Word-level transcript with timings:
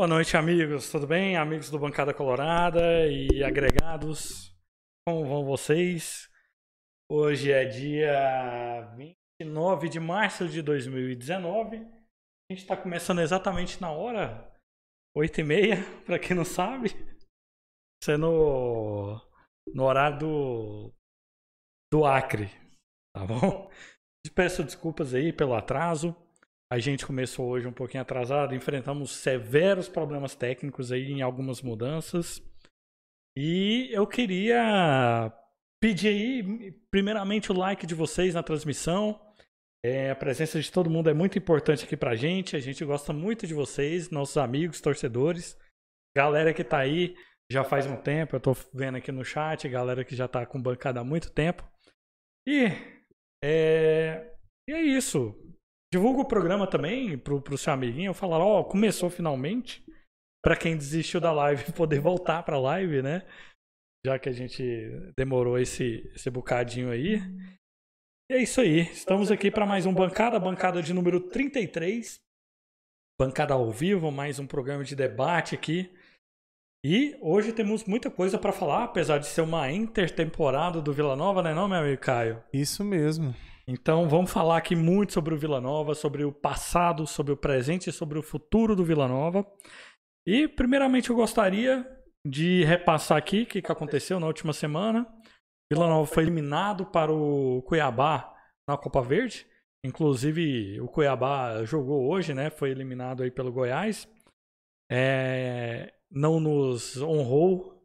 Boa 0.00 0.08
noite, 0.08 0.34
amigos. 0.34 0.90
Tudo 0.90 1.06
bem? 1.06 1.36
Amigos 1.36 1.68
do 1.68 1.78
Bancada 1.78 2.14
Colorada 2.14 3.06
e 3.06 3.44
agregados. 3.44 4.50
Como 5.06 5.26
vão 5.26 5.44
vocês? 5.44 6.26
Hoje 7.06 7.52
é 7.52 7.66
dia 7.66 8.94
29 8.96 9.90
de 9.90 10.00
março 10.00 10.48
de 10.48 10.62
2019. 10.62 11.76
A 11.76 11.80
gente 12.50 12.62
está 12.62 12.74
começando 12.78 13.20
exatamente 13.20 13.78
na 13.78 13.92
hora, 13.92 14.50
8h30, 15.14 15.84
para 16.06 16.18
quem 16.18 16.34
não 16.34 16.46
sabe. 16.46 16.92
Sendo 18.02 19.20
no 19.66 19.84
horário 19.84 20.18
do, 20.18 20.94
do 21.92 22.06
Acre, 22.06 22.46
tá 23.14 23.26
bom? 23.26 23.70
Peço 24.34 24.64
desculpas 24.64 25.12
aí 25.12 25.30
pelo 25.30 25.54
atraso. 25.54 26.16
A 26.72 26.78
gente 26.78 27.04
começou 27.04 27.48
hoje 27.48 27.66
um 27.66 27.72
pouquinho 27.72 28.02
atrasado, 28.02 28.54
enfrentamos 28.54 29.10
severos 29.10 29.88
problemas 29.88 30.36
técnicos 30.36 30.92
aí 30.92 31.10
em 31.10 31.20
algumas 31.20 31.60
mudanças. 31.60 32.40
E 33.36 33.88
eu 33.90 34.06
queria 34.06 35.32
pedir 35.82 36.08
aí, 36.08 36.72
primeiramente, 36.88 37.50
o 37.50 37.54
like 37.56 37.86
de 37.86 37.94
vocês 37.94 38.34
na 38.34 38.42
transmissão. 38.42 39.20
É, 39.84 40.10
a 40.10 40.16
presença 40.16 40.60
de 40.60 40.70
todo 40.70 40.90
mundo 40.90 41.10
é 41.10 41.14
muito 41.14 41.36
importante 41.36 41.84
aqui 41.84 41.96
pra 41.96 42.14
gente. 42.14 42.54
A 42.54 42.60
gente 42.60 42.84
gosta 42.84 43.12
muito 43.12 43.48
de 43.48 43.54
vocês, 43.54 44.08
nossos 44.10 44.36
amigos, 44.36 44.80
torcedores. 44.80 45.58
Galera 46.16 46.54
que 46.54 46.62
tá 46.62 46.78
aí 46.78 47.16
já 47.50 47.64
faz 47.64 47.84
um 47.84 47.96
tempo, 47.96 48.36
eu 48.36 48.40
tô 48.40 48.52
vendo 48.72 48.96
aqui 48.96 49.10
no 49.10 49.24
chat, 49.24 49.68
galera 49.68 50.04
que 50.04 50.14
já 50.14 50.28
tá 50.28 50.46
com 50.46 50.62
bancada 50.62 51.00
há 51.00 51.04
muito 51.04 51.32
tempo. 51.32 51.68
E 52.46 52.68
é, 53.42 54.36
e 54.68 54.72
é 54.72 54.80
isso. 54.80 55.49
Divulga 55.92 56.20
o 56.20 56.28
programa 56.28 56.68
também 56.68 57.18
pro, 57.18 57.42
pro 57.42 57.58
seu 57.58 57.72
amiguinho. 57.72 58.14
Falar, 58.14 58.38
ó, 58.38 58.60
oh, 58.60 58.64
começou 58.64 59.10
finalmente. 59.10 59.84
Para 60.42 60.56
quem 60.56 60.76
desistiu 60.76 61.20
da 61.20 61.32
live 61.32 61.72
poder 61.74 62.00
voltar 62.00 62.42
pra 62.44 62.58
live, 62.58 63.02
né? 63.02 63.26
Já 64.06 64.18
que 64.18 64.28
a 64.28 64.32
gente 64.32 64.62
demorou 65.16 65.58
esse, 65.58 66.10
esse 66.14 66.30
bocadinho 66.30 66.90
aí. 66.90 67.18
E 68.30 68.34
é 68.34 68.42
isso 68.42 68.60
aí. 68.60 68.82
Estamos 68.82 69.30
aqui 69.30 69.50
para 69.50 69.66
mais 69.66 69.84
um 69.84 69.92
Bancada, 69.92 70.38
bancada 70.38 70.80
de 70.80 70.94
número 70.94 71.20
33. 71.28 72.20
Bancada 73.20 73.52
ao 73.52 73.70
vivo, 73.70 74.10
mais 74.10 74.38
um 74.38 74.46
programa 74.46 74.84
de 74.84 74.94
debate 74.94 75.54
aqui. 75.56 75.92
E 76.82 77.18
hoje 77.20 77.52
temos 77.52 77.84
muita 77.84 78.10
coisa 78.10 78.38
para 78.38 78.52
falar, 78.52 78.84
apesar 78.84 79.18
de 79.18 79.26
ser 79.26 79.42
uma 79.42 79.70
intertemporada 79.70 80.80
do 80.80 80.94
Vila 80.94 81.14
Nova, 81.14 81.42
né, 81.42 81.52
não, 81.52 81.68
meu 81.68 81.80
amigo 81.80 82.00
Caio? 82.00 82.42
Isso 82.50 82.82
mesmo. 82.82 83.34
Então 83.66 84.08
vamos 84.08 84.32
falar 84.32 84.56
aqui 84.56 84.74
muito 84.74 85.12
sobre 85.12 85.34
o 85.34 85.38
Vila 85.38 85.60
Nova, 85.60 85.94
sobre 85.94 86.24
o 86.24 86.32
passado, 86.32 87.06
sobre 87.06 87.32
o 87.32 87.36
presente 87.36 87.90
e 87.90 87.92
sobre 87.92 88.18
o 88.18 88.22
futuro 88.22 88.74
do 88.74 88.84
Vila 88.84 89.06
Nova. 89.06 89.46
E 90.26 90.48
primeiramente 90.48 91.10
eu 91.10 91.16
gostaria 91.16 91.86
de 92.26 92.64
repassar 92.64 93.16
aqui 93.18 93.42
o 93.42 93.46
que, 93.46 93.62
que 93.62 93.72
aconteceu 93.72 94.18
na 94.20 94.26
última 94.26 94.52
semana. 94.52 95.06
Vila 95.72 95.86
Nova 95.86 96.06
foi 96.06 96.24
eliminado 96.24 96.86
para 96.86 97.12
o 97.12 97.62
Cuiabá 97.62 98.34
na 98.68 98.76
Copa 98.76 99.02
Verde. 99.02 99.46
Inclusive 99.84 100.80
o 100.80 100.88
Cuiabá 100.88 101.64
jogou 101.64 102.10
hoje, 102.10 102.34
né? 102.34 102.50
Foi 102.50 102.70
eliminado 102.70 103.22
aí 103.22 103.30
pelo 103.30 103.52
Goiás. 103.52 104.08
É... 104.90 105.94
Não 106.10 106.40
nos 106.40 107.00
honrou 107.00 107.80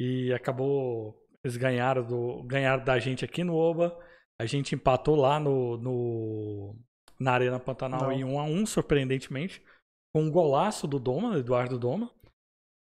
e 0.00 0.32
acabou 0.32 1.26
eles 1.42 1.56
ganharam 1.56 2.04
do 2.04 2.42
ganharam 2.44 2.84
da 2.84 2.98
gente 2.98 3.24
aqui 3.24 3.44
no 3.44 3.54
Oba. 3.54 3.96
A 4.40 4.46
gente 4.46 4.74
empatou 4.74 5.16
lá 5.16 5.40
no, 5.40 5.76
no 5.78 6.76
na 7.18 7.32
Arena 7.32 7.58
Pantanal 7.58 8.02
Não. 8.02 8.12
em 8.12 8.24
1 8.24 8.38
a 8.38 8.44
1 8.44 8.66
surpreendentemente, 8.66 9.62
com 10.14 10.22
um 10.22 10.30
golaço 10.30 10.86
do 10.86 10.98
Doma, 10.98 11.38
Eduardo 11.38 11.78
Doma. 11.78 12.10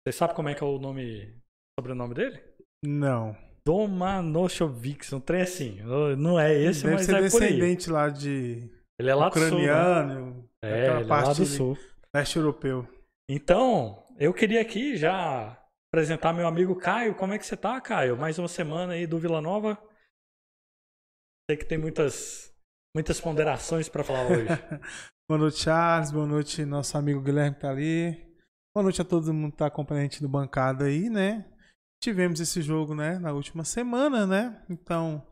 Você 0.05 0.17
sabe 0.17 0.33
como 0.33 0.49
é 0.49 0.53
que 0.53 0.63
é 0.63 0.67
o 0.67 0.79
nome, 0.79 1.33
sobrenome 1.77 2.13
dele? 2.13 2.41
Não. 2.83 3.35
Doma 3.65 4.21
Noshovic, 4.21 5.13
um 5.15 5.19
trem 5.19 5.41
assim. 5.41 5.79
Não 6.17 6.39
é 6.39 6.53
esse, 6.53 6.83
Deve 6.83 6.95
mas 6.95 7.05
ser 7.05 7.15
é 7.15 7.21
descendente 7.21 7.89
lá 7.89 8.09
de 8.09 8.69
ele 8.99 9.09
é 9.09 9.15
lá 9.15 9.27
ucraniano, 9.27 10.15
do 10.15 10.31
sul, 10.31 10.35
né? 10.35 10.43
É, 10.61 10.87
ele 10.87 11.03
é 11.03 11.07
lá 11.07 11.33
do 11.33 11.45
sul. 11.45 11.77
Leste 12.15 12.37
europeu. 12.37 12.87
Então, 13.29 14.03
eu 14.19 14.33
queria 14.33 14.61
aqui 14.61 14.95
já 14.95 15.57
apresentar 15.89 16.33
meu 16.33 16.47
amigo 16.47 16.75
Caio. 16.75 17.15
Como 17.15 17.33
é 17.33 17.39
que 17.39 17.45
você 17.45 17.57
tá, 17.57 17.79
Caio? 17.81 18.17
Mais 18.17 18.37
uma 18.37 18.47
semana 18.47 18.93
aí 18.93 19.07
do 19.07 19.17
Vila 19.17 19.41
Nova. 19.41 19.77
Sei 21.49 21.57
que 21.57 21.65
tem 21.65 21.77
muitas, 21.77 22.53
muitas 22.95 23.19
ponderações 23.19 23.89
para 23.89 24.03
falar 24.03 24.25
hoje. 24.27 24.47
boa 25.27 25.37
noite, 25.37 25.59
Charles. 25.59 26.09
Boa 26.09 26.25
noite, 26.25 26.63
nosso 26.63 26.97
amigo 26.97 27.21
Guilherme 27.21 27.55
que 27.55 27.61
tá 27.61 27.69
ali. 27.69 28.13
Boa 28.73 28.83
noite 28.83 29.01
a 29.01 29.05
todo 29.05 29.33
mundo 29.33 29.51
que 29.51 29.57
tá 29.57 29.67
acompanhando 29.67 29.99
a 29.99 30.03
gente 30.03 30.23
no 30.23 30.29
bancada 30.29 30.85
aí, 30.85 31.09
né? 31.09 31.45
Tivemos 32.01 32.39
esse 32.39 32.61
jogo, 32.61 32.95
né, 32.95 33.19
na 33.19 33.33
última 33.33 33.65
semana, 33.65 34.25
né? 34.25 34.65
Então, 34.69 35.25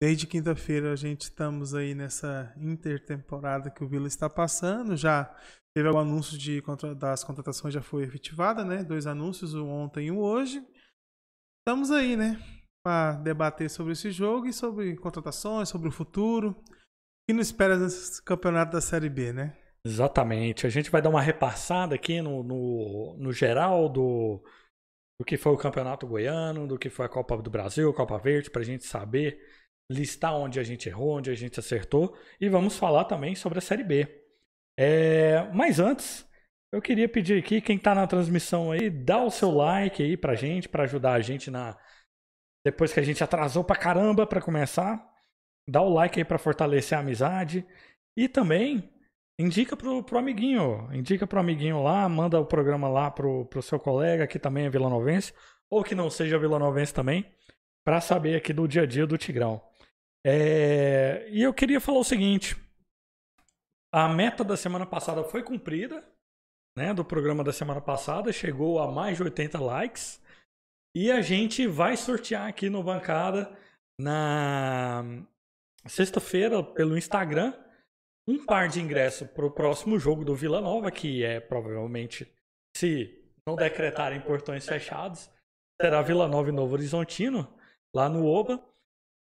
desde 0.00 0.26
quinta-feira 0.26 0.92
a 0.92 0.96
gente 0.96 1.22
estamos 1.22 1.74
aí 1.74 1.96
nessa 1.96 2.54
intertemporada 2.56 3.68
que 3.68 3.82
o 3.82 3.88
Vila 3.88 4.06
está 4.06 4.30
passando. 4.30 4.96
Já 4.96 5.34
teve 5.76 5.88
o 5.88 5.98
anúncio 5.98 6.38
de, 6.38 6.62
das 6.96 7.24
contratações, 7.24 7.74
já 7.74 7.82
foi 7.82 8.04
efetivada, 8.04 8.64
né? 8.64 8.84
Dois 8.84 9.04
anúncios, 9.04 9.52
o 9.52 9.66
ontem 9.66 10.06
e 10.06 10.10
o 10.12 10.18
hoje. 10.18 10.64
Estamos 11.60 11.90
aí, 11.90 12.16
né? 12.16 12.40
Para 12.86 13.16
debater 13.16 13.68
sobre 13.68 13.94
esse 13.94 14.12
jogo 14.12 14.46
e 14.46 14.52
sobre 14.52 14.94
contratações, 14.94 15.68
sobre 15.68 15.88
o 15.88 15.90
futuro. 15.90 16.50
O 16.50 16.54
que 17.28 17.34
nos 17.34 17.48
espera 17.48 17.76
nesse 17.76 18.22
campeonato 18.22 18.70
da 18.70 18.80
Série 18.80 19.08
B, 19.08 19.32
né? 19.32 19.56
Exatamente. 19.84 20.68
A 20.68 20.70
gente 20.70 20.88
vai 20.88 21.02
dar 21.02 21.08
uma 21.08 21.20
repassada 21.20 21.96
aqui 21.96 22.22
no, 22.22 22.44
no, 22.44 23.16
no 23.18 23.32
geral 23.32 23.88
do, 23.88 24.40
do 25.18 25.24
que 25.26 25.36
foi 25.36 25.52
o 25.52 25.56
Campeonato 25.56 26.06
Goiano, 26.06 26.68
do 26.68 26.78
que 26.78 26.88
foi 26.88 27.06
a 27.06 27.08
Copa 27.08 27.36
do 27.38 27.50
Brasil, 27.50 27.92
Copa 27.92 28.18
Verde, 28.18 28.52
para 28.52 28.62
a 28.62 28.64
gente 28.64 28.84
saber 28.84 29.36
listar 29.90 30.36
onde 30.36 30.60
a 30.60 30.62
gente 30.62 30.88
errou, 30.88 31.16
onde 31.16 31.28
a 31.28 31.34
gente 31.34 31.58
acertou. 31.58 32.16
E 32.40 32.48
vamos 32.48 32.78
falar 32.78 33.06
também 33.06 33.34
sobre 33.34 33.58
a 33.58 33.62
Série 33.62 33.82
B. 33.82 34.06
É, 34.78 35.50
mas 35.52 35.80
antes, 35.80 36.24
eu 36.72 36.80
queria 36.80 37.08
pedir 37.08 37.36
aqui, 37.36 37.60
quem 37.60 37.78
está 37.78 37.96
na 37.96 38.06
transmissão 38.06 38.70
aí, 38.70 38.88
dá 38.88 39.24
o 39.24 39.30
seu 39.30 39.50
like 39.50 40.00
aí 40.00 40.16
pra 40.16 40.36
gente, 40.36 40.68
para 40.68 40.84
ajudar 40.84 41.14
a 41.14 41.20
gente 41.20 41.50
na, 41.50 41.76
depois 42.66 42.92
que 42.92 42.98
a 42.98 43.02
gente 43.02 43.22
atrasou 43.22 43.62
pra 43.62 43.76
caramba 43.76 44.26
para 44.26 44.42
começar, 44.42 45.08
dá 45.70 45.80
o 45.80 45.88
like 45.88 46.18
aí 46.18 46.24
para 46.24 46.36
fortalecer 46.36 46.98
a 46.98 47.00
amizade. 47.00 47.64
E 48.18 48.28
também 48.28 48.92
indica 49.38 49.76
pro, 49.76 50.02
pro 50.02 50.18
amiguinho. 50.18 50.92
Indica 50.92 51.28
pro 51.28 51.38
amiguinho 51.38 51.80
lá, 51.80 52.08
manda 52.08 52.40
o 52.40 52.44
programa 52.44 52.88
lá 52.88 53.08
pro, 53.08 53.46
pro 53.46 53.62
seu 53.62 53.78
colega 53.78 54.26
que 54.26 54.36
também 54.36 54.66
é 54.66 54.68
vilanovense, 54.68 55.32
ou 55.70 55.84
que 55.84 55.94
não 55.94 56.10
seja 56.10 56.40
vilanovense 56.40 56.92
também, 56.92 57.32
para 57.84 58.00
saber 58.00 58.34
aqui 58.34 58.52
do 58.52 58.66
dia 58.66 58.82
a 58.82 58.86
dia 58.86 59.06
do 59.06 59.16
Tigrão. 59.16 59.62
É... 60.26 61.28
E 61.30 61.40
eu 61.40 61.54
queria 61.54 61.80
falar 61.80 62.00
o 62.00 62.04
seguinte: 62.04 62.56
a 63.94 64.08
meta 64.08 64.42
da 64.42 64.56
semana 64.56 64.84
passada 64.84 65.22
foi 65.22 65.40
cumprida, 65.44 66.04
né? 66.76 66.92
Do 66.92 67.04
programa 67.04 67.44
da 67.44 67.52
semana 67.52 67.80
passada, 67.80 68.32
chegou 68.32 68.80
a 68.80 68.90
mais 68.90 69.18
de 69.18 69.22
80 69.22 69.60
likes. 69.60 70.20
E 70.98 71.12
a 71.12 71.20
gente 71.20 71.66
vai 71.66 71.94
sortear 71.94 72.48
aqui 72.48 72.70
no 72.70 72.82
Bancada 72.82 73.54
na 74.00 75.04
sexta-feira 75.86 76.62
pelo 76.62 76.96
Instagram 76.96 77.52
um 78.26 78.46
par 78.46 78.66
de 78.70 78.80
ingressos 78.80 79.28
para 79.28 79.44
o 79.44 79.50
próximo 79.50 79.98
jogo 79.98 80.24
do 80.24 80.34
Vila 80.34 80.58
Nova, 80.58 80.90
que 80.90 81.22
é 81.22 81.38
provavelmente, 81.38 82.26
se 82.74 83.30
não 83.46 83.56
decretarem 83.56 84.22
portões 84.22 84.66
fechados, 84.66 85.30
será 85.78 86.00
Vila 86.00 86.26
Nova 86.26 86.48
e 86.48 86.52
Novo 86.52 86.72
Horizontino, 86.72 87.46
lá 87.94 88.08
no 88.08 88.24
Oba. 88.24 88.66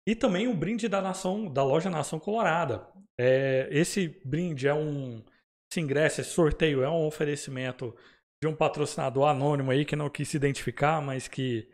E 0.09 0.15
também 0.15 0.49
o 0.49 0.57
brinde 0.57 0.89
da 0.89 1.03
nação, 1.03 1.53
da 1.53 1.63
loja 1.63 1.91
Nação 1.91 2.19
Colorada. 2.19 2.89
É, 3.21 3.69
esse 3.71 4.09
brinde 4.25 4.67
é 4.67 4.73
um. 4.73 5.23
Esse 5.71 5.83
ingresso, 5.83 6.23
esse 6.23 6.31
sorteio 6.31 6.83
é 6.83 6.89
um 6.89 7.07
oferecimento 7.07 7.95
de 8.41 8.49
um 8.49 8.55
patrocinador 8.55 9.29
anônimo 9.29 9.71
aí 9.71 9.85
que 9.85 9.97
não 9.97 10.09
quis 10.09 10.29
se 10.29 10.37
identificar, 10.37 11.01
mas 11.01 11.27
que 11.27 11.69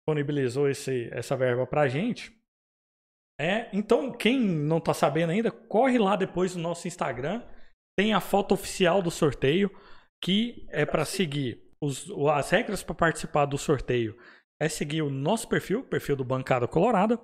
disponibilizou 0.00 0.68
esse, 0.68 1.08
essa 1.12 1.36
verba 1.36 1.66
pra 1.66 1.88
gente. 1.88 2.32
É, 3.40 3.68
então, 3.72 4.12
quem 4.12 4.38
não 4.38 4.80
tá 4.80 4.92
sabendo 4.92 5.30
ainda, 5.30 5.50
corre 5.50 5.98
lá 5.98 6.16
depois 6.16 6.54
no 6.54 6.62
nosso 6.62 6.86
Instagram. 6.86 7.42
Tem 7.96 8.12
a 8.12 8.20
foto 8.20 8.52
oficial 8.52 9.02
do 9.02 9.10
sorteio, 9.10 9.70
que 10.22 10.66
é 10.70 10.84
para 10.84 11.04
seguir 11.04 11.62
os, 11.80 12.10
as 12.30 12.50
regras 12.50 12.82
para 12.82 12.94
participar 12.94 13.46
do 13.46 13.58
sorteio. 13.58 14.16
É 14.60 14.68
seguir 14.68 15.02
o 15.02 15.10
nosso 15.10 15.48
perfil, 15.48 15.82
perfil 15.82 16.14
do 16.14 16.24
Bancada 16.24 16.68
Colorada, 16.68 17.18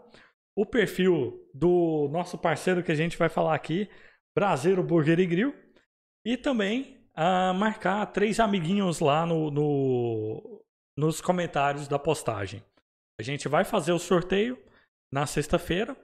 o 0.56 0.66
perfil 0.66 1.48
do 1.54 2.08
nosso 2.10 2.36
parceiro 2.36 2.82
que 2.82 2.90
a 2.90 2.96
gente 2.96 3.16
vai 3.16 3.28
falar 3.28 3.54
aqui, 3.54 3.88
Brasileiro 4.36 4.82
Burger 4.82 5.20
e 5.20 5.26
Grill, 5.26 5.54
e 6.26 6.36
também 6.36 6.97
marcar 7.54 8.06
três 8.06 8.38
amiguinhos 8.38 9.00
lá 9.00 9.26
no, 9.26 9.50
no, 9.50 10.64
nos 10.96 11.20
comentários 11.20 11.88
da 11.88 11.98
postagem. 11.98 12.62
A 13.20 13.22
gente 13.22 13.48
vai 13.48 13.64
fazer 13.64 13.92
o 13.92 13.98
sorteio 13.98 14.58
na 15.12 15.26
sexta-feira. 15.26 15.96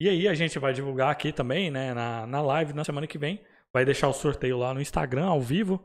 E 0.00 0.08
aí 0.08 0.26
a 0.26 0.34
gente 0.34 0.58
vai 0.58 0.72
divulgar 0.72 1.10
aqui 1.10 1.32
também, 1.32 1.70
né, 1.70 1.94
na, 1.94 2.26
na 2.26 2.40
live 2.40 2.72
na 2.72 2.84
semana 2.84 3.06
que 3.06 3.18
vem. 3.18 3.40
Vai 3.72 3.84
deixar 3.84 4.08
o 4.08 4.12
sorteio 4.12 4.58
lá 4.58 4.72
no 4.72 4.80
Instagram, 4.80 5.26
ao 5.26 5.40
vivo. 5.40 5.80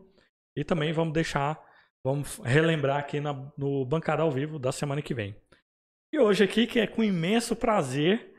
E 0.55 0.63
também 0.63 0.91
vamos 0.91 1.13
deixar, 1.13 1.59
vamos 2.03 2.39
relembrar 2.39 2.97
aqui 2.97 3.19
na, 3.19 3.33
no 3.57 3.85
Bancada 3.85 4.23
ao 4.23 4.31
Vivo 4.31 4.57
da 4.57 4.71
semana 4.71 5.01
que 5.01 5.13
vem. 5.13 5.35
E 6.13 6.19
hoje 6.19 6.43
aqui, 6.43 6.65
que 6.65 6.79
é 6.79 6.87
com 6.87 7.03
imenso 7.03 7.55
prazer, 7.55 8.33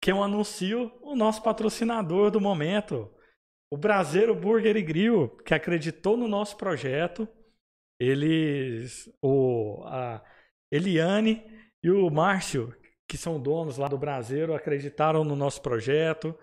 que 0.00 0.12
eu 0.12 0.22
anuncio 0.22 0.92
o 1.02 1.16
nosso 1.16 1.42
patrocinador 1.42 2.30
do 2.30 2.40
momento, 2.40 3.10
o 3.72 3.76
Brasileiro 3.76 4.34
Burger 4.34 4.76
e 4.76 4.82
Grill, 4.82 5.28
que 5.44 5.54
acreditou 5.54 6.16
no 6.16 6.28
nosso 6.28 6.56
projeto. 6.56 7.28
Eles, 8.00 9.10
o, 9.22 9.82
a 9.86 10.22
Eliane 10.70 11.42
e 11.82 11.90
o 11.90 12.10
Márcio, 12.10 12.74
que 13.08 13.16
são 13.16 13.40
donos 13.40 13.78
lá 13.78 13.88
do 13.88 13.98
Brasileiro, 13.98 14.54
acreditaram 14.54 15.24
no 15.24 15.34
nosso 15.34 15.62
projeto 15.62 16.36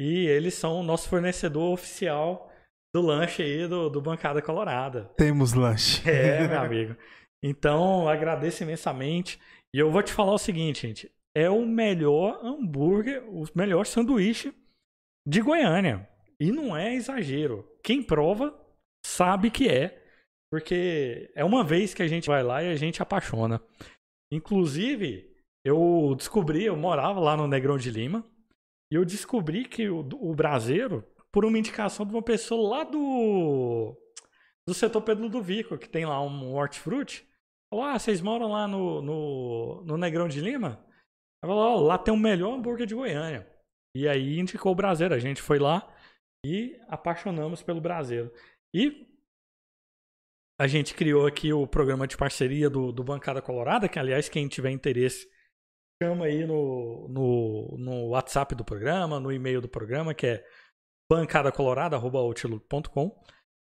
e 0.00 0.26
eles 0.26 0.54
são 0.54 0.80
o 0.80 0.82
nosso 0.82 1.08
fornecedor 1.08 1.72
oficial 1.72 2.50
do 2.94 3.00
lanche 3.00 3.42
aí 3.42 3.66
do, 3.66 3.88
do 3.88 4.00
Bancada 4.00 4.42
Colorada. 4.42 5.10
Temos 5.16 5.52
lanche. 5.54 6.08
É, 6.08 6.46
meu 6.48 6.60
amigo. 6.60 6.96
Então, 7.42 8.08
agradeço 8.08 8.62
imensamente. 8.62 9.40
E 9.74 9.78
eu 9.78 9.90
vou 9.90 10.02
te 10.02 10.12
falar 10.12 10.32
o 10.32 10.38
seguinte, 10.38 10.86
gente. 10.86 11.10
É 11.34 11.48
o 11.48 11.64
melhor 11.64 12.38
hambúrguer, 12.44 13.24
o 13.28 13.44
melhor 13.54 13.86
sanduíche 13.86 14.54
de 15.26 15.40
Goiânia. 15.40 16.06
E 16.42 16.50
não 16.50 16.76
é 16.76 16.92
exagero. 16.92 17.64
Quem 17.84 18.02
prova 18.02 18.52
sabe 19.06 19.48
que 19.48 19.68
é. 19.68 20.02
Porque 20.50 21.30
é 21.36 21.44
uma 21.44 21.62
vez 21.62 21.94
que 21.94 22.02
a 22.02 22.08
gente 22.08 22.26
vai 22.26 22.42
lá 22.42 22.60
e 22.64 22.68
a 22.68 22.74
gente 22.74 23.00
apaixona. 23.00 23.62
Inclusive, 24.32 25.32
eu 25.64 26.16
descobri, 26.16 26.64
eu 26.64 26.76
morava 26.76 27.20
lá 27.20 27.36
no 27.36 27.46
Negrão 27.46 27.78
de 27.78 27.92
Lima. 27.92 28.28
E 28.90 28.96
eu 28.96 29.04
descobri 29.04 29.66
que 29.66 29.88
o, 29.88 30.00
o 30.00 30.34
braseiro 30.34 31.06
por 31.30 31.44
uma 31.44 31.56
indicação 31.56 32.04
de 32.04 32.12
uma 32.12 32.22
pessoa 32.22 32.76
lá 32.76 32.84
do 32.84 33.96
do 34.66 34.74
setor 34.74 35.00
Pedro 35.02 35.24
Ludovico, 35.24 35.78
que 35.78 35.88
tem 35.88 36.04
lá 36.04 36.20
um 36.20 36.54
hortifruti. 36.54 37.24
Falou, 37.70 37.84
ah, 37.84 37.98
vocês 37.98 38.20
moram 38.20 38.50
lá 38.50 38.66
no, 38.66 39.00
no, 39.00 39.84
no 39.84 39.96
Negrão 39.96 40.26
de 40.26 40.40
Lima? 40.40 40.84
Ela 41.42 41.52
falou, 41.52 41.76
oh, 41.76 41.80
lá 41.82 41.96
tem 41.98 42.12
o 42.12 42.16
melhor 42.16 42.52
hambúrguer 42.52 42.86
de 42.86 42.96
Goiânia. 42.96 43.48
E 43.96 44.08
aí 44.08 44.40
indicou 44.40 44.72
o 44.72 44.74
Brasileiro. 44.74 45.14
A 45.14 45.18
gente 45.18 45.40
foi 45.40 45.58
lá 45.60 45.91
e 46.44 46.76
apaixonamos 46.88 47.62
pelo 47.62 47.80
Brasileiro. 47.80 48.32
E 48.74 49.06
a 50.58 50.66
gente 50.66 50.94
criou 50.94 51.26
aqui 51.26 51.52
o 51.52 51.66
programa 51.66 52.06
de 52.06 52.16
parceria 52.16 52.70
do, 52.70 52.92
do 52.92 53.04
Bancada 53.04 53.42
Colorada, 53.42 53.88
que 53.88 53.98
aliás, 53.98 54.28
quem 54.28 54.46
tiver 54.48 54.70
interesse, 54.70 55.26
chama 56.02 56.26
aí 56.26 56.46
no, 56.46 57.08
no, 57.08 57.76
no 57.78 58.08
WhatsApp 58.08 58.54
do 58.54 58.64
programa, 58.64 59.18
no 59.20 59.32
e-mail 59.32 59.60
do 59.60 59.68
programa, 59.68 60.14
que 60.14 60.26
é 60.26 60.44
bancadacolorada.outlook.com 61.10 63.22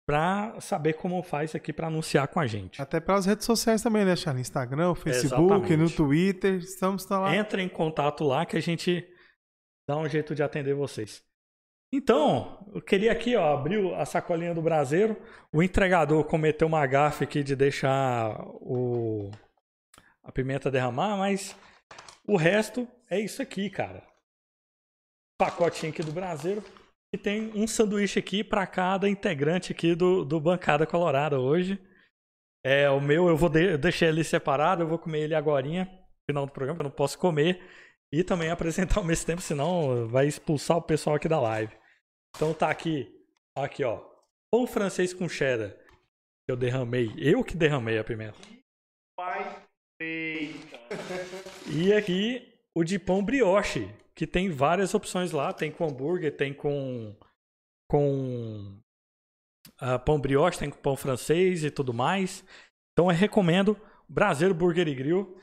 para 0.05 0.59
saber 0.59 0.93
como 0.93 1.23
faz 1.23 1.55
aqui 1.55 1.71
para 1.71 1.87
anunciar 1.87 2.27
com 2.27 2.37
a 2.39 2.45
gente. 2.45 2.81
Até 2.81 2.99
pelas 2.99 3.25
redes 3.25 3.45
sociais 3.45 3.81
também, 3.81 4.03
né, 4.03 4.13
Charlie? 4.15 4.41
Instagram, 4.41 4.93
Facebook, 4.95 5.53
Exatamente. 5.53 5.77
no 5.77 5.89
Twitter, 5.89 6.55
estamos 6.55 7.07
lá. 7.07 7.33
Entra 7.35 7.61
em 7.61 7.69
contato 7.69 8.25
lá 8.25 8.45
que 8.45 8.57
a 8.57 8.61
gente 8.61 9.07
dá 9.87 9.97
um 9.97 10.09
jeito 10.09 10.35
de 10.35 10.43
atender 10.43 10.75
vocês. 10.75 11.23
Então, 11.95 12.57
eu 12.73 12.81
queria 12.81 13.11
aqui, 13.11 13.35
ó, 13.35 13.53
abrir 13.53 13.93
a 13.93 14.03
sacolinha 14.03 14.51
do 14.51 14.63
braseiro. 14.63 15.15
O 15.53 15.61
entregador 15.61 16.23
cometeu 16.23 16.67
uma 16.67 16.83
gafe 16.87 17.23
aqui 17.23 17.43
de 17.43 17.55
deixar 17.55 18.35
o 18.45 19.29
a 20.23 20.31
pimenta 20.31 20.71
derramar, 20.71 21.15
mas 21.17 21.55
o 22.27 22.35
resto 22.35 22.87
é 23.11 23.19
isso 23.19 23.43
aqui, 23.43 23.69
cara. 23.69 24.01
Pacotinho 25.37 25.91
aqui 25.91 26.01
do 26.01 26.11
braseiro. 26.11 26.63
E 27.13 27.17
tem 27.17 27.51
um 27.53 27.67
sanduíche 27.67 28.17
aqui 28.17 28.43
para 28.43 28.65
cada 28.65 29.07
integrante 29.07 29.71
aqui 29.71 29.93
do, 29.93 30.25
do 30.25 30.39
Bancada 30.39 30.87
Colorada 30.87 31.39
hoje. 31.39 31.79
É, 32.65 32.89
o 32.89 32.99
meu 32.99 33.27
eu 33.27 33.37
vou 33.37 33.49
de, 33.49 33.73
eu 33.73 33.77
deixei 33.77 34.07
ele 34.07 34.23
separado, 34.23 34.81
eu 34.81 34.87
vou 34.87 34.97
comer 34.97 35.25
ele 35.25 35.35
agora, 35.35 35.67
final 36.27 36.47
do 36.47 36.51
programa, 36.51 36.79
eu 36.79 36.85
não 36.85 36.91
posso 36.91 37.19
comer. 37.19 37.61
E 38.11 38.23
também 38.23 38.49
apresentar 38.49 38.97
ao 38.99 39.05
mesmo 39.05 39.27
tempo, 39.27 39.41
senão 39.43 40.07
vai 40.07 40.25
expulsar 40.25 40.77
o 40.77 40.81
pessoal 40.81 41.17
aqui 41.17 41.27
da 41.29 41.39
live. 41.39 41.82
Então 42.35 42.53
tá 42.53 42.69
aqui, 42.69 43.13
aqui 43.55 43.83
ó, 43.83 44.03
pão 44.51 44.65
francês 44.67 45.13
com 45.13 45.29
cheddar. 45.29 45.75
Eu 46.47 46.57
derramei, 46.57 47.13
eu 47.17 47.43
que 47.43 47.55
derramei 47.55 47.97
a 47.97 48.03
pimenta. 48.03 48.37
Pai 49.15 49.63
feita. 50.01 50.79
E 51.71 51.93
aqui 51.93 52.53
o 52.75 52.83
de 52.83 52.99
pão 52.99 53.23
brioche, 53.23 53.89
que 54.15 54.27
tem 54.27 54.49
várias 54.49 54.93
opções 54.93 55.31
lá. 55.31 55.53
Tem 55.53 55.71
com 55.71 55.85
hambúrguer, 55.85 56.35
tem 56.35 56.53
com, 56.53 57.15
com 57.89 58.79
uh, 59.81 59.99
pão 60.03 60.19
brioche, 60.19 60.59
tem 60.59 60.69
com 60.69 60.77
pão 60.77 60.95
francês 60.95 61.63
e 61.63 61.71
tudo 61.71 61.93
mais. 61.93 62.43
Então 62.91 63.09
eu 63.09 63.15
recomendo 63.15 63.79
Brasileiro 64.09 64.53
Burger 64.53 64.87
e 64.87 64.95
Grill. 64.95 65.37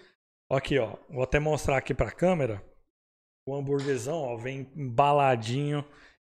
Aqui, 0.51 0.79
ó. 0.79 0.97
Vou 1.09 1.23
até 1.23 1.39
mostrar 1.39 1.77
aqui 1.77 1.95
pra 1.95 2.11
câmera. 2.11 2.63
O 3.49 3.55
hambúrguerzão, 3.55 4.19
ó, 4.19 4.37
vem 4.37 4.71
embaladinho. 4.77 5.85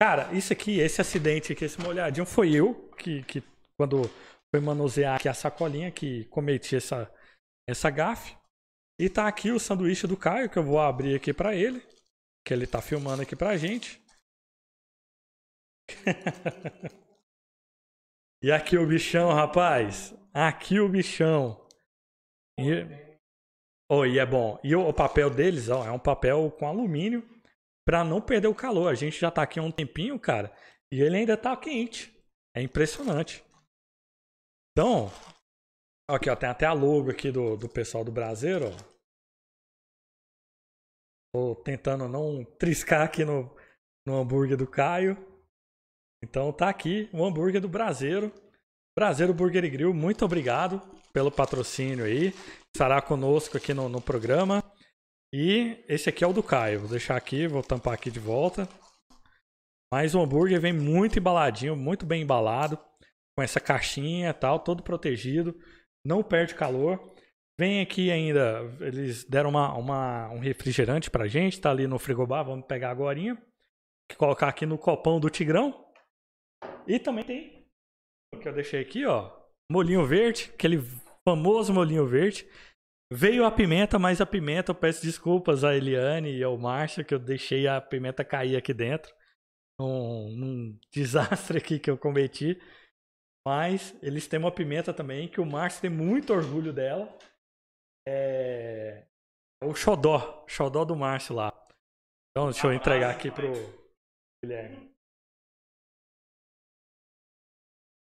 Cara, 0.02 0.34
isso 0.34 0.52
aqui, 0.52 0.80
esse 0.80 1.00
acidente 1.00 1.54
aqui, 1.54 1.64
esse 1.64 1.80
molhadinho, 1.80 2.26
foi 2.26 2.56
eu 2.56 2.90
que, 2.98 3.22
que 3.22 3.44
quando 3.78 4.02
foi 4.50 4.60
manusear 4.60 5.18
aqui 5.18 5.30
a 5.30 5.34
sacolinha, 5.34 5.92
que 5.92 6.26
cometi 6.26 6.76
essa, 6.76 7.08
essa 7.70 7.88
gafe. 7.92 8.36
E 9.00 9.08
tá 9.08 9.28
aqui 9.28 9.52
o 9.52 9.60
sanduíche 9.60 10.08
do 10.08 10.18
Caio, 10.18 10.50
que 10.50 10.58
eu 10.58 10.64
vou 10.64 10.80
abrir 10.80 11.16
aqui 11.16 11.32
para 11.32 11.54
ele 11.54 11.88
que 12.44 12.52
ele 12.52 12.66
tá 12.66 12.82
filmando 12.82 13.22
aqui 13.22 13.36
pra 13.36 13.56
gente. 13.58 14.04
e 18.42 18.52
aqui 18.52 18.80
o 18.80 18.88
bichão, 18.88 19.32
rapaz. 19.32 20.16
Aqui 20.34 20.80
o 20.80 20.90
bichão. 20.90 21.64
E, 22.60 22.88
oh, 23.88 24.04
e 24.04 24.18
é 24.18 24.26
bom. 24.26 24.60
E 24.64 24.76
o, 24.76 24.92
papel 24.92 25.30
deles, 25.30 25.70
ó, 25.70 25.86
é 25.86 25.92
um 25.92 26.00
papel 26.00 26.50
com 26.58 26.68
alumínio 26.68 27.24
para 27.92 28.06
não 28.06 28.22
perder 28.22 28.48
o 28.48 28.56
calor. 28.56 28.90
A 28.90 28.96
gente 28.96 29.20
já 29.20 29.30
tá 29.30 29.42
aqui 29.42 29.60
há 29.60 29.64
um 29.64 29.70
tempinho, 29.70 30.18
cara, 30.18 30.50
e 30.94 31.02
ele 31.02 31.18
ainda 31.18 31.36
tá 31.36 31.58
quente. 31.58 32.18
É 32.56 32.62
impressionante. 32.62 33.44
Então, 34.72 35.12
aqui 36.10 36.30
ó, 36.30 36.36
tem 36.38 36.48
até 36.48 36.66
a 36.66 36.72
logo 36.72 37.12
aqui 37.12 37.30
do, 37.34 37.58
do 37.58 37.68
pessoal 37.68 38.06
do 38.06 38.12
Brasileiro, 38.12 38.68
ó. 38.70 38.92
Tô 41.34 41.56
tentando 41.56 42.08
não 42.08 42.46
triscar 42.46 43.02
aqui 43.02 43.26
no, 43.26 43.54
no 44.08 44.22
hambúrguer 44.22 44.56
do 44.56 44.68
Caio. 44.68 45.18
Então 46.24 46.54
tá 46.54 46.70
aqui 46.70 47.10
o 47.12 47.26
hambúrguer 47.26 47.60
do 47.60 47.68
Braseiro. 47.68 48.32
Braseiro 48.98 49.34
Burger 49.34 49.70
Grill, 49.70 49.94
muito 49.94 50.24
obrigado 50.24 50.82
pelo 51.12 51.32
patrocínio 51.32 52.06
aí. 52.06 52.34
Estará 52.74 53.02
conosco 53.02 53.58
aqui 53.58 53.74
no, 53.74 53.90
no 53.90 54.02
programa. 54.02 54.64
E 55.34 55.84
esse 55.88 56.10
aqui 56.10 56.24
é 56.24 56.28
o 56.28 56.34
do 56.34 56.44
Caio. 56.44 56.82
Vou 56.82 56.90
deixar 56.90 57.16
aqui, 57.16 57.48
vou 57.48 57.64
tampar 57.64 57.94
aqui 57.94 58.12
de 58.12 58.20
volta. 58.20 58.68
Mas 59.94 60.16
o 60.16 60.22
hambúrguer 60.22 60.60
vem 60.60 60.74
muito 60.74 61.20
embaladinho, 61.20 61.76
muito 61.76 62.06
bem 62.06 62.24
embalado. 62.24 62.78
Com 63.38 63.44
essa 63.44 63.60
caixinha 63.60 64.30
e 64.30 64.34
tal, 64.34 64.60
todo 64.60 64.84
protegido. 64.84 65.58
Não 66.06 66.22
perde 66.22 66.56
calor. 66.56 67.14
Vem 67.60 67.82
aqui 67.82 68.10
ainda, 68.10 68.62
eles 68.80 69.24
deram 69.24 69.52
uma, 69.52 69.78
uma, 69.78 70.30
um 70.30 70.40
refrigerante 70.40 71.12
pra 71.12 71.28
gente, 71.28 71.62
tá 71.62 71.70
ali 71.70 71.86
no 71.86 72.00
frigobar, 72.00 72.44
vamos 72.44 72.66
pegar 72.66 72.90
agora. 72.90 73.20
Colocar 74.18 74.48
aqui 74.48 74.66
no 74.66 74.78
copão 74.78 75.20
do 75.20 75.30
Tigrão. 75.30 75.86
E 76.88 76.98
também 76.98 77.24
tem 77.24 77.68
o 78.34 78.40
que 78.40 78.48
eu 78.48 78.54
deixei 78.54 78.82
aqui, 78.82 79.06
ó. 79.06 79.32
Molinho 79.72 80.06
verde, 80.06 80.50
aquele 80.54 80.82
famoso 81.24 81.74
molinho 81.74 82.08
verde. 82.08 82.48
Veio 83.14 83.44
a 83.44 83.52
pimenta, 83.52 84.00
mas 84.00 84.22
a 84.22 84.26
pimenta, 84.26 84.72
eu 84.72 84.76
peço 84.76 85.02
desculpas 85.02 85.66
a 85.66 85.76
Eliane 85.76 86.32
e 86.32 86.42
ao 86.42 86.58
Márcio, 86.58 87.04
que 87.04 87.14
eu 87.14 87.20
deixei 87.20 87.68
a 87.68 87.82
pimenta 87.82 88.24
cair 88.24 88.56
aqui 88.56 88.74
dentro. 88.74 89.14
Um, 89.78 90.28
um 90.28 90.80
desastre 90.94 91.58
aqui 91.58 91.78
que 91.78 91.90
eu 91.90 91.98
cometi. 91.98 92.58
Mas 93.46 93.94
eles 94.02 94.30
têm 94.30 94.40
uma 94.40 94.54
pimenta 94.54 94.94
também, 94.94 95.30
que 95.30 95.42
o 95.42 95.46
Márcio 95.46 95.82
tem 95.82 95.90
muito 95.90 96.32
orgulho 96.32 96.72
dela. 96.72 97.06
É, 98.08 99.06
é 99.62 99.66
o 99.66 99.76
Xodó, 99.76 100.46
Xodó 100.48 100.86
do 100.86 100.96
Márcio 100.96 101.36
lá. 101.36 101.52
Então, 102.30 102.50
deixa 102.50 102.66
eu 102.66 102.74
entregar 102.74 103.14
aqui 103.14 103.30
pro 103.30 103.52
Guilherme. 104.42 104.90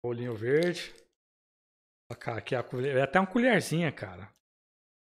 Olhinho 0.05 0.37
verde. 0.37 0.95
Aqui 2.13 2.55
a 2.55 2.63
colher. 2.63 2.97
É 2.97 3.03
até 3.03 3.19
uma 3.19 3.27
colherzinha, 3.27 3.91
cara. 3.91 4.34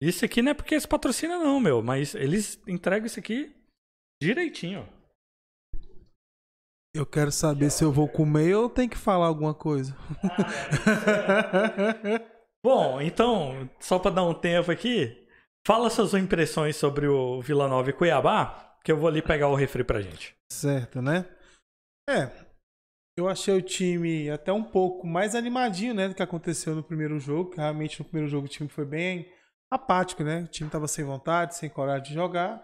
Isso 0.01 0.25
aqui 0.25 0.41
não 0.41 0.51
é 0.51 0.53
porque 0.55 0.74
eles 0.74 0.88
patrocinam, 0.88 1.43
não, 1.43 1.60
meu. 1.60 1.84
Mas 1.84 2.15
eles 2.15 2.60
entregam 2.67 3.05
isso 3.05 3.20
aqui 3.20 3.55
direitinho. 4.22 4.88
Eu 6.93 7.05
quero 7.05 7.31
saber 7.31 7.70
se 7.70 7.84
eu 7.84 7.91
vou 7.91 8.08
comer 8.08 8.55
ou 8.55 8.70
tem 8.70 8.89
que 8.89 8.98
falar 8.98 9.27
alguma 9.27 9.53
coisa. 9.53 9.96
Bom, 12.65 13.00
então, 13.00 13.70
só 13.79 13.98
para 13.98 14.12
dar 14.12 14.24
um 14.24 14.34
tempo 14.34 14.72
aqui, 14.72 15.25
fala 15.65 15.89
suas 15.89 16.13
impressões 16.13 16.75
sobre 16.75 17.08
o 17.08 17.41
Vila 17.41 17.67
Nova 17.67 17.89
e 17.89 17.93
Cuiabá, 17.93 18.77
que 18.84 18.91
eu 18.91 18.98
vou 18.98 19.08
ali 19.08 19.22
pegar 19.22 19.48
o 19.48 19.55
refri 19.55 19.84
pra 19.84 20.01
gente. 20.01 20.36
Certo, 20.51 21.01
né? 21.01 21.25
É. 22.10 22.29
eu 23.17 23.29
achei 23.29 23.55
o 23.55 23.62
time 23.62 24.29
até 24.29 24.51
um 24.51 24.63
pouco 24.63 25.08
mais 25.08 25.34
animadinho, 25.34 25.93
né, 25.93 26.10
do 26.10 26.15
que 26.15 26.24
aconteceu 26.24 26.75
no 26.75 26.84
primeiro 26.84 27.20
jogo. 27.20 27.55
Realmente 27.55 28.00
no 28.00 28.05
primeiro 28.05 28.29
jogo 28.29 28.48
o 28.48 28.50
time 28.50 28.67
foi 28.67 28.86
bem 28.86 29.31
apático, 29.71 30.23
né? 30.23 30.41
O 30.41 30.47
time 30.47 30.67
estava 30.67 30.87
sem 30.87 31.05
vontade, 31.05 31.55
sem 31.55 31.69
coragem 31.69 32.09
de 32.09 32.13
jogar. 32.13 32.61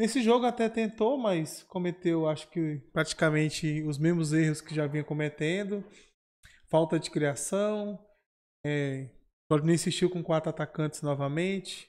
Nesse 0.00 0.22
jogo 0.22 0.46
até 0.46 0.68
tentou, 0.68 1.16
mas 1.18 1.62
cometeu, 1.64 2.28
acho 2.28 2.48
que 2.50 2.78
praticamente 2.92 3.82
os 3.82 3.98
mesmos 3.98 4.32
erros 4.32 4.60
que 4.60 4.74
já 4.74 4.86
vinha 4.86 5.04
cometendo. 5.04 5.84
Falta 6.68 6.98
de 6.98 7.10
criação. 7.10 7.98
É, 8.66 9.08
nem 9.62 9.74
insistiu 9.74 10.10
com 10.10 10.22
quatro 10.22 10.50
atacantes 10.50 11.02
novamente, 11.02 11.88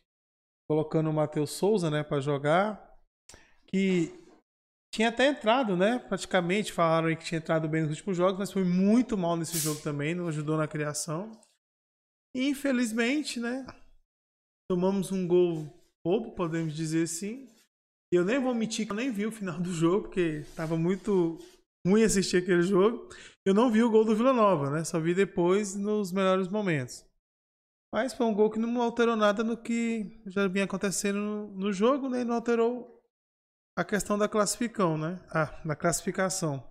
colocando 0.69 1.09
o 1.09 1.13
Matheus 1.13 1.51
Souza, 1.51 1.89
né, 1.89 2.03
para 2.03 2.19
jogar, 2.19 2.95
que 3.65 4.13
tinha 4.93 5.09
até 5.09 5.27
entrado, 5.27 5.75
né? 5.75 5.99
Praticamente 5.99 6.71
falaram 6.71 7.07
aí 7.07 7.15
que 7.15 7.25
tinha 7.25 7.39
entrado 7.39 7.67
bem 7.67 7.81
nos 7.81 7.91
últimos 7.91 8.15
jogos, 8.15 8.37
mas 8.37 8.51
foi 8.51 8.63
muito 8.63 9.17
mal 9.17 9.35
nesse 9.35 9.57
jogo 9.57 9.81
também, 9.81 10.13
não 10.13 10.27
ajudou 10.27 10.55
na 10.55 10.67
criação. 10.67 11.31
E, 12.35 12.47
infelizmente, 12.49 13.39
né? 13.39 13.65
Tomamos 14.69 15.11
um 15.11 15.25
gol 15.25 15.65
bobo, 16.03 16.31
podemos 16.31 16.75
dizer 16.75 17.03
assim. 17.03 17.49
Eu 18.11 18.25
nem 18.25 18.39
vou 18.39 18.53
mentir 18.53 18.85
que 18.85 18.91
eu 18.91 18.95
nem 18.95 19.11
vi 19.11 19.25
o 19.25 19.31
final 19.31 19.59
do 19.59 19.71
jogo, 19.71 20.03
porque 20.03 20.43
estava 20.47 20.75
muito 20.75 21.37
ruim 21.85 22.03
assistir 22.03 22.37
aquele 22.37 22.63
jogo. 22.63 23.09
Eu 23.45 23.53
não 23.53 23.71
vi 23.71 23.81
o 23.81 23.89
gol 23.89 24.03
do 24.03 24.15
Vila 24.15 24.33
Nova, 24.33 24.69
né? 24.69 24.83
Só 24.83 24.99
vi 24.99 25.13
depois 25.13 25.73
nos 25.75 26.11
melhores 26.11 26.49
momentos. 26.49 27.05
Mas 27.93 28.13
foi 28.13 28.25
um 28.25 28.33
gol 28.33 28.49
que 28.49 28.59
não 28.59 28.81
alterou 28.81 29.15
nada 29.15 29.43
no 29.43 29.55
que 29.55 30.21
já 30.25 30.47
vinha 30.47 30.65
acontecendo 30.65 31.17
no, 31.17 31.47
no 31.47 31.73
jogo, 31.73 32.09
nem 32.09 32.19
né? 32.19 32.25
não 32.25 32.35
alterou 32.35 33.01
a 33.77 33.83
questão 33.85 34.17
da 34.17 34.27
classificação, 34.27 34.97
né? 34.97 35.19
Ah, 35.29 35.61
da 35.63 35.75
classificação. 35.75 36.61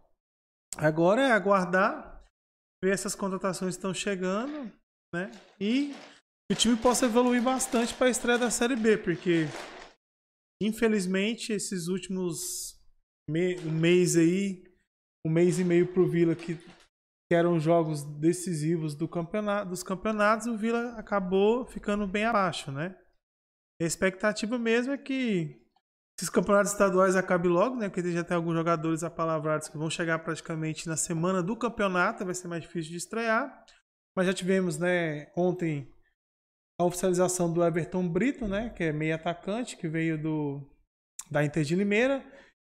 Agora 0.76 1.22
é 1.22 1.32
aguardar, 1.32 2.22
ver 2.82 2.92
essas 2.92 3.14
contratações 3.14 3.74
estão 3.74 3.94
chegando, 3.94 4.70
né? 5.14 5.30
E 5.58 5.94
o 6.50 6.54
time 6.54 6.76
possa 6.76 7.06
evoluir 7.06 7.42
bastante 7.42 7.92
para 7.94 8.06
a 8.06 8.10
estreia 8.10 8.38
da 8.38 8.50
Série 8.50 8.76
B, 8.76 8.96
porque 8.98 9.46
infelizmente 10.62 11.52
esses 11.52 11.88
últimos 11.88 12.76
me 13.28 13.58
um 13.60 13.72
mês 13.72 14.16
aí, 14.16 14.62
um 15.26 15.30
mês 15.30 15.58
e 15.58 15.64
meio 15.64 15.92
pro 15.92 16.08
Vila 16.08 16.36
que, 16.36 16.54
que 16.54 17.34
eram 17.34 17.58
jogos 17.58 18.04
decisivos 18.20 18.94
do 18.94 19.08
campeonato, 19.08 19.70
dos 19.70 19.82
campeonatos, 19.82 20.46
o 20.46 20.56
Vila 20.56 20.94
acabou 20.96 21.66
ficando 21.66 22.06
bem 22.06 22.24
abaixo, 22.24 22.70
né? 22.70 22.96
A 23.82 23.84
expectativa 23.84 24.56
mesmo 24.56 24.92
é 24.92 24.98
que 24.98 25.60
esses 26.18 26.30
campeonatos 26.30 26.72
estaduais 26.72 27.16
acabem 27.16 27.50
logo, 27.50 27.76
né? 27.76 27.88
Porque 27.88 28.10
já 28.12 28.24
tem 28.24 28.36
alguns 28.36 28.54
jogadores 28.54 29.02
apalavrados 29.02 29.68
que 29.68 29.76
vão 29.76 29.90
chegar 29.90 30.20
praticamente 30.20 30.88
na 30.88 30.96
semana 30.96 31.42
do 31.42 31.56
campeonato, 31.56 32.24
vai 32.24 32.34
ser 32.34 32.46
mais 32.46 32.62
difícil 32.62 32.92
de 32.92 32.98
estrear. 32.98 33.64
Mas 34.16 34.26
já 34.26 34.32
tivemos, 34.32 34.78
né, 34.78 35.30
ontem 35.36 35.92
a 36.78 36.84
oficialização 36.84 37.52
do 37.52 37.64
Everton 37.64 38.06
Brito, 38.06 38.46
né, 38.46 38.70
que 38.70 38.84
é 38.84 38.92
meio 38.92 39.14
atacante, 39.14 39.76
que 39.76 39.88
veio 39.88 40.20
do 40.20 40.60
da 41.30 41.44
Inter 41.44 41.64
de 41.64 41.74
Limeira, 41.74 42.24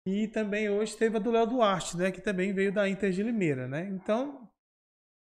e 0.06 0.28
também 0.28 0.70
hoje 0.70 0.96
teve 0.96 1.16
a 1.16 1.20
do 1.20 1.30
Léo 1.30 1.46
Duarte, 1.46 1.96
né, 1.96 2.10
que 2.10 2.20
também 2.20 2.52
veio 2.52 2.72
da 2.72 2.88
Inter 2.88 3.10
de 3.10 3.22
Limeira, 3.22 3.68
né? 3.68 3.86
Então, 3.90 4.48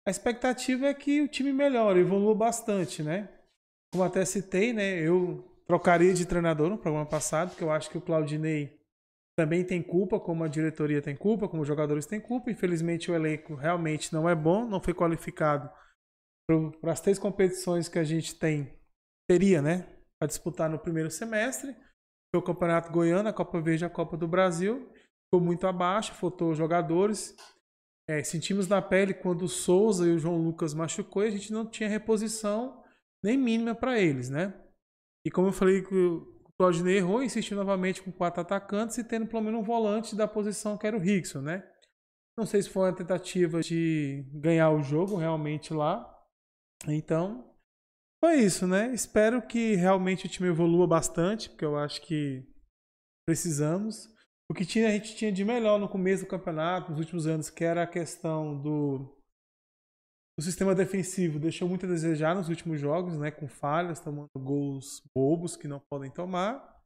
a 0.08 0.10
expectativa 0.10 0.88
é 0.88 0.94
que 0.94 1.22
o 1.22 1.28
time 1.28 1.54
melhore, 1.54 2.00
evolua 2.00 2.34
bastante, 2.34 3.04
né? 3.04 3.30
Como 3.94 4.04
até 4.04 4.25
citei, 4.25 4.74
né, 4.74 5.00
eu 5.00 5.44
trocaria 5.68 6.13
de 6.13 6.25
treinador 6.25 6.70
no 6.70 6.78
programa 6.78 7.06
passado, 7.06 7.50
porque 7.50 7.63
eu 7.63 7.72
acho 7.72 7.90
que 7.90 7.98
o 7.98 8.01
Claudinei 8.01 8.80
também 9.38 9.63
tem 9.63 9.82
culpa, 9.82 10.20
como 10.20 10.44
a 10.44 10.48
diretoria 10.48 11.01
tem 11.01 11.16
culpa, 11.16 11.48
como 11.48 11.62
os 11.62 11.68
jogadores 11.68 12.06
têm 12.06 12.20
culpa. 12.20 12.51
Infelizmente, 12.51 13.10
o 13.10 13.16
elenco 13.16 13.56
realmente 13.56 14.12
não 14.13 14.28
é 14.28 14.36
bom, 14.36 14.66
não 14.66 14.82
foi 14.82 14.94
qualificado 14.94 15.70
para 16.79 16.91
as 16.91 17.01
três 17.01 17.20
competições 17.20 17.88
que 17.88 18.00
a 18.00 18.03
gente 18.03 18.36
tem, 18.36 18.74
teria, 19.29 19.62
né, 19.62 19.88
para 20.20 20.27
disputar 20.27 20.70
no 20.70 20.79
primeiro 20.79 21.10
semestre. 21.10 21.74
Foi 22.34 22.41
o 22.41 22.43
Campeonato 22.43 22.91
Goiano, 22.91 23.29
a 23.29 23.34
Copa 23.34 23.60
Verde 23.62 23.84
e 23.84 23.88
a 23.88 23.89
Copa 23.89 24.15
do 24.15 24.27
Brasil. 24.27 24.89
Ficou 25.25 25.46
muito 25.46 25.67
abaixo, 25.67 26.13
faltou 26.13 26.55
jogadores. 26.55 27.36
É, 28.10 28.24
sentimos 28.24 28.67
na 28.67 28.81
pele 28.81 29.13
quando 29.13 29.43
o 29.43 29.50
Souza 29.50 30.08
e 30.08 30.12
o 30.12 30.20
João 30.20 30.38
Lucas 30.38 30.74
machucou 30.74 31.24
e 31.24 31.27
a 31.27 31.31
gente 31.31 31.53
não 31.53 31.65
tinha 31.65 31.89
reposição 31.89 32.84
nem 33.24 33.38
mínima 33.38 33.75
para 33.75 34.00
eles, 34.00 34.29
né? 34.29 34.53
E 35.25 35.29
como 35.29 35.50
eu 35.50 35.53
falei 35.53 35.84
que 35.84 35.93
o 35.93 36.41
Claudinei 36.58 36.98
errou, 36.98 37.24
insistiu 37.24 37.58
novamente 37.58 38.01
com 38.01 38.12
quatro 38.12 38.41
atacantes 38.41 38.98
e 38.98 39.03
tendo 39.03 39.27
pelo 39.27 39.43
menos 39.43 39.60
um 39.60 39.63
volante 39.63 40.15
da 40.15 40.27
posição 40.27 40.77
que 40.77 40.88
era 40.88 40.98
o 40.98 41.00
Rickson, 41.00 41.41
né? 41.41 41.63
Não 42.38 42.46
sei 42.46 42.62
se 42.62 42.70
foi 42.70 42.84
uma 42.84 42.96
tentativa 42.96 43.62
de 43.62 44.25
ganhar 44.34 44.72
o 44.72 44.81
jogo 44.81 45.15
realmente 45.15 45.74
lá. 45.74 46.08
Então, 46.88 47.53
foi 48.23 48.35
isso, 48.35 48.67
né? 48.67 48.93
Espero 48.93 49.41
que 49.45 49.75
realmente 49.75 50.25
o 50.25 50.29
time 50.29 50.50
evolua 50.50 50.88
bastante, 50.88 51.50
porque 51.50 51.65
eu 51.65 51.77
acho 51.77 52.01
que 52.01 52.45
precisamos. 53.27 54.07
O 54.50 54.53
que 54.53 54.65
tinha, 54.65 54.88
a 54.88 54.91
gente 54.91 55.15
tinha 55.15 55.31
de 55.31 55.45
melhor 55.45 55.79
no 55.79 55.89
começo 55.89 56.23
do 56.23 56.29
campeonato, 56.29 56.91
nos 56.91 57.00
últimos 57.00 57.27
anos, 57.27 57.50
que 57.50 57.63
era 57.63 57.83
a 57.83 57.88
questão 57.88 58.61
do 58.61 59.21
sistema 60.41 60.75
defensivo 60.75 61.39
deixou 61.39 61.67
muito 61.69 61.85
a 61.85 61.89
desejar 61.89 62.35
nos 62.35 62.50
últimos 62.50 62.79
jogos, 62.79 63.17
né, 63.17 63.31
com 63.31 63.47
falhas, 63.47 64.00
tomando 64.00 64.29
gols 64.38 65.01
bobos 65.15 65.55
que 65.55 65.67
não 65.67 65.79
podem 65.79 66.11
tomar. 66.11 66.81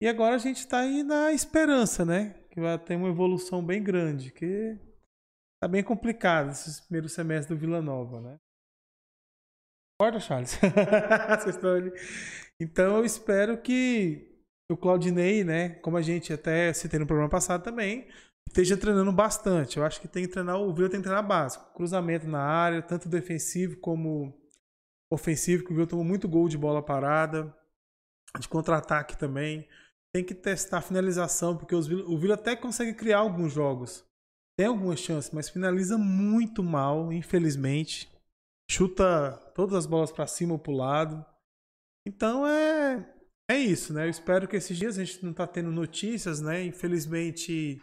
E 0.00 0.08
agora 0.08 0.34
a 0.34 0.38
gente 0.38 0.58
está 0.58 0.80
aí 0.80 1.02
na 1.02 1.32
esperança, 1.32 2.04
né, 2.04 2.34
que 2.50 2.60
vai 2.60 2.78
ter 2.78 2.96
uma 2.96 3.08
evolução 3.08 3.64
bem 3.64 3.82
grande, 3.82 4.30
que 4.30 4.78
tá 5.60 5.68
bem 5.68 5.82
complicado 5.82 6.50
esse 6.50 6.82
primeiro 6.82 7.08
semestre 7.08 7.54
do 7.54 7.60
Vila 7.60 7.82
Nova, 7.82 8.20
né? 8.20 8.38
Acorda, 9.98 10.20
Charles. 10.20 10.58
então 12.60 12.98
eu 12.98 13.04
espero 13.04 13.56
que 13.56 14.30
o 14.70 14.76
Claudinei, 14.76 15.42
né, 15.42 15.70
como 15.76 15.96
a 15.96 16.02
gente 16.02 16.32
até 16.32 16.72
citei 16.72 16.98
no 16.98 17.06
programa 17.06 17.30
passado 17.30 17.62
também, 17.62 18.06
esteja 18.46 18.76
treinando 18.76 19.10
bastante. 19.10 19.78
Eu 19.78 19.84
acho 19.84 20.00
que 20.00 20.08
tem 20.08 20.24
que 20.24 20.32
treinar, 20.32 20.60
o 20.60 20.74
Vila 20.74 20.90
tem 20.90 21.00
que 21.00 21.04
treinar 21.04 21.26
básico. 21.26 21.72
Cruzamento 21.72 22.26
na 22.26 22.42
área, 22.42 22.82
tanto 22.82 23.08
defensivo 23.08 23.78
como 23.78 24.34
ofensivo, 25.10 25.64
que 25.64 25.72
o 25.72 25.74
Vila 25.74 25.86
tomou 25.86 26.04
muito 26.04 26.28
gol 26.28 26.48
de 26.48 26.58
bola 26.58 26.82
parada, 26.82 27.56
de 28.38 28.48
contra-ataque 28.48 29.16
também. 29.16 29.66
Tem 30.14 30.22
que 30.22 30.34
testar 30.34 30.78
a 30.78 30.82
finalização, 30.82 31.56
porque 31.56 31.74
os 31.74 31.88
o 31.88 32.18
Vila 32.18 32.34
até 32.34 32.54
consegue 32.54 32.92
criar 32.92 33.18
alguns 33.18 33.52
jogos. 33.52 34.04
Tem 34.58 34.66
algumas 34.66 35.00
chances, 35.00 35.30
mas 35.30 35.48
finaliza 35.48 35.96
muito 35.96 36.62
mal, 36.62 37.12
infelizmente. 37.12 38.10
Chuta 38.70 39.32
todas 39.54 39.74
as 39.74 39.86
bolas 39.86 40.10
para 40.10 40.26
cima 40.26 40.52
ou 40.52 40.58
para 40.58 40.72
o 40.72 40.76
lado. 40.76 41.26
Então 42.06 42.46
é 42.46 43.12
é 43.48 43.56
isso, 43.56 43.92
né? 43.92 44.06
Eu 44.06 44.10
espero 44.10 44.48
que 44.48 44.56
esses 44.56 44.76
dias 44.76 44.98
a 44.98 45.04
gente 45.04 45.24
não 45.24 45.32
tá 45.32 45.46
tendo 45.46 45.70
notícias, 45.70 46.40
né? 46.40 46.64
Infelizmente 46.64 47.80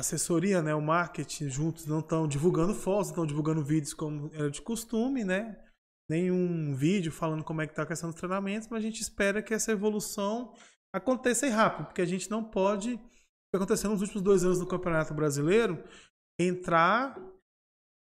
assessoria, 0.00 0.62
né, 0.62 0.74
o 0.74 0.80
marketing 0.80 1.48
juntos 1.48 1.86
não 1.86 2.00
estão 2.00 2.26
divulgando 2.26 2.74
fotos, 2.74 3.08
estão 3.08 3.26
divulgando 3.26 3.62
vídeos 3.62 3.92
como 3.92 4.30
era 4.32 4.50
de 4.50 4.62
costume, 4.62 5.24
né? 5.24 5.62
Nenhum 6.08 6.74
vídeo 6.74 7.12
falando 7.12 7.44
como 7.44 7.60
é 7.60 7.66
que 7.66 7.72
está 7.72 7.82
a 7.82 7.86
questão 7.86 8.10
dos 8.10 8.18
treinamentos, 8.18 8.66
mas 8.68 8.78
a 8.78 8.86
gente 8.86 9.00
espera 9.00 9.42
que 9.42 9.54
essa 9.54 9.70
evolução 9.70 10.54
aconteça 10.92 11.48
rápido, 11.48 11.86
porque 11.86 12.02
a 12.02 12.06
gente 12.06 12.30
não 12.30 12.42
pode, 12.42 12.94
o 12.94 12.98
que 12.98 13.56
aconteceu 13.56 13.90
nos 13.90 14.00
últimos 14.00 14.22
dois 14.22 14.42
anos 14.42 14.58
do 14.58 14.66
Campeonato 14.66 15.14
Brasileiro, 15.14 15.84
entrar, 16.40 17.16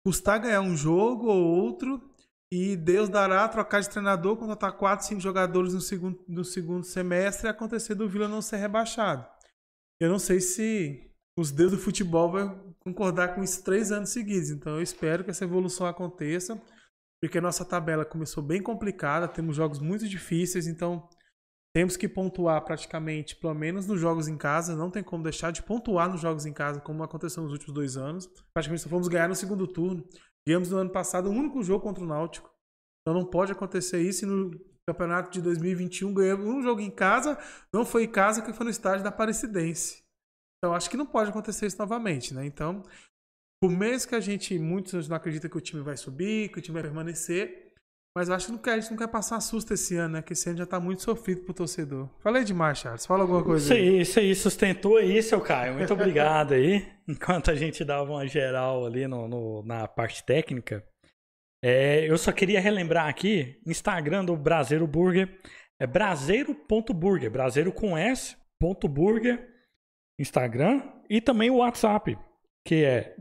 custar 0.04 0.40
ganhar 0.40 0.60
um 0.60 0.76
jogo 0.76 1.26
ou 1.26 1.44
outro 1.44 2.02
e 2.50 2.76
Deus 2.76 3.08
dará 3.08 3.46
trocar 3.46 3.80
de 3.80 3.90
treinador, 3.90 4.36
contratar 4.36 4.72
quatro, 4.72 5.06
cinco 5.06 5.20
jogadores 5.20 5.74
no 5.74 5.80
segundo, 5.80 6.24
no 6.26 6.44
segundo 6.44 6.84
semestre 6.84 7.46
e 7.46 7.50
acontecer 7.50 7.94
do 7.94 8.08
Vila 8.08 8.26
não 8.26 8.40
ser 8.40 8.56
rebaixado. 8.56 9.26
Eu 10.00 10.08
não 10.08 10.18
sei 10.18 10.40
se 10.40 11.12
os 11.36 11.50
deus 11.50 11.72
do 11.72 11.78
futebol 11.78 12.32
vão 12.32 12.74
concordar 12.80 13.34
com 13.34 13.42
isso 13.42 13.62
três 13.62 13.92
anos 13.92 14.10
seguidos. 14.10 14.50
Então 14.50 14.76
eu 14.76 14.82
espero 14.82 15.24
que 15.24 15.30
essa 15.30 15.44
evolução 15.44 15.86
aconteça, 15.86 16.60
porque 17.20 17.38
a 17.38 17.42
nossa 17.42 17.64
tabela 17.64 18.04
começou 18.04 18.42
bem 18.42 18.62
complicada, 18.62 19.28
temos 19.28 19.56
jogos 19.56 19.78
muito 19.78 20.08
difíceis, 20.08 20.66
então 20.66 21.08
temos 21.74 21.96
que 21.96 22.08
pontuar 22.08 22.64
praticamente, 22.64 23.36
pelo 23.36 23.54
menos 23.54 23.86
nos 23.86 24.00
jogos 24.00 24.26
em 24.26 24.36
casa, 24.36 24.74
não 24.74 24.90
tem 24.90 25.02
como 25.02 25.22
deixar 25.22 25.50
de 25.50 25.62
pontuar 25.62 26.10
nos 26.10 26.20
jogos 26.20 26.46
em 26.46 26.52
casa, 26.52 26.80
como 26.80 27.02
aconteceu 27.02 27.42
nos 27.42 27.52
últimos 27.52 27.74
dois 27.74 27.96
anos. 27.96 28.26
Praticamente 28.52 28.82
só 28.82 28.88
fomos 28.88 29.08
ganhar 29.08 29.28
no 29.28 29.34
segundo 29.34 29.66
turno. 29.66 30.06
Ganhamos 30.46 30.70
no 30.70 30.78
ano 30.78 30.90
passado 30.90 31.28
o 31.28 31.32
um 31.32 31.38
único 31.38 31.62
jogo 31.62 31.82
contra 31.82 32.02
o 32.02 32.06
Náutico. 32.06 32.50
Então 33.02 33.18
não 33.18 33.24
pode 33.24 33.52
acontecer 33.52 34.00
isso 34.00 34.24
e 34.24 34.28
no 34.28 34.50
campeonato 34.88 35.30
de 35.30 35.42
2021 35.42 36.14
ganhamos 36.14 36.46
um 36.46 36.62
jogo 36.62 36.80
em 36.80 36.90
casa, 36.90 37.38
não 37.72 37.84
foi 37.84 38.04
em 38.04 38.10
casa, 38.10 38.40
que 38.40 38.52
foi 38.52 38.64
no 38.64 38.70
estádio 38.70 39.02
da 39.02 39.10
Aparecidense. 39.10 40.02
Então, 40.58 40.74
acho 40.74 40.90
que 40.90 40.96
não 40.96 41.06
pode 41.06 41.30
acontecer 41.30 41.66
isso 41.66 41.78
novamente, 41.78 42.34
né? 42.34 42.44
Então, 42.44 42.82
por 43.62 43.70
mesmo 43.70 44.08
que 44.08 44.14
a 44.14 44.20
gente, 44.20 44.58
muitos 44.58 45.08
não 45.08 45.16
acreditam 45.16 45.50
que 45.50 45.56
o 45.56 45.60
time 45.60 45.82
vai 45.82 45.96
subir, 45.96 46.50
que 46.50 46.58
o 46.58 46.62
time 46.62 46.74
vai 46.74 46.82
permanecer, 46.82 47.67
Mas 48.16 48.28
acho 48.30 48.46
que 48.46 48.52
não 48.52 48.58
quer, 48.58 48.72
a 48.72 48.80
gente 48.80 48.90
não 48.90 48.96
quer 48.98 49.08
passar 49.08 49.38
susto 49.40 49.72
esse 49.74 49.96
ano, 49.96 50.14
né? 50.14 50.22
Que 50.22 50.32
esse 50.32 50.48
ano 50.48 50.58
já 50.58 50.66
tá 50.66 50.80
muito 50.80 51.02
sofrido 51.02 51.42
pro 51.44 51.54
torcedor. 51.54 52.08
Falei 52.20 52.42
demais, 52.42 52.78
Charles. 52.78 53.06
Fala 53.06 53.22
alguma 53.22 53.44
coisa 53.44 53.64
Isso 53.64 53.72
aí. 53.74 53.88
aí, 53.88 54.00
isso 54.00 54.18
aí, 54.18 54.34
sustentou 54.34 54.96
aí, 54.96 55.22
seu 55.22 55.40
Caio. 55.40 55.74
Muito 55.74 55.92
obrigado 55.92 56.54
aí. 56.54 56.84
Enquanto 57.06 57.50
a 57.50 57.54
gente 57.54 57.84
dava 57.84 58.10
uma 58.10 58.26
geral 58.26 58.84
ali 58.84 59.06
no, 59.06 59.28
no- 59.28 59.62
na 59.62 59.86
parte 59.86 60.24
técnica, 60.24 60.84
é, 61.64 62.10
eu 62.10 62.18
só 62.18 62.32
queria 62.32 62.60
relembrar 62.60 63.06
aqui, 63.08 63.60
Instagram 63.66 64.24
do 64.24 64.36
Braseiro 64.36 64.86
Burger 64.86 65.38
é 65.80 65.86
braseiro.burger, 65.86 67.30
braseiro 67.30 67.72
com 67.72 67.96
S, 67.96 68.36
ponto 68.60 68.88
burger, 68.88 69.48
Instagram, 70.20 70.82
e 71.08 71.20
também 71.20 71.50
o 71.50 71.56
WhatsApp, 71.58 72.18
que 72.66 72.84
é 72.84 73.14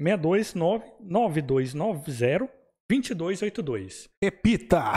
629-9290-2282. 2.92 4.10
Repita! 4.24 4.94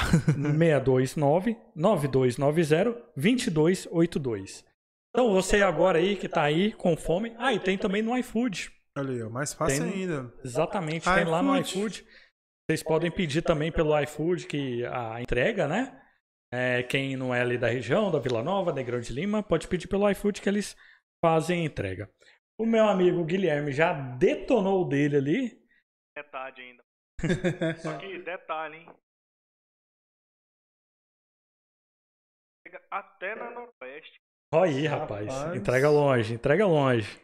629-9290-2282. 3.17 4.65
Então 5.11 5.33
você 5.33 5.63
agora 5.63 5.99
aí 5.99 6.17
que 6.17 6.29
tá 6.29 6.43
aí 6.43 6.73
com 6.73 6.97
fome. 6.97 7.35
Ah, 7.39 7.53
e 7.53 7.59
tem 7.59 7.77
também 7.77 8.01
no 8.03 8.17
iFood. 8.19 8.71
Olha 8.97 9.11
aí, 9.11 9.23
ó, 9.23 9.31
mais 9.31 9.53
fácil 9.53 9.85
Tem- 9.85 10.03
ainda. 10.03 10.33
Exatamente, 10.45 11.05
tem 11.13 11.25
lá 11.25 11.43
no 11.43 11.57
iFood. 11.59 11.79
iFood. 11.79 12.07
Vocês 12.69 12.83
podem 12.83 13.11
pedir 13.11 13.43
também 13.43 13.73
pelo 13.73 13.99
iFood 14.01 14.47
que 14.47 14.85
a 14.87 15.21
entrega, 15.21 15.67
né? 15.67 15.97
É, 16.53 16.83
quem 16.85 17.17
não 17.17 17.35
é 17.35 17.41
ali 17.41 17.59
da 17.59 17.69
região, 17.69 18.11
da 18.11 18.19
Vila 18.19 18.43
Nova, 18.43 18.73
Negrão 18.73 19.01
de 19.01 19.13
Lima, 19.13 19.43
pode 19.43 19.67
pedir 19.69 19.89
pelo 19.89 20.09
iFood 20.11 20.41
que 20.41 20.49
eles 20.49 20.77
fazem 21.25 21.63
a 21.63 21.65
entrega. 21.65 22.09
O 22.59 22.67
meu 22.67 22.85
amigo 22.89 23.25
Guilherme 23.25 23.73
já 23.73 23.93
detonou 23.93 24.83
o 24.83 24.89
dele 24.89 25.17
ali. 25.17 25.61
Metade 26.17 26.61
ainda. 26.61 26.83
Só 27.79 27.99
que 27.99 28.19
detalhe, 28.19 28.79
hein? 28.79 28.89
Até 32.91 33.35
na 33.35 33.51
Noroeste. 33.51 34.21
Olha 34.55 34.71
aí, 34.71 34.87
rapaz. 34.87 35.27
Rapaz. 35.29 35.57
Entrega 35.57 35.91
longe, 35.91 36.35
entrega 36.35 36.67
longe. 36.67 37.21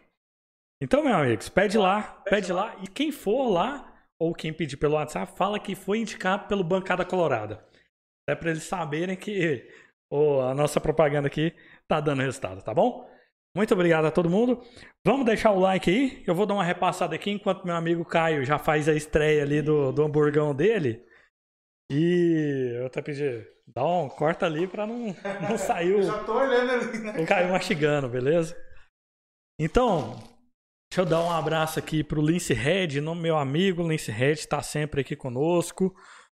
Então, 0.82 1.02
meus 1.02 1.16
amigos, 1.16 1.48
pede 1.48 1.78
lá, 1.78 2.02
pede 2.24 2.52
lá. 2.52 2.76
E 2.82 2.88
quem 2.88 3.10
for 3.10 3.48
lá, 3.48 3.92
ou 4.20 4.34
quem 4.34 4.52
pedir 4.52 4.76
pelo 4.76 4.94
WhatsApp, 4.94 5.36
fala 5.36 5.58
que 5.58 5.74
foi 5.74 5.98
indicado 5.98 6.46
pelo 6.46 6.64
Bancada 6.64 7.04
Colorada. 7.04 7.64
É 8.28 8.34
para 8.34 8.50
eles 8.50 8.64
saberem 8.64 9.16
que 9.16 9.68
ô, 10.10 10.40
a 10.40 10.54
nossa 10.54 10.80
propaganda 10.80 11.28
aqui 11.28 11.54
tá 11.88 12.00
dando 12.00 12.22
resultado, 12.22 12.62
tá 12.62 12.74
bom? 12.74 13.08
Muito 13.56 13.72
obrigado 13.72 14.04
a 14.04 14.10
todo 14.10 14.28
mundo. 14.28 14.62
Vamos 15.02 15.24
deixar 15.24 15.50
o 15.50 15.58
like 15.58 15.88
aí. 15.90 16.22
Eu 16.26 16.34
vou 16.34 16.44
dar 16.44 16.52
uma 16.52 16.62
repassada 16.62 17.14
aqui 17.14 17.30
enquanto 17.30 17.64
meu 17.64 17.74
amigo 17.74 18.04
Caio 18.04 18.44
já 18.44 18.58
faz 18.58 18.86
a 18.86 18.92
estreia 18.92 19.42
ali 19.42 19.62
do, 19.62 19.90
do 19.92 20.04
hamburgão 20.04 20.54
dele. 20.54 21.02
E 21.90 22.74
eu 22.78 22.84
até 22.84 23.00
pedi, 23.00 23.46
dá 23.66 23.82
um 23.82 24.10
corta 24.10 24.44
ali 24.44 24.66
pra 24.66 24.86
não, 24.86 25.16
não 25.48 25.56
sair 25.56 25.94
o, 25.94 26.02
tô 26.26 26.34
olhando 26.34 26.70
ali, 26.70 26.98
né? 26.98 27.14
o 27.18 27.26
Caio 27.26 27.50
mastigando, 27.50 28.10
beleza? 28.10 28.54
Então, 29.58 30.16
deixa 30.92 31.00
eu 31.00 31.06
dar 31.06 31.22
um 31.22 31.30
abraço 31.30 31.78
aqui 31.78 32.04
pro 32.04 32.20
Lince 32.20 32.52
Red, 32.52 33.00
meu 33.00 33.38
amigo 33.38 33.88
Lince 33.88 34.10
Red, 34.10 34.36
tá 34.46 34.60
sempre 34.60 35.00
aqui 35.00 35.16
conosco. 35.16 35.94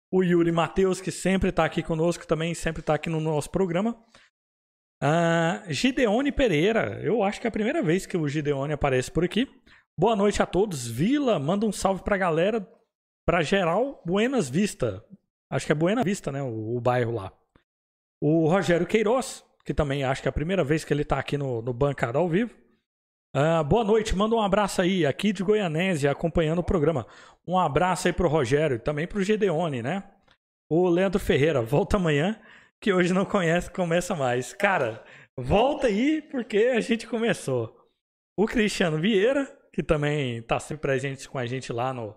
O 0.10 0.24
Yuri 0.24 0.54
Matheus, 0.54 1.02
que 1.02 1.12
sempre 1.12 1.52
tá 1.52 1.66
aqui 1.66 1.84
conosco, 1.84 2.26
também 2.26 2.54
sempre 2.54 2.82
tá 2.82 2.94
aqui 2.94 3.10
no 3.10 3.20
nosso 3.20 3.52
programa. 3.52 4.02
Ah, 5.01 5.63
Gideone 5.70 6.32
Pereira, 6.32 7.00
eu 7.01 7.24
acho 7.24 7.39
que 7.39 7.48
é 7.48 7.50
a 7.50 7.51
primeira 7.51 7.82
vez 7.82 8.06
que 8.06 8.18
o 8.18 8.27
Gideone 8.27 8.74
aparece 8.74 9.10
por 9.10 9.24
aqui. 9.24 9.48
Boa 9.98 10.15
noite 10.15 10.41
a 10.41 10.46
todos. 10.46 10.88
Vila, 10.88 11.39
manda 11.39 11.65
um 11.65 11.72
salve 11.72 12.03
pra 12.03 12.18
galera, 12.18 12.68
pra 13.25 13.41
geral, 13.41 14.01
Buenas 14.06 14.50
Vista. 14.50 15.03
Acho 15.50 15.65
que 15.65 15.72
é 15.72 15.75
Buena 15.75 16.03
Vista, 16.03 16.32
né? 16.32 16.44
O, 16.44 16.75
o 16.75 16.82
bairro 16.82 17.13
lá. 17.13 17.32
O 18.22 18.48
Rogério 18.48 18.86
Queiroz, 18.86 19.46
que 19.63 19.74
também 19.74 20.03
acho 20.03 20.22
que 20.22 20.27
é 20.27 20.32
a 20.32 20.34
primeira 20.34 20.63
vez 20.63 20.84
que 20.84 20.94
ele 20.94 21.06
tá 21.06 21.18
aqui 21.18 21.38
no, 21.38 21.62
no 21.62 21.74
Bancada 21.74 22.20
ao 22.20 22.27
vivo. 22.27 22.53
Ah, 23.34 23.63
boa 23.63 23.84
noite, 23.84 24.15
manda 24.15 24.36
um 24.36 24.41
abraço 24.41 24.82
aí, 24.82 25.06
aqui 25.06 25.32
de 25.32 25.44
Goianésia, 25.44 26.12
acompanhando 26.12 26.60
o 26.60 26.63
programa. 26.63 27.07
Um 27.48 27.57
abraço 27.57 28.07
aí 28.07 28.14
pro 28.14 28.27
Rogério 28.27 28.75
e 28.75 28.79
também 28.79 29.07
pro 29.07 29.24
Gedeone, 29.24 29.81
né? 29.81 30.03
O 30.70 30.90
Leandro 30.90 31.20
Ferreira, 31.20 31.62
volta 31.62 31.98
amanhã, 31.98 32.40
que 32.81 32.94
hoje 32.94 33.13
não 33.13 33.25
conhece, 33.25 33.70
começa 33.70 34.15
mais. 34.15 34.53
Cara, 34.53 35.03
volta 35.37 35.87
aí, 35.87 36.22
porque 36.22 36.57
a 36.57 36.79
gente 36.79 37.07
começou. 37.07 37.77
O 38.37 38.46
Cristiano 38.46 39.00
Vieira, 39.00 39.46
que 39.74 39.83
também 39.83 40.42
tá 40.42 40.59
sempre 40.59 40.81
presente 40.81 41.27
com 41.27 41.37
a 41.37 41.46
gente 41.46 41.74
lá 41.74 41.94
no, 41.94 42.15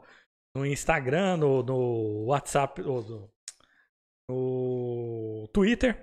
no 0.56 0.64
Instagram, 0.64 1.36
no, 1.36 1.62
no 1.62 2.24
WhatsApp, 2.26 2.80
no, 2.80 3.30
no 4.30 5.48
Twitter. 5.52 5.96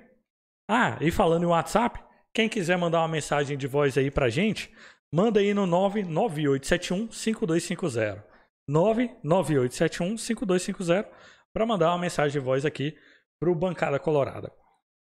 Ah, 0.70 0.98
e 1.02 1.10
falando 1.10 1.44
em 1.44 1.48
WhatsApp, 1.48 2.04
quem 2.34 2.50
quiser 2.50 2.78
mandar 2.78 3.00
uma 3.00 3.08
mensagem 3.08 3.58
de 3.58 3.66
voz 3.66 3.98
aí 3.98 4.12
pra 4.12 4.30
gente, 4.30 4.74
manda 5.14 5.40
aí 5.40 5.54
no 5.54 5.66
99871 5.66 7.12
5250. 7.12 8.28
99871 8.68 10.18
5250 10.18 11.10
para 11.52 11.66
mandar 11.66 11.90
uma 11.92 11.98
mensagem 11.98 12.40
de 12.40 12.46
voz 12.46 12.66
aqui 12.66 12.96
pro 13.40 13.56
Bancada 13.56 14.00
Colorada. 14.00 14.52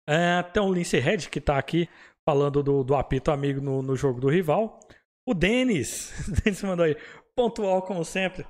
É, 0.08 0.42
tem 0.42 0.62
o 0.62 0.72
Lince 0.72 0.98
Red 0.98 1.28
que 1.30 1.40
tá 1.40 1.58
aqui 1.58 1.88
falando 2.28 2.62
do, 2.62 2.84
do 2.84 2.94
apito 2.94 3.30
amigo 3.30 3.60
no, 3.60 3.82
no 3.82 3.96
jogo 3.96 4.20
do 4.20 4.28
rival. 4.28 4.78
O 5.26 5.34
Denis, 5.34 6.12
o 6.28 6.42
Denis 6.42 6.62
mandou 6.62 6.84
aí, 6.84 6.96
pontual 7.34 7.82
como 7.82 8.04
sempre. 8.04 8.46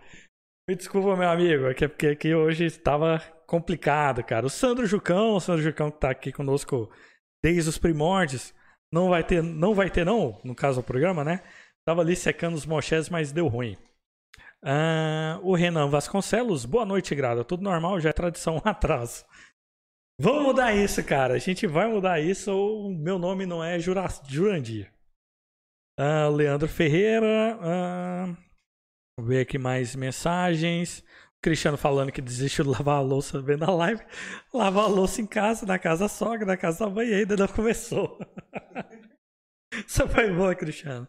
Me 0.69 0.75
desculpa, 0.75 1.17
meu 1.17 1.29
amigo, 1.29 1.67
é 1.67 1.75
que, 1.75 1.85
é 1.85 1.89
porque 1.89 2.09
aqui 2.09 2.35
hoje 2.35 2.65
estava 2.65 3.21
complicado, 3.47 4.23
cara. 4.25 4.47
O 4.47 4.51
Sandro 4.51 4.85
Jucão, 4.85 5.37
o 5.37 5.41
Sandro 5.41 5.63
Jucão 5.63 5.91
que 5.91 6.01
tá 6.01 6.11
aqui 6.11 6.33
conosco 6.33 6.91
desde 7.43 7.69
os 7.69 7.79
primórdios, 7.79 8.53
não 8.93 9.09
vai 9.09 9.23
ter, 9.23 9.43
não 9.43 9.75
vai 9.75 9.91
ter 9.91 10.05
não, 10.05 10.41
no 10.43 10.55
caso 10.55 10.81
do 10.81 10.85
programa, 10.85 11.23
né? 11.23 11.43
Tava 11.87 12.01
ali 12.01 12.17
secando 12.17 12.55
os 12.55 12.67
mochés, 12.67 13.09
mas 13.09 13.31
deu 13.31 13.47
ruim. 13.47 13.77
Ah, 14.65 15.39
o 15.43 15.55
Renan 15.55 15.89
Vasconcelos, 15.89 16.65
boa 16.65 16.85
noite, 16.85 17.15
Grada. 17.15 17.45
Tudo 17.45 17.63
normal, 17.63 18.01
já 18.01 18.11
é 18.11 18.13
tradição 18.13 18.57
um 18.65 18.69
atraso. 18.69 19.25
Vamos 20.21 20.45
mudar 20.45 20.75
isso, 20.75 21.05
cara. 21.05 21.35
A 21.35 21.39
gente 21.39 21.67
vai 21.67 21.87
mudar 21.89 22.21
isso 22.21 22.51
o 22.53 22.91
meu 22.91 23.19
nome 23.19 23.45
não 23.45 23.63
é 23.63 23.79
Jura, 23.79 24.07
Jurandir. 24.27 24.91
Ah, 25.99 26.29
Leandro 26.29 26.69
Ferreira. 26.69 27.59
ah, 27.61 28.37
Vou 29.19 29.29
ver 29.29 29.41
aqui 29.41 29.59
mais 29.59 29.95
mensagens. 29.95 31.01
O 31.01 31.41
Cristiano 31.43 31.77
falando 31.77 32.13
que 32.13 32.21
desistiu 32.23 32.65
de 32.65 32.71
lavar 32.71 32.97
a 32.97 33.01
louça 33.01 33.41
vendo 33.41 33.65
a 33.65 33.71
live. 33.71 34.03
Lavar 34.53 34.85
a 34.85 34.89
louça 34.89 35.21
em 35.21 35.27
casa, 35.27 35.67
na 35.67 35.79
casa 35.79 36.05
da 36.05 36.09
sogra, 36.09 36.47
na 36.47 36.57
casa 36.57 36.85
da 36.85 36.91
mãe, 36.91 37.13
ainda 37.13 37.37
não 37.37 37.49
começou. 37.49 38.19
Isso 39.87 40.09
foi 40.09 40.33
boa, 40.33 40.55
Cristiano. 40.55 41.07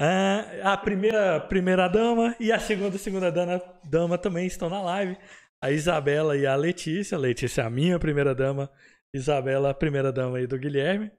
Ah, 0.00 0.72
a 0.72 0.76
primeira, 0.76 1.40
primeira 1.40 1.88
dama 1.88 2.36
e 2.38 2.52
a 2.52 2.58
segunda, 2.60 2.96
segunda 2.98 3.32
dama, 3.32 3.60
dama 3.84 4.16
também 4.18 4.46
estão 4.46 4.68
na 4.68 4.80
live. 4.82 5.16
A 5.62 5.70
Isabela 5.70 6.36
e 6.36 6.46
a 6.46 6.54
Letícia. 6.54 7.18
Letícia 7.18 7.62
é 7.62 7.64
a 7.64 7.70
minha 7.70 7.98
primeira 7.98 8.34
dama. 8.34 8.70
Isabela, 9.14 9.70
a 9.70 9.74
primeira 9.74 10.12
dama 10.12 10.38
aí 10.38 10.46
do 10.46 10.58
Guilherme. 10.58 11.10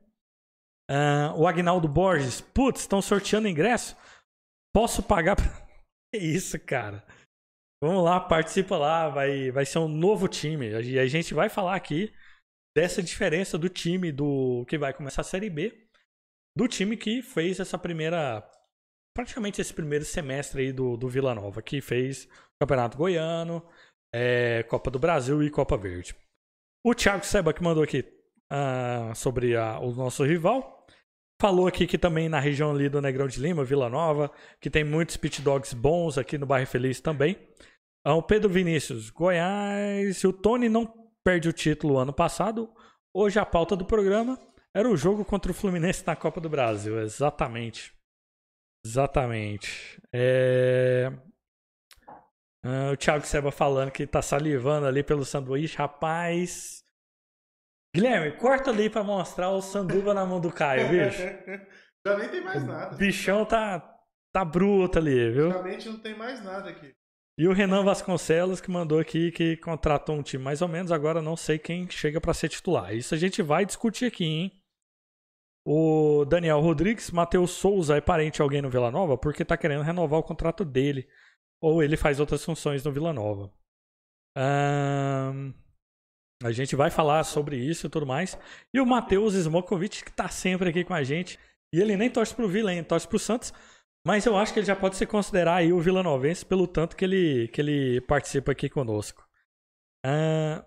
Ah, 0.90 1.34
o 1.36 1.48
Agnaldo 1.48 1.88
Borges. 1.88 2.42
Putz, 2.42 2.82
estão 2.82 3.02
sorteando 3.02 3.48
ingresso? 3.48 3.96
Posso 4.74 5.04
pagar? 5.04 5.36
Pra... 5.36 5.46
Que 6.12 6.18
isso, 6.18 6.60
cara. 6.60 7.06
Vamos 7.84 8.04
lá, 8.04 8.20
participa 8.20 8.76
lá. 8.76 9.10
Vai, 9.10 9.52
vai 9.52 9.66
ser 9.66 9.78
um 9.78 9.88
novo 9.88 10.28
time. 10.28 10.70
E 10.82 10.98
a 10.98 11.06
gente 11.06 11.36
vai 11.36 11.50
falar 11.50 11.76
aqui 11.76 12.12
dessa 12.76 13.04
diferença 13.04 13.58
do 13.58 13.70
time 13.70 14.12
do 14.12 14.66
que 14.68 14.78
vai 14.78 14.92
começar 14.92 15.22
a 15.22 15.24
Série 15.24 15.50
B. 15.50 15.88
Do 16.58 16.68
time 16.68 16.98
que 16.98 17.22
fez 17.22 17.60
essa 17.60 17.78
primeira. 17.78 18.44
Praticamente 19.16 19.62
esse 19.62 19.74
primeiro 19.74 20.06
semestre 20.06 20.64
aí 20.64 20.74
do, 20.74 20.98
do 20.98 21.08
Vila 21.08 21.36
Nova, 21.36 21.62
que 21.62 21.82
fez 21.82 22.28
Campeonato 22.60 22.98
Goiano, 22.98 23.64
é, 24.14 24.64
Copa 24.64 24.90
do 24.92 25.00
Brasil 25.00 25.42
e 25.44 25.50
Copa 25.50 25.78
Verde. 25.78 26.16
O 26.86 26.94
Thiago 26.96 27.26
Seba 27.26 27.54
que 27.54 27.64
mandou 27.64 27.84
aqui 27.84 28.06
ah, 28.52 29.12
sobre 29.16 29.56
a- 29.56 29.80
o 29.80 29.92
nosso 29.94 30.24
rival. 30.24 30.78
Falou 31.42 31.68
aqui 31.68 31.88
que 31.88 31.98
também 31.98 32.28
na 32.28 32.40
região 32.40 32.72
ali 32.72 32.90
do 32.90 33.02
Negrão 33.02 33.28
de 33.28 33.40
Lima, 33.40 33.64
Vila 33.64 33.90
Nova, 33.90 34.30
que 34.60 34.70
tem 34.70 34.84
muitos 34.84 35.16
pit 35.16 35.42
dogs 35.42 35.74
bons 35.74 36.18
aqui 36.18 36.38
no 36.38 36.46
Bairro 36.46 36.68
Feliz 36.68 37.00
também. 37.00 37.38
Ah, 38.06 38.16
o 38.16 38.24
Pedro 38.24 38.50
Vinícius, 38.50 39.10
Goiás. 39.10 40.24
O 40.24 40.34
Tony 40.34 40.68
não 40.68 40.86
perde 41.24 41.48
o 41.50 41.54
título 41.54 41.98
ano 41.98 42.12
passado, 42.14 42.74
hoje 43.16 43.40
a 43.40 43.46
pauta 43.46 43.76
do 43.76 43.86
programa 43.86 44.38
era 44.76 44.90
o 44.90 44.96
jogo 44.98 45.24
contra 45.26 45.52
o 45.52 45.56
Fluminense 45.56 46.06
na 46.06 46.16
Copa 46.16 46.40
do 46.42 46.50
Brasil. 46.50 47.00
Exatamente. 47.02 47.94
Exatamente. 48.86 50.02
É... 50.14 51.12
Ah, 52.64 52.92
o 52.94 52.98
Thiago 52.98 53.26
Seba 53.26 53.52
falando 53.52 53.92
que 53.92 54.06
tá 54.06 54.22
salivando 54.22 54.86
ali 54.86 55.04
pelo 55.04 55.24
sanduíche. 55.26 55.78
Rapaz. 55.78 56.84
Guilherme, 57.96 58.38
corta 58.38 58.70
ali 58.70 58.90
pra 58.90 59.04
mostrar 59.04 59.50
o 59.50 59.62
sanduba 59.62 60.14
na 60.14 60.26
mão 60.26 60.40
do 60.40 60.52
Caio, 60.52 60.90
bicho. 60.90 61.22
Já 62.06 62.18
nem 62.18 62.30
tem 62.30 62.42
mais 62.42 62.64
O 62.64 62.68
nada. 62.68 62.96
bichão 62.96 63.46
tá, 63.46 63.80
tá 64.32 64.46
bruto 64.46 65.00
ali, 65.00 65.32
viu? 65.32 65.50
Realmente 65.50 65.90
não 65.90 66.00
tem 66.00 66.16
mais 66.16 66.44
nada 66.44 66.70
aqui. 66.70 66.94
E 67.38 67.48
o 67.48 67.54
Renan 67.54 67.84
Vasconcelos 67.84 68.62
que 68.62 68.70
mandou 68.70 69.00
aqui 69.00 69.32
que 69.32 69.58
contratou 69.58 70.16
um 70.16 70.22
time 70.22 70.44
mais 70.44 70.62
ou 70.62 70.68
menos, 70.68 70.92
agora 70.92 71.22
não 71.22 71.36
sei 71.36 71.58
quem 71.58 71.90
chega 71.90 72.20
para 72.22 72.34
ser 72.34 72.50
titular. 72.50 72.94
Isso 72.94 73.16
a 73.16 73.18
gente 73.18 73.42
vai 73.42 73.66
discutir 73.66 74.06
aqui, 74.06 74.26
hein? 74.26 74.52
O 75.66 76.26
Daniel 76.26 76.60
Rodrigues, 76.60 77.12
Matheus 77.12 77.52
Souza 77.52 77.96
é 77.98 78.02
parente 78.02 78.36
de 78.36 78.42
alguém 78.42 78.62
no 78.62 78.70
Vila 78.70 78.92
Nova 78.92 79.18
porque 79.18 79.46
tá 79.46 79.58
querendo 79.58 79.84
renovar 79.84 80.20
o 80.20 80.24
contrato 80.24 80.64
dele. 80.66 81.08
Ou 81.62 81.84
ele 81.84 81.98
faz 81.98 82.20
outras 82.20 82.44
funções 82.44 82.84
no 82.84 82.92
Vila 82.92 83.14
Nova. 83.14 83.52
Ahn, 84.38 85.54
a 86.42 86.52
gente 86.52 86.76
vai 86.76 86.90
falar 86.90 87.24
sobre 87.24 87.58
isso 87.58 87.88
e 87.88 87.90
tudo 87.90 88.06
mais. 88.06 88.38
E 88.74 88.80
o 88.80 88.86
Matheus 88.86 89.34
Smokovic, 89.34 90.04
que 90.06 90.12
tá 90.12 90.30
sempre 90.30 90.70
aqui 90.70 90.84
com 90.86 90.94
a 90.94 91.04
gente. 91.04 91.38
E 91.74 91.80
ele 91.80 91.98
nem 91.98 92.10
torce 92.10 92.34
pro 92.34 92.48
Vila, 92.48 92.74
hein? 92.74 92.84
Torce 92.84 93.08
pro 93.08 93.20
Santos. 93.20 93.54
Mas 94.08 94.26
eu 94.26 94.38
acho 94.38 94.54
que 94.54 94.60
ele 94.60 94.66
já 94.66 94.76
pode 94.76 94.96
se 94.96 95.06
considerar 95.06 95.56
aí 95.56 95.74
o 95.74 95.82
Vila 95.82 96.02
Novense 96.02 96.46
pelo 96.46 96.66
tanto 96.66 96.96
que 96.96 97.04
ele, 97.04 97.50
que 97.50 97.60
ele 97.60 98.02
participa 98.02 98.54
aqui 98.54 98.70
conosco. 98.70 99.28
Ahn, 100.06 100.64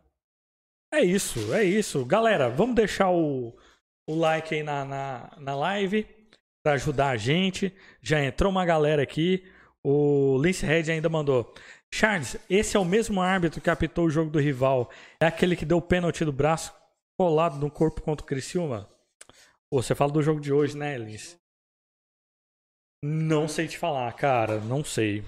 é 0.92 1.00
isso, 1.00 1.54
é 1.54 1.64
isso. 1.64 2.04
Galera, 2.04 2.50
vamos 2.50 2.76
deixar 2.76 3.10
o, 3.10 3.56
o 4.06 4.14
like 4.14 4.54
aí 4.54 4.62
na, 4.62 4.84
na, 4.84 5.36
na 5.38 5.54
live 5.54 6.06
para 6.62 6.74
ajudar 6.74 7.08
a 7.08 7.16
gente. 7.16 7.74
Já 8.02 8.22
entrou 8.22 8.52
uma 8.52 8.66
galera 8.66 9.02
aqui. 9.02 9.50
O 9.84 10.38
Lince 10.40 10.64
Red 10.64 10.90
ainda 10.90 11.08
mandou. 11.08 11.52
Charles, 11.92 12.36
esse 12.48 12.76
é 12.76 12.80
o 12.80 12.84
mesmo 12.84 13.20
árbitro 13.20 13.60
que 13.60 13.68
apitou 13.68 14.06
o 14.06 14.10
jogo 14.10 14.30
do 14.30 14.38
rival. 14.38 14.90
É 15.20 15.26
aquele 15.26 15.56
que 15.56 15.64
deu 15.64 15.78
o 15.78 15.82
pênalti 15.82 16.24
do 16.24 16.32
braço 16.32 16.72
colado 17.18 17.58
no 17.58 17.70
corpo 17.70 18.00
contra 18.00 18.24
o 18.24 18.26
Criciúma? 18.26 18.88
Pô, 19.70 19.82
você 19.82 19.94
fala 19.94 20.12
do 20.12 20.22
jogo 20.22 20.40
de 20.40 20.52
hoje, 20.52 20.76
né, 20.76 20.96
Lince? 20.96 21.36
Não 23.04 23.48
sei 23.48 23.66
te 23.66 23.76
falar, 23.76 24.12
cara. 24.12 24.60
Não 24.60 24.84
sei. 24.84 25.24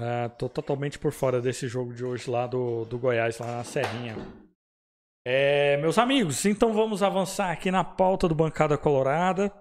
É, 0.00 0.28
tô 0.28 0.48
totalmente 0.48 0.98
por 0.98 1.12
fora 1.12 1.40
desse 1.40 1.68
jogo 1.68 1.92
de 1.92 2.04
hoje 2.04 2.30
lá 2.30 2.46
do, 2.46 2.84
do 2.84 2.98
Goiás, 2.98 3.38
lá 3.38 3.58
na 3.58 3.64
Serrinha. 3.64 4.16
É, 5.26 5.76
meus 5.76 5.98
amigos, 5.98 6.46
então 6.46 6.72
vamos 6.72 7.02
avançar 7.02 7.50
aqui 7.50 7.70
na 7.70 7.84
pauta 7.84 8.26
do 8.28 8.34
Bancada 8.34 8.78
Colorada. 8.78 9.52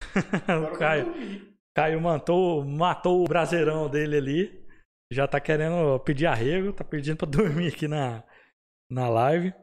o 0.72 0.76
Caio, 0.76 1.47
Caio 1.78 2.00
matou, 2.00 2.64
matou 2.64 3.24
o 3.24 3.28
braseirão 3.28 3.88
dele 3.88 4.16
ali. 4.16 4.66
Já 5.12 5.28
tá 5.28 5.40
querendo 5.40 6.00
pedir 6.00 6.26
arrego, 6.26 6.72
tá 6.72 6.82
pedindo 6.82 7.18
pra 7.18 7.26
dormir 7.30 7.68
aqui 7.68 7.86
na, 7.86 8.24
na 8.90 9.08
live. 9.08 9.54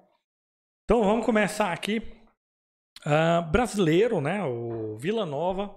Então 0.86 1.04
vamos 1.04 1.26
começar 1.26 1.74
aqui. 1.74 2.02
Ah, 3.04 3.42
brasileiro, 3.42 4.22
né? 4.22 4.42
O 4.46 4.98
Vila 4.98 5.26
Nova 5.26 5.76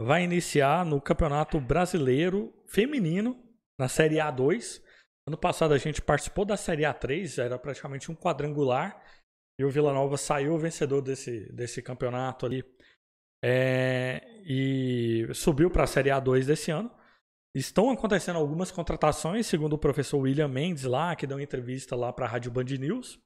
vai 0.00 0.24
iniciar 0.24 0.86
no 0.86 1.02
Campeonato 1.02 1.60
Brasileiro 1.60 2.50
Feminino, 2.66 3.38
na 3.78 3.86
Série 3.86 4.16
A2. 4.16 4.82
Ano 5.28 5.36
passado 5.36 5.74
a 5.74 5.78
gente 5.78 6.00
participou 6.00 6.46
da 6.46 6.56
Série 6.56 6.84
A3, 6.84 7.44
era 7.44 7.58
praticamente 7.58 8.10
um 8.10 8.16
quadrangular. 8.16 9.04
E 9.60 9.64
o 9.66 9.70
Vila 9.70 9.92
Nova 9.92 10.16
saiu 10.16 10.56
vencedor 10.56 11.02
desse, 11.02 11.52
desse 11.52 11.82
campeonato 11.82 12.46
ali. 12.46 12.64
É, 13.44 14.33
e 14.46 15.26
subiu 15.32 15.70
para 15.70 15.84
a 15.84 15.86
Série 15.86 16.10
A2 16.10 16.44
desse 16.44 16.70
ano. 16.70 16.90
Estão 17.54 17.90
acontecendo 17.90 18.36
algumas 18.36 18.70
contratações, 18.70 19.46
segundo 19.46 19.74
o 19.74 19.78
professor 19.78 20.18
William 20.18 20.48
Mendes 20.48 20.84
lá, 20.84 21.14
que 21.14 21.26
deu 21.26 21.36
uma 21.36 21.42
entrevista 21.42 21.94
lá 21.96 22.12
para 22.12 22.26
a 22.26 22.28
Rádio 22.28 22.50
Band 22.50 22.64
News. 22.64 23.18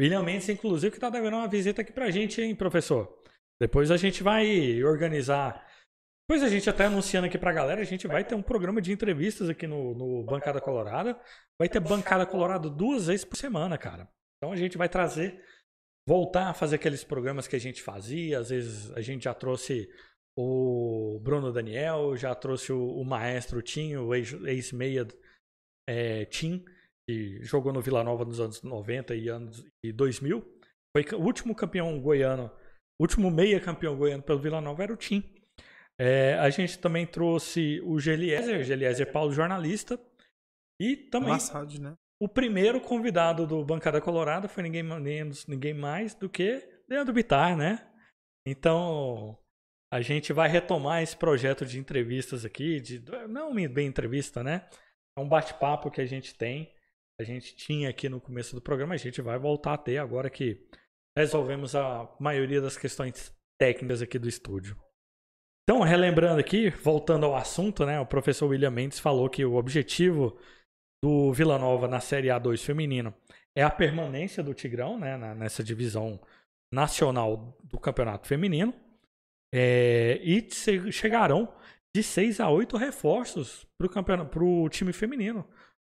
William 0.00 0.22
Mendes, 0.22 0.48
inclusive, 0.48 0.90
que 0.90 0.98
está 0.98 1.10
devendo 1.10 1.36
uma 1.36 1.48
visita 1.48 1.82
aqui 1.82 1.92
para 1.92 2.06
a 2.06 2.10
gente, 2.10 2.40
hein, 2.40 2.54
professor? 2.54 3.22
Depois 3.60 3.90
a 3.90 3.96
gente 3.96 4.22
vai 4.22 4.82
organizar. 4.84 5.66
Depois 6.28 6.42
a 6.42 6.48
gente 6.48 6.68
até 6.68 6.84
anunciando 6.84 7.26
aqui 7.26 7.38
para 7.38 7.50
a 7.50 7.54
galera, 7.54 7.80
a 7.80 7.84
gente 7.84 8.06
vai 8.06 8.24
ter 8.24 8.34
um 8.34 8.42
programa 8.42 8.80
de 8.80 8.92
entrevistas 8.92 9.48
aqui 9.48 9.66
no, 9.66 9.94
no 9.94 10.24
Bancada 10.24 10.60
Colorada. 10.60 11.18
Vai 11.58 11.68
ter 11.68 11.80
Bancada 11.80 12.26
Colorada 12.26 12.68
duas 12.68 13.06
vezes 13.06 13.24
por 13.24 13.36
semana, 13.36 13.78
cara. 13.78 14.08
Então 14.36 14.52
a 14.52 14.56
gente 14.56 14.76
vai 14.76 14.88
trazer, 14.88 15.42
voltar 16.06 16.48
a 16.48 16.54
fazer 16.54 16.76
aqueles 16.76 17.04
programas 17.04 17.48
que 17.48 17.56
a 17.56 17.60
gente 17.60 17.82
fazia. 17.82 18.38
Às 18.38 18.50
vezes 18.50 18.90
a 18.92 19.00
gente 19.00 19.24
já 19.24 19.34
trouxe 19.34 19.88
o 20.38 21.20
Bruno 21.22 21.52
Daniel, 21.52 22.16
já 22.16 22.34
trouxe 22.34 22.72
o, 22.72 22.96
o 22.96 23.04
maestro 23.04 23.62
Tim, 23.62 23.96
o 23.96 24.14
ex- 24.14 24.32
ex-meia 24.32 25.06
é, 25.88 26.24
Tim, 26.26 26.64
que 27.08 27.42
jogou 27.42 27.72
no 27.72 27.80
Vila 27.80 28.02
Nova 28.02 28.24
nos 28.24 28.40
anos 28.40 28.62
90 28.62 29.14
e 29.14 29.28
anos 29.28 29.64
e 29.84 29.92
2000. 29.92 30.40
Foi 30.96 31.04
o 31.18 31.22
último 31.22 31.54
campeão 31.54 32.00
goiano, 32.00 32.50
o 33.00 33.04
último 33.04 33.30
meia 33.30 33.60
campeão 33.60 33.96
goiano 33.96 34.22
pelo 34.22 34.38
Vila 34.38 34.60
Nova 34.60 34.82
era 34.82 34.92
o 34.92 34.96
Tim. 34.96 35.22
É, 36.00 36.34
a 36.34 36.48
gente 36.50 36.78
também 36.78 37.06
trouxe 37.06 37.80
o 37.84 37.98
Geliezer, 38.00 38.64
Geliezer 38.64 39.12
Paulo, 39.12 39.32
jornalista. 39.32 40.00
E 40.80 40.96
também 40.96 41.30
Massad, 41.30 41.78
né? 41.78 41.94
o 42.22 42.28
primeiro 42.28 42.80
convidado 42.80 43.46
do 43.46 43.64
Bancada 43.64 44.00
Colorada 44.00 44.48
foi 44.48 44.62
ninguém 44.62 44.82
menos, 44.82 45.44
ninguém 45.46 45.74
mais 45.74 46.14
do 46.14 46.28
que 46.28 46.62
Leandro 46.88 47.12
Bittar, 47.12 47.56
né? 47.56 47.84
Então, 48.46 49.36
a 49.92 50.00
gente 50.00 50.32
vai 50.32 50.48
retomar 50.48 51.02
esse 51.02 51.14
projeto 51.14 51.66
de 51.66 51.78
entrevistas 51.78 52.46
aqui, 52.46 52.80
de 52.80 53.04
não 53.28 53.54
bem 53.68 53.86
entrevista, 53.86 54.42
né? 54.42 54.66
É 55.14 55.20
um 55.20 55.28
bate-papo 55.28 55.90
que 55.90 56.00
a 56.00 56.06
gente 56.06 56.34
tem, 56.34 56.72
a 57.20 57.22
gente 57.22 57.54
tinha 57.54 57.90
aqui 57.90 58.08
no 58.08 58.18
começo 58.18 58.54
do 58.54 58.62
programa, 58.62 58.94
a 58.94 58.96
gente 58.96 59.20
vai 59.20 59.38
voltar 59.38 59.74
a 59.74 59.76
ter 59.76 59.98
agora 59.98 60.30
que 60.30 60.66
resolvemos 61.14 61.76
a 61.76 62.10
maioria 62.18 62.58
das 62.58 62.78
questões 62.78 63.36
técnicas 63.60 64.00
aqui 64.00 64.18
do 64.18 64.26
estúdio. 64.26 64.80
Então, 65.68 65.82
relembrando 65.82 66.40
aqui, 66.40 66.70
voltando 66.70 67.26
ao 67.26 67.36
assunto, 67.36 67.84
né? 67.84 68.00
O 68.00 68.06
professor 68.06 68.46
William 68.46 68.70
Mendes 68.70 68.98
falou 68.98 69.28
que 69.28 69.44
o 69.44 69.56
objetivo 69.56 70.38
do 71.04 71.34
Vila 71.34 71.58
Nova 71.58 71.86
na 71.86 72.00
Série 72.00 72.28
A2 72.28 72.64
feminino 72.64 73.14
é 73.54 73.62
a 73.62 73.70
permanência 73.70 74.42
do 74.42 74.54
Tigrão, 74.54 74.98
né? 74.98 75.18
nessa 75.34 75.62
divisão 75.62 76.18
nacional 76.72 77.58
do 77.62 77.78
campeonato 77.78 78.26
feminino. 78.26 78.74
É, 79.54 80.18
e 80.22 80.48
chegarão 80.90 81.54
de 81.94 82.02
6 82.02 82.40
a 82.40 82.48
8 82.48 82.76
reforços 82.76 83.66
para 83.78 84.44
o 84.44 84.68
time 84.68 84.92
feminino 84.92 85.46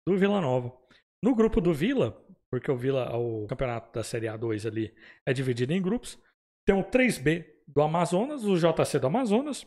do 0.07 0.17
Vila 0.17 0.41
Nova. 0.41 0.75
No 1.23 1.35
grupo 1.35 1.61
do 1.61 1.73
Vila, 1.73 2.19
porque 2.49 2.71
o 2.71 2.75
Vila, 2.75 3.15
o 3.15 3.45
campeonato 3.47 3.93
da 3.93 4.03
Série 4.03 4.25
A2 4.25 4.65
ali 4.65 4.93
é 5.25 5.31
dividido 5.31 5.73
em 5.73 5.81
grupos, 5.81 6.17
tem 6.67 6.75
o 6.75 6.83
3B 6.83 7.45
do 7.67 7.81
Amazonas, 7.81 8.43
o 8.43 8.57
JC 8.57 8.99
do 8.99 9.07
Amazonas. 9.07 9.65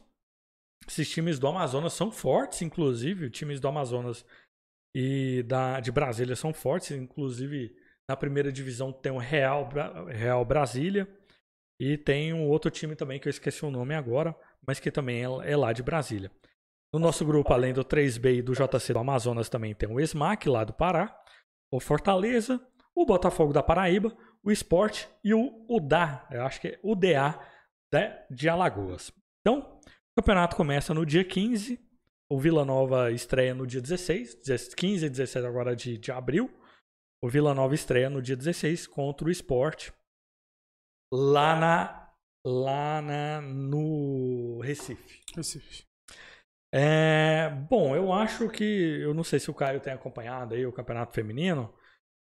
Esses 0.86 1.08
times 1.08 1.38
do 1.38 1.46
Amazonas 1.46 1.92
são 1.92 2.10
fortes, 2.10 2.62
inclusive, 2.62 3.30
times 3.30 3.60
do 3.60 3.68
Amazonas 3.68 4.26
e 4.94 5.42
da, 5.44 5.80
de 5.80 5.90
Brasília 5.90 6.36
são 6.36 6.52
fortes, 6.52 6.90
inclusive 6.90 7.74
na 8.08 8.16
primeira 8.16 8.52
divisão 8.52 8.92
tem 8.92 9.10
o 9.10 9.18
Real, 9.18 9.68
Real 10.08 10.44
Brasília 10.44 11.08
e 11.78 11.96
tem 11.96 12.32
um 12.32 12.48
outro 12.48 12.70
time 12.70 12.94
também 12.94 13.18
que 13.18 13.28
eu 13.28 13.30
esqueci 13.30 13.64
o 13.64 13.70
nome 13.70 13.94
agora, 13.94 14.34
mas 14.66 14.78
que 14.80 14.90
também 14.90 15.22
é, 15.22 15.52
é 15.52 15.56
lá 15.56 15.72
de 15.72 15.82
Brasília. 15.82 16.30
No 16.92 17.00
nosso 17.00 17.24
grupo, 17.24 17.52
além 17.52 17.72
do 17.72 17.84
3B 17.84 18.36
e 18.36 18.42
do 18.42 18.52
JC 18.52 18.92
do 18.92 19.00
Amazonas, 19.00 19.48
também 19.48 19.74
tem 19.74 19.88
o 19.90 20.00
SMAC 20.00 20.48
lá 20.48 20.62
do 20.62 20.72
Pará, 20.72 21.16
o 21.72 21.80
Fortaleza, 21.80 22.60
o 22.94 23.04
Botafogo 23.04 23.52
da 23.52 23.62
Paraíba, 23.62 24.16
o 24.44 24.52
Sport 24.52 25.06
e 25.24 25.34
o 25.34 25.66
UDA, 25.68 26.24
eu 26.30 26.42
acho 26.42 26.60
que 26.60 26.68
é 26.68 26.80
UDA 26.84 27.40
de, 27.92 28.24
de 28.30 28.48
Alagoas. 28.48 29.10
Então, 29.40 29.80
o 30.16 30.20
campeonato 30.20 30.54
começa 30.54 30.94
no 30.94 31.04
dia 31.04 31.24
15, 31.24 31.80
o 32.30 32.38
Vila 32.38 32.64
Nova 32.64 33.10
estreia 33.10 33.54
no 33.54 33.66
dia 33.66 33.80
16, 33.80 34.44
15 34.74 35.06
e 35.06 35.10
16 35.10 35.44
agora 35.44 35.74
de, 35.74 35.98
de 35.98 36.12
abril. 36.12 36.48
O 37.22 37.28
Vila 37.28 37.54
Nova 37.54 37.74
estreia 37.74 38.08
no 38.08 38.22
dia 38.22 38.36
16 38.36 38.86
contra 38.86 39.26
o 39.26 39.30
Sport 39.30 39.90
lá 41.14 41.56
na 41.56 42.04
lá 42.46 43.00
na, 43.00 43.40
no 43.40 44.60
Recife. 44.60 45.22
Recife. 45.34 45.84
É, 46.74 47.50
bom, 47.70 47.94
eu 47.94 48.12
acho 48.12 48.48
que 48.50 49.00
eu 49.00 49.14
não 49.14 49.22
sei 49.22 49.38
se 49.38 49.50
o 49.50 49.54
Caio 49.54 49.80
tem 49.80 49.92
acompanhado 49.92 50.54
aí 50.54 50.66
o 50.66 50.72
campeonato 50.72 51.14
feminino, 51.14 51.72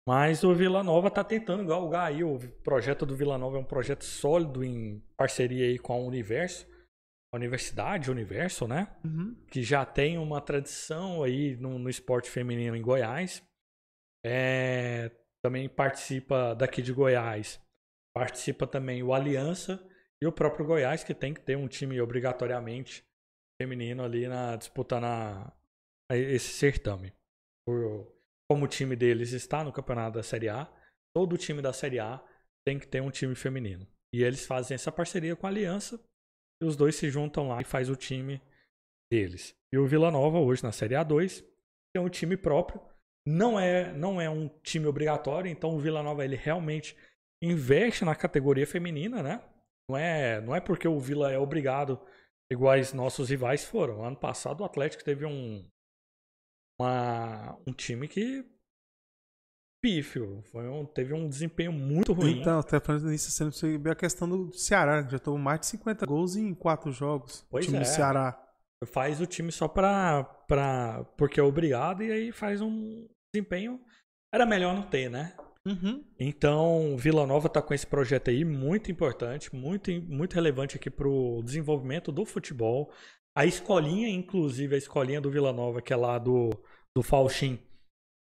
mas 0.06 0.44
o 0.44 0.54
Vila 0.54 0.84
Nova 0.84 1.12
tá 1.12 1.24
tentando 1.24 1.64
galgar 1.64 2.08
aí 2.08 2.24
o 2.24 2.40
projeto 2.64 3.06
do 3.06 3.16
Vila 3.16 3.38
Nova 3.38 3.58
é 3.58 3.60
um 3.60 3.66
projeto 3.66 4.04
sólido 4.04 4.64
em 4.64 5.00
parceria 5.16 5.68
aí 5.68 5.78
com 5.78 5.94
a 5.94 5.98
Universo, 5.98 6.68
a 7.32 7.38
Universidade 7.38 8.10
Universo, 8.10 8.68
né? 8.68 8.94
Uhum. 9.06 9.36
que 9.50 9.62
já 9.62 9.86
tem 9.86 10.18
uma 10.18 10.42
tradição 10.42 11.24
aí 11.24 11.56
no, 11.56 11.78
no 11.78 11.90
esporte 11.90 12.30
feminino 12.30 12.76
em 12.76 12.82
Goiás. 12.82 13.44
É, 14.26 15.12
também 15.44 15.70
participa 15.70 16.56
daqui 16.56 16.82
de 16.82 16.92
Goiás. 16.92 17.62
Participa 18.16 18.68
também 18.68 19.02
o 19.04 19.14
Aliança 19.14 19.80
e 20.22 20.28
o 20.28 20.32
próprio 20.32 20.66
Goiás, 20.66 21.04
que 21.04 21.14
tem 21.14 21.34
que 21.34 21.42
ter 21.42 21.56
um 21.58 21.68
time 21.68 22.00
obrigatoriamente 22.02 23.04
feminino 23.62 24.04
ali 24.04 24.28
na 24.28 24.56
disputando 24.56 25.06
a- 25.06 25.54
a 26.12 26.18
esse 26.18 26.50
certame. 26.54 27.14
Por- 27.66 28.12
como 28.50 28.66
o 28.66 28.68
time 28.68 28.96
deles 28.96 29.32
está 29.32 29.64
no 29.64 29.72
campeonato 29.72 30.18
da 30.18 30.24
Série 30.24 30.50
A, 30.50 30.68
todo 31.16 31.38
time 31.38 31.62
da 31.62 31.72
Série 31.72 32.00
A 32.00 32.22
tem 32.68 32.78
que 32.78 32.88
ter 32.88 33.02
um 33.02 33.10
time 33.10 33.34
feminino. 33.36 33.88
E 34.14 34.24
eles 34.24 34.46
fazem 34.46 34.76
essa 34.76 34.92
parceria 34.92 35.36
com 35.36 35.48
a 35.48 35.50
Aliança 35.50 36.04
e 36.62 36.66
os 36.66 36.76
dois 36.76 36.96
se 36.96 37.10
juntam 37.10 37.48
lá 37.48 37.62
e 37.62 37.66
faz 37.66 37.90
o 37.90 37.96
time 37.96 38.42
deles. 39.12 39.56
E 39.74 39.78
o 39.78 39.88
Vila 39.88 40.12
Nova 40.12 40.38
hoje 40.38 40.64
na 40.64 40.72
Série 40.72 40.96
A2 40.96 41.42
ter 41.96 42.00
um 42.02 42.10
time 42.10 42.36
próprio. 42.36 42.82
Não 43.26 43.60
é, 43.60 43.94
não 43.94 44.20
é 44.20 44.30
um 44.30 44.50
time 44.62 44.86
obrigatório, 44.88 45.50
então 45.50 45.76
o 45.76 45.80
Vila 45.80 46.04
Nova 46.04 46.26
ele 46.26 46.36
realmente 46.36 46.98
investe 47.42 48.06
na 48.06 48.16
categoria 48.16 48.68
feminina, 48.68 49.24
né? 49.24 49.44
Não 49.90 49.98
é, 49.98 50.42
não 50.42 50.56
é 50.56 50.62
porque 50.62 50.88
o 50.88 51.00
Vila 51.00 51.32
é 51.32 51.38
obrigado, 51.38 52.00
iguais 52.52 52.94
nossos 52.94 53.30
rivais 53.30 53.66
foram. 53.66 54.04
Ano 54.04 54.16
passado 54.16 54.62
o 54.62 54.66
Atlético 54.66 55.04
teve 55.04 55.26
um, 55.26 55.68
uma, 56.80 57.58
um 57.68 57.74
time 57.74 58.08
que 58.08 58.46
pífio. 59.82 60.44
Foi 60.52 60.68
um, 60.70 60.86
teve 60.86 61.14
um 61.14 61.28
desempenho 61.28 61.74
muito 61.74 62.14
ruim. 62.14 62.40
Então, 62.40 62.60
até 62.60 62.80
falando 62.80 63.10
nisso, 63.10 63.32
você 63.32 63.44
não 63.44 63.52
percebe 63.52 63.90
a 63.90 63.96
questão 63.96 64.30
do 64.30 64.54
Ceará, 64.54 65.02
já 65.02 65.20
tomou 65.20 65.40
mais 65.40 65.62
de 65.62 65.66
50 65.68 66.06
gols 66.06 66.36
em 66.36 66.54
quatro 66.54 66.92
jogos. 66.92 67.46
Pois 67.50 67.66
o 67.66 67.68
time 67.68 67.80
é. 67.80 67.82
do 67.82 67.88
Ceará. 67.88 68.38
Faz 68.86 69.22
o 69.22 69.28
time 69.28 69.52
só 69.52 69.68
pra, 69.68 70.24
pra. 70.24 71.04
porque 71.18 71.40
é 71.40 71.44
obrigado 71.44 72.02
e 72.04 72.12
aí 72.12 72.32
faz 72.32 72.62
um 72.62 73.08
desempenho. 73.34 73.80
Era 74.34 74.46
melhor 74.46 74.74
não 74.74 74.84
ter, 74.84 75.10
né? 75.10 75.36
Uhum. 75.66 76.04
Então, 76.20 76.96
Vila 76.98 77.26
Nova 77.28 77.48
tá 77.48 77.62
com 77.62 77.74
esse 77.74 77.86
projeto 77.86 78.30
aí 78.30 78.44
muito 78.44 78.92
importante, 78.92 79.56
muito, 79.56 79.92
muito 80.02 80.34
relevante 80.34 80.76
aqui 80.76 80.90
pro 80.90 81.42
desenvolvimento 81.44 82.12
do 82.12 82.26
futebol. 82.26 82.92
A 83.36 83.46
escolinha, 83.46 84.10
inclusive, 84.10 84.76
a 84.76 84.78
escolinha 84.78 85.22
do 85.22 85.30
Vila 85.30 85.54
Nova, 85.54 85.82
que 85.82 85.94
é 85.94 85.96
lá 85.96 86.18
do, 86.18 86.50
do 86.96 87.04
Falchim, 87.04 87.60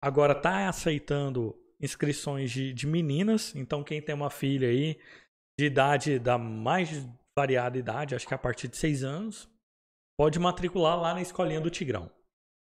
agora 0.03 0.35
tá 0.35 0.69
aceitando 0.69 1.55
inscrições 1.81 2.51
de, 2.51 2.73
de 2.73 2.87
meninas. 2.87 3.55
Então, 3.55 3.85
quem 3.85 4.01
tem 4.01 4.15
uma 4.15 4.31
filha 4.31 4.69
aí 4.69 4.99
de 5.59 5.67
idade 5.67 6.19
da 6.19 6.39
mais 6.39 7.07
variada 7.39 7.77
idade, 7.77 8.15
acho 8.15 8.27
que 8.27 8.35
a 8.35 8.39
partir 8.39 8.67
de 8.67 8.79
6 8.79 9.05
anos, 9.05 9.51
pode 10.19 10.39
matricular 10.39 10.99
lá 10.99 11.13
na 11.13 11.21
escolinha 11.21 11.61
do 11.61 11.71
Tigrão. 11.71 12.11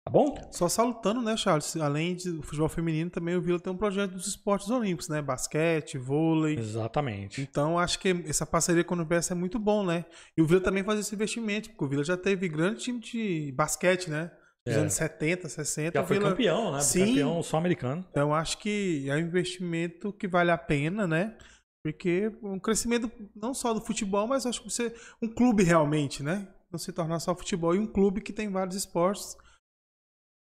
Tá 0.05 0.11
bom? 0.11 0.35
Só 0.51 0.69
salutando, 0.69 1.21
né, 1.21 1.37
Charles? 1.37 1.77
Além 1.77 2.15
do 2.17 2.43
futebol 2.43 2.69
feminino, 2.69 3.11
também 3.11 3.37
o 3.37 3.41
Vila 3.43 3.61
tem 3.61 3.73
um 3.73 3.77
projeto 3.77 4.13
dos 4.13 4.27
esportes 4.27 4.71
olímpicos, 4.71 5.09
né? 5.09 5.21
Basquete, 5.21 5.99
vôlei. 5.99 6.59
Exatamente. 6.59 7.43
Então, 7.43 7.79
acho 7.79 7.99
que 7.99 8.25
essa 8.27 8.47
parceria 8.47 8.83
com 8.83 8.95
o 8.95 9.03
UBS 9.03 9.31
é 9.31 9.35
muito 9.35 9.59
bom, 9.59 9.85
né? 9.85 10.07
E 10.37 10.41
o 10.41 10.47
Vila 10.47 10.61
também 10.61 10.83
faz 10.83 10.99
esse 10.99 11.15
investimento, 11.15 11.69
porque 11.71 11.85
o 11.85 11.89
Vila 11.89 12.03
já 12.05 12.17
teve 12.17 12.49
grande 12.49 12.81
time 12.81 12.99
de 12.99 13.53
basquete, 13.55 14.09
né? 14.09 14.31
Nos 14.67 14.77
É. 14.77 14.81
anos 14.81 14.93
70, 14.95 15.49
60. 15.49 15.99
Já 15.99 16.03
o 16.03 16.07
foi 16.07 16.19
Vila... 16.19 16.31
campeão, 16.31 16.73
né? 16.73 16.81
Sim. 16.81 17.07
Campeão 17.09 17.43
sul-americano. 17.43 18.05
Então, 18.11 18.35
acho 18.35 18.59
que 18.59 19.05
é 19.09 19.15
um 19.15 19.19
investimento 19.19 20.13
que 20.15 20.27
vale 20.27 20.51
a 20.51 20.59
pena, 20.59 21.07
né? 21.07 21.37
Porque 21.85 22.31
um 22.43 22.59
crescimento 22.59 23.11
não 23.35 23.53
só 23.55 23.73
do 23.75 23.81
futebol, 23.81 24.27
mas 24.27 24.45
acho 24.47 24.63
que 24.63 24.71
você. 24.71 24.95
Um 25.23 25.29
clube 25.29 25.63
realmente, 25.63 26.23
né? 26.23 26.49
Não 26.71 26.79
se 26.79 26.93
tornar 26.93 27.21
só 27.21 27.35
futebol. 27.35 27.75
E 27.75 27.79
um 27.79 27.87
clube 27.87 28.21
que 28.21 28.33
tem 28.33 28.51
vários 28.51 28.77
esportes. 28.77 29.37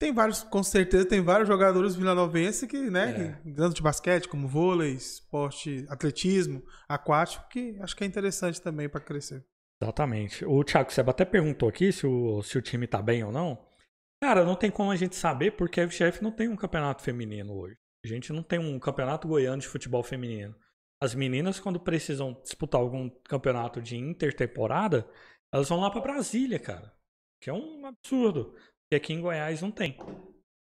Tem 0.00 0.12
vários, 0.12 0.44
com 0.44 0.62
certeza, 0.62 1.04
tem 1.08 1.20
vários 1.20 1.48
jogadores 1.48 1.96
vilanovenses 1.96 2.68
que, 2.70 2.88
né? 2.90 3.11
É. 3.11 3.42
que- 3.42 3.52
tanto 3.52 3.74
de 3.74 3.82
basquete 3.82 4.28
como 4.28 4.46
vôlei, 4.46 4.92
esporte, 4.92 5.84
atletismo, 5.88 6.62
aquático, 6.88 7.48
que 7.48 7.76
acho 7.80 7.96
que 7.96 8.04
é 8.04 8.06
interessante 8.06 8.62
também 8.62 8.88
para 8.88 9.00
crescer. 9.00 9.44
Exatamente. 9.82 10.44
O 10.44 10.62
Thiago 10.64 10.92
Seba 10.92 11.11
até 11.11 11.24
perguntou 11.24 11.68
aqui 11.68 11.92
se 11.92 12.06
o, 12.06 12.42
se 12.42 12.56
o 12.58 12.62
time 12.62 12.87
tá 12.87 13.02
bem 13.02 13.24
ou 13.24 13.32
não. 13.32 13.66
Cara, 14.22 14.44
não 14.44 14.56
tem 14.56 14.70
como 14.70 14.90
a 14.90 14.96
gente 14.96 15.14
saber 15.16 15.52
porque 15.52 15.80
a 15.80 15.88
FGF 15.88 16.22
não 16.22 16.32
tem 16.32 16.48
um 16.48 16.56
campeonato 16.56 17.02
feminino 17.02 17.54
hoje. 17.54 17.76
A 18.04 18.08
gente 18.08 18.32
não 18.32 18.42
tem 18.42 18.58
um 18.58 18.78
campeonato 18.78 19.26
goiano 19.28 19.61
de 19.61 19.68
futebol 19.68 20.02
feminino. 20.02 20.54
As 21.00 21.14
meninas, 21.14 21.61
quando 21.61 21.78
precisam 21.78 22.40
disputar 22.42 22.80
algum 22.80 23.08
campeonato 23.28 23.80
de 23.80 23.96
intertemporada, 23.96 25.08
elas 25.52 25.68
vão 25.68 25.80
lá 25.80 25.90
pra 25.90 26.00
Brasília, 26.00 26.58
cara. 26.58 26.92
Que 27.40 27.50
é 27.50 27.52
um 27.52 27.87
absurdo. 27.87 28.54
E 28.92 28.96
aqui 28.96 29.12
em 29.12 29.20
Goiás 29.20 29.61
não 29.61 29.70
tem. 29.70 29.96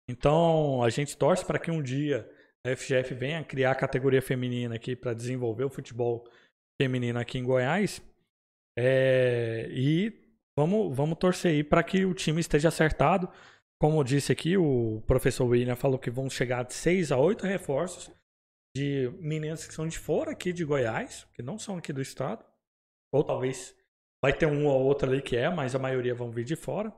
Então, 0.09 0.83
a 0.83 0.91
gente 0.91 1.17
torce 1.17 1.45
para 1.45 1.59
que 1.59 1.71
um 1.71 1.83
dia 1.83 2.31
a 2.67 2.77
FGF 2.77 3.15
venha 3.15 3.43
criar 3.43 3.73
a 3.73 3.77
categoria 3.77 4.21
feminina 4.21 4.75
aqui 4.75 4.95
para 4.95 5.15
desenvolver 5.15 5.65
o 5.65 5.71
futebol 5.71 6.25
feminino 6.81 7.19
aqui 7.19 7.39
em 7.39 7.45
Goiás. 7.45 8.03
É, 8.79 9.69
e 9.71 10.13
vamos, 10.57 10.95
vamos 10.95 11.19
torcer 11.19 11.53
aí 11.53 11.65
para 11.65 11.83
que 11.83 12.05
o 12.05 12.15
time 12.15 12.41
esteja 12.41 12.69
acertado. 12.69 13.29
Como 13.81 13.99
eu 13.99 14.05
disse 14.05 14.31
aqui, 14.31 14.57
o 14.57 15.03
professor 15.07 15.45
William 15.47 15.75
falou 15.75 15.99
que 15.99 16.11
vão 16.11 16.31
chegar 16.31 16.63
de 16.65 16.75
6 16.75 17.11
a 17.11 17.19
8 17.19 17.47
reforços 17.47 18.13
de 18.77 19.11
meninas 19.19 19.67
que 19.67 19.75
são 19.75 19.87
de 19.87 19.99
fora 19.99 20.33
aqui 20.33 20.53
de 20.53 20.65
Goiás, 20.65 21.27
que 21.35 21.43
não 21.43 21.59
são 21.59 21.77
aqui 21.77 21.93
do 21.93 22.01
estado. 22.01 22.45
Ou 23.13 23.25
talvez 23.25 23.77
vai 24.23 24.33
ter 24.33 24.47
um 24.47 24.67
ou 24.67 24.83
outro 24.83 25.11
ali 25.11 25.21
que 25.21 25.37
é, 25.37 25.51
mas 25.51 25.75
a 25.75 25.79
maioria 25.79 26.15
vão 26.15 26.31
vir 26.31 26.45
de 26.45 26.57
fora. 26.57 26.93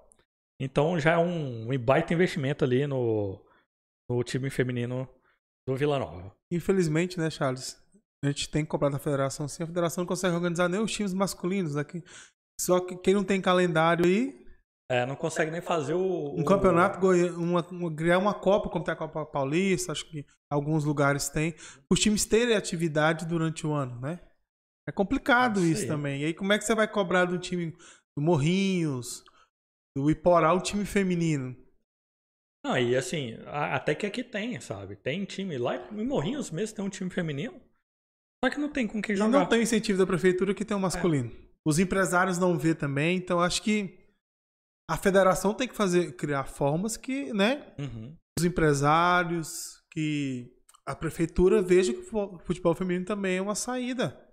Então 0.60 0.98
já 0.98 1.12
é 1.12 1.18
um, 1.18 1.70
um 1.72 1.78
baita 1.78 2.14
investimento 2.14 2.64
ali 2.64 2.86
no, 2.86 3.40
no 4.08 4.22
time 4.22 4.48
feminino 4.50 5.08
do 5.68 5.76
Vila 5.76 5.98
Nova. 5.98 6.34
Infelizmente, 6.52 7.18
né, 7.18 7.30
Charles? 7.30 7.82
A 8.24 8.28
gente 8.28 8.48
tem 8.50 8.64
que 8.64 8.70
cobrar 8.70 8.88
da 8.88 8.98
federação 8.98 9.46
sim. 9.48 9.62
A 9.62 9.66
federação 9.66 10.02
não 10.02 10.08
consegue 10.08 10.34
organizar 10.34 10.68
nem 10.68 10.80
os 10.80 10.92
times 10.92 11.12
masculinos 11.12 11.76
aqui. 11.76 12.02
Só 12.60 12.80
que 12.80 12.96
quem 12.96 13.14
não 13.14 13.24
tem 13.24 13.40
calendário 13.40 14.04
aí, 14.06 14.42
É, 14.90 15.04
não 15.04 15.16
consegue 15.16 15.50
nem 15.50 15.60
fazer 15.60 15.94
o. 15.94 16.34
um 16.34 16.40
o- 16.42 16.44
campeonato, 16.44 16.98
uma, 17.36 17.66
uma- 17.68 17.94
criar 17.94 18.18
uma 18.18 18.32
Copa, 18.34 18.68
como 18.70 18.84
tem 18.84 18.94
a 18.94 18.96
Copa 18.96 19.26
Paulista, 19.26 19.92
acho 19.92 20.08
que 20.08 20.24
alguns 20.52 20.84
lugares 20.84 21.28
tem, 21.28 21.54
os 21.90 21.98
times 22.00 22.24
terem 22.24 22.54
atividade 22.56 23.26
durante 23.26 23.66
o 23.66 23.72
ano, 23.72 23.98
né? 24.00 24.20
É 24.88 24.92
complicado 24.92 25.60
Isso 25.64 25.86
também. 25.86 26.22
E 26.22 26.26
aí, 26.26 26.34
como 26.34 26.52
é 26.52 26.58
que 26.58 26.64
você 26.64 26.74
vai 26.74 26.86
cobrar 26.86 27.24
do 27.24 27.38
time 27.38 27.72
do 28.16 28.22
Morrinhos, 28.22 29.24
do 29.96 30.10
Iporá, 30.10 30.52
o 30.52 30.60
time 30.60 30.84
feminino? 30.84 31.56
Não, 32.64 32.76
e 32.78 32.96
assim, 32.96 33.34
a- 33.46 33.76
até 33.76 33.94
que 33.94 34.06
aqui 34.06 34.24
tem, 34.24 34.58
sabe? 34.60 34.96
Tem 34.96 35.24
time. 35.24 35.58
Lá 35.58 35.76
em 35.92 36.06
Morrinhos 36.06 36.50
mesmo 36.50 36.76
tem 36.76 36.84
um 36.84 36.88
time 36.88 37.10
feminino. 37.10 37.60
Só 38.44 38.50
que 38.50 38.58
não 38.58 38.68
tem 38.70 38.86
com 38.86 39.00
quem 39.00 39.14
jogar. 39.16 39.30
não 39.30 39.46
tem 39.46 39.62
incentivo 39.62 39.98
da 39.98 40.06
prefeitura 40.06 40.54
que 40.54 40.64
tem 40.64 40.76
o 40.76 40.80
masculino. 40.80 41.30
Os 41.66 41.78
empresários 41.78 42.38
não 42.38 42.58
vê 42.58 42.74
também, 42.74 43.16
então 43.16 43.40
acho 43.40 43.62
que 43.62 43.98
a 44.90 44.96
federação 44.98 45.54
tem 45.54 45.66
que 45.68 45.74
fazer 45.74 46.12
criar 46.16 46.44
formas 46.44 46.96
que, 46.96 47.32
né, 47.32 47.72
Uhum. 47.78 48.14
os 48.38 48.44
empresários, 48.44 49.82
que 49.90 50.52
a 50.86 50.94
prefeitura 50.94 51.62
veja 51.62 51.92
que 51.94 52.00
o 52.00 52.04
fu- 52.04 52.38
futebol 52.44 52.74
feminino 52.74 53.06
também 53.06 53.38
é 53.38 53.42
uma 53.42 53.54
saída. 53.54 54.23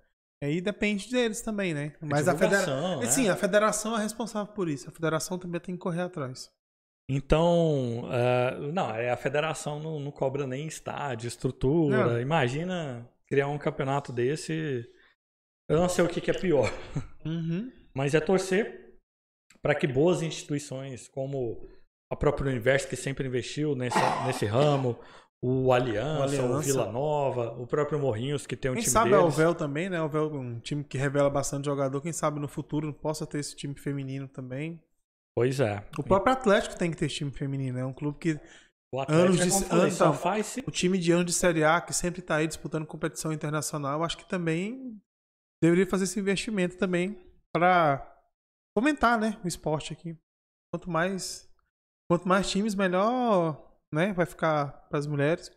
Aí 0.44 0.60
depende 0.60 1.10
deles 1.10 1.42
também, 1.42 1.74
né? 1.74 1.94
Mas 2.02 2.28
a 2.28 2.36
federação, 2.36 3.00
né? 3.00 3.06
sim, 3.06 3.30
a 3.30 3.36
federação 3.36 3.96
é 3.96 4.02
responsável 4.02 4.52
por 4.54 4.68
isso. 4.68 4.90
A 4.90 4.92
federação 4.92 5.38
também 5.38 5.62
tem 5.62 5.76
que 5.76 5.82
correr 5.82 6.02
atrás. 6.02 6.52
Então, 7.08 8.04
ah, 8.10 8.58
não, 8.74 8.90
é, 8.96 9.12
a 9.12 9.18
federação 9.18 9.80
não, 9.80 10.00
não 10.00 10.12
cobra 10.12 10.48
nem 10.48 10.66
estádio, 10.66 11.28
estrutura. 11.28 12.14
Não. 12.14 12.22
Imagina 12.22 13.08
criar 13.28 13.48
um 13.48 13.58
campeonato 13.58 14.12
desse. 14.12 14.90
Eu 15.70 15.78
não 15.78 15.88
sei 15.88 16.04
o 16.04 16.08
que, 16.08 16.20
que 16.20 16.32
é 16.32 16.34
pior. 16.34 16.72
Uhum. 17.24 17.72
Mas 17.94 18.16
é 18.16 18.20
torcer 18.20 18.98
para 19.62 19.76
que 19.76 19.86
boas 19.86 20.22
instituições, 20.24 21.08
como 21.08 21.70
a 22.12 22.16
própria 22.16 22.50
Universo, 22.50 22.88
que 22.88 22.96
sempre 22.96 23.28
investiu 23.28 23.76
nesse, 23.76 24.00
nesse 24.26 24.46
ramo, 24.46 24.98
o 25.44 25.74
Aliança, 25.74 26.18
O 26.18 26.20
o, 26.20 26.24
Aliança. 26.24 26.62
Vila 26.62 26.92
Nova, 26.92 27.52
o 27.60 27.66
próprio 27.66 28.00
Morrinhos, 28.00 28.46
que 28.46 28.56
tem 28.56 28.70
um 28.72 28.76
Quem 28.76 28.84
time 28.84 28.92
sabe 28.94 29.14
a 29.14 29.18
deles. 29.18 29.34
Alvel 29.34 29.56
também, 29.56 29.90
né? 29.90 29.98
A 29.98 30.02
Alvel 30.02 30.36
é 30.36 30.38
um 30.38 30.60
time 30.60 30.84
que 30.84 30.98
revela 30.98 31.30
bastante 31.30 31.66
jogador. 31.66 32.00
Quem 32.02 32.14
sabe 32.14 32.40
no 32.40 32.48
futuro 32.48 32.94
possa 32.94 33.26
ter 33.26 33.40
esse 33.40 33.56
time 33.56 33.74
feminino 33.76 34.28
também. 34.28 34.82
Pois 35.36 35.60
é. 35.60 35.84
O 35.98 36.04
próprio 36.04 36.34
Atlético 36.34 36.78
tem 36.78 36.92
que 36.92 36.98
ter 36.98 37.08
time 37.08 37.32
feminino. 37.32 37.80
É 37.80 37.86
um 37.86 37.94
clube 37.94 38.20
que 38.20 38.40
O 38.94 39.00
Atlético, 39.00 39.26
anos 39.26 39.40
é 39.40 39.46
de- 39.46 39.74
anos- 39.74 39.94
só 39.94 40.06
então, 40.06 40.14
faz 40.14 40.58
o 40.68 40.70
time 40.72 40.98
de 41.00 41.12
ano 41.12 41.24
de 41.26 41.32
Série 41.34 41.64
A, 41.64 41.80
que 41.82 41.94
sempre 41.94 42.22
tá 42.22 42.36
aí 42.36 42.48
disputando 42.48 42.86
competição 42.86 43.32
internacional, 43.32 44.04
acho 44.04 44.18
que 44.18 44.28
também 44.28 45.02
deveria 45.64 45.88
fazer 45.88 46.04
esse 46.04 46.20
investimento 46.20 46.78
também 46.78 47.18
para 47.54 48.06
fomentar, 48.78 49.18
né, 49.20 49.40
o 49.44 49.48
esporte 49.48 49.94
aqui. 49.94 50.18
Quanto 50.74 50.90
mais 50.90 51.50
quanto 52.12 52.28
mais 52.28 52.50
times, 52.50 52.76
melhor, 52.76 53.71
né, 53.94 54.14
vai 54.14 54.26
ficar 54.26 54.88
para 54.90 55.00
as 55.00 55.08
mulheres 55.08 55.52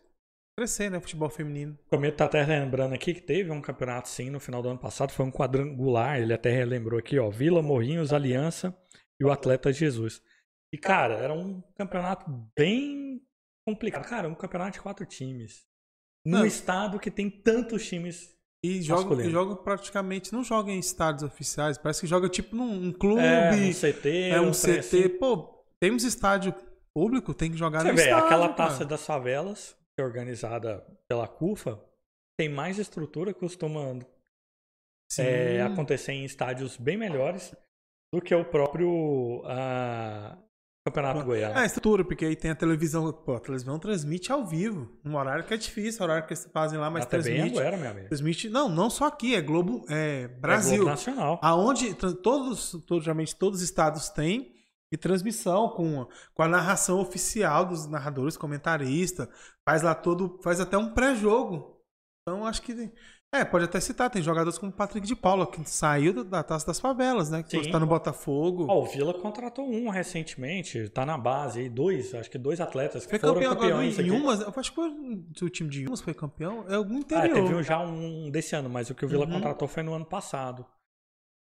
crescer, 0.57 0.89
né, 0.89 0.99
futebol 0.99 1.29
feminino. 1.29 1.77
O 1.87 1.89
Cometa 1.89 2.17
tá 2.17 2.25
até 2.25 2.43
lembrando 2.45 2.93
aqui 2.93 3.13
que 3.13 3.21
teve 3.21 3.51
um 3.51 3.61
campeonato 3.61 4.07
sim 4.07 4.29
no 4.29 4.39
final 4.39 4.61
do 4.61 4.69
ano 4.69 4.79
passado, 4.79 5.11
foi 5.11 5.25
um 5.25 5.31
quadrangular, 5.31 6.19
ele 6.19 6.33
até 6.33 6.49
relembrou 6.49 6.97
aqui, 6.99 7.19
ó, 7.19 7.29
Vila, 7.29 7.61
Morrinhos, 7.61 8.13
Aliança 8.13 8.75
e 9.19 9.25
o 9.25 9.31
Atleta 9.31 9.71
Jesus. 9.73 10.21
E 10.73 10.77
cara, 10.77 11.15
era 11.15 11.33
um 11.33 11.61
campeonato 11.77 12.25
bem 12.57 13.21
complicado. 13.67 14.07
Cara, 14.07 14.27
um 14.29 14.35
campeonato 14.35 14.73
de 14.73 14.81
quatro 14.81 15.05
times. 15.05 15.65
Num 16.25 16.39
Não. 16.39 16.45
estado 16.45 16.99
que 16.99 17.11
tem 17.11 17.29
tantos 17.29 17.87
times. 17.87 18.33
E 18.63 18.81
joga, 18.81 19.15
Masculino. 19.15 19.51
e 19.53 19.63
praticamente, 19.63 20.33
não 20.33 20.43
joga 20.43 20.71
em 20.71 20.79
estádios 20.79 21.21
oficiais, 21.21 21.77
parece 21.77 22.01
que 22.01 22.07
joga 22.07 22.27
tipo 22.27 22.55
num 22.55 22.87
um 22.87 22.91
clube, 22.91 23.21
É, 23.21 23.51
um 23.51 23.71
CT, 23.71 24.09
é 24.31 24.41
um 24.41 24.51
trem 24.51 24.75
CT. 24.75 24.79
assim. 24.79 25.09
Pô, 25.19 25.63
temos 25.79 26.03
estádio 26.03 26.51
público, 26.95 27.33
tem 27.33 27.51
que 27.51 27.57
jogar 27.57 27.81
Você 27.81 27.89
no 27.91 27.95
vê, 27.97 28.03
estádio. 28.03 28.25
aquela 28.25 28.49
cara. 28.53 28.69
taça 28.69 28.85
das 28.85 29.05
favelas, 29.05 29.75
que 29.95 30.01
é 30.01 30.05
organizada 30.05 30.85
pela 31.09 31.27
CUFA, 31.27 31.79
tem 32.39 32.47
mais 32.49 32.79
estrutura, 32.79 33.33
costuma 33.33 33.99
Sim. 35.11 35.21
é, 35.23 35.61
acontecer 35.61 36.13
em 36.13 36.23
estádios 36.25 36.77
bem 36.77 36.97
melhores 36.97 37.53
do 38.13 38.21
que 38.21 38.33
o 38.33 38.45
próprio 38.45 39.41
ah, 39.45 40.37
Campeonato 40.87 41.23
Goiano. 41.25 41.55
É, 41.57 41.63
a 41.63 41.65
estrutura, 41.65 42.05
porque 42.05 42.25
aí 42.25 42.35
tem 42.35 42.51
a 42.51 42.55
televisão. 42.55 43.11
Pô, 43.11 43.35
a 43.35 43.39
televisão 43.39 43.77
transmite 43.79 44.31
ao 44.31 44.45
vivo. 44.45 44.97
Um 45.03 45.15
horário 45.15 45.43
que 45.43 45.53
é 45.53 45.57
difícil, 45.57 46.03
horário 46.03 46.25
que 46.27 46.33
eles 46.33 46.47
fazem 46.53 46.77
lá, 46.79 46.89
mas 46.89 47.03
Até 47.03 47.17
bem 47.21 47.35
transmite. 47.35 47.59
agora, 47.59 47.77
meu 47.77 47.89
amigo. 47.91 48.07
Transmite. 48.07 48.49
Não, 48.49 48.69
não 48.69 48.89
só 48.89 49.07
aqui, 49.07 49.35
é 49.35 49.41
Globo. 49.41 49.83
É 49.89 50.21
É 50.23 50.27
Brasil. 50.27 50.77
Globo 50.77 50.91
Nacional. 50.91 51.39
aonde 51.41 51.93
todos, 51.95 52.77
geralmente 53.01 53.35
todos 53.35 53.59
os 53.59 53.65
estados 53.65 54.09
têm 54.09 54.54
e 54.91 54.97
transmissão 54.97 55.69
com, 55.69 56.07
com 56.33 56.43
a 56.43 56.47
narração 56.47 56.99
oficial 56.99 57.65
dos 57.65 57.87
narradores, 57.87 58.37
comentarista, 58.37 59.29
faz 59.67 59.81
lá 59.81 59.93
todo, 59.95 60.39
faz 60.43 60.59
até 60.59 60.77
um 60.77 60.93
pré-jogo. 60.93 61.81
Então 62.21 62.45
acho 62.45 62.61
que 62.61 62.91
é, 63.33 63.43
pode 63.43 63.65
até 63.65 63.79
citar, 63.81 64.09
tem 64.09 64.21
jogadores 64.21 64.57
como 64.57 64.71
o 64.71 64.75
Patrick 64.75 65.05
de 65.05 65.15
Paula 65.15 65.45
que 65.45 65.61
saiu 65.69 66.23
da, 66.23 66.41
Taça 66.41 66.65
das 66.67 66.79
Favelas, 66.79 67.29
né? 67.29 67.43
Que 67.43 67.49
Sim. 67.51 67.57
hoje 67.59 67.71
tá 67.71 67.79
no 67.79 67.85
Botafogo. 67.85 68.65
Ó, 68.69 68.83
o 68.83 68.85
Vila 68.85 69.13
contratou 69.13 69.65
um 69.69 69.89
recentemente, 69.89 70.87
tá 70.89 71.05
na 71.05 71.17
base 71.17 71.59
aí, 71.59 71.69
dois, 71.69 72.15
acho 72.15 72.31
que 72.31 72.37
dois 72.37 72.61
atletas 72.61 73.03
que 73.05 73.09
foi 73.09 73.19
foram 73.19 73.33
campeão 73.33 73.55
campeões 73.55 73.99
em. 73.99 74.09
Umas, 74.11 74.39
eu 74.39 74.53
acho 74.55 74.69
que 74.69 74.75
foi, 74.75 74.89
o 75.41 75.49
time 75.49 75.69
de 75.69 75.85
Umas 75.85 75.99
foi 76.01 76.13
campeão, 76.13 76.63
é 76.69 76.75
algum 76.75 76.95
Ah, 76.95 76.99
interior. 76.99 77.33
teve 77.35 77.55
um- 77.55 77.63
já 77.63 77.79
um 77.79 78.31
desse 78.31 78.55
ano, 78.55 78.69
mas 78.69 78.89
o 78.89 78.95
que 78.95 79.03
o 79.03 79.07
Vila 79.09 79.25
Uhum. 79.25 79.33
contratou 79.33 79.67
foi 79.67 79.83
no 79.83 79.93
ano 79.93 80.05
passado. 80.05 80.65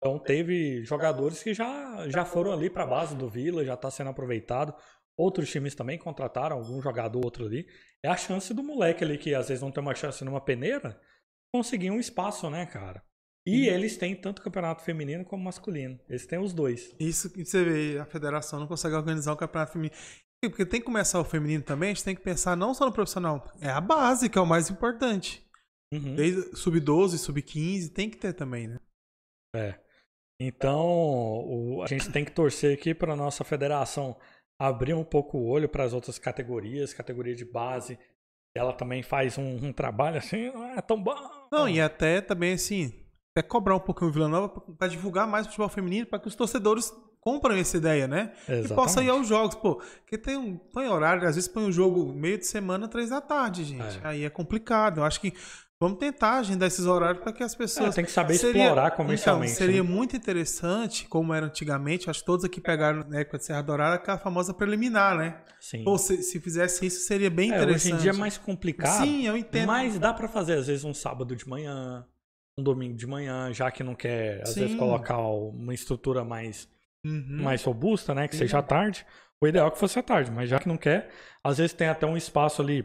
Então 0.03 0.19
teve 0.19 0.83
jogadores 0.85 1.43
que 1.43 1.53
já, 1.53 2.09
já 2.09 2.25
foram 2.25 2.53
ali 2.53 2.71
para 2.71 2.85
a 2.85 2.87
base 2.87 3.15
do 3.15 3.29
Vila, 3.29 3.65
já 3.65 3.75
está 3.75 3.91
sendo 3.91 4.09
aproveitado. 4.11 4.75
Outros 5.19 5.51
times 5.51 5.75
também 5.75 5.99
contrataram 5.99 6.57
algum 6.57 6.81
jogador 6.81 7.23
outro 7.23 7.45
ali. 7.45 7.67
É 8.03 8.09
a 8.09 8.17
chance 8.17 8.55
do 8.55 8.63
moleque 8.63 9.05
ali 9.05 9.19
que 9.19 9.35
às 9.35 9.49
vezes 9.49 9.63
não 9.63 9.71
tem 9.71 9.83
uma 9.83 9.95
chance 9.95 10.25
numa 10.25 10.41
peneira, 10.41 10.99
conseguir 11.55 11.91
um 11.91 12.01
espaço, 12.01 12.49
né, 12.49 12.65
cara? 12.65 13.03
E 13.47 13.69
Uhum. 13.69 13.75
eles 13.75 13.99
têm 13.99 14.17
tanto 14.17 14.41
campeonato 14.43 14.83
feminino 14.83 15.25
como 15.25 15.45
masculino. 15.45 15.99
Eles 16.09 16.27
têm 16.27 16.39
os 16.39 16.55
dois. 16.55 16.95
Isso 16.99 17.31
que 17.31 17.45
você 17.45 17.63
vê, 17.63 17.99
a 17.99 18.07
federação 18.07 18.59
não 18.61 18.67
consegue 18.67 18.95
organizar 18.95 19.33
o 19.33 19.37
campeonato 19.37 19.73
feminino. 19.73 19.95
Porque 20.43 20.65
tem 20.65 20.81
que 20.81 20.87
começar 20.87 21.21
o 21.21 21.25
feminino 21.25 21.63
também, 21.63 21.91
a 21.91 21.93
gente 21.93 22.05
tem 22.05 22.15
que 22.17 22.23
pensar 22.23 22.57
não 22.57 22.73
só 22.73 22.87
no 22.87 22.93
profissional, 22.93 23.47
é 23.61 23.69
a 23.69 23.81
base 23.81 24.31
que 24.31 24.39
é 24.39 24.41
o 24.41 24.47
mais 24.47 24.71
importante. 24.71 25.47
Uhum. 25.93 26.15
Desde 26.15 26.57
sub-12, 26.57 27.19
sub-15, 27.19 27.93
tem 27.93 28.09
que 28.09 28.17
ter 28.17 28.33
também, 28.33 28.69
né? 28.69 28.79
É. 29.55 29.79
Então, 30.41 30.81
o- 30.87 31.83
a 31.83 31.87
gente 31.87 32.11
tem 32.11 32.25
que 32.25 32.33
torcer 32.33 32.73
aqui 32.75 32.95
para 32.95 33.15
nossa 33.15 33.45
federação 33.45 34.17
abrir 34.59 34.95
um 34.95 35.05
pouco 35.05 35.37
o 35.39 35.47
olho 35.47 35.69
para 35.69 35.85
as 35.85 35.93
outras 35.93 36.19
categorias, 36.19 36.95
categoria 36.95 37.35
de 37.35 37.45
base. 37.45 37.99
Ela 38.57 38.73
também 38.73 39.03
faz 39.03 39.39
um, 39.39 39.67
um 39.67 39.73
trabalho 39.73 40.19
assim, 40.19 40.51
não 40.53 40.65
é 40.65 40.81
tão 40.81 41.01
bom. 41.01 41.15
Não, 41.53 41.69
e 41.69 41.81
até 41.81 42.21
também 42.21 42.55
assim, 42.55 42.93
até 43.37 43.47
cobrar 43.47 43.77
um 43.77 43.81
pouquinho 43.81 44.11
o 44.11 44.13
Vila 44.13 44.29
Nova 44.29 44.49
para 44.49 44.89
divulgar 44.89 45.27
mais 45.27 45.47
o 45.47 45.51
futebol 45.51 45.69
feminino, 45.69 46.07
para 46.07 46.19
que 46.19 46.29
os 46.29 46.35
torcedores 46.35 46.93
comprem 47.21 47.61
essa 47.61 47.77
ideia, 47.77 48.09
né? 48.09 48.33
E 48.49 48.67
possam 48.69 49.03
ir 49.03 49.07
Exatamente. 49.07 49.11
aos 49.11 49.29
jogos, 49.29 49.55
pô. 49.57 49.75
Porque 49.77 50.17
tem 50.19 50.37
um 50.39 50.57
põe 50.57 50.89
horário, 50.89 51.27
às 51.29 51.37
vezes 51.37 51.49
põe 51.49 51.65
um 51.65 51.71
jogo 51.73 52.13
meio 52.13 52.39
de 52.39 52.47
semana, 52.47 52.89
três 52.89 53.11
da 53.11 53.21
tarde, 53.21 53.63
gente. 53.65 53.99
É. 53.99 54.09
Aí 54.09 54.25
é 54.25 54.31
complicado. 54.31 54.99
Eu 55.01 55.05
acho 55.05 55.21
que 55.21 55.33
vamos 55.81 55.99
tentar 55.99 56.39
agendar 56.39 56.67
esses 56.69 56.85
horários 56.85 57.23
para 57.23 57.33
que 57.33 57.43
as 57.43 57.55
pessoas 57.55 57.91
É, 57.91 57.93
tem 57.97 58.05
que 58.05 58.11
saber 58.11 58.35
Seria- 58.35 58.65
explorar 58.65 58.91
comercialmente. 58.91 59.53
Então, 59.53 59.67
seria 59.67 59.83
né? 59.83 59.89
muito 59.89 60.15
interessante, 60.15 61.07
como 61.09 61.33
era 61.33 61.47
antigamente, 61.47 62.11
acho 62.11 62.21
que 62.21 62.27
todos 62.27 62.45
aqui 62.45 62.61
pegaram 62.61 63.03
na 63.09 63.21
época 63.21 63.39
de 63.39 63.45
Serra 63.47 63.63
Dourada 63.63 63.95
aquela 63.97 64.19
famosa 64.19 64.53
preliminar, 64.53 65.17
né? 65.17 65.41
Sim. 65.59 65.83
Pô, 65.85 65.97
se, 65.97 66.23
se 66.23 66.39
fizesse 66.39 66.85
isso, 66.85 67.01
seria 67.07 67.31
bem 67.31 67.51
É, 67.53 67.57
interessante. 67.57 67.93
hoje 67.95 67.95
em 67.95 67.97
dia 67.97 68.11
é 68.11 68.15
mais 68.15 68.37
complicado. 68.37 69.03
Sim, 69.05 69.27
eu 69.27 69.37
entendo. 69.37 69.67
Mas 69.67 69.99
dá 69.99 70.13
pra 70.13 70.29
fazer, 70.29 70.55
às 70.59 70.67
vezes, 70.67 70.85
um 70.85 70.93
sábado 70.93 71.35
de 71.35 71.49
manhã, 71.49 72.05
um 72.59 72.63
domingo 72.63 72.97
de 72.97 73.07
manhã, 73.07 73.51
já 73.53 73.71
que 73.71 73.83
não 73.83 73.95
quer, 73.95 74.43
às 74.43 74.55
vezes, 74.55 74.73
Sim. 74.73 74.77
colocar 74.77 75.19
uma 75.19 75.73
estrutura 75.73 76.23
mais, 76.25 76.69
Uhum. 77.05 77.43
mais 77.43 77.65
robusta, 77.65 78.15
né? 78.15 78.29
Que 78.29 78.37
seja 78.37 78.59
à 78.59 78.63
tarde. 78.63 79.07
O 79.41 79.47
ideal 79.49 79.69
é 79.69 79.71
que 79.71 79.79
fosse 79.79 79.99
à 79.99 80.03
tarde, 80.03 80.31
mas 80.31 80.51
já 80.51 80.59
que 80.59 80.69
não 80.69 80.77
quer, 80.77 81.09
às 81.43 81.57
vezes 81.57 81.73
tem 81.73 81.89
até 81.89 82.05
um 82.07 82.15
espaço 82.19 82.61
ali 82.61 82.85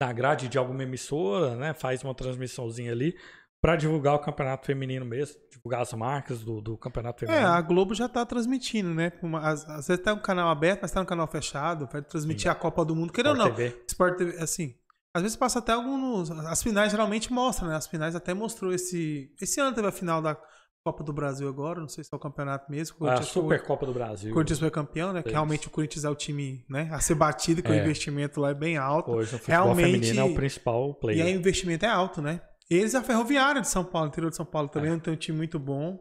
na 0.00 0.12
grade 0.12 0.48
de 0.48 0.56
alguma 0.56 0.82
emissora, 0.82 1.54
né? 1.56 1.74
Faz 1.74 2.02
uma 2.02 2.14
transmissãozinha 2.14 2.90
ali 2.92 3.14
pra 3.60 3.76
divulgar 3.76 4.14
o 4.14 4.18
campeonato 4.18 4.64
feminino 4.66 5.04
mesmo, 5.04 5.36
divulgar 5.50 5.82
as 5.82 5.92
marcas 5.92 6.42
do, 6.42 6.62
do 6.62 6.78
campeonato 6.78 7.22
É, 7.24 7.26
feminino. 7.28 7.48
a 7.52 7.60
Globo 7.60 7.94
já 7.94 8.08
tá 8.08 8.24
transmitindo, 8.24 8.94
né? 8.94 9.12
Uma- 9.22 9.40
Às, 9.46 9.68
às 9.68 9.86
vezes 9.88 10.02
tá 10.02 10.14
um 10.14 10.18
canal 10.18 10.48
aberto, 10.48 10.80
mas 10.82 10.90
tá 10.90 11.02
um 11.02 11.04
canal 11.04 11.26
fechado, 11.26 11.86
vai 11.92 12.00
transmitir 12.00 12.50
a 12.50 12.54
Copa 12.54 12.82
do 12.84 12.96
Mundo. 12.96 13.12
Querendo 13.12 13.32
ou 13.32 13.36
não, 13.36 13.54
TV. 13.54 13.84
Sport 13.86 14.16
TV, 14.16 14.38
assim, 14.42 14.74
às 15.14 15.20
vezes 15.22 15.36
passa 15.36 15.58
até 15.58 15.72
alguns. 15.72 16.30
As 16.30 16.62
finais 16.62 16.90
geralmente 16.90 17.30
mostram, 17.30 17.68
né? 17.68 17.76
As 17.76 17.86
finais 17.86 18.16
até 18.16 18.32
mostrou 18.32 18.72
esse. 18.72 19.30
Esse 19.38 19.60
ano 19.60 19.74
teve 19.74 19.88
a 19.88 19.92
final 19.92 20.22
da 20.22 20.38
Copa 20.86 21.04
do 21.04 21.12
Brasil 21.12 21.46
agora, 21.46 21.78
não 21.78 21.88
sei 21.88 22.02
se 22.02 22.08
é 22.10 22.16
o 22.16 22.18
campeonato 22.18 22.70
mesmo. 22.70 22.96
o 23.00 23.06
A 23.06 23.16
foi- 23.18 23.24
Supercopa 23.26 23.84
do 23.84 23.92
Brasil. 23.92 24.30
O 24.30 24.34
Corinthians 24.34 24.58
foi 24.60 24.70
campeão, 24.70 25.12
né? 25.12 25.22
Que 25.22 25.30
realmente 25.30 25.66
o 25.66 25.70
Corinthians 25.70 26.04
é 26.06 26.08
o 26.10 26.14
time 26.14 26.64
né, 26.70 26.88
a 26.90 26.98
ser 27.00 27.14
batido, 27.16 27.62
que 27.62 27.68
o 27.70 27.74
É. 27.74 27.82
investimento 27.82 28.40
lá 28.40 28.50
é 28.50 28.54
bem 28.54 28.78
alto. 28.78 29.10
Hoje 29.10 29.34
o 29.34 29.38
futebol 29.38 29.64
Realmente- 29.74 29.92
feminino 29.92 30.20
é 30.20 30.24
o 30.24 30.34
principal 30.34 30.90
E 30.90 30.94
player. 31.00 31.26
aí 31.26 31.36
o 31.36 31.38
investimento 31.38 31.84
é 31.84 31.88
alto, 31.88 32.22
né? 32.22 32.40
Eles 32.70 32.94
e 32.94 32.96
a 32.96 33.02
Ferroviária 33.02 33.60
de 33.60 33.68
São 33.68 33.84
Paulo, 33.84 34.08
interior 34.08 34.30
de 34.30 34.36
São 34.36 34.46
Paulo 34.46 34.68
também 34.68 34.98
tem 34.98 35.12
um 35.12 35.16
time 35.16 35.36
muito 35.36 35.58
bom. 35.58 35.98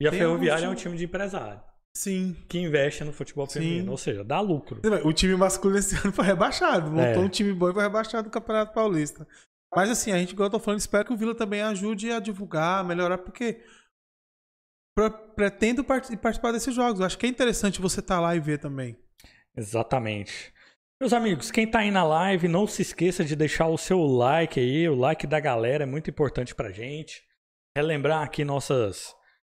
E 0.00 0.06
a 0.06 0.10
tem 0.10 0.20
Ferroviária 0.20 0.66
é 0.66 0.68
um 0.68 0.74
time 0.76 0.96
de 0.96 1.04
empresário 1.06 1.60
Sim. 1.96 2.36
que 2.48 2.58
investe 2.60 3.02
no 3.02 3.12
futebol 3.12 3.46
Sim. 3.48 3.54
feminino, 3.60 3.90
ou 3.90 3.96
seja, 3.98 4.22
dá 4.22 4.38
lucro. 4.40 4.80
O 5.04 5.12
time 5.12 5.34
masculino 5.34 5.80
esse 5.80 5.96
ano 6.06 6.12
foi 6.12 6.24
rebaixado. 6.24 6.88
Montou 6.88 7.22
É. 7.22 7.26
um 7.26 7.28
time 7.28 7.52
bom 7.52 7.68
e 7.70 7.72
foi 7.74 7.82
rebaixado 7.82 8.28
do 8.28 8.32
Campeonato 8.32 8.72
Paulista. 8.72 9.26
Mas 9.74 9.90
assim, 9.90 10.12
a 10.12 10.18
gente, 10.18 10.32
igual 10.32 10.46
eu 10.48 10.52
tô 10.52 10.60
falando, 10.60 10.80
espero 10.80 11.04
que 11.04 11.12
o 11.12 11.16
Vila 11.16 11.34
também 11.34 11.62
ajude 11.62 12.10
a 12.12 12.20
divulgar, 12.20 12.80
a 12.80 12.84
melhorar, 12.84 13.18
porque 13.18 13.60
pre- 14.94 15.10
pretendo 15.34 15.82
part- 15.82 16.14
participar 16.18 16.52
desses 16.52 16.74
jogos. 16.74 17.00
Eu 17.00 17.06
acho 17.06 17.18
que 17.18 17.26
é 17.26 17.28
interessante 17.28 17.80
você 17.80 18.00
estar 18.00 18.20
lá 18.20 18.36
e 18.36 18.40
ver 18.40 18.58
também. 18.58 18.96
Exatamente. 19.56 20.52
Meus 21.00 21.12
amigos, 21.12 21.50
quem 21.50 21.68
tá 21.68 21.80
aí 21.80 21.90
na 21.90 22.04
live, 22.04 22.46
não 22.48 22.66
se 22.66 22.82
esqueça 22.82 23.24
de 23.24 23.34
deixar 23.34 23.66
o 23.66 23.76
seu 23.78 24.00
like 24.02 24.60
aí, 24.60 24.88
o 24.88 24.94
like 24.94 25.26
da 25.26 25.40
galera 25.40 25.82
é 25.82 25.86
muito 25.86 26.08
importante 26.10 26.54
pra 26.54 26.70
gente. 26.70 27.22
Relembrar 27.76 28.22
aqui 28.22 28.44
nossas 28.44 29.14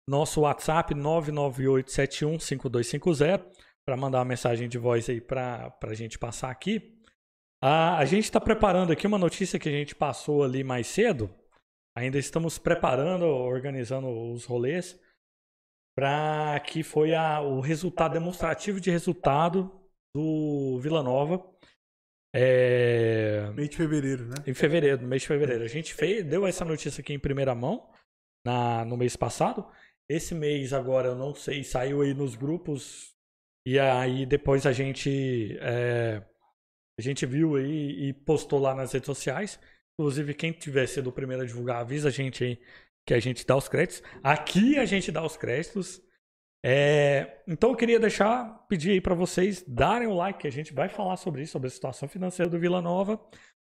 nosso 0.08 0.42
WhatsApp 0.42 0.94
998715250 0.96 3.46
para 3.86 3.98
mandar 3.98 4.20
uma 4.20 4.26
mensagem 4.26 4.68
de 4.70 4.78
voz 4.78 5.10
aí 5.10 5.20
pra, 5.22 5.70
pra 5.72 5.94
gente 5.94 6.18
passar 6.18 6.50
aqui. 6.50 6.95
Ah, 7.62 7.98
a 7.98 8.06
gente 8.06 8.26
está 8.26 8.40
preparando 8.40 8.92
aqui 8.92 9.08
uma 9.08 9.18
notícia 9.18 9.58
que 9.60 9.70
a 9.70 9.72
gente 9.72 9.96
passou 9.96 10.44
ali 10.44 10.64
mais 10.64 10.88
cedo. 10.88 11.34
Ainda 11.98 12.18
estamos 12.18 12.58
preparando, 12.58 13.26
organizando 13.26 14.08
os 14.34 14.46
rolês 14.46 15.00
para 15.98 16.60
que 16.60 16.84
foi 16.84 17.16
a- 17.16 17.40
o 17.42 17.62
resultado 17.62 18.14
demonstrativo 18.14 18.82
de 18.82 18.92
resultado 18.92 19.72
do 20.14 20.78
Vila 20.82 21.02
Nova 21.02 21.44
é, 22.38 23.50
Meio 23.54 23.70
de 23.70 23.78
fevereiro, 23.78 24.26
né? 24.28 24.36
em 24.46 24.54
fevereiro, 24.54 25.02
no 25.02 25.08
mês 25.08 25.22
de 25.22 25.28
fevereiro. 25.30 25.64
A 25.64 25.68
gente 25.70 25.94
fez, 25.94 26.22
deu 26.26 26.46
essa 26.46 26.66
notícia 26.66 27.00
aqui 27.00 27.14
em 27.14 27.20
primeira 27.20 27.56
mão 27.56 27.90
na, 28.46 28.84
no 28.84 28.98
mês 28.98 29.16
passado. 29.16 29.66
Esse 30.10 30.36
mês 30.36 30.74
agora 30.74 31.08
eu 31.08 31.16
não 31.16 31.34
sei, 31.34 31.64
saiu 31.64 32.02
aí 32.02 32.14
nos 32.14 32.36
grupos 32.36 33.16
e 33.66 33.80
aí 33.80 34.26
depois 34.26 34.66
a 34.66 34.74
gente 34.74 35.58
é, 35.62 36.22
a 36.98 37.02
gente 37.02 37.26
viu 37.26 37.56
aí 37.56 38.08
e 38.08 38.14
postou 38.14 38.60
lá 38.60 38.74
nas 38.74 38.92
redes 38.92 39.08
sociais. 39.08 39.60
Inclusive 40.00 40.34
quem 40.34 40.52
tiver 40.52 40.88
sido 40.88 41.08
o 41.08 41.14
primeiro 41.14 41.44
a 41.44 41.46
divulgar 41.46 41.82
avisa 41.82 42.10
a 42.10 42.12
gente 42.12 42.44
aí 42.44 42.60
que 43.08 43.14
a 43.14 43.20
gente 43.20 43.46
dá 43.46 43.56
os 43.56 43.68
créditos. 43.68 44.02
Aqui 44.24 44.78
a 44.78 44.86
gente 44.86 45.12
dá 45.12 45.24
os 45.24 45.38
créditos. 45.38 46.02
É, 46.66 47.44
então 47.48 47.70
eu 47.70 47.76
queria 47.76 48.00
deixar, 48.00 48.66
pedir 48.68 48.92
aí 48.92 49.02
para 49.02 49.14
vocês 49.14 49.64
darem 49.68 50.08
o 50.08 50.16
like, 50.16 50.40
que 50.40 50.48
a 50.48 50.52
gente 50.52 50.74
vai 50.74 50.90
falar 50.90 51.16
sobre 51.18 51.44
isso, 51.44 51.52
sobre 51.52 51.68
a 51.68 51.72
situação 51.72 52.10
financeira 52.10 52.50
do 52.50 52.60
Vila 52.60 52.82
Nova. 52.82 53.24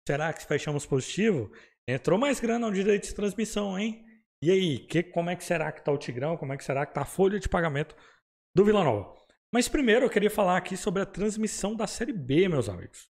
Será 0.07 0.33
que 0.33 0.47
fechamos 0.47 0.87
positivo? 0.87 1.51
Entrou 1.89 2.19
mais 2.19 2.39
grana 2.39 2.69
no 2.69 2.73
direito 2.73 3.09
de 3.09 3.15
transmissão, 3.15 3.77
hein? 3.77 4.05
E 4.41 4.51
aí, 4.51 4.79
que, 4.79 5.03
como 5.03 5.31
é 5.31 5.35
que 5.35 5.43
será 5.43 5.73
que 5.73 5.83
tá 5.83 5.91
o 5.91 5.99
Tigrão? 5.99 6.37
Como 6.37 6.53
é 6.53 6.57
que 6.57 6.65
será 6.65 6.87
que 6.87 6.95
tá 6.95 7.03
a 7.03 7.07
folha 7.07 7.41
de 7.41 7.49
pagamento 7.49 7.97
do 8.55 8.65
Vila 8.65 8.85
Nova? 8.85 9.26
Mas 9.57 9.69
primeiro 9.69 10.05
eu 10.05 10.11
queria 10.11 10.29
falar 10.29 10.59
aqui 10.59 10.77
sobre 10.77 11.01
a 11.01 11.07
transmissão 11.07 11.75
da 11.75 11.87
Série 11.87 12.13
B, 12.13 12.47
meus 12.47 12.69
amigos. 12.69 13.09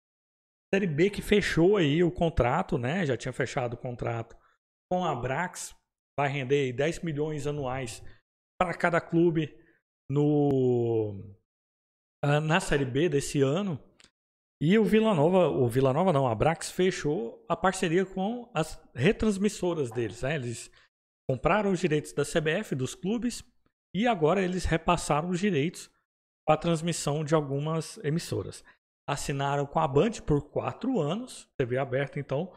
Série 0.71 0.87
B 0.87 1.09
que 1.09 1.23
fechou 1.23 1.79
aí 1.79 2.05
o 2.05 2.13
contrato, 2.13 2.77
né? 2.77 3.07
Já 3.07 3.17
tinha 3.17 3.33
fechado 3.33 3.73
o 3.73 3.79
contrato 3.79 4.37
com 4.93 5.07
a 5.07 5.15
Brax. 5.15 5.75
Vai 6.21 6.29
render 6.29 6.65
aí 6.65 6.71
10 6.71 7.01
milhões 7.01 7.47
anuais 7.47 8.03
para 8.61 8.75
cada 8.75 9.01
clube 9.01 9.59
no 10.07 11.19
ah, 12.23 12.43
na 12.43 12.61
Série 12.61 12.85
B 12.85 13.09
desse 13.09 13.41
ano. 13.41 13.83
E 14.61 14.79
o 14.79 14.85
Vila 14.85 15.15
Nova, 15.15 15.49
o 15.49 15.67
Vila 15.67 15.95
Nova 15.95 16.13
não, 16.13 16.29
a 16.29 16.35
Brax 16.35 16.71
fechou 16.71 17.43
a 17.49 17.57
parceria 17.57 18.05
com 18.05 18.51
as 18.53 18.79
retransmissoras 18.95 19.91
deles, 19.91 20.21
né? 20.21 20.35
Eles 20.35 20.71
compraram 21.27 21.73
os 21.73 21.81
direitos 21.81 22.13
da 22.13 22.23
CBF, 22.23 22.75
dos 22.75 22.95
clubes, 22.95 23.43
e 23.97 24.07
agora 24.07 24.43
eles 24.43 24.67
repassaram 24.67 25.31
os 25.31 25.41
direitos 25.41 25.94
para 26.47 26.57
transmissão 26.61 27.25
de 27.25 27.35
algumas 27.35 27.99
emissoras. 28.05 28.65
Assinaram 29.09 29.67
com 29.67 29.79
a 29.79 29.89
Band 29.89 30.13
por 30.27 30.43
quatro 30.51 31.01
anos, 31.01 31.49
TV 31.59 31.77
aberta, 31.79 32.19
então 32.19 32.53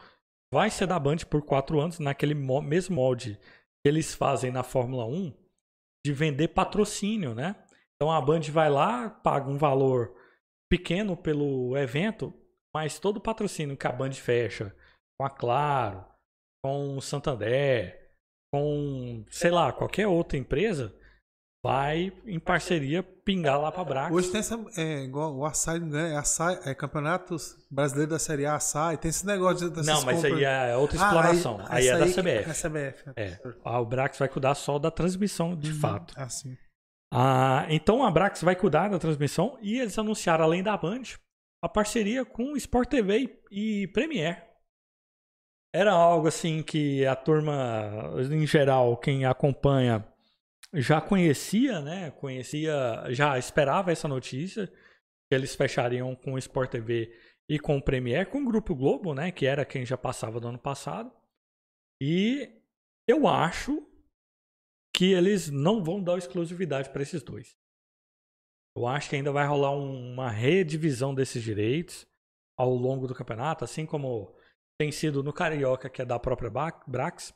vai 0.54 0.70
ser 0.70 0.88
da 0.88 0.98
Band 1.00 1.18
por 1.30 1.42
quatro 1.42 1.80
anos, 1.80 2.00
naquele 2.00 2.34
mo- 2.34 2.62
mesmo 2.62 2.96
molde 2.96 3.38
que 3.38 3.88
eles 3.90 4.14
fazem 4.14 4.52
na 4.52 4.64
Fórmula 4.64 5.06
1, 5.06 5.34
de 6.06 6.14
vender 6.14 6.50
patrocínio, 6.50 7.36
né? 7.36 7.56
Então 7.96 8.12
a 8.12 8.22
Band 8.22 8.42
vai 8.52 8.70
lá, 8.70 9.10
paga 9.10 9.50
um 9.50 9.58
valor 9.58 10.16
pequeno 10.70 11.18
pelo 11.18 11.76
evento, 11.78 12.34
mas 12.74 13.00
todo 13.00 13.20
patrocínio 13.20 13.76
que 13.78 13.88
a 13.88 13.92
Band 13.92 14.14
fecha 14.14 14.76
com 15.20 15.26
a 15.26 15.30
Claro, 15.30 16.06
com 16.64 16.98
o 16.98 17.02
Santander, 17.02 18.12
com, 18.54 19.26
sei 19.30 19.52
lá, 19.52 19.74
qualquer 19.74 20.08
outra 20.08 20.38
empresa, 20.38 20.97
vai 21.68 22.14
em 22.26 22.40
parceria 22.40 23.04
pingar 23.04 23.60
lá 23.60 23.72
pra 23.72 23.84
Brax. 23.84 24.16
Hoje 24.16 24.30
tem 24.32 24.40
essa. 24.40 24.58
É 24.78 25.04
igual 25.04 25.36
o 25.36 25.46
Açaí 25.46 25.80
não 25.80 25.90
ganha. 25.90 26.14
É, 26.14 26.18
açaí, 26.18 26.58
é 26.66 26.74
campeonatos 26.74 27.58
brasileiro 27.70 28.12
da 28.12 28.20
Série 28.20 28.46
A 28.46 28.56
Açaí. 28.56 28.96
Tem 28.98 29.10
esse 29.10 29.26
negócio 29.26 29.70
de. 29.70 29.86
Não, 29.86 30.02
mas 30.04 30.16
compras. 30.22 30.34
aí 30.34 30.44
é 30.44 30.78
outra 30.78 30.98
Ah, 31.02 31.06
exploração. 31.06 31.66
aí, 31.68 31.88
é 31.88 31.98
da 31.98 32.06
CBF. 32.06 32.50
É 32.50 32.54
CBF. 32.54 33.04
É. 33.18 33.40
Ah, 33.66 33.80
O 33.82 33.86
Brax 33.86 34.18
vai 34.18 34.30
cuidar 34.30 34.56
só 34.56 34.80
da 34.80 34.90
transmissão 34.90 35.56
de 35.56 35.74
fato. 35.74 36.14
Ah, 36.18 36.30
sim. 36.30 36.58
Ah, 37.14 37.66
então 37.70 38.04
a 38.04 38.12
Brax 38.12 38.42
vai 38.42 38.56
cuidar 38.56 38.90
da 38.90 39.00
transmissão 39.00 39.58
e 39.62 39.80
eles 39.80 39.98
anunciaram, 40.00 40.46
além 40.46 40.64
da 40.64 40.76
Band, 40.78 41.04
a 41.62 41.68
parceria 41.70 42.24
com 42.26 42.56
Sport 42.56 42.90
TV 42.90 43.40
e 43.52 43.88
Premiere. 43.94 44.42
Era 45.74 45.92
algo 45.92 46.28
assim 46.28 46.64
que 46.64 47.06
a 47.06 47.16
turma, 47.16 48.12
em 48.32 48.48
geral, 48.48 48.96
quem 48.98 49.26
acompanha, 49.26 50.06
já 50.74 51.02
conhecia, 51.02 51.82
né? 51.82 52.12
Conhecia, 52.12 53.06
já 53.10 53.38
esperava 53.38 53.92
essa 53.92 54.08
notícia, 54.08 54.68
que 54.68 55.36
eles 55.36 55.56
fechariam 55.56 56.16
com 56.16 56.34
o 56.34 56.38
Sport 56.38 56.72
TV 56.72 57.18
e 57.50 57.60
com 57.60 57.78
o 57.78 57.82
Premiere, 57.82 58.30
com 58.30 58.42
o 58.42 58.46
Grupo 58.46 58.76
Globo, 58.76 59.14
né? 59.14 59.32
Que 59.32 59.46
era 59.46 59.66
quem 59.66 59.86
já 59.86 59.98
passava 59.98 60.40
do 60.40 60.48
ano 60.48 60.60
passado. 60.60 61.12
E 62.02 62.62
eu 63.08 63.28
acho 63.28 63.86
que 64.96 65.14
eles 65.14 65.50
não 65.50 65.84
vão 65.84 66.04
dar 66.04 66.18
exclusividade 66.18 66.90
para 66.90 67.02
esses 67.02 67.22
dois. 67.24 67.56
Eu 68.76 68.86
acho 68.88 69.10
que 69.10 69.16
ainda 69.16 69.32
vai 69.32 69.46
rolar 69.48 69.72
um- 69.72 70.14
uma 70.14 70.30
redivisão 70.30 71.14
desses 71.14 71.42
direitos 71.42 72.06
ao 72.60 72.74
longo 72.74 73.08
do 73.08 73.16
campeonato, 73.16 73.64
assim 73.64 73.86
como 73.86 74.36
tem 74.80 74.92
sido 74.92 75.24
no 75.24 75.34
Carioca, 75.34 75.90
que 75.90 76.02
é 76.02 76.06
da 76.06 76.20
própria 76.20 76.52
Brax. 76.86 77.34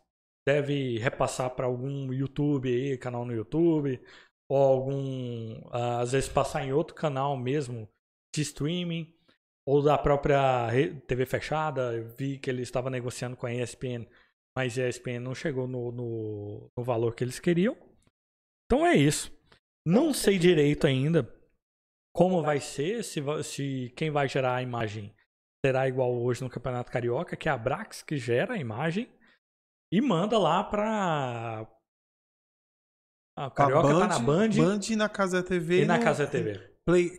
Deve 0.48 0.98
repassar 0.98 1.52
para 1.52 1.68
algum 1.68 2.12
YouTube 2.12 2.70
aí, 2.70 2.98
canal 2.98 3.26
no 3.26 3.34
YouTube, 3.34 4.02
ou 4.50 4.58
algum, 4.58 5.62
ah, 5.72 6.00
às 6.02 6.12
vezes 6.12 6.30
passar 6.30 6.66
em 6.66 6.74
outro 6.74 6.96
canal 6.96 7.38
mesmo 7.38 7.88
de 8.36 8.42
streaming, 8.42 9.14
ou 9.68 9.84
da 9.84 9.98
própria 9.98 10.70
TV 11.08 11.26
fechada. 11.26 11.94
Eu 11.96 12.08
vi 12.18 12.40
que 12.40 12.50
ele 12.50 12.62
estava 12.62 12.90
negociando 12.90 13.38
com 13.38 13.46
a 13.46 13.54
ESPN 13.54 14.08
mas 14.56 14.78
a 14.78 14.88
ESPN 14.88 15.20
não 15.20 15.34
chegou 15.34 15.68
no, 15.68 15.92
no, 15.92 16.72
no 16.76 16.84
valor 16.84 17.16
que 17.16 17.24
eles 17.24 17.40
queriam. 17.40 17.76
Então 18.66 18.86
é 18.86 18.96
isso. 18.96 19.32
Não 19.86 20.14
sei 20.14 20.38
direito 20.38 20.86
ainda 20.86 21.28
como 22.14 22.42
vai 22.42 22.60
ser, 22.60 23.04
se, 23.04 23.22
se 23.44 23.94
quem 23.96 24.12
vai 24.12 24.28
gerar 24.28 24.56
a 24.56 24.62
imagem 24.62 25.16
será 25.66 25.88
igual 25.88 26.14
hoje 26.14 26.44
no 26.44 26.50
Campeonato 26.50 26.92
Carioca, 26.92 27.38
que 27.38 27.48
é 27.48 27.52
a 27.52 27.58
Brax 27.58 28.04
que 28.04 28.18
gera 28.18 28.56
a 28.56 28.58
imagem 28.58 29.10
e 29.92 30.00
manda 30.02 30.38
lá 30.40 30.64
pra. 30.64 31.68
A 33.38 33.50
Carioca 33.50 33.88
tá 34.00 34.08
na 34.08 34.20
Band, 34.20 34.50
Band 34.50 34.80
na 34.98 35.10
Casa 35.10 35.42
TV. 35.42 35.84
e 35.84 35.86
na 35.86 35.98
no- 35.98 36.04
Casa 36.04 36.28
TV. 36.28 36.70
Play, 36.86 37.10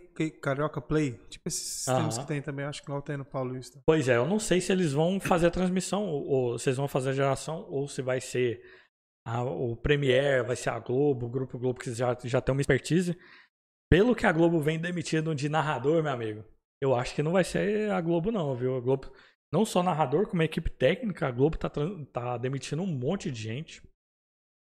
Carioca 0.42 0.80
Play. 0.80 1.12
Tipo 1.28 1.48
esses 1.48 1.62
sistemas 1.66 2.16
Aham. 2.16 2.22
que 2.26 2.28
tem 2.32 2.42
também. 2.42 2.64
Acho 2.66 2.80
que 2.82 2.86
igual 2.86 3.00
tem 3.00 3.16
no 3.16 3.24
Paulista. 3.24 3.80
Pois 3.86 4.08
é, 4.08 4.16
eu 4.16 4.26
não 4.26 4.38
sei 4.38 4.60
se 4.60 4.70
eles 4.72 4.92
vão 4.92 5.18
fazer 5.20 5.46
a 5.46 5.50
transmissão, 5.50 6.04
ou, 6.04 6.26
ou 6.26 6.50
eles 6.56 6.76
vão 6.76 6.88
fazer 6.88 7.10
a 7.10 7.14
geração, 7.14 7.66
ou 7.70 7.88
se 7.88 8.02
vai 8.02 8.20
ser 8.20 8.60
a- 9.26 9.42
o 9.42 9.76
Premiere, 9.76 10.46
vai 10.46 10.56
ser 10.56 10.70
a 10.70 10.78
Globo, 10.78 11.26
o 11.26 11.30
Grupo 11.30 11.58
Globo, 11.58 11.78
que 11.80 11.92
já, 11.94 12.16
já 12.24 12.40
tem 12.40 12.52
uma 12.52 12.60
expertise. 12.60 13.16
Pelo 13.90 14.14
que 14.16 14.26
a 14.26 14.32
Globo 14.32 14.60
vem 14.60 14.78
demitindo 14.80 15.34
de 15.34 15.48
narrador, 15.48 16.02
meu 16.02 16.12
amigo, 16.12 16.44
eu 16.80 16.94
acho 16.94 17.14
que 17.14 17.22
não 17.22 17.32
vai 17.32 17.44
ser 17.44 17.90
a 17.90 18.00
Globo, 18.00 18.30
não, 18.32 18.54
viu? 18.56 18.76
A 18.76 18.80
Globo, 18.80 19.12
não 19.52 19.64
só 19.64 19.82
narrador, 19.82 20.26
como 20.28 20.42
a 20.42 20.44
equipe 20.46 20.70
técnica, 20.70 21.26
a 21.26 21.30
Globo 21.30 21.58
tá, 21.58 21.68
tran- 21.68 22.04
tá 22.06 22.38
demitindo 22.38 22.82
um 22.82 22.86
monte 22.86 23.30
de 23.30 23.40
gente. 23.42 23.82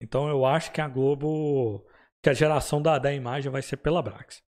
Então 0.03 0.29
eu 0.29 0.45
acho 0.45 0.73
que 0.73 0.81
a 0.81 0.89
Globo, 0.89 1.85
que 2.23 2.31
a 2.31 2.35
geração 2.35 2.81
da, 2.81 2.99
da 2.99 3.13
imagem 3.13 3.51
vai 3.51 3.63
ser 3.63 3.79
pela 3.79 4.03
Brax. 4.03 4.43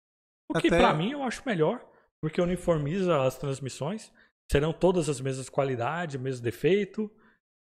O 0.49 0.59
que 0.59 0.67
Até- 0.67 0.77
pra 0.77 0.93
mim 0.93 1.11
eu 1.11 1.23
acho 1.23 1.41
melhor, 1.45 1.83
porque 2.21 2.41
uniformiza 2.41 3.23
as 3.23 3.37
transmissões, 3.37 4.11
serão 4.51 4.71
todas 4.71 5.09
as 5.09 5.19
mesmas 5.19 5.49
qualidades, 5.49 6.19
mesmo 6.21 6.43
defeito, 6.43 7.11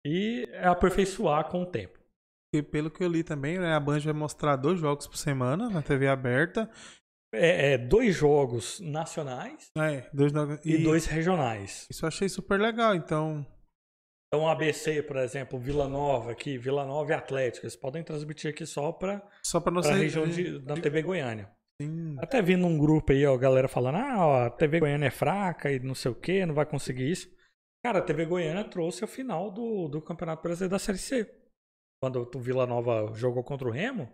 e 0.05 0.47
é 0.51 0.67
aperfeiçoar 0.67 1.49
com 1.49 1.61
o 1.61 1.65
tempo. 1.65 1.97
E 2.53 2.61
pelo 2.61 2.89
que 2.89 3.03
eu 3.03 3.09
li 3.09 3.23
também, 3.23 3.59
né, 3.59 3.73
a 3.73 3.79
Band 3.79 3.99
vai 3.99 4.13
mostrar 4.13 4.55
dois 4.55 4.79
jogos 4.79 5.05
por 5.07 5.17
semana 5.17 5.69
na 5.69 5.81
TV 5.81 6.07
aberta. 6.07 6.69
É, 7.33 7.73
é 7.73 7.77
dois 7.77 8.15
jogos 8.15 8.79
nacionais 8.79 9.69
É, 9.77 10.09
dois 10.13 10.31
no- 10.31 10.57
e, 10.63 10.81
dois 10.83 11.05
regionais. 11.05 11.85
Isso 11.91 12.05
eu 12.05 12.07
achei 12.07 12.29
super 12.29 12.59
legal. 12.59 12.95
Então, 12.95 13.45
Então, 14.33 14.47
ABC, 14.47 15.01
por 15.03 15.17
exemplo, 15.17 15.59
Vila 15.59 15.87
Nova 15.87 16.31
aqui, 16.31 16.57
Vila 16.57 16.85
Nova 16.85 17.11
e 17.11 17.13
Atlético, 17.15 17.65
eles 17.65 17.75
podem 17.75 18.03
transmitir 18.03 18.51
aqui 18.51 18.65
só 18.65 18.91
para 18.91 19.21
só 19.43 19.59
pra 19.59 19.71
a 19.71 19.75
nossa 19.75 19.93
região 19.93 20.27
de, 20.27 20.59
da 20.59 20.75
TV 20.75 21.01
Goiânia. 21.01 21.49
Sim. 21.81 22.15
Até 22.19 22.41
vi 22.41 22.55
num 22.55 22.77
grupo 22.77 23.11
aí, 23.11 23.25
ó, 23.25 23.35
a 23.35 23.37
galera 23.37 23.67
falando, 23.67 23.97
ah, 23.97 24.15
ó, 24.27 24.45
a 24.45 24.49
TV 24.49 24.79
Goiânia 24.79 25.07
é 25.07 25.11
fraca 25.11 25.71
e 25.71 25.79
não 25.79 25.93
sei 25.93 26.11
o 26.11 26.15
que, 26.15 26.45
não 26.45 26.55
vai 26.55 26.65
conseguir 26.65 27.09
isso. 27.11 27.29
Cara, 27.85 27.99
a 27.99 28.01
TV 28.01 28.25
Goiânia 28.25 28.63
trouxe 28.67 29.03
a 29.03 29.07
final 29.07 29.51
do, 29.51 29.87
do 29.87 30.01
Campeonato 30.01 30.41
Brasileiro 30.41 30.71
da 30.71 30.79
Série 30.79 30.97
C. 30.97 31.29
Quando 32.01 32.29
o 32.35 32.39
Vila 32.39 32.65
Nova 32.65 33.13
jogou 33.15 33.43
contra 33.43 33.67
o 33.67 33.71
Remo, 33.71 34.09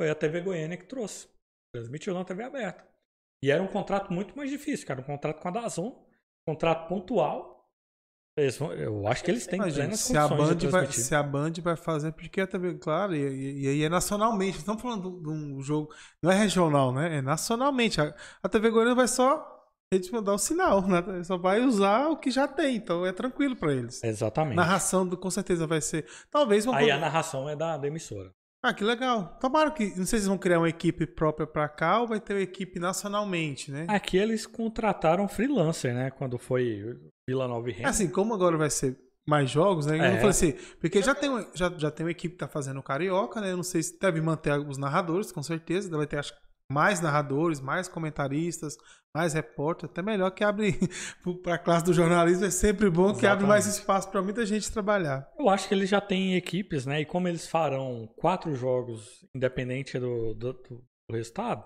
foi 0.00 0.10
a 0.10 0.14
TV 0.14 0.40
Goiânia 0.40 0.76
que 0.76 0.86
trouxe. 0.86 1.28
Transmitiu 1.76 2.14
na 2.14 2.24
TV 2.24 2.44
aberta. 2.44 2.84
E 3.42 3.50
era 3.50 3.62
um 3.62 3.66
contrato 3.66 4.12
muito 4.12 4.36
mais 4.36 4.50
difícil, 4.50 4.86
cara. 4.86 5.00
Um 5.00 5.04
contrato 5.04 5.40
com 5.40 5.48
a 5.48 5.50
Dazon, 5.50 6.04
contrato 6.46 6.86
pontual. 6.88 7.50
Eles 8.36 8.58
eu 8.60 9.06
acho 9.06 9.22
que 9.24 9.30
eles 9.30 9.46
têm 9.46 9.60
gente, 9.64 9.74
plenas 9.74 10.00
se 10.00 10.16
a, 10.16 10.26
Band 10.26 10.54
de 10.56 10.66
vai, 10.66 10.86
se 10.90 11.14
a 11.14 11.22
Band 11.22 11.52
vai 11.60 11.76
fazer, 11.76 12.12
porque 12.12 12.40
a 12.40 12.46
TV, 12.46 12.78
claro, 12.78 13.14
e, 13.14 13.68
aí 13.68 13.82
é 13.82 13.88
nacionalmente. 13.90 14.58
Estamos 14.58 14.80
falando 14.80 15.20
de 15.20 15.28
um 15.28 15.60
jogo, 15.60 15.92
não 16.22 16.30
é 16.30 16.34
regional, 16.34 16.92
né? 16.94 17.18
É 17.18 17.22
nacionalmente. 17.22 18.00
A, 18.00 18.14
a 18.42 18.48
TV 18.48 18.70
Goiânia 18.70 18.94
vai 18.94 19.08
só 19.08 19.50
eles 19.92 20.08
vão 20.08 20.22
dar 20.22 20.32
o 20.32 20.38
sinal, 20.38 20.80
né? 20.88 21.22
Só 21.24 21.36
vai 21.36 21.60
usar 21.60 22.08
o 22.08 22.16
que 22.16 22.30
já 22.30 22.48
tem, 22.48 22.76
então 22.76 23.04
é 23.04 23.12
tranquilo 23.12 23.54
pra 23.54 23.74
eles. 23.74 24.02
Exatamente. 24.02 24.56
Narração, 24.56 25.06
do- 25.06 25.18
com 25.18 25.30
certeza 25.30 25.66
vai 25.66 25.82
ser. 25.82 26.06
Talvez 26.30 26.64
uma 26.64 26.74
Aí 26.76 26.84
coisa- 26.84 26.96
a 26.96 27.00
narração 27.00 27.46
é 27.46 27.54
da, 27.54 27.76
da 27.76 27.86
emissora. 27.86 28.32
Ah, 28.64 28.72
que 28.72 28.84
legal. 28.84 29.36
Tomara 29.40 29.70
que. 29.72 29.92
Não 29.98 30.06
sei 30.06 30.20
se 30.20 30.28
vão 30.28 30.38
criar 30.38 30.58
uma 30.60 30.68
equipe 30.68 31.04
própria 31.06 31.46
pra 31.46 31.68
cá 31.68 32.00
ou 32.00 32.06
vai 32.06 32.20
ter 32.20 32.34
uma 32.34 32.40
equipe 32.40 32.78
nacionalmente, 32.78 33.72
né? 33.72 33.86
Aqui 33.88 34.16
eles 34.16 34.46
contrataram 34.46 35.26
freelancer, 35.26 35.92
né? 35.92 36.10
Quando 36.10 36.38
foi 36.38 36.96
Vila 37.28 37.48
Nova 37.48 37.68
e 37.68 37.72
Remo. 37.72 37.88
Assim, 37.88 38.08
como 38.08 38.32
agora 38.34 38.56
vai 38.56 38.70
ser 38.70 38.96
mais 39.28 39.50
jogos, 39.50 39.86
né? 39.86 39.96
Eu 39.98 40.02
É. 40.02 40.14
falei 40.16 40.28
assim, 40.30 40.52
porque 40.80 41.02
já 41.02 41.14
tem, 41.14 41.28
uma- 41.28 41.46
já, 41.54 41.70
já 41.76 41.90
tem 41.90 42.06
uma 42.06 42.12
equipe 42.12 42.34
que 42.34 42.38
tá 42.38 42.46
fazendo 42.48 42.78
o 42.78 42.82
Carioca, 42.82 43.40
né? 43.40 43.50
Eu 43.50 43.56
não 43.56 43.62
sei 43.64 43.82
se 43.82 43.98
deve 43.98 44.20
manter 44.20 44.56
os 44.58 44.78
narradores, 44.78 45.32
com 45.32 45.42
certeza. 45.42 45.96
Vai 45.96 46.06
ter, 46.06 46.18
acho, 46.18 46.32
mais 46.72 47.00
narradores, 47.00 47.60
mais 47.60 47.86
comentaristas, 47.88 48.76
mais 49.14 49.34
repórter. 49.34 49.88
Até 49.90 50.00
melhor 50.02 50.30
que 50.30 50.42
abre 50.42 50.78
pra 51.42 51.58
classe 51.58 51.84
do 51.84 51.92
jornalismo. 51.92 52.44
É 52.46 52.50
sempre 52.50 52.88
bom 52.90 53.14
que 53.14 53.26
abre 53.26 53.46
mais 53.46 53.64
Exatamente. 53.66 53.80
espaço 53.80 54.08
pra 54.10 54.22
muita 54.22 54.44
gente 54.46 54.72
trabalhar. 54.72 55.28
Eu 55.38 55.48
acho 55.48 55.68
que 55.68 55.74
eles 55.74 55.88
já 55.88 56.00
têm 56.00 56.34
equipes, 56.34 56.86
né? 56.86 57.00
E 57.00 57.04
como 57.04 57.28
eles 57.28 57.46
farão 57.46 58.08
quatro 58.16 58.54
jogos 58.54 59.24
independente 59.34 59.98
do, 59.98 60.34
do, 60.34 60.52
do 60.54 60.82
resultado, 61.10 61.64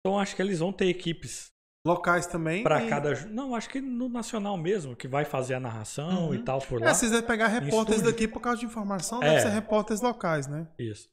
então 0.00 0.18
acho 0.18 0.36
que 0.36 0.42
eles 0.42 0.58
vão 0.60 0.72
ter 0.72 0.86
equipes 0.86 1.48
Locais 1.86 2.26
também. 2.26 2.62
para 2.62 2.84
e- 2.84 2.88
cada. 2.88 3.26
Não, 3.26 3.54
acho 3.54 3.68
que 3.70 3.80
no 3.80 4.08
nacional 4.08 4.56
mesmo, 4.58 4.94
que 4.96 5.08
vai 5.08 5.24
fazer 5.24 5.54
a 5.54 5.60
narração 5.60 6.26
Uhum. 6.28 6.34
e 6.34 6.42
tal 6.44 6.60
por 6.60 6.82
É, 6.82 6.86
lá. 6.86 6.94
vocês 6.94 7.10
devem 7.10 7.26
pegar 7.26 7.46
repórteres 7.48 8.02
daqui 8.02 8.28
por 8.28 8.40
causa 8.40 8.60
de 8.60 8.66
informação, 8.66 9.22
É. 9.22 9.30
deve 9.30 9.40
ser 9.42 9.48
repórteres 9.50 10.02
locais, 10.02 10.46
né? 10.46 10.66
Isso. 10.78 11.08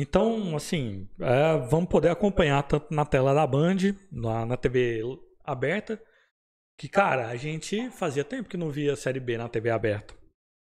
Então, 0.00 0.56
assim, 0.56 1.08
é, 1.20 1.58
vamos 1.68 1.88
poder 1.88 2.08
acompanhar 2.10 2.62
tanto 2.62 2.86
na 2.94 3.04
tela 3.04 3.34
da 3.34 3.46
Band, 3.46 3.76
na, 4.10 4.46
na 4.46 4.56
TV 4.56 5.02
aberta, 5.44 6.00
que, 6.78 6.88
cara, 6.88 7.28
a 7.28 7.36
gente 7.36 7.90
fazia 7.90 8.24
tempo 8.24 8.48
que 8.48 8.56
não 8.56 8.70
via 8.70 8.96
Série 8.96 9.20
B 9.20 9.36
na 9.36 9.48
TV 9.48 9.70
aberta. 9.70 10.14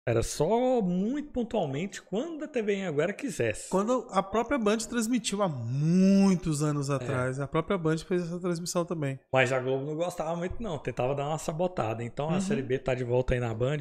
Era 0.06 0.24
só 0.24 0.82
muito 0.82 1.32
pontualmente 1.32 2.02
quando 2.02 2.44
a 2.44 2.48
TV 2.48 2.84
agora 2.86 3.14
quisesse. 3.14 3.70
Quando 3.70 4.08
a 4.10 4.22
própria 4.24 4.58
Band 4.58 4.78
transmitiu 4.80 5.44
há 5.44 5.48
muitos 5.48 6.64
anos 6.64 6.90
É. 6.90 6.96
atrás, 6.96 7.40
a 7.40 7.48
própria 7.48 7.78
Band 7.78 8.00
fez 8.00 8.24
essa 8.24 8.40
transmissão 8.40 8.84
também. 8.84 9.20
Mas 9.32 9.54
a 9.54 9.60
Globo 9.60 9.86
não 9.86 9.96
gostava 9.96 10.36
muito, 10.36 10.62
não. 10.62 10.80
Tentava 10.80 11.14
dar 11.14 11.28
uma 11.28 11.38
sabotada. 11.38 12.04
Então 12.04 12.30
a 12.30 12.34
Uhum. 12.34 12.42
Série 12.42 12.64
B 12.64 12.80
tá 12.80 12.96
de 12.96 13.04
volta 13.04 13.36
aí 13.36 13.40
na 13.40 13.54
Band. 13.54 13.78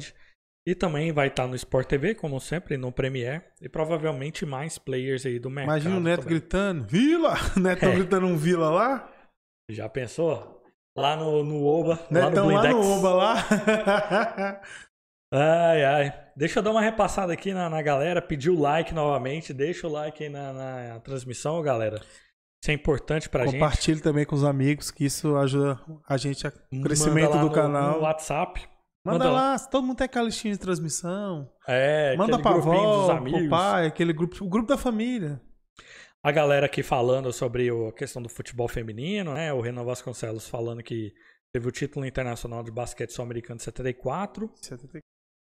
E 0.67 0.75
também 0.75 1.11
vai 1.11 1.27
estar 1.27 1.47
no 1.47 1.55
Sport 1.55 1.87
TV, 1.87 2.13
como 2.13 2.39
sempre, 2.39 2.77
no 2.77 2.91
Premiere. 2.91 3.41
E 3.61 3.67
provavelmente 3.67 4.45
mais 4.45 4.77
players 4.77 5.25
aí 5.25 5.39
do 5.39 5.49
mercado. 5.49 5.71
Imagina 5.75 5.97
o 5.97 5.99
Neto 5.99 6.21
também. 6.23 6.37
gritando, 6.37 6.85
Vila! 6.87 7.33
Neto 7.57 7.85
É. 7.85 7.91
gritando 7.95 8.27
um 8.27 8.37
Vila 8.37 8.69
lá, 8.69 9.11
Já 9.69 9.89
pensou? 9.89 10.61
Lá 10.95 11.15
no, 11.15 11.43
no 11.43 11.63
Oba, 11.65 11.99
lá 12.11 12.29
no 12.29 12.29
Netão 12.29 12.47
lá 12.49 12.67
no 12.69 12.97
Oba 12.97 13.13
lá. 13.13 13.35
Ai, 15.33 15.85
ai. 15.85 16.13
Deixa 16.35 16.59
eu 16.59 16.63
dar 16.63 16.71
uma 16.71 16.81
repassada 16.81 17.31
aqui 17.31 17.53
na, 17.53 17.69
na 17.69 17.81
galera. 17.81 18.21
Pedir 18.21 18.49
o 18.49 18.59
like 18.59 18.93
novamente. 18.93 19.53
Deixa 19.53 19.87
o 19.87 19.91
like 19.91 20.21
aí 20.23 20.29
na, 20.29 20.51
na 20.51 20.99
transmissão, 20.99 21.61
galera. 21.61 22.01
Isso 22.61 22.69
é 22.69 22.73
importante 22.73 23.29
pra 23.29 23.45
gente. 23.45 23.53
Compartilhe 23.53 24.01
também 24.01 24.25
com 24.25 24.35
os 24.35 24.43
amigos, 24.43 24.91
que 24.91 25.05
isso 25.05 25.35
ajuda 25.37 25.79
a 26.07 26.17
gente 26.17 26.45
a 26.45 26.51
crescimento 26.83 27.31
do 27.37 27.45
no- 27.45 27.51
canal. 27.51 27.93
No 27.93 28.01
WhatsApp. 28.01 28.67
Manda, 29.03 29.25
manda 29.25 29.31
lá, 29.31 29.59
todo 29.59 29.85
mundo 29.85 29.97
tem 29.97 30.05
aquela 30.05 30.25
listinha 30.25 30.53
de 30.53 30.59
transmissão. 30.59 31.51
É, 31.67 32.15
Manda 32.15 32.39
pra 32.39 32.51
dos 32.53 32.67
avó, 32.67 33.11
amigos. 33.11 33.39
pro 33.41 33.49
pai, 33.49 33.87
aquele 33.87 34.13
grupo, 34.13 34.43
o 34.43 34.49
grupo 34.49 34.67
da 34.67 34.77
família. 34.77 35.41
A 36.23 36.31
galera 36.31 36.67
aqui 36.67 36.83
falando 36.83 37.33
sobre 37.33 37.69
a 37.69 37.91
questão 37.93 38.21
do 38.21 38.29
futebol 38.29 38.67
feminino, 38.67 39.33
né? 39.33 39.51
O 39.51 39.59
Renan 39.59 39.83
Vasconcelos 39.83 40.47
falando 40.47 40.83
que 40.83 41.11
teve 41.51 41.67
o 41.67 41.71
título 41.71 42.05
internacional 42.05 42.63
de 42.63 42.69
basquete 42.71 43.11
sul-americano 43.11 43.57
de 43.57 43.63
74. 43.63 44.53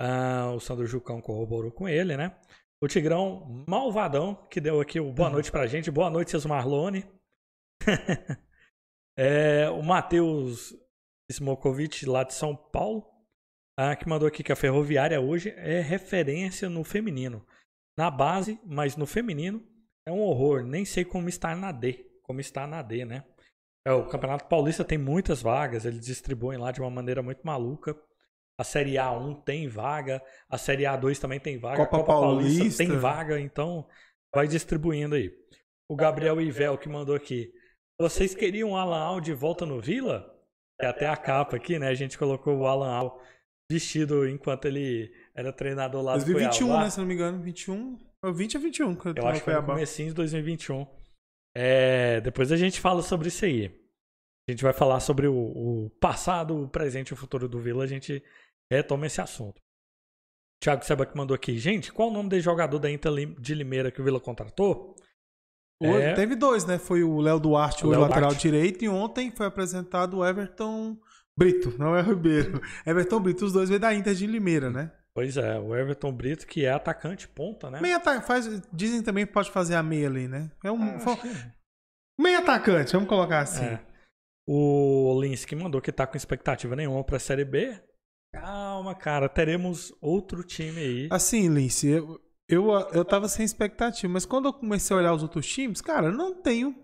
Ah, 0.01 0.53
o 0.55 0.59
Sandro 0.61 0.85
Jucão 0.85 1.19
corroborou 1.19 1.69
com 1.71 1.89
ele, 1.89 2.15
né? 2.15 2.33
O 2.81 2.87
Tigrão 2.87 3.65
Malvadão, 3.67 4.35
que 4.49 4.61
deu 4.61 4.79
aqui 4.79 5.01
o 5.01 5.11
boa 5.11 5.29
noite 5.29 5.51
pra 5.51 5.67
gente. 5.67 5.91
Boa 5.91 6.09
noite, 6.09 6.31
seus 6.31 6.45
Marlone. 6.45 7.05
É, 9.21 9.69
o 9.71 9.83
Matheus 9.83 10.73
Smokovic, 11.29 12.05
lá 12.05 12.23
de 12.23 12.33
São 12.33 12.55
Paulo, 12.55 13.05
ah, 13.81 13.95
que 13.95 14.09
mandou 14.09 14.27
aqui 14.27 14.43
que 14.43 14.51
a 14.51 14.57
Ferroviária 14.57 15.21
hoje 15.21 15.53
é 15.55 15.79
referência 15.79 16.69
no 16.69 16.83
feminino. 16.83 17.45
Na 17.97 18.11
base, 18.11 18.59
mas 18.65 18.97
no 18.97 19.05
feminino 19.05 19.65
é 20.05 20.11
um 20.11 20.19
horror. 20.19 20.63
Nem 20.63 20.83
sei 20.83 21.05
como 21.05 21.29
está 21.29 21.55
na 21.55 21.71
D. 21.71 22.05
Como 22.21 22.41
está 22.41 22.67
na 22.67 22.81
D, 22.81 23.05
né? 23.05 23.23
É, 23.87 23.93
o 23.93 24.05
Campeonato 24.05 24.49
Paulista 24.49 24.83
tem 24.83 24.97
muitas 24.97 25.41
vagas, 25.41 25.85
eles 25.85 26.05
distribuem 26.05 26.59
lá 26.59 26.73
de 26.73 26.81
uma 26.81 26.89
maneira 26.89 27.23
muito 27.23 27.39
maluca. 27.45 27.95
A 28.57 28.65
Série 28.65 28.95
A1 28.95 29.45
tem 29.45 29.69
vaga, 29.69 30.21
a 30.49 30.57
Série 30.57 30.83
A2 30.83 31.17
também 31.17 31.39
tem 31.39 31.57
vaga, 31.57 31.77
Copa 31.77 31.95
a 31.95 31.99
Copa 32.01 32.11
Paulista, 32.11 32.59
Paulista. 32.59 32.83
tem 32.83 32.97
vaga, 32.97 33.39
então 33.39 33.87
vai 34.35 34.45
distribuindo 34.45 35.15
aí. 35.15 35.31
O 35.87 35.95
Gabriel 35.95 36.41
Ivel 36.41 36.77
que 36.77 36.89
mandou 36.89 37.15
aqui. 37.15 37.49
Vocês 37.97 38.35
queriam 38.35 38.71
o 38.71 38.75
Alan 38.75 38.99
Al 38.99 39.21
de 39.21 39.33
volta 39.33 39.65
no 39.65 39.79
Vila? 39.79 40.35
É 40.81 40.87
até 40.87 41.07
a 41.07 41.15
capa 41.15 41.55
aqui, 41.55 41.79
né? 41.79 41.87
A 41.87 41.93
gente 41.93 42.17
colocou 42.17 42.57
o 42.57 42.67
Alan 42.67 42.91
Al 42.91 43.21
vestido 43.71 44.27
enquanto 44.27 44.65
ele 44.65 45.13
era 45.35 45.53
treinador 45.53 46.01
lá 46.01 46.13
do 46.17 46.25
2021, 46.25 46.67
Cuiabá. 46.67 46.83
né? 46.83 46.89
Se 46.89 46.99
não 46.99 47.05
me 47.05 47.13
engano, 47.13 47.41
21. 47.41 47.97
Foi 48.23 48.33
20 48.33 48.57
a 48.57 48.59
21 48.59 48.95
que 48.95 49.07
eu, 49.07 49.27
acho 49.27 49.39
que 49.39 49.45
foi 49.45 49.53
no 49.55 49.65
comecinho 49.65 50.09
de 50.09 50.15
2021. 50.15 50.87
É, 51.55 52.19
depois 52.21 52.51
a 52.51 52.57
gente 52.57 52.79
fala 52.81 53.01
sobre 53.01 53.27
isso 53.29 53.45
aí. 53.45 53.67
A 54.47 54.51
gente 54.51 54.63
vai 54.63 54.73
falar 54.73 54.99
sobre 54.99 55.27
o, 55.27 55.35
o 55.35 55.89
passado, 55.99 56.63
o 56.63 56.67
presente 56.67 57.09
e 57.09 57.13
o 57.13 57.17
futuro 57.17 57.47
do 57.47 57.59
Vila. 57.59 57.83
A 57.83 57.87
gente 57.87 58.23
retoma 58.71 59.05
esse 59.05 59.21
assunto. 59.21 59.61
Thiago 60.61 60.83
Seba 60.83 61.05
que 61.05 61.15
mandou 61.15 61.35
aqui. 61.35 61.57
Gente, 61.57 61.93
qual 61.93 62.09
o 62.09 62.13
nome 62.13 62.29
desse 62.29 62.41
jogador 62.43 62.79
da 62.79 62.91
Inter 62.91 63.11
de 63.39 63.53
Limeira 63.55 63.91
que 63.91 64.01
o 64.01 64.03
Vila 64.03 64.19
contratou? 64.19 64.95
Hoje 65.81 66.01
É. 66.01 66.13
Teve 66.13 66.35
dois, 66.35 66.65
né? 66.65 66.77
Foi 66.77 67.03
o 67.03 67.21
Léo 67.21 67.39
Duarte, 67.39 67.85
O 67.85 67.89
o 67.89 67.91
lateral 67.91 68.31
Duarte. 68.31 68.41
direito, 68.41 68.83
e 68.83 68.89
ontem 68.89 69.31
foi 69.31 69.45
apresentado 69.45 70.17
o 70.17 70.25
Everton 70.25 70.97
Brito, 71.39 71.73
não 71.79 71.95
é 71.95 72.01
Ribeiro. 72.01 72.61
Everton 72.85 73.19
Brito, 73.21 73.45
os 73.45 73.53
dois 73.53 73.69
veio 73.69 73.79
da 73.79 73.93
Inter 73.93 74.13
de 74.13 74.27
Limeira, 74.27 74.69
né? 74.69 74.91
Pois 75.13 75.37
é, 75.37 75.57
o 75.57 75.73
Everton 75.75 76.11
Brito, 76.11 76.45
que 76.45 76.65
é 76.65 76.71
atacante 76.71 77.27
ponta, 77.29 77.71
né? 77.71 77.79
Meia 77.81 77.99
faz, 78.21 78.45
dizem 78.73 79.01
também 79.01 79.25
que 79.25 79.31
pode 79.31 79.49
fazer 79.49 79.75
a 79.75 79.81
meia 79.83 80.07
ali, 80.07 80.27
né? 80.27 80.51
É 80.63 80.69
um 80.71 80.81
Ah, 80.83 80.99
que- 81.17 81.51
meia 82.21 82.39
atacante, 82.39 82.91
vamos 82.93 83.07
colocar 83.07 83.39
assim. 83.39 83.63
É. 83.63 83.79
O 84.47 85.17
Linsky 85.21 85.55
mandou 85.55 85.79
que 85.81 85.91
tá 85.91 86.05
com 86.05 86.17
expectativa 86.17 86.75
nenhuma 86.75 87.03
pra 87.03 87.19
Série 87.19 87.45
B. 87.45 87.79
Calma, 88.33 88.93
cara, 88.95 89.29
teremos 89.29 89.93
outro 90.01 90.43
time 90.43 90.79
aí. 90.79 91.07
Assim, 91.11 91.47
Lince, 91.49 91.87
eu, 91.87 92.19
eu, 92.47 92.69
eu 92.93 93.05
tava 93.05 93.27
sem 93.27 93.45
expectativa, 93.45 94.11
mas 94.11 94.25
quando 94.25 94.47
eu 94.49 94.53
comecei 94.53 94.95
a 94.95 94.99
olhar 94.99 95.13
os 95.13 95.23
outros 95.23 95.47
times, 95.47 95.81
cara, 95.81 96.07
eu 96.07 96.13
não 96.13 96.33
tenho. 96.41 96.75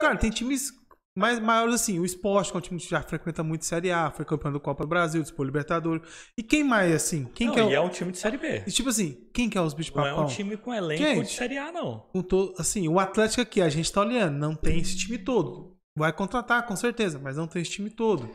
Cara, 0.00 0.16
tem 0.16 0.30
times 0.30 0.70
mais 1.16 1.38
maiores 1.40 1.74
assim. 1.74 1.98
O 1.98 2.04
Esporte, 2.04 2.50
que 2.50 2.56
é 2.56 2.58
um 2.58 2.60
time 2.62 2.80
que 2.80 2.88
já 2.88 3.02
frequenta 3.02 3.42
muito 3.42 3.64
Série 3.64 3.90
A, 3.90 4.10
foi 4.10 4.24
campeão 4.24 4.52
do 4.52 4.60
Copa 4.60 4.84
do 4.84 4.88
Brasil, 4.88 5.20
disputou 5.22 5.44
Libertadores. 5.46 6.02
E 6.38 6.42
quem 6.42 6.62
mais, 6.64 6.94
assim? 6.94 7.24
Quem 7.34 7.48
Não, 7.48 7.54
que 7.54 7.60
é 7.60 7.64
o. 7.64 7.70
é 7.72 7.80
um 7.80 7.88
time 7.88 8.12
de 8.12 8.18
Série 8.18 8.36
B. 8.38 8.62
E, 8.66 8.70
tipo 8.70 8.88
assim, 8.88 9.18
quem 9.34 9.48
que 9.50 9.58
é 9.58 9.60
os 9.60 9.74
bichos 9.74 9.94
Não 9.94 10.06
é 10.06 10.10
papão? 10.10 10.24
um 10.24 10.28
time 10.28 10.56
com 10.56 10.72
elenco 10.72 11.02
Gente. 11.02 11.26
de 11.26 11.32
Série 11.32 11.58
A, 11.58 11.70
não. 11.72 12.06
To- 12.28 12.54
Assim, 12.58 12.88
o 12.88 12.98
Atlético 12.98 13.42
aqui, 13.42 13.60
a 13.60 13.68
gente 13.68 13.90
tá 13.92 14.00
olhando, 14.02 14.38
não 14.38 14.54
tem 14.54 14.78
esse 14.78 14.96
time 14.96 15.18
todo. 15.18 15.76
Vai 15.96 16.12
contratar, 16.12 16.64
com 16.66 16.76
certeza, 16.76 17.18
mas 17.18 17.36
não 17.36 17.46
tem 17.46 17.60
esse 17.62 17.72
time 17.72 17.90
todo. 17.90 18.28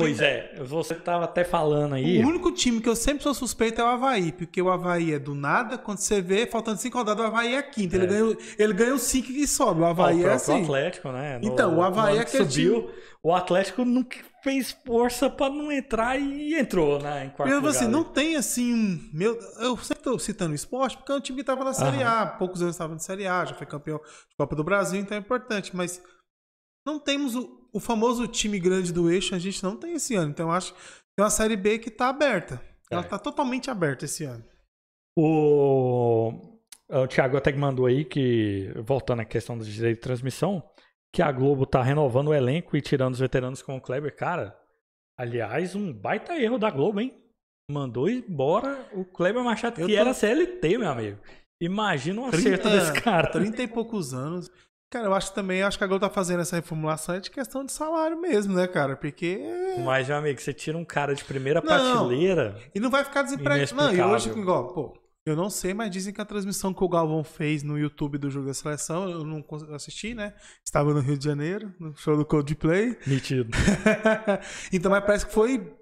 Pois 0.00 0.20
é, 0.20 0.54
você 0.64 0.94
tava 0.94 1.24
até 1.24 1.44
falando 1.44 1.94
aí. 1.94 2.22
O 2.24 2.28
único 2.28 2.50
time 2.52 2.80
que 2.80 2.88
eu 2.88 2.96
sempre 2.96 3.22
sou 3.22 3.34
suspeito 3.34 3.80
é 3.80 3.84
o 3.84 3.86
Havaí, 3.88 4.32
porque 4.32 4.60
o 4.60 4.70
Havaí 4.70 5.12
é 5.14 5.18
do 5.18 5.34
nada, 5.34 5.76
quando 5.78 5.98
você 5.98 6.20
vê, 6.20 6.46
faltando 6.46 6.78
cinco 6.78 6.98
rodadas, 6.98 7.24
o 7.24 7.28
Havaí 7.28 7.54
é 7.54 7.62
quinta. 7.62 7.96
Ele 7.96 8.04
É. 8.04 8.08
ganha, 8.08 8.36
ele 8.58 8.72
ganha 8.72 8.94
os 8.94 9.02
cinco 9.02 9.30
e 9.30 9.46
sobe. 9.46 9.80
O 9.80 9.84
Ó, 9.84 9.86
o 9.86 9.90
Havaí 9.90 10.24
é 10.24 10.32
assim. 10.32 10.62
Atlético, 10.62 11.10
né? 11.12 11.38
No- 11.38 11.44
Então, 11.46 11.76
o 11.78 11.82
Avaí 11.82 12.02
no 12.04 12.10
ano 12.12 12.20
é 12.20 12.24
que 12.24 12.36
subiu. 12.36 12.90
O 13.22 13.34
Atlético 13.34 13.84
nunca 13.84 14.16
fez 14.42 14.74
força 14.86 15.28
pra 15.28 15.50
não 15.50 15.70
entrar 15.70 16.18
e 16.18 16.54
entrou, 16.58 16.98
né? 16.98 17.26
Em 17.26 17.28
quarto 17.30 17.50
Eu, 17.52 17.58
lugar 17.58 17.70
assim, 17.70 17.86
não 17.86 18.02
tem 18.02 18.34
assim 18.36 18.72
um. 18.72 19.10
Meu, 19.12 19.38
eu 19.60 19.76
sempre 19.76 20.02
tô 20.02 20.18
citando 20.18 20.52
o 20.52 20.54
esporte 20.54 20.96
porque 20.96 21.12
é 21.12 21.16
um 21.16 21.20
time 21.20 21.36
que 21.38 21.44
tava 21.44 21.62
na 21.62 21.74
Série 21.74 22.02
A. 22.02 22.24
Poucos 22.24 22.62
anos 22.62 22.74
estava 22.74 22.94
na 22.94 22.98
Série 22.98 23.26
A, 23.26 23.44
já 23.44 23.54
foi 23.54 23.66
campeão 23.66 23.98
de 23.98 24.36
Copa 24.38 24.56
do 24.56 24.64
Brasil, 24.64 24.98
então 24.98 25.14
é 25.14 25.20
importante. 25.20 25.76
Mas 25.76 26.02
não 26.86 26.98
temos 26.98 27.34
o, 27.36 27.59
o 27.72 27.80
famoso 27.80 28.26
time 28.26 28.58
grande 28.58 28.92
do 28.92 29.10
eixo, 29.10 29.34
a 29.34 29.38
gente 29.38 29.62
não 29.62 29.76
tem 29.76 29.94
esse 29.94 30.14
ano. 30.14 30.30
Então 30.30 30.48
eu 30.48 30.52
acho 30.52 30.72
que 30.74 30.80
é 31.18 31.22
uma 31.22 31.30
Série 31.30 31.56
B 31.56 31.78
que 31.78 31.90
tá 31.90 32.08
aberta. 32.08 32.60
Ela 32.90 33.02
É. 33.02 33.04
tá 33.04 33.18
totalmente 33.18 33.70
aberta 33.70 34.04
esse 34.04 34.24
ano. 34.24 34.44
O, 35.16 36.32
o 36.88 37.06
Thiago 37.06 37.36
até 37.36 37.52
que 37.52 37.58
mandou 37.58 37.86
aí 37.86 38.04
que, 38.04 38.72
voltando 38.84 39.20
à 39.20 39.24
questão 39.24 39.56
do 39.56 39.64
direito 39.64 39.96
de 39.96 40.02
transmissão, 40.02 40.62
que 41.12 41.22
a 41.22 41.30
Globo 41.30 41.66
tá 41.66 41.82
renovando 41.82 42.28
o 42.28 42.34
elenco 42.34 42.76
e 42.76 42.80
tirando 42.80 43.14
os 43.14 43.20
veteranos 43.20 43.62
com 43.62 43.76
o 43.76 43.80
Kleber. 43.80 44.14
Cara, 44.14 44.56
aliás, 45.18 45.74
um 45.74 45.92
baita 45.92 46.38
erro 46.40 46.58
da 46.58 46.70
Globo, 46.70 47.00
hein? 47.00 47.14
Mandou 47.70 48.08
embora 48.08 48.88
o 48.92 49.04
Kleber 49.04 49.44
Machado, 49.44 49.80
Eu 49.80 49.86
que 49.86 49.94
tô- 49.94 50.00
era 50.00 50.12
CLT, 50.14 50.78
meu 50.78 50.88
amigo. 50.88 51.18
Imagina 51.60 52.22
um 52.22 52.26
acerto 52.26 52.68
30, 52.68 52.70
desse 52.70 52.92
cara. 53.02 53.30
30 53.30 53.62
e 53.62 53.68
poucos 53.68 54.14
anos. 54.14 54.50
Cara, 54.90 55.06
eu 55.06 55.14
acho 55.14 55.32
também, 55.32 55.62
acho 55.62 55.78
que 55.78 55.84
a 55.84 55.86
Globo 55.86 56.04
tá 56.04 56.10
fazendo 56.12 56.40
essa 56.40 56.56
reformulação 56.56 57.14
é 57.14 57.20
de 57.20 57.30
questão 57.30 57.64
de 57.64 57.70
salário 57.70 58.20
mesmo, 58.20 58.54
né, 58.54 58.66
cara? 58.66 58.96
Porque. 58.96 59.40
Mas, 59.84 60.08
meu 60.08 60.16
amigo, 60.16 60.40
você 60.40 60.52
tira 60.52 60.76
um 60.76 60.84
cara 60.84 61.14
de 61.14 61.22
primeira 61.22 61.60
Não. 61.60 61.68
prateleira. 61.68 62.58
E 62.74 62.80
não 62.80 62.90
vai 62.90 63.04
ficar 63.04 63.22
desempregado. 63.22 63.72
Não, 63.76 63.94
e 63.94 64.02
hoje, 64.02 64.30
igual, 64.30 64.74
pô, 64.74 64.92
eu 65.24 65.36
não 65.36 65.48
sei, 65.48 65.72
mas 65.72 65.92
dizem 65.92 66.12
que 66.12 66.20
a 66.20 66.24
transmissão 66.24 66.74
que 66.74 66.82
o 66.82 66.88
Galvão 66.88 67.22
fez 67.22 67.62
no 67.62 67.78
YouTube 67.78 68.18
do 68.18 68.28
jogo 68.28 68.46
da 68.46 68.54
seleção, 68.54 69.08
eu 69.08 69.22
não 69.22 69.44
assisti, 69.72 70.12
né? 70.12 70.34
Estava 70.64 70.92
no 70.92 70.98
Rio 71.00 71.16
de 71.16 71.24
Janeiro, 71.24 71.72
no 71.78 71.96
show 71.96 72.16
do 72.16 72.24
Coldplay. 72.24 72.98
Nítido. 73.06 73.48
então, 74.72 74.90
mas 74.90 75.04
parece 75.04 75.26
que 75.26 75.32
foi, 75.32 75.72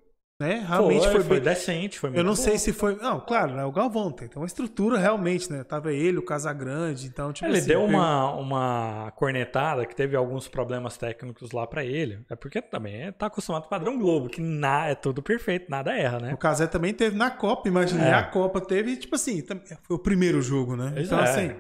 né? 0.41 0.65
Realmente 0.69 1.03
foi, 1.05 1.11
foi, 1.15 1.23
foi 1.25 1.41
decente, 1.41 1.99
foi 1.99 2.11
Eu 2.17 2.23
não 2.23 2.37
sei 2.37 2.53
bom. 2.53 2.59
se 2.59 2.73
foi. 2.73 2.95
Não, 2.97 3.19
claro, 3.21 3.55
né? 3.55 3.65
O 3.65 3.73
Galvão 3.73 4.11
tem, 4.13 4.29
tem 4.29 4.41
uma 4.41 4.47
estrutura 4.47 4.97
realmente, 4.99 5.51
né? 5.51 5.65
Tava 5.65 5.93
ele, 5.93 6.19
o 6.19 6.23
Casagrande, 6.25 7.07
então, 7.09 7.33
tipo 7.33 7.49
Ele 7.51 7.59
assim, 7.59 7.67
deu 7.69 7.81
eu- 7.81 7.87
uma, 7.87 8.33
uma 8.35 9.13
cornetada 9.17 9.85
que 9.85 9.97
teve 9.97 10.15
alguns 10.17 10.47
problemas 10.47 10.97
técnicos 10.97 11.51
lá 11.53 11.67
pra 11.67 11.85
ele. 11.85 12.21
É 12.31 12.37
porque 12.37 12.63
também 12.63 13.11
tá 13.13 13.27
acostumado 13.27 13.63
com 13.63 13.67
o 13.67 13.71
padrão 13.71 13.99
Globo, 13.99 14.29
que 14.29 14.41
na, 14.41 14.87
é 14.87 14.95
tudo 14.95 15.21
perfeito, 15.23 15.69
nada 15.71 15.93
erra, 15.97 16.21
né? 16.21 16.33
O 16.35 16.37
Casé 16.39 16.67
também 16.67 16.95
teve 16.95 17.17
na 17.17 17.31
Copa, 17.31 17.69
imagina. 17.69 18.05
É. 18.07 18.15
A 18.15 18.23
Copa 18.23 18.61
teve, 18.61 18.97
tipo 18.97 19.17
assim, 19.17 19.45
foi 19.83 19.97
o 19.97 19.99
primeiro 19.99 20.41
jogo, 20.41 20.77
né? 20.77 20.91
Pois 20.95 21.07
então, 21.07 21.19
é. 21.19 21.23
assim. 21.25 21.55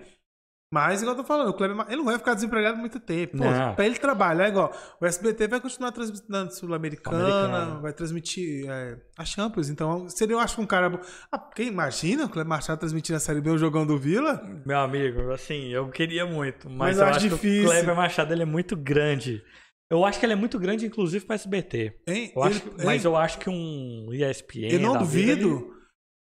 Mas, 0.71 1.01
igual 1.01 1.17
eu 1.17 1.23
tô 1.23 1.27
falando, 1.27 1.49
o 1.49 1.55
Kleber, 1.55 1.87
ele 1.89 1.97
não 1.97 2.05
vai 2.05 2.19
ficar 2.19 2.35
desempregado 2.35 2.77
muito 2.77 3.01
tempo. 3.01 3.39
Pô, 3.39 3.45
Não. 3.45 3.75
pra 3.75 3.87
ele 3.87 3.99
trabalhar, 3.99 4.49
igual, 4.49 4.71
o 5.01 5.07
SBT 5.07 5.49
vai 5.49 5.61
continuar 5.63 5.93
transmitindo 5.93 6.51
Sul-Americana, 6.55 7.81
vai 7.81 7.93
transmitir 7.93 8.67
é, 8.69 8.99
a 9.17 9.25
Champions. 9.25 9.69
Então, 9.71 10.09
seria, 10.11 10.35
eu 10.35 10.39
acho, 10.39 10.61
um 10.61 10.67
cara. 10.67 11.01
Ah, 11.33 11.39
porque 11.39 11.63
imagina 11.63 12.27
o 12.27 12.29
Kleber 12.29 12.49
Machado 12.49 12.79
transmitindo 12.79 13.17
a 13.17 13.21
Série 13.21 13.41
B, 13.41 13.51
o 13.51 13.59
jogão 13.59 13.87
do 13.87 13.97
Vila? 13.99 14.43
Meu 14.67 14.79
amigo, 14.79 15.31
assim, 15.33 15.69
eu 15.69 15.89
queria 15.89 16.27
muito, 16.27 16.69
mas, 16.69 16.79
Mas 16.79 16.99
eu 16.99 17.05
acho 17.05 17.17
acho 17.17 17.29
que 17.29 17.35
difícil. 17.35 17.65
o 17.69 17.71
Kleber 17.71 17.97
Machado 17.97 18.33
ele 18.35 18.43
é 18.43 18.47
muito 18.47 18.77
grande. 18.77 19.43
Eu 19.91 20.05
acho 20.05 20.21
que 20.21 20.27
ele 20.27 20.35
é 20.35 20.37
muito 20.37 20.59
grande, 20.59 20.85
inclusive, 20.85 21.25
pra 21.25 21.35
SBT. 21.35 21.95
Hein? 22.07 22.31
Eu 22.37 22.43
acho 22.43 22.59
Ele- 22.63 22.71
que- 22.77 22.85
mas 22.85 23.05
eu 23.07 23.17
acho 23.17 23.39
que 23.39 23.49
um 23.49 24.09
ESPN. 24.13 24.69
Eu 24.75 24.81
não 24.81 24.93
da 24.93 25.03
vida, 25.03 25.35
duvido. 25.35 25.49
ele- 25.65 25.79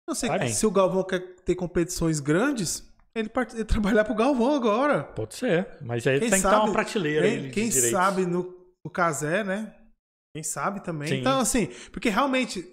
Não 0.09 0.17
sei 0.17 0.49
se 0.49 0.67
o 0.67 0.71
Galvão 0.71 1.05
quer 1.05 1.21
ter 1.45 1.55
competições 1.55 2.19
grandes, 2.19 2.92
ele, 3.15 3.29
part... 3.29 3.55
ele 3.55 3.65
trabalhar 3.65 4.05
pro 4.05 4.15
Galvão 4.15 4.55
agora. 4.55 5.05
Pode 5.05 5.35
ser, 5.35 5.79
mas 5.81 6.07
aí 6.07 6.19
Quem 6.21 6.31
tem 6.31 6.39
que 6.39 6.43
sabe- 6.43 6.57
dar 6.57 6.65
uma 6.65 6.73
prateleira 6.73 7.29
Quem, 7.29 7.51
quem 7.51 7.71
sabe 7.71 8.27
no, 8.27 8.43
no 8.85 8.91
Casé, 8.91 9.45
né? 9.45 9.75
Quem 10.35 10.43
sabe 10.43 10.83
também. 10.83 11.09
Sim. 11.09 11.21
Então, 11.21 11.41
assim, 11.41 11.67
porque 11.93 12.09
realmente, 12.09 12.65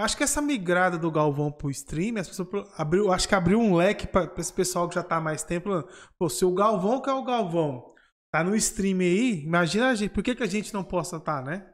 acho 0.00 0.16
que 0.16 0.22
essa 0.22 0.40
migrada 0.40 0.96
do 0.96 1.10
Galvão 1.10 1.50
pro 1.50 1.70
stream, 1.70 2.18
as 2.18 2.28
pessoas 2.28 2.48
abriu, 2.78 3.12
acho 3.12 3.28
que 3.28 3.34
abriu 3.34 3.58
um 3.60 3.74
leque 3.74 4.06
pra, 4.06 4.26
pra 4.28 4.40
esse 4.40 4.52
pessoal 4.52 4.88
que 4.88 4.94
já 4.94 5.02
tá 5.02 5.16
há 5.16 5.20
mais 5.20 5.42
tempo. 5.42 5.68
falando, 5.68 5.88
Pô, 6.18 6.28
se 6.28 6.44
o 6.44 6.54
Galvão, 6.54 7.02
que 7.02 7.10
é 7.10 7.12
o 7.12 7.24
Galvão, 7.24 7.92
tá 8.32 8.44
no 8.44 8.54
stream 8.54 9.00
aí, 9.00 9.42
imagina 9.42 9.88
a 9.90 9.94
gente, 9.94 10.12
por 10.12 10.22
que, 10.22 10.36
que 10.36 10.42
a 10.44 10.46
gente 10.46 10.72
não 10.72 10.84
possa 10.84 11.16
estar, 11.16 11.42
né? 11.42 11.68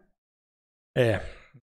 É. 0.97 1.21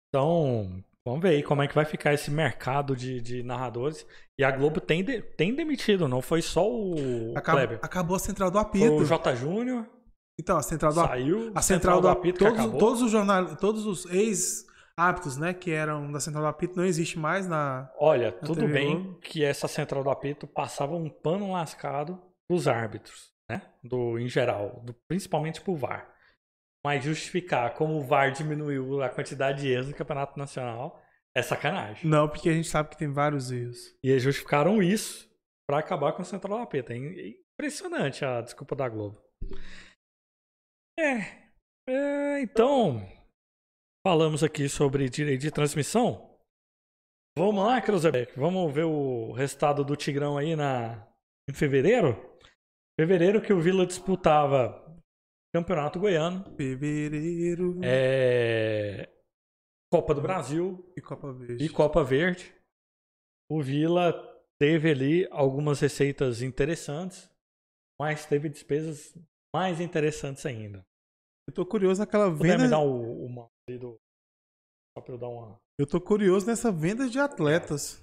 Então, 0.09 0.83
vamos 1.05 1.21
ver 1.21 1.29
aí 1.29 1.43
como 1.43 1.61
é 1.61 1.67
que 1.67 1.75
vai 1.75 1.85
ficar 1.85 2.13
esse 2.13 2.29
mercado 2.31 2.95
de, 2.95 3.19
de 3.21 3.43
narradores. 3.43 4.05
E 4.37 4.43
a 4.43 4.51
Globo 4.51 4.79
tem, 4.81 5.03
de- 5.03 5.21
tem 5.21 5.53
demitido, 5.55 6.07
não 6.07 6.21
foi 6.21 6.41
só 6.41 6.67
o 6.67 7.33
Acabou, 7.35 7.59
Kleber. 7.61 7.79
acabou 7.81 8.15
a 8.15 8.19
central 8.19 8.49
do 8.51 8.59
Foi 8.59 8.67
apito. 8.67 8.93
o 8.95 9.05
J. 9.05 9.35
Júnior, 9.35 9.87
Então, 10.39 10.57
a 10.57 10.63
central 10.63 10.93
do 10.93 10.99
apito. 11.01 11.13
Saiu, 11.13 11.51
A 11.55 11.61
central 11.61 12.01
do 12.01 12.07
apito 12.07 12.39
todos, 12.39 12.59
acabou. 12.59 12.79
todos 12.79 13.01
os 13.01 13.11
jornal, 13.11 13.55
todos 13.57 13.85
os 13.85 14.05
ex-hábitos, 14.11 15.37
né, 15.37 15.53
que 15.53 15.71
eram 15.71 16.11
da 16.11 16.19
central 16.19 16.43
do 16.43 16.49
apito, 16.49 16.75
não 16.77 16.85
existe 16.85 17.17
mais 17.19 17.47
na. 17.47 17.89
Olha, 17.99 18.31
tudo 18.31 18.61
TV 18.61 18.73
bem 18.73 19.01
Globo. 19.03 19.19
que 19.19 19.43
essa 19.43 19.67
central 19.67 20.03
do 20.03 20.09
apito 20.09 20.47
passava 20.47 20.95
um 20.95 21.09
pano 21.09 21.51
lascado 21.51 22.19
dos 22.49 22.67
árbitros, 22.67 23.31
né? 23.49 23.61
Do, 23.83 24.17
em 24.19 24.27
geral, 24.27 24.81
do, 24.83 24.93
principalmente 25.07 25.61
pro 25.61 25.75
VAR. 25.75 26.09
Mas 26.85 27.03
justificar 27.03 27.73
como 27.75 27.97
o 27.97 28.03
VAR 28.03 28.31
diminuiu 28.31 29.03
a 29.03 29.09
quantidade 29.09 29.61
de 29.61 29.71
erros 29.71 29.87
no 29.87 29.95
Campeonato 29.95 30.37
Nacional 30.37 30.99
é 31.35 31.41
sacanagem. 31.41 32.09
Não, 32.09 32.27
porque 32.27 32.49
a 32.49 32.53
gente 32.53 32.67
sabe 32.67 32.89
que 32.89 32.97
tem 32.97 33.11
vários 33.11 33.51
erros. 33.51 33.95
E 34.03 34.09
eles 34.09 34.23
justificaram 34.23 34.81
isso 34.81 35.29
pra 35.67 35.79
acabar 35.79 36.13
com 36.13 36.21
a 36.21 36.25
central 36.25 36.57
do 36.57 36.63
apito. 36.63 36.91
É 36.91 36.97
impressionante 36.97 38.25
a 38.25 38.41
desculpa 38.41 38.75
da 38.75 38.89
Globo. 38.89 39.21
É, 40.99 41.41
é, 41.87 42.41
então, 42.41 43.07
falamos 44.05 44.43
aqui 44.43 44.67
sobre 44.67 45.09
direito 45.09 45.41
de 45.41 45.51
transmissão. 45.51 46.29
Vamos 47.37 47.63
lá, 47.63 47.81
Cruzebeck, 47.81 48.37
vamos 48.37 48.73
ver 48.73 48.83
o 48.83 49.31
resultado 49.31 49.85
do 49.85 49.95
Tigrão 49.95 50.37
aí 50.37 50.55
na, 50.55 51.07
em 51.49 51.53
fevereiro. 51.53 52.37
Fevereiro 52.99 53.41
que 53.41 53.53
o 53.53 53.61
Vila 53.61 53.85
disputava 53.85 54.80
Campeonato 55.53 55.99
Goiano, 55.99 56.45
Fevereiro 56.55 57.79
é, 57.83 59.09
Copa 59.91 60.13
do 60.13 60.21
Brasil 60.21 60.91
e 60.95 61.01
Copa 61.01 61.33
Verde. 61.33 61.65
e 61.65 61.69
Copa 61.69 62.03
Verde. 62.03 62.55
O 63.49 63.61
Vila 63.61 64.13
teve 64.57 64.91
ali 64.91 65.27
algumas 65.29 65.79
receitas 65.81 66.41
interessantes, 66.41 67.29
mas 67.99 68.25
teve 68.25 68.47
despesas 68.47 69.13
mais 69.53 69.81
interessantes 69.81 70.45
ainda. 70.45 70.85
Eu 71.49 71.53
tô 71.53 71.65
curioso 71.65 71.99
naquela 71.99 72.31
Puder 72.31 72.51
venda. 72.57 72.63
me 72.63 72.69
dar 72.69 72.79
o, 72.79 73.25
o 73.25 73.29
mouse 73.29 73.51
do. 73.79 73.97
Só 74.97 75.03
pra 75.03 75.13
eu 75.13 75.17
dar 75.17 75.27
uma. 75.27 75.59
Eu 75.77 75.85
tô 75.87 75.99
curioso 75.99 76.45
nessa 76.47 76.71
venda 76.71 77.09
de 77.09 77.19
atletas. 77.19 77.99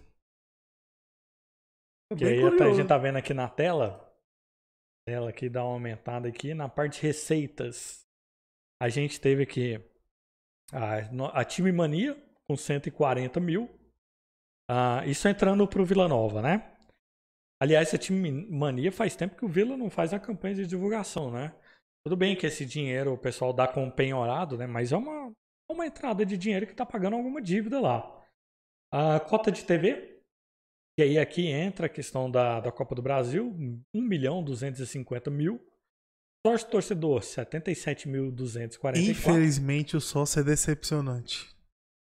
Tô 2.10 2.16
Que 2.16 2.24
aí 2.24 2.38
até 2.38 2.46
a 2.46 2.50
curioso. 2.50 2.76
gente 2.76 2.88
tá 2.88 2.98
vendo 2.98 3.16
aqui 3.16 3.32
na 3.32 3.48
tela. 3.48 4.07
Tela 5.08 5.30
aqui 5.30 5.48
dá 5.48 5.64
uma 5.64 5.72
aumentada 5.72 6.28
aqui. 6.28 6.52
Na 6.52 6.68
parte 6.68 7.02
receitas, 7.02 8.06
a 8.78 8.90
gente 8.90 9.18
teve 9.18 9.42
aqui 9.42 9.80
a, 10.70 10.98
a 11.32 11.44
Time 11.46 11.72
Mania 11.72 12.14
com 12.46 12.54
140 12.54 13.40
mil. 13.40 13.70
Ah, 14.68 15.02
isso 15.06 15.26
entrando 15.26 15.66
pro 15.66 15.86
Vila 15.86 16.06
Nova, 16.06 16.42
né? 16.42 16.76
Aliás, 17.58 17.94
a 17.94 17.96
Time 17.96 18.46
Mania 18.50 18.92
faz 18.92 19.16
tempo 19.16 19.34
que 19.34 19.46
o 19.46 19.48
Vila 19.48 19.78
não 19.78 19.88
faz 19.88 20.12
a 20.12 20.20
campanha 20.20 20.56
de 20.56 20.66
divulgação, 20.66 21.30
né? 21.30 21.54
Tudo 22.04 22.14
bem 22.14 22.36
que 22.36 22.46
esse 22.46 22.66
dinheiro 22.66 23.14
o 23.14 23.18
pessoal 23.18 23.54
dá 23.54 23.66
com 23.66 23.90
penhorado, 23.90 24.58
né? 24.58 24.66
Mas 24.66 24.92
é 24.92 24.96
uma, 24.98 25.32
uma 25.70 25.86
entrada 25.86 26.26
de 26.26 26.36
dinheiro 26.36 26.66
que 26.66 26.74
tá 26.74 26.84
pagando 26.84 27.16
alguma 27.16 27.40
dívida 27.40 27.80
lá. 27.80 28.14
A 28.92 29.18
cota 29.20 29.50
de 29.50 29.64
TV, 29.64 30.17
e 30.98 31.02
aí 31.02 31.18
aqui 31.18 31.46
entra 31.46 31.86
a 31.86 31.88
questão 31.88 32.28
da, 32.28 32.58
da 32.58 32.72
Copa 32.72 32.92
do 32.94 33.00
Brasil, 33.00 33.54
1 33.94 34.02
milhão 34.02 34.42
250 34.42 35.30
mil. 35.30 35.64
Sócio 36.44 36.68
torcedor, 36.68 37.20
77.244. 37.20 38.96
Infelizmente, 38.96 39.96
o 39.96 40.00
sócio 40.00 40.40
é 40.40 40.42
decepcionante. 40.42 41.48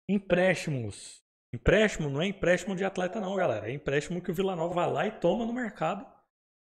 Empréstimos. 0.08 1.18
Empréstimo 1.54 2.08
não 2.08 2.22
é 2.22 2.26
empréstimo 2.28 2.74
de 2.74 2.82
atleta 2.82 3.20
não, 3.20 3.36
galera. 3.36 3.70
É 3.70 3.74
empréstimo 3.74 4.22
que 4.22 4.30
o 4.30 4.34
Vila 4.34 4.56
Nova 4.56 4.74
vai 4.74 4.90
lá 4.90 5.06
e 5.06 5.10
toma 5.10 5.44
no 5.44 5.52
mercado 5.52 6.06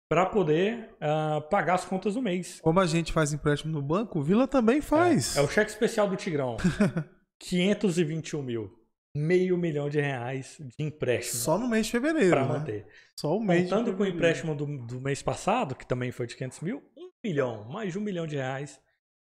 para 0.08 0.28
poder 0.28 0.96
ah, 1.00 1.42
pagar 1.50 1.74
as 1.74 1.86
contas 1.86 2.14
do 2.14 2.22
mês. 2.22 2.60
Como 2.62 2.80
a 2.80 2.86
gente 2.86 3.12
faz 3.12 3.34
empréstimo 3.34 3.74
no 3.74 3.82
banco, 3.82 4.20
o 4.20 4.24
Vila 4.24 4.48
também 4.48 4.80
faz. 4.80 5.36
É 5.38 5.42
o 5.42 5.48
cheque 5.48 5.72
especial 5.72 6.08
do 6.08 6.16
Tigrão. 6.16 6.58
521 7.42 8.44
mil. 8.44 8.81
Meio 9.16 9.58
milhão 9.58 9.90
de 9.90 10.00
reais 10.00 10.58
de 10.60 10.84
empréstimo 10.84 11.42
Só 11.42 11.58
no 11.58 11.68
mês 11.68 11.88
de 11.88 11.92
fevereiro. 11.92 12.30
para 12.30 12.48
né? 12.48 12.48
manter. 12.48 12.88
Só 13.20 13.36
o 13.36 13.44
mês. 13.44 13.64
de 13.64 13.70
Contando 13.70 13.98
com 13.98 14.04
o 14.04 14.08
empréstimo 14.08 14.56
do, 14.56 14.66
do 14.86 15.02
mês 15.02 15.22
passado, 15.22 15.76
que 15.76 15.86
também 15.86 16.12
foi 16.12 16.28
de 16.28 16.38
500 16.38 16.62
mil, 16.62 16.82
um 16.98 17.10
milhão, 17.24 17.66
mais 17.66 17.92
de 17.92 18.00
um 18.00 18.02
milhão 18.02 18.26
de 18.26 18.38
reais 18.38 18.80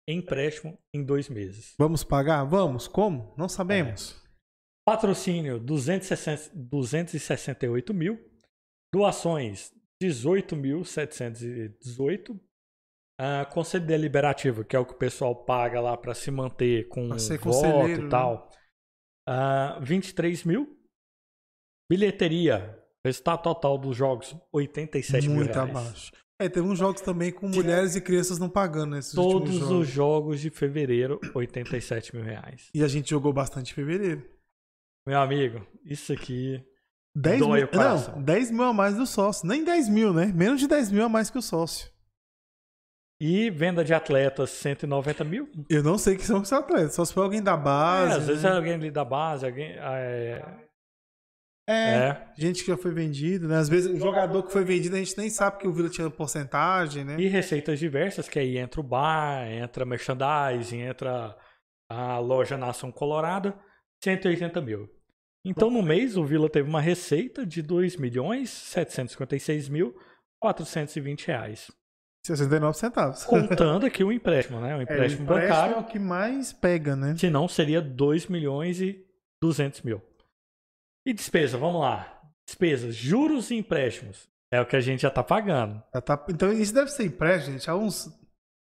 em 0.08 0.18
empréstimo 0.18 0.76
em 0.92 1.04
dois 1.04 1.28
meses. 1.28 1.74
Vamos 1.78 2.02
pagar? 2.04 2.44
Vamos. 2.44 2.88
Como? 2.88 3.32
Não 3.36 3.48
sabemos. 3.48 4.20
Patrocínio 4.86 5.58
260 5.58 6.52
268 6.54 7.92
mil. 7.92 8.24
Doações 8.94 9.74
18.718. 10.02 12.38
Ah, 13.18 13.46
conselho 13.46 13.86
deliberativo, 13.86 14.62
que 14.64 14.76
é 14.76 14.78
o 14.78 14.84
que 14.84 14.92
o 14.92 14.98
pessoal 14.98 15.34
paga 15.34 15.80
lá 15.80 15.96
para 15.96 16.12
se 16.14 16.30
manter 16.30 16.86
com 16.88 17.08
voto 17.08 17.88
e 17.88 18.02
né? 18.02 18.08
tal. 18.10 18.50
Ah, 19.26 19.78
23 19.82 20.44
mil. 20.44 20.76
Bilheteria. 21.90 22.78
Resultado 23.04 23.42
total 23.42 23.78
dos 23.78 23.96
jogos, 23.96 24.36
87 24.52 25.28
mil 25.28 25.36
Muito 25.36 25.52
reais. 25.52 25.70
abaixo. 25.70 26.12
É, 26.40 26.48
teve 26.48 26.66
uns 26.66 26.78
jogos 26.78 27.00
também 27.00 27.30
com 27.32 27.48
mulheres 27.48 27.94
e 27.94 28.00
crianças 28.00 28.38
não 28.38 28.48
pagando 28.50 28.96
nesses 28.96 29.12
Todos 29.14 29.34
últimos 29.54 29.62
os 29.62 29.68
jogos. 29.68 29.88
jogos 29.88 30.40
de 30.40 30.50
fevereiro, 30.50 31.20
87 31.34 32.14
mil 32.14 32.24
reais. 32.24 32.68
E 32.74 32.82
a 32.82 32.88
gente 32.88 33.08
jogou 33.10 33.32
bastante 33.32 33.70
em 33.72 33.74
fevereiro. 33.74 34.28
Meu 35.06 35.20
amigo, 35.20 35.64
isso 35.84 36.12
aqui 36.12 36.60
10 37.14 37.38
Dói 37.40 37.58
mil, 37.60 37.66
o 37.66 37.70
coração. 37.70 38.16
não, 38.16 38.22
10 38.22 38.50
mil 38.50 38.64
a 38.64 38.72
mais 38.74 38.96
do 38.96 39.06
sócio. 39.06 39.46
Nem 39.46 39.62
10 39.64 39.88
mil, 39.88 40.12
né? 40.12 40.26
Menos 40.26 40.60
de 40.60 40.66
10 40.66 40.90
mil 40.90 41.04
a 41.04 41.08
mais 41.08 41.30
que 41.30 41.38
o 41.38 41.42
sócio. 41.42 41.88
E 43.20 43.48
venda 43.50 43.82
de 43.82 43.94
atletas, 43.94 44.50
190 44.50 45.24
mil. 45.24 45.48
Eu 45.70 45.82
não 45.82 45.96
sei 45.96 46.16
que 46.16 46.24
são 46.24 46.40
os 46.42 46.52
atletas. 46.52 46.94
Só 46.94 47.04
se 47.04 47.14
for 47.14 47.22
alguém 47.22 47.42
da 47.42 47.54
É, 47.54 47.56
base. 47.56 48.18
às 48.18 48.26
vezes 48.26 48.42
né? 48.42 48.50
é 48.50 48.52
alguém 48.52 48.74
ali 48.74 48.90
da 48.90 49.04
base, 49.04 49.46
alguém. 49.46 49.70
É, 49.72 50.42
É, 51.68 51.74
é. 52.08 52.32
gente 52.36 52.60
que 52.62 52.70
já 52.70 52.76
foi 52.76 52.92
vendido, 52.92 53.48
né? 53.48 53.56
Às 53.56 53.68
vezes 53.68 53.90
o 53.90 53.98
jogador 53.98 54.42
que 54.44 54.52
foi 54.52 54.64
vendido 54.64 54.94
a 54.94 54.98
gente 54.98 55.16
nem 55.18 55.28
sabe 55.30 55.58
que 55.58 55.66
o 55.66 55.72
Vila 55.72 55.88
tinha 55.88 56.08
porcentagem, 56.10 57.04
né? 57.04 57.16
E 57.18 57.26
receitas 57.26 57.78
diversas, 57.78 58.28
que 58.28 58.38
aí 58.38 58.56
entra 58.58 58.80
o 58.80 58.84
bar, 58.84 59.50
entra 59.50 59.84
merchandising, 59.84 60.80
entra 60.82 61.36
a 61.90 62.18
loja 62.18 62.56
Nação 62.58 62.92
Colorada, 62.92 63.58
180 64.04 64.60
mil. 64.60 64.88
Então, 65.44 65.70
no 65.70 65.82
mês, 65.82 66.16
o 66.16 66.24
Vila 66.24 66.50
teve 66.50 66.68
uma 66.68 66.80
receita 66.80 67.46
de 67.46 67.62
2 67.62 67.96
milhões 67.96 68.50
756 68.50 69.68
mil 69.68 69.94
420 70.40 71.26
reais. 71.28 71.70
69 72.26 72.76
centavos. 72.78 73.24
Contando 73.24 73.84
aqui 73.86 74.02
o 74.04 74.12
empréstimo, 74.12 74.60
né? 74.60 74.68
O 74.74 74.76
É, 74.76 74.78
o 74.78 74.82
empréstimo 74.82 75.22
empréstimo 75.24 75.26
bancário. 75.26 75.74
é 75.76 75.78
o 75.78 75.84
que 75.84 75.98
mais 75.98 76.52
pega, 76.52 76.94
né? 76.96 77.14
Se 77.16 77.30
não, 77.30 77.46
seria 77.48 77.80
2 77.80 78.26
milhões 78.26 78.80
e 78.80 79.04
200 79.42 79.82
mil. 79.82 80.02
E 81.06 81.12
despesa, 81.12 81.56
vamos 81.56 81.80
lá. 81.80 82.20
Despesas, 82.48 82.94
juros 82.94 83.50
e 83.50 83.54
empréstimos. 83.56 84.28
É 84.52 84.60
o 84.60 84.66
que 84.66 84.76
a 84.76 84.80
gente 84.80 85.02
já 85.02 85.10
tá 85.10 85.22
pagando. 85.22 85.82
Já 85.94 86.00
tá- 86.00 86.24
Então 86.28 86.52
isso 86.52 86.72
deve 86.74 86.90
ser 86.90 87.04
empréstimo, 87.04 87.52
gente, 87.56 87.68
há 87.68 87.74
uns 87.76 88.08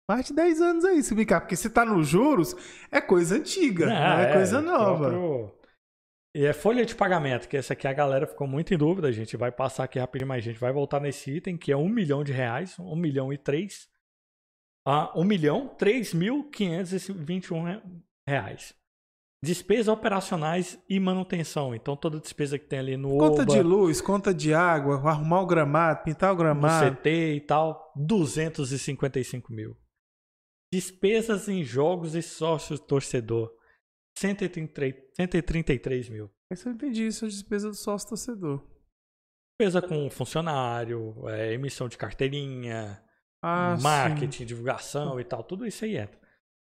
mais 0.08 0.26
de 0.26 0.34
10 0.34 0.60
anos 0.60 0.84
aí, 0.84 1.02
se 1.02 1.14
brincar. 1.14 1.40
Porque 1.40 1.56
se 1.56 1.68
tá 1.70 1.84
nos 1.84 2.06
juros, 2.08 2.54
é 2.90 3.00
coisa 3.00 3.36
antiga, 3.36 3.86
não, 3.86 3.94
é, 4.20 4.32
coisa 4.32 4.60
nova. 4.60 5.08
próprio- 5.10 5.52
E 6.34 6.46
é 6.46 6.52
folha 6.54 6.84
de 6.86 6.94
pagamento, 6.94 7.46
que 7.46 7.56
essa 7.58 7.74
aqui 7.74 7.86
a 7.86 7.92
galera 7.92 8.26
ficou 8.26 8.46
muito 8.46 8.72
em 8.72 8.78
dúvida. 8.78 9.08
A 9.08 9.12
gente 9.12 9.36
vai 9.36 9.52
passar 9.52 9.84
aqui 9.84 9.98
rapidinho, 9.98 10.28
mas 10.28 10.38
a 10.38 10.50
gente 10.50 10.58
vai 10.58 10.72
voltar 10.72 10.98
nesse 10.98 11.30
item, 11.30 11.58
que 11.58 11.70
é 11.70 11.76
1 11.76 11.86
milhão 11.88 12.24
de 12.24 12.32
reais, 12.32 12.78
1 12.78 12.96
milhão 12.96 13.30
e 13.32 13.36
3. 13.36 13.86
Ah, 14.86 15.12
1 15.14 15.24
milhão 15.24 15.68
3.521 15.78 17.64
re- 17.64 17.82
reais. 18.26 18.74
Despesas 19.44 19.88
operacionais 19.88 20.78
e 20.88 20.98
manutenção. 21.00 21.74
Então, 21.74 21.96
toda 21.96 22.20
despesa 22.20 22.58
que 22.58 22.64
tem 22.66 22.78
ali 22.78 22.96
no 22.96 23.18
Conta 23.18 23.42
OBA, 23.42 23.52
de 23.54 23.62
luz, 23.62 24.00
conta 24.00 24.32
de 24.32 24.54
água, 24.54 24.94
arrumar 25.10 25.42
o 25.42 25.46
gramado, 25.46 26.02
pintar 26.04 26.30
o 26.30 26.34
no 26.34 26.38
gramado. 26.38 26.96
CT 26.96 27.34
e 27.34 27.40
tal, 27.40 27.92
255 27.96 29.52
mil. 29.52 29.76
Despesas 30.72 31.48
em 31.48 31.62
jogos 31.64 32.14
e 32.14 32.22
sócios 32.22 32.78
torcedor, 32.80 33.52
133, 34.18 34.94
133 35.16 36.08
mil. 36.08 36.30
Esse 36.50 36.66
eu 36.66 36.72
entendi, 36.72 37.06
isso 37.06 37.24
é 37.24 37.28
despesa 37.28 37.68
do 37.68 37.74
sócio 37.74 38.08
torcedor. 38.08 38.62
Despesa 39.58 39.80
com 39.80 40.10
funcionário, 40.10 41.28
é, 41.28 41.52
emissão 41.52 41.88
de 41.88 41.96
carteirinha, 41.96 43.02
Ah, 43.42 43.76
marketing, 43.80 44.44
divulgação 44.44 45.18
e 45.20 45.24
tal, 45.24 45.42
tudo 45.42 45.66
isso 45.66 45.84
aí 45.84 45.96
entra. 45.96 46.20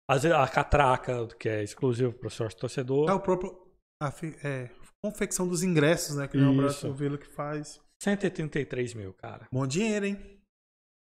Às 0.08 0.22
vezes 0.24 0.36
a 0.36 0.46
catraca, 0.48 1.26
que 1.38 1.48
é 1.48 1.62
exclusivo 1.62 2.12
para 2.12 2.28
o 2.28 2.30
sócio 2.30 2.58
torcedor, 2.58 3.08
É 3.10 3.14
o 3.14 3.20
próprio. 3.20 3.60
A 4.02 4.12
é, 4.44 4.68
confecção 5.02 5.46
dos 5.46 5.62
ingressos, 5.62 6.16
né? 6.16 6.26
Que 6.26 6.36
não 6.36 6.46
é 6.46 6.48
o 6.48 6.52
Isso. 6.52 6.80
Brasil 6.86 6.94
Vila 6.94 7.18
que 7.18 7.28
faz. 7.28 7.80
133 8.02 8.94
mil, 8.94 9.12
cara. 9.14 9.46
Bom 9.52 9.64
dinheiro, 9.66 10.06
hein? 10.06 10.42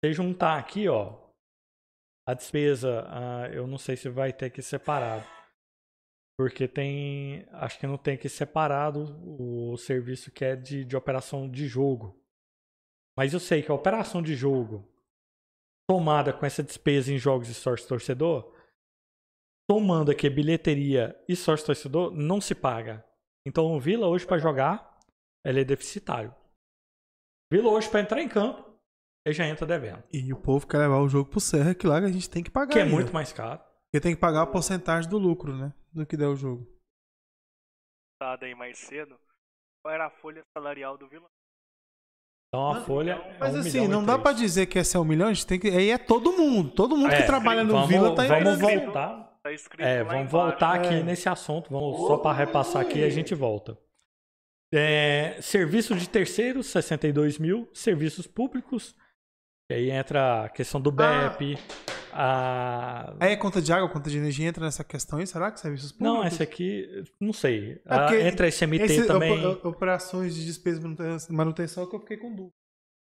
Se 0.04 0.12
juntar 0.12 0.58
aqui, 0.58 0.86
ó, 0.88 1.16
a 2.28 2.34
despesa, 2.34 3.04
ah, 3.08 3.48
eu 3.52 3.66
não 3.66 3.78
sei 3.78 3.96
se 3.96 4.08
vai 4.10 4.32
ter 4.32 4.50
que 4.50 4.60
ir 4.60 4.62
separado. 4.62 5.26
Porque 6.40 6.66
tem. 6.66 7.46
Acho 7.52 7.78
que 7.78 7.86
não 7.86 7.98
tem 7.98 8.16
que 8.16 8.26
separado 8.26 9.14
o 9.22 9.76
serviço 9.76 10.30
que 10.30 10.42
é 10.42 10.56
de, 10.56 10.86
de 10.86 10.96
operação 10.96 11.46
de 11.46 11.66
jogo. 11.66 12.18
Mas 13.14 13.34
eu 13.34 13.38
sei 13.38 13.62
que 13.62 13.70
a 13.70 13.74
operação 13.74 14.22
de 14.22 14.34
jogo, 14.34 14.90
somada 15.90 16.32
com 16.32 16.46
essa 16.46 16.62
despesa 16.62 17.12
em 17.12 17.18
jogos 17.18 17.50
e 17.50 17.52
sócio 17.52 17.86
torcedor, 17.86 18.54
somando 19.70 20.10
aqui 20.10 20.30
bilheteria 20.30 21.14
e 21.28 21.36
sócio 21.36 21.66
torcedor, 21.66 22.10
não 22.10 22.40
se 22.40 22.54
paga. 22.54 23.04
Então 23.46 23.76
o 23.76 23.78
Vila 23.78 24.06
hoje 24.06 24.26
para 24.26 24.38
jogar, 24.38 24.98
ele 25.44 25.60
é 25.60 25.64
deficitário. 25.64 26.34
Vila 27.52 27.68
hoje 27.68 27.90
para 27.90 28.00
entrar 28.00 28.22
em 28.22 28.28
campo, 28.30 28.64
ele 29.26 29.34
já 29.34 29.46
entra 29.46 29.66
devendo. 29.66 30.02
E 30.10 30.32
o 30.32 30.38
povo 30.38 30.66
quer 30.66 30.78
levar 30.78 31.00
o 31.00 31.08
jogo 31.08 31.28
pro 31.28 31.38
Serra, 31.38 31.74
que 31.74 31.86
lá 31.86 31.98
a 31.98 32.10
gente 32.10 32.30
tem 32.30 32.42
que 32.42 32.50
pagar. 32.50 32.72
Que 32.72 32.78
é 32.78 32.82
ainda. 32.84 32.94
muito 32.94 33.12
mais 33.12 33.30
caro. 33.30 33.60
Porque 33.90 34.00
tem 34.02 34.14
que 34.14 34.20
pagar 34.20 34.42
a 34.42 34.46
porcentagem 34.46 35.10
do 35.10 35.18
lucro, 35.18 35.56
né? 35.56 35.72
Do 35.92 36.06
que 36.06 36.16
der 36.16 36.28
o 36.28 36.36
jogo. 36.36 36.66
Aí 38.40 38.54
mais 38.54 38.78
cedo. 38.78 39.18
Qual 39.82 39.92
era 39.94 40.06
a 40.06 40.10
folha 40.10 40.42
salarial 40.56 40.96
do 40.96 41.08
Vila? 41.08 41.26
Então 42.48 42.70
a 42.70 42.74
Não, 42.74 42.84
folha. 42.84 43.12
é 43.12 43.38
Mas 43.38 43.54
um 43.56 43.60
assim, 43.60 43.88
não 43.88 44.04
dá 44.04 44.18
pra 44.18 44.32
dizer 44.32 44.66
que 44.66 44.78
esse 44.78 44.96
é 44.96 45.00
um 45.00 45.04
milhão, 45.04 45.28
a 45.28 45.32
gente 45.32 45.46
tem 45.46 45.58
que. 45.58 45.68
Aí 45.68 45.90
é 45.90 45.98
todo 45.98 46.32
mundo. 46.32 46.70
Todo 46.70 46.96
mundo 46.96 47.08
que 47.10 47.16
É, 47.16 47.26
trabalha 47.26 47.64
no 47.64 47.72
vamos, 47.72 47.88
Vila 47.88 48.14
tá 48.14 48.26
Vamos 48.26 48.60
voltar. 48.60 49.30
Tá 49.42 49.52
escrito 49.52 49.86
É, 49.86 50.04
vamos 50.04 50.12
embaixo. 50.28 50.30
voltar 50.30 50.74
aqui 50.74 50.94
É. 50.94 51.02
nesse 51.02 51.28
assunto. 51.28 51.70
Vamos 51.70 51.96
só 52.06 52.18
para 52.18 52.36
repassar 52.36 52.82
aqui 52.82 52.98
e 52.98 53.04
a 53.04 53.10
gente 53.10 53.34
volta. 53.34 53.76
É, 54.72 55.40
serviços 55.42 55.98
de 56.00 56.08
terceiros, 56.08 56.66
62 56.66 57.38
mil. 57.38 57.68
Serviços 57.72 58.26
públicos. 58.26 58.94
E 59.70 59.74
aí 59.74 59.90
entra 59.90 60.44
a 60.44 60.48
questão 60.50 60.80
do 60.80 60.92
BEP. 60.92 61.56
A... 62.12 63.14
Aí 63.20 63.32
é 63.32 63.36
conta 63.36 63.60
de 63.62 63.72
água, 63.72 63.88
conta 63.88 64.08
de 64.10 64.18
energia 64.18 64.46
entra 64.48 64.64
nessa 64.64 64.82
questão 64.84 65.18
aí? 65.18 65.26
Será 65.26 65.50
que 65.50 65.60
serviços 65.60 65.92
públicos? 65.92 66.18
Não, 66.18 66.24
essa 66.24 66.42
aqui, 66.42 66.86
não 67.20 67.32
sei. 67.32 67.80
É 67.86 67.98
porque 67.98 68.14
Ah, 68.16 68.28
entra 68.28 68.46
SMT 68.48 68.82
Esse- 68.84 69.06
também. 69.06 69.44
op- 69.46 69.64
operações 69.66 70.34
de 70.34 70.44
despesa 70.44 70.80
de 70.80 71.32
manutenção- 71.32 71.86
que 71.88 71.96
eu 71.96 72.00
fiquei 72.00 72.16
com 72.16 72.30
dúvida. 72.34 72.52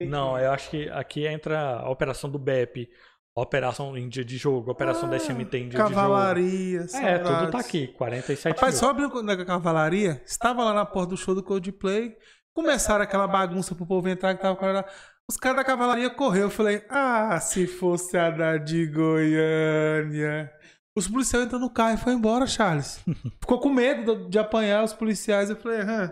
Não, 0.02 0.38
eu 0.38 0.52
acho 0.52 0.70
que 0.70 0.90
aqui 0.90 1.26
entra 1.26 1.80
a 1.80 1.90
operação 1.90 2.30
do 2.30 2.38
BEP, 2.38 2.88
a 3.36 3.42
operação 3.42 3.98
em 3.98 4.08
dia 4.08 4.24
de 4.24 4.38
jogo, 4.38 4.70
a 4.70 4.74
operação 4.74 5.10
da 5.10 5.16
SMT 5.18 5.58
em 5.58 5.70
dia 5.70 5.80
Cavalaria, 5.80 6.82
de 6.86 6.92
jogo. 6.92 7.06
É, 7.06 7.20
tudo 7.20 7.52
tá 7.52 7.60
aqui, 7.60 7.88
47 7.88 8.54
Rapaz, 8.56 8.74
mil. 8.76 8.80
só 8.80 8.90
abrindo 8.92 9.24
na 9.24 9.46
cavalaria, 9.46 10.22
estava 10.26 10.64
lá 10.64 10.74
na 10.74 10.86
porta 10.86 11.10
do 11.12 11.18
show 11.18 11.34
do 11.34 11.42
Coldplay, 11.44 12.16
começaram 12.54 13.04
aquela 13.04 13.28
bagunça 13.28 13.74
pro 13.76 13.86
povo 13.88 14.08
entrar 14.08 14.36
que 14.36 14.42
tava 14.42 14.56
com 14.56 14.66
a 14.66 14.68
galera. 14.68 14.88
Os 15.30 15.36
caras 15.38 15.58
da 15.58 15.64
cavalaria 15.66 16.10
correu, 16.10 16.44
eu 16.44 16.50
falei, 16.50 16.86
ah, 16.90 17.38
se 17.40 17.68
fosse 17.68 18.18
a 18.18 18.30
da 18.30 18.58
de 18.58 18.86
Goiânia. 18.88 20.52
Os 20.98 21.08
policiais 21.08 21.46
entrou 21.46 21.60
no 21.60 21.70
carro 21.70 21.96
e 21.96 21.98
foi 21.98 22.14
embora, 22.14 22.48
Charles. 22.48 23.04
Ficou 23.42 23.60
com 23.60 23.70
medo 23.70 24.30
de- 24.30 24.40
apanhar 24.40 24.84
os 24.84 24.94
policiais. 24.94 25.50
Eu 25.50 25.58
falei, 25.58 25.82
aham. 25.82 26.12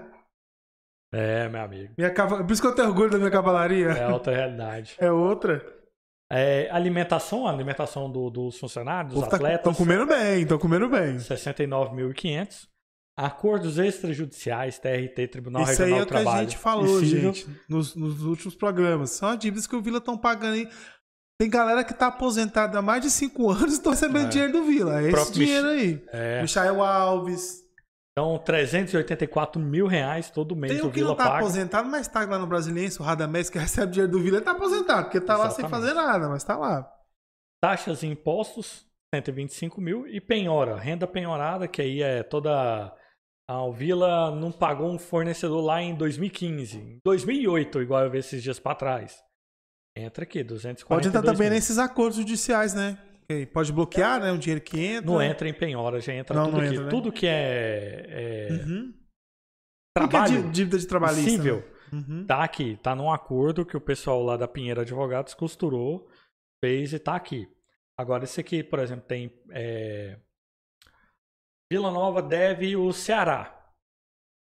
É, 1.14 1.48
meu 1.48 1.62
amigo. 1.62 1.94
Minha 1.98 2.12
cava... 2.14 2.44
Por 2.44 2.52
isso 2.52 2.62
que 2.62 2.68
eu 2.68 2.76
tenho 2.76 2.90
orgulho 2.90 3.10
da 3.10 3.18
minha 3.18 3.32
cavalaria. 3.32 3.88
É 3.88 4.08
outra 4.08 4.36
realidade. 4.36 4.96
É 5.00 5.10
outra. 5.12 5.66
É, 6.30 6.70
alimentação, 6.72 7.48
a 7.48 7.52
alimentação 7.52 8.12
do- 8.12 8.30
dos 8.30 8.60
funcionários, 8.60 9.14
dos 9.14 9.24
Estão 9.24 9.38
atletas, 9.38 9.78
comendo 9.78 10.06
bem, 10.06 10.42
estão 10.42 10.58
comendo 10.60 10.90
bem. 10.90 11.18
69.500. 11.18 12.68
Acordos 13.18 13.78
extrajudiciais, 13.78 14.78
TRT, 14.78 15.28
Tribunal 15.30 15.64
Isso 15.64 15.82
aí 15.84 15.92
Regional 15.92 16.00
é 16.02 16.02
do 16.02 16.04
o 16.04 16.08
que 16.08 16.14
a 16.14 16.22
Trabalho. 16.22 16.50
gente 16.50 16.58
falou, 16.58 17.02
Incível. 17.02 17.34
gente, 17.34 17.48
nos, 17.70 17.96
nos 17.96 18.24
últimos 18.24 18.56
programas. 18.56 19.12
São 19.12 19.30
as 19.30 19.40
dívidas 19.40 19.66
que 19.66 19.76
o 19.76 19.82
Vila 19.82 20.00
estão 20.00 20.18
pagando 20.18 20.56
aí. 20.56 20.68
Tem 21.40 21.50
galera 21.50 21.84
que 21.84 21.94
tá 21.94 22.08
aposentada 22.08 22.80
há 22.80 22.82
mais 22.82 23.02
de 23.02 23.10
cinco 23.10 23.50
anos 23.52 23.72
e 23.74 23.76
estão 23.78 23.92
recebendo 23.94 24.26
É. 24.26 24.30
dinheiro 24.30 24.52
do 24.54 24.64
Vila. 24.66 25.02
É 25.02 25.10
esse 25.10 25.32
dinheiro 25.32 25.68
aí. 25.70 26.04
É, 26.12 26.42
Michael 26.42 26.84
Alves. 26.84 27.62
então, 28.12 28.38
384 28.40 29.62
mil 29.62 29.88
reais 29.88 30.30
todo 30.30 30.54
mês 30.56 30.74
Tem 30.74 30.82
o 30.82 30.88
um 30.88 30.90
que 30.90 30.96
Vila 30.96 31.10
não 31.10 31.16
tá 31.16 31.24
paga. 31.26 31.38
aposentado, 31.38 31.88
mas 31.88 32.08
tá 32.10 32.26
lá 32.26 32.38
no 32.38 32.48
Brasiliense, 32.48 33.00
o 33.02 33.04
Radamés, 33.04 33.50
que 33.50 33.58
recebe 33.60 33.94
dinheiro 33.94 34.12
do 34.12 34.20
Vila, 34.22 34.38
ele 34.38 34.46
tá 34.46 34.52
aposentado, 34.52 35.04
porque 35.06 35.22
tá 35.22 35.38
lá 35.38 35.50
sem 35.52 35.68
fazer 35.70 35.94
nada, 35.94 36.28
mas 36.28 36.44
tá 36.44 36.58
lá. 36.58 36.90
Taxas 37.64 38.04
e 38.04 38.08
impostos, 38.08 38.86
125 39.14 39.80
mil. 39.80 40.06
E 40.08 40.20
penhora, 40.20 40.76
renda 40.76 41.08
penhorada, 41.08 41.66
que 41.66 41.82
aí 41.82 42.02
é 42.02 42.22
toda. 42.24 42.94
A 43.48 43.70
Vila 43.70 44.32
não 44.36 44.52
pagou 44.52 44.90
um 44.92 44.98
fornecedor 44.98 45.64
lá 45.64 45.82
em 45.82 45.94
2015. 45.96 46.78
Em 46.78 47.00
2008, 47.06 47.82
igual 47.82 48.04
eu 48.04 48.10
vi 48.12 48.18
esses 48.20 48.42
dias 48.42 48.60
pra 48.60 48.74
trás. 48.74 49.24
Entra 49.96 50.24
aqui, 50.24 50.44
242 50.44 50.88
Pode 50.88 51.08
entrar 51.08 51.22
também 51.22 51.48
mil. 51.50 51.56
nesses 51.56 51.78
acordos 51.78 52.18
judiciais, 52.18 52.74
né? 52.74 52.98
Que 53.30 53.46
Pode 53.46 53.72
bloquear, 53.72 54.20
né? 54.22 54.32
O 54.32 54.38
dinheiro 54.38 54.62
que 54.64 54.80
entra. 54.84 55.06
Não 55.12 55.22
entra 55.22 55.48
em 55.48 55.54
penhora, 55.54 56.00
já 56.02 56.14
entra 56.14 56.36
Não, 56.36 56.46
tudo 56.46 56.58
não 56.58 56.64
aqui. 56.64 56.74
entra, 56.74 56.84
né? 56.86 56.90
Tudo 56.90 57.12
que 57.12 57.28
é, 57.28 58.06
é 58.08 58.48
Uhum. 58.52 58.94
Tudo 59.98 60.10
que 60.10 60.16
é 60.16 60.20
trabalho 60.20 60.44
dí- 60.44 60.50
dívida 60.52 60.78
de 60.80 60.88
trabalhista. 60.88 61.24
possível, 61.24 61.58
né? 61.94 62.00
Uhum. 62.00 62.26
tá 62.26 62.44
aqui. 62.44 62.78
Tá 62.84 62.96
num 62.96 63.12
acordo 63.12 63.66
que 63.66 63.78
o 63.78 63.82
pessoal 63.82 64.22
lá 64.24 64.36
da 64.36 64.48
Pinheiro 64.48 64.82
Advogados 64.82 65.34
costurou, 65.34 66.10
fez 66.64 66.92
e 66.94 67.00
tá 67.00 67.16
aqui. 67.16 67.48
Agora, 67.98 68.26
esse 68.26 68.42
aqui, 68.42 68.64
por 68.64 68.80
exemplo, 68.80 69.06
tem. 69.08 69.32
é, 69.52 70.20
Vila 71.76 71.92
Nova 71.92 72.22
deve 72.22 72.78
o 72.78 72.94
Ceará. 72.94 73.54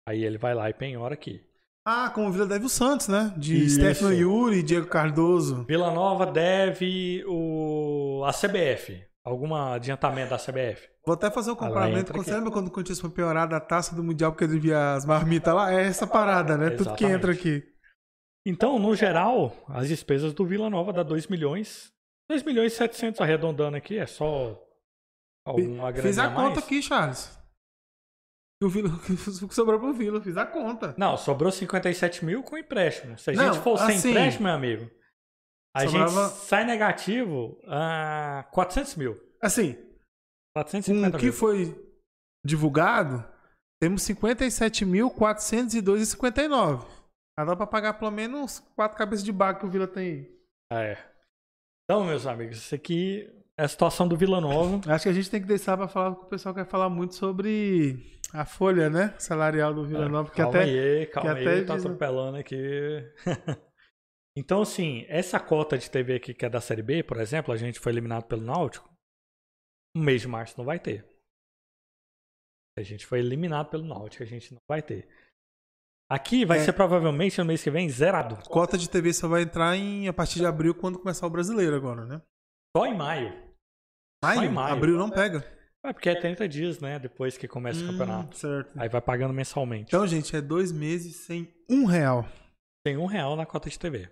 Aí 0.09 0.23
ele 0.23 0.39
vai 0.39 0.55
lá 0.55 0.71
e 0.71 0.73
penhora 0.73 1.15
aqui. 1.15 1.45
Ah, 1.85 2.13
como 2.15 2.31
Vila 2.31 2.47
deve 2.47 2.67
o 2.67 2.69
Santos, 2.69 3.09
né? 3.09 3.35
De 3.37 3.65
Isso. 3.65 3.75
Stefano 3.75 4.15
Yuri, 4.15 4.63
Diego 4.63 4.87
Cardoso. 4.87 5.65
Vila 5.65 5.91
Nova 5.91 6.25
deve 6.25 7.25
o 7.27 8.23
a 8.25 8.31
CBF. 8.31 9.05
Algum 9.25 9.53
adiantamento 9.53 10.31
da 10.31 10.39
CBF. 10.39 10.89
Vou 11.05 11.15
até 11.15 11.29
fazer 11.29 11.51
um 11.51 11.57
comparamento. 11.57 12.13
você 12.13 12.33
lembra 12.33 12.53
quando 12.53 12.69
o 12.69 12.71
Corinthians 12.71 13.01
foi 13.01 13.11
piorar 13.11 13.49
da 13.49 13.59
taça 13.59 13.97
do 13.97 14.05
Mundial 14.05 14.31
porque 14.31 14.47
devia 14.47 14.95
as 14.95 15.05
marmitas 15.05 15.53
lá? 15.53 15.73
É 15.73 15.87
essa 15.87 16.07
parada, 16.07 16.57
né? 16.57 16.71
Tudo 16.71 16.95
que 16.95 17.05
Exatamente. 17.05 17.17
entra 17.17 17.33
aqui. 17.33 17.65
Então, 18.47 18.79
no 18.79 18.95
geral, 18.95 19.53
as 19.67 19.89
despesas 19.89 20.33
do 20.33 20.47
Vila 20.47 20.71
Nova 20.71 20.93
dá 20.93 21.03
2 21.03 21.27
milhões. 21.27 21.93
2 22.31 22.45
milhões 22.45 22.75
e 22.75 22.77
700 22.77 23.21
arredondando 23.21 23.77
aqui, 23.77 23.99
é 23.99 24.07
só 24.07 24.57
alguma 25.51 25.93
Fiz 25.95 26.19
a 26.19 26.25
a 26.27 26.31
conta 26.31 26.43
mais. 26.57 26.59
aqui, 26.59 26.83
Charles. 26.83 27.39
O, 28.63 28.69
Vila, 28.69 28.89
o 29.43 29.49
que 29.49 29.55
sobrou 29.55 29.79
pro 29.79 29.93
Vila, 29.93 30.21
fiz 30.21 30.37
a 30.37 30.45
conta. 30.45 30.95
Não, 30.99 31.17
sobrou 31.17 31.53
57 31.53 32.25
mil 32.25 32.43
com 32.43 32.59
empréstimo. 32.59 33.17
Se 33.19 33.31
a 33.31 33.35
Não, 33.35 33.53
gente 33.53 33.63
for 33.63 33.79
sem 33.79 33.97
assim, 33.97 34.11
empréstimo, 34.11 34.45
meu 34.47 34.55
amigo, 34.55 34.91
a 35.77 35.87
sobrava- 35.87 36.29
gente 36.29 36.39
sai 36.41 36.65
negativo 36.65 37.61
a 37.67 38.45
400 38.53 38.97
mil. 38.97 39.15
Assim, 39.41 39.75
com 39.75 39.87
450 40.57 41.17
o 41.17 41.21
que 41.21 41.27
mil. 41.27 41.33
foi 41.33 41.89
divulgado, 42.45 43.25
temos 43.81 44.03
57.402,59. 44.03 46.85
Dá 47.39 47.55
pra 47.55 47.67
pagar 47.67 47.95
pelo 47.95 48.11
menos 48.11 48.59
quatro 48.75 48.99
cabeças 48.99 49.25
de 49.25 49.31
bago 49.33 49.61
que 49.61 49.67
o 49.67 49.71
Vila 49.71 49.87
tem 49.87 50.29
aí. 50.73 50.83
É. 50.95 50.99
Então, 51.85 52.05
meus 52.05 52.27
amigos, 52.27 52.57
isso 52.59 52.75
aqui 52.75 53.31
é 53.59 53.65
a 53.65 53.69
situação 53.69 54.07
do 54.09 54.17
Vila 54.17 54.41
Nova. 54.41 54.81
Acho 54.95 55.03
que 55.05 55.09
a 55.09 55.13
gente 55.13 55.31
tem 55.31 55.41
que 55.41 55.47
deixar 55.47 55.77
pra 55.77 55.89
falar 55.89 56.15
que 56.17 56.23
o 56.23 56.29
pessoal 56.29 56.55
quer 56.55 56.67
falar 56.67 56.89
muito 56.89 57.15
sobre 57.15 58.21
a 58.33 58.45
folha, 58.45 58.89
né? 58.89 59.15
Salarial 59.19 59.75
do 59.75 59.85
Vila 59.87 60.09
Nova, 60.09 60.29
porque 60.29 60.41
É, 60.41 60.45
calma 60.45 60.59
até. 60.61 60.69
aí, 60.71 61.07
calma 61.07 61.33
que 61.35 61.39
aí, 61.41 61.47
até 61.49 61.65
tá 61.65 61.75
diz- 61.77 61.85
atropelando 61.85 62.37
aqui. 62.39 62.57
então, 64.37 64.63
assim, 64.63 65.05
essa 65.09 65.41
cota 65.41 65.77
de 65.77 65.91
TV 65.91 66.15
aqui 66.17 66.33
que 66.35 66.45
é 66.47 66.51
da 66.51 66.61
Série 66.61 66.83
B, 66.83 67.03
por 67.03 67.19
exemplo, 67.19 67.53
a 67.53 67.57
gente 67.57 67.81
foi 67.81 67.93
eliminado 67.93 68.25
pelo 68.25 68.43
Náutico. 68.43 68.89
No 69.97 70.03
mês 70.05 70.21
de 70.21 70.29
março 70.29 70.55
não 70.57 70.65
vai 70.65 70.79
ter. 70.79 71.05
A 72.79 72.83
gente 72.83 73.07
foi 73.07 73.19
eliminado 73.19 73.71
pelo 73.71 73.85
Náutico, 73.85 74.23
a 74.23 74.27
gente 74.27 74.53
não 74.53 74.61
vai 74.69 74.81
ter. 74.83 75.09
Aqui 76.11 76.45
vai 76.45 76.59
É. 76.59 76.65
ser 76.65 76.73
provavelmente 76.73 77.39
no 77.39 77.45
mês 77.45 77.63
que 77.63 77.71
vem 77.71 77.89
zerado. 77.91 78.37
Cota 78.49 78.79
de 78.79 78.89
TV 78.89 79.13
só 79.13 79.27
vai 79.29 79.43
entrar 79.43 79.77
em, 79.77 80.07
a 80.09 80.13
partir 80.13 80.39
de 80.39 80.47
abril, 80.47 80.75
quando 80.75 80.99
começar 80.99 81.27
o 81.27 81.31
brasileiro 81.31 81.75
agora, 81.75 82.07
né? 82.07 82.23
Só 82.77 82.87
em 82.87 82.97
maio. 82.97 83.48
Maio? 84.23 84.53
maio. 84.53 84.75
Abril 84.75 84.97
não 84.99 85.11
pega. 85.11 85.45
É 85.85 85.93
porque 85.93 86.09
é 86.09 86.15
30 86.15 86.49
dias, 86.49 86.81
né? 86.81 86.99
Depois 86.99 87.39
que 87.39 87.47
começa 87.47 87.81
o 87.81 87.85
Hum, 87.85 87.87
campeonato. 87.93 88.37
certo. 88.37 88.73
Aí 88.77 88.89
vai 88.89 89.01
pagando 89.01 89.33
mensalmente. 89.33 89.85
Então, 89.89 90.07
gente, 90.07 90.35
é 90.35 90.41
dois 90.41 90.73
meses 90.73 91.17
sem 91.17 91.49
um 91.71 91.85
real. 91.85 92.27
Tem 92.85 92.97
um 92.97 93.07
real 93.07 93.37
na 93.37 93.47
cota 93.47 93.71
de 93.71 93.79
TV. 93.79 94.09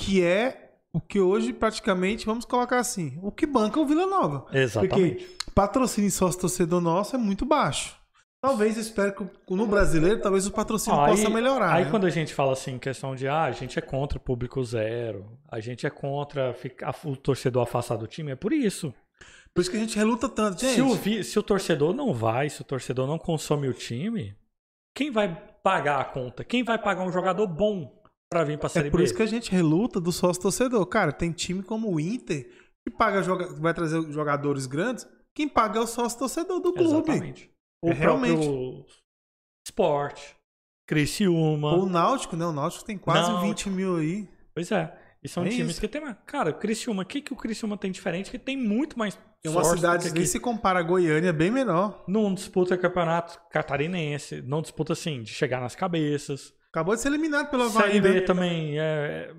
Que 0.00 0.22
é 0.24 0.78
o 0.92 1.00
que 1.00 1.20
hoje, 1.20 1.52
praticamente, 1.52 2.24
vamos 2.26 2.44
colocar 2.44 2.78
assim, 2.78 3.18
o 3.22 3.30
que 3.30 3.46
banca 3.46 3.78
o 3.80 3.86
Vila 3.86 4.06
Nova. 4.06 4.46
Exatamente. 4.56 5.24
Porque 5.24 5.50
patrocínio 5.54 6.10
sócio 6.10 6.40
torcedor 6.40 6.80
nosso 6.80 7.14
é 7.16 7.18
muito 7.18 7.44
baixo. 7.44 7.99
Talvez, 8.42 8.76
espero 8.78 9.12
que 9.12 9.54
no 9.54 9.66
brasileiro, 9.66 10.20
talvez 10.20 10.46
o 10.46 10.50
patrocínio 10.50 10.98
Ó, 10.98 11.06
possa 11.08 11.28
melhorar. 11.28 11.74
Aí 11.74 11.84
né? 11.84 11.90
quando 11.90 12.06
a 12.06 12.10
gente 12.10 12.32
fala 12.32 12.52
assim, 12.52 12.78
questão 12.78 13.14
de 13.14 13.28
ah, 13.28 13.44
a 13.44 13.52
gente 13.52 13.78
é 13.78 13.82
contra 13.82 14.16
o 14.16 14.20
público 14.20 14.64
zero, 14.64 15.38
a 15.50 15.60
gente 15.60 15.86
é 15.86 15.90
contra 15.90 16.54
ficar, 16.54 16.94
o 17.04 17.14
torcedor 17.16 17.62
afastado 17.62 18.00
do 18.00 18.06
time, 18.06 18.32
é 18.32 18.36
por 18.36 18.52
isso. 18.52 18.94
Por 19.54 19.60
isso 19.60 19.70
que 19.70 19.76
a 19.76 19.80
gente 19.80 19.96
reluta 19.96 20.26
tanto. 20.28 20.60
Gente, 20.60 20.74
Se 20.74 20.80
o, 20.80 20.94
vi- 20.94 21.22
se 21.22 21.38
o 21.38 21.42
torcedor 21.42 21.92
não 21.92 22.14
vai, 22.14 22.48
se 22.48 22.62
o 22.62 22.64
torcedor 22.64 23.06
não 23.06 23.18
consome 23.18 23.68
o 23.68 23.74
time, 23.74 24.34
quem 24.96 25.10
vai 25.10 25.34
pagar 25.62 26.00
a 26.00 26.04
conta? 26.04 26.42
Quem 26.42 26.62
vai 26.62 26.78
pagar 26.78 27.02
um 27.02 27.12
jogador 27.12 27.46
bom 27.46 28.00
pra 28.30 28.42
vir 28.44 28.58
pra 28.58 28.68
Série 28.70 28.88
É 28.88 28.90
por 28.90 28.98
B? 28.98 29.04
isso 29.04 29.14
que 29.14 29.22
a 29.22 29.26
gente 29.26 29.50
reluta 29.50 30.00
do 30.00 30.12
sócio 30.12 30.40
torcedor. 30.40 30.86
Cara, 30.86 31.12
tem 31.12 31.30
time 31.32 31.62
como 31.62 31.92
o 31.92 32.00
Inter 32.00 32.48
que 32.88 32.96
paga 32.96 33.20
vai 33.58 33.74
trazer 33.74 34.00
jogadores 34.10 34.66
grandes. 34.66 35.06
Quem 35.34 35.46
paga 35.48 35.78
é 35.78 35.82
o 35.82 35.86
sócio 35.86 36.18
torcedor 36.18 36.60
do 36.60 36.72
clube. 36.72 36.88
Exatamente. 37.10 37.49
O 37.82 37.90
É, 37.90 37.92
realmente. 37.92 38.34
próprio 38.46 38.84
Sport, 39.66 40.20
Criciúma. 40.86 41.74
O 41.76 41.86
Náutico, 41.86 42.36
né? 42.36 42.44
O 42.44 42.52
Náutico 42.52 42.84
tem 42.84 42.98
quase 42.98 43.28
Náutico. 43.30 43.46
20 43.46 43.70
mil 43.70 43.96
aí. 43.96 44.28
Pois 44.54 44.70
é. 44.72 44.92
E 45.22 45.28
são 45.28 45.44
É 45.44 45.48
times 45.48 45.72
isso. 45.72 45.80
que 45.80 45.86
tem. 45.88 46.00
mais- 46.00 46.16
Cara, 46.26 46.50
o 46.50 46.54
Criciúma, 46.54 47.02
o 47.02 47.06
que, 47.06 47.20
que 47.20 47.32
o 47.32 47.36
Criciúma 47.36 47.76
tem 47.76 47.92
diferente? 47.92 48.30
Que 48.30 48.38
tem 48.38 48.56
muito 48.56 48.98
mais. 48.98 49.18
É 49.44 49.48
uma 49.48 49.62
cidade, 49.64 50.12
que 50.12 50.26
se 50.26 50.40
compara 50.40 50.80
a 50.80 50.82
Goiânia, 50.82 51.32
bem 51.32 51.50
menor. 51.50 52.04
Não 52.08 52.34
disputa 52.34 52.76
campeonato 52.76 53.40
catarinense, 53.50 54.42
não 54.42 54.60
disputa 54.60 54.92
assim, 54.92 55.22
de 55.22 55.30
chegar 55.32 55.60
nas 55.60 55.74
cabeças. 55.74 56.52
Acabou 56.70 56.94
de 56.94 57.00
ser 57.00 57.08
eliminado 57.08 57.50
pelo 57.50 57.64
Havaí, 57.64 57.82
Série 57.92 58.00
B 58.00 58.14
né? 58.14 58.20
também 58.22 58.78
é. 58.78 59.32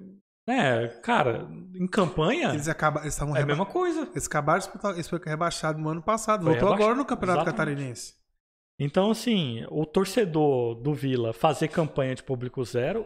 É, 0.48 0.88
cara, 1.04 1.48
em 1.76 1.88
campanha 1.88 2.50
Eles 2.50 2.68
acabam, 2.68 3.04
eles 3.04 3.20
é 3.20 3.24
a 3.24 3.26
reba... 3.28 3.46
mesma 3.46 3.66
coisa. 3.66 4.08
Eles 4.12 4.26
acabaram 4.26 4.60
de 4.60 4.66
disputar, 4.66 4.94
eles 4.94 5.08
foram 5.08 5.24
rebaixados 5.26 5.82
no 5.82 5.90
ano 5.90 6.02
passado. 6.02 6.42
Foi 6.44 6.52
Voltou 6.54 6.70
rebaixado, 6.70 6.84
agora 6.84 6.96
no 6.98 7.06
Campeonato 7.06 7.42
exatamente. 7.44 7.76
Catarinense. 7.76 8.21
Então, 8.84 9.12
assim, 9.12 9.64
o 9.70 9.86
torcedor 9.86 10.74
do 10.74 10.92
Vila 10.94 11.34
fazer 11.34 11.68
campanha 11.68 12.16
de 12.16 12.24
público 12.24 12.64
zero 12.66 13.06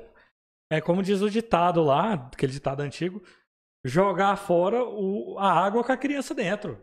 é 0.71 0.79
como 0.79 1.03
diz 1.03 1.21
o 1.21 1.29
ditado 1.29 1.83
lá, 1.83 2.13
aquele 2.13 2.53
ditado 2.53 2.79
antigo, 2.79 3.21
jogar 3.83 4.37
fora 4.37 4.83
o- 4.85 5.37
a 5.37 5.51
água 5.51 5.83
com 5.83 5.91
a 5.91 5.97
criança 5.97 6.33
dentro. 6.33 6.77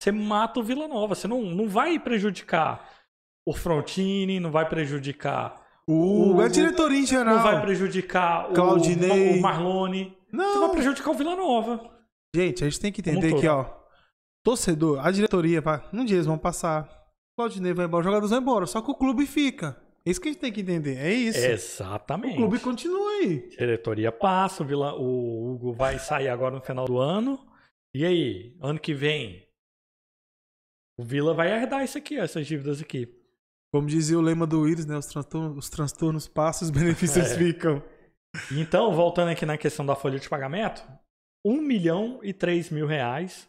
Você 0.00 0.12
mata 0.12 0.60
o 0.60 0.62
Vila 0.62 0.86
Nova. 0.86 1.14
Você 1.14 1.26
não, 1.26 1.42
não 1.42 1.68
vai 1.68 1.98
prejudicar 1.98 2.88
o 3.46 3.52
Frontini, 3.52 4.38
não 4.38 4.50
vai 4.52 4.68
prejudicar. 4.68 5.66
O, 5.88 6.34
O- 6.36 6.40
a 6.40 6.48
diretoria 6.48 7.00
em 7.00 7.06
geral. 7.06 7.34
Não 7.36 7.42
vai 7.42 7.60
prejudicar 7.60 8.50
o, 8.50 8.54
Claudinei. 8.54 9.38
o 9.38 9.42
Marlone. 9.42 10.16
Você 10.30 10.36
vai 10.36 10.46
Não, 10.46 10.70
prejudicar 10.70 11.10
o 11.10 11.14
Vila 11.14 11.34
Nova. 11.34 11.90
gente, 12.34 12.62
a 12.62 12.68
gente 12.68 12.80
tem 12.80 12.92
que 12.92 13.00
entender 13.00 13.34
que, 13.40 13.48
ó, 13.48 13.66
torcedor, 14.44 15.04
a 15.04 15.10
diretoria, 15.10 15.62
um 15.92 16.04
dia 16.04 16.16
eles 16.16 16.26
vão 16.26 16.38
passar. 16.38 16.95
Claudinei 17.36 17.74
vai 17.74 17.86
embora, 17.86 18.00
os 18.00 18.04
jogadores 18.06 18.30
vão 18.30 18.40
embora, 18.40 18.66
só 18.66 18.80
que 18.80 18.90
o 18.90 18.94
clube 18.94 19.26
fica. 19.26 19.76
É 20.04 20.10
isso 20.10 20.20
que 20.20 20.28
a 20.28 20.32
gente 20.32 20.40
tem 20.40 20.52
que 20.52 20.60
entender. 20.60 20.96
É 20.96 21.12
isso. 21.12 21.38
Exatamente. 21.38 22.34
o 22.34 22.36
clube 22.36 22.60
continua 22.60 23.10
aí. 23.20 23.48
Diretoria 23.50 24.10
passa, 24.12 24.62
o, 24.62 24.66
Vila, 24.66 24.94
o 24.94 25.52
Hugo 25.52 25.72
vai 25.72 25.98
sair 25.98 26.28
agora 26.28 26.54
no 26.54 26.62
final 26.62 26.86
do 26.86 26.98
ano. 26.98 27.38
E 27.94 28.04
aí, 28.04 28.56
ano 28.60 28.78
que 28.78 28.94
vem, 28.94 29.44
o 30.98 31.04
Vila 31.04 31.34
vai 31.34 31.50
herdar 31.52 31.84
isso 31.84 31.98
aqui, 31.98 32.16
essas 32.18 32.46
dívidas 32.46 32.80
aqui. 32.80 33.12
Como 33.74 33.88
dizia 33.88 34.16
o 34.18 34.22
lema 34.22 34.46
do 34.46 34.66
Iris, 34.68 34.86
né? 34.86 34.96
Os 34.96 35.06
transtornos, 35.06 35.58
os 35.58 35.68
transtornos 35.68 36.28
passam, 36.28 36.66
os 36.66 36.70
benefícios 36.72 37.32
É. 37.32 37.36
ficam. 37.36 37.82
Então, 38.52 38.94
voltando 38.94 39.30
aqui 39.30 39.44
na 39.44 39.58
questão 39.58 39.84
da 39.84 39.96
folha 39.96 40.18
de 40.18 40.28
pagamento, 40.28 40.86
1 41.44 41.60
milhão 41.60 42.20
e 42.22 42.32
3 42.32 42.70
mil 42.70 42.86
reais 42.86 43.48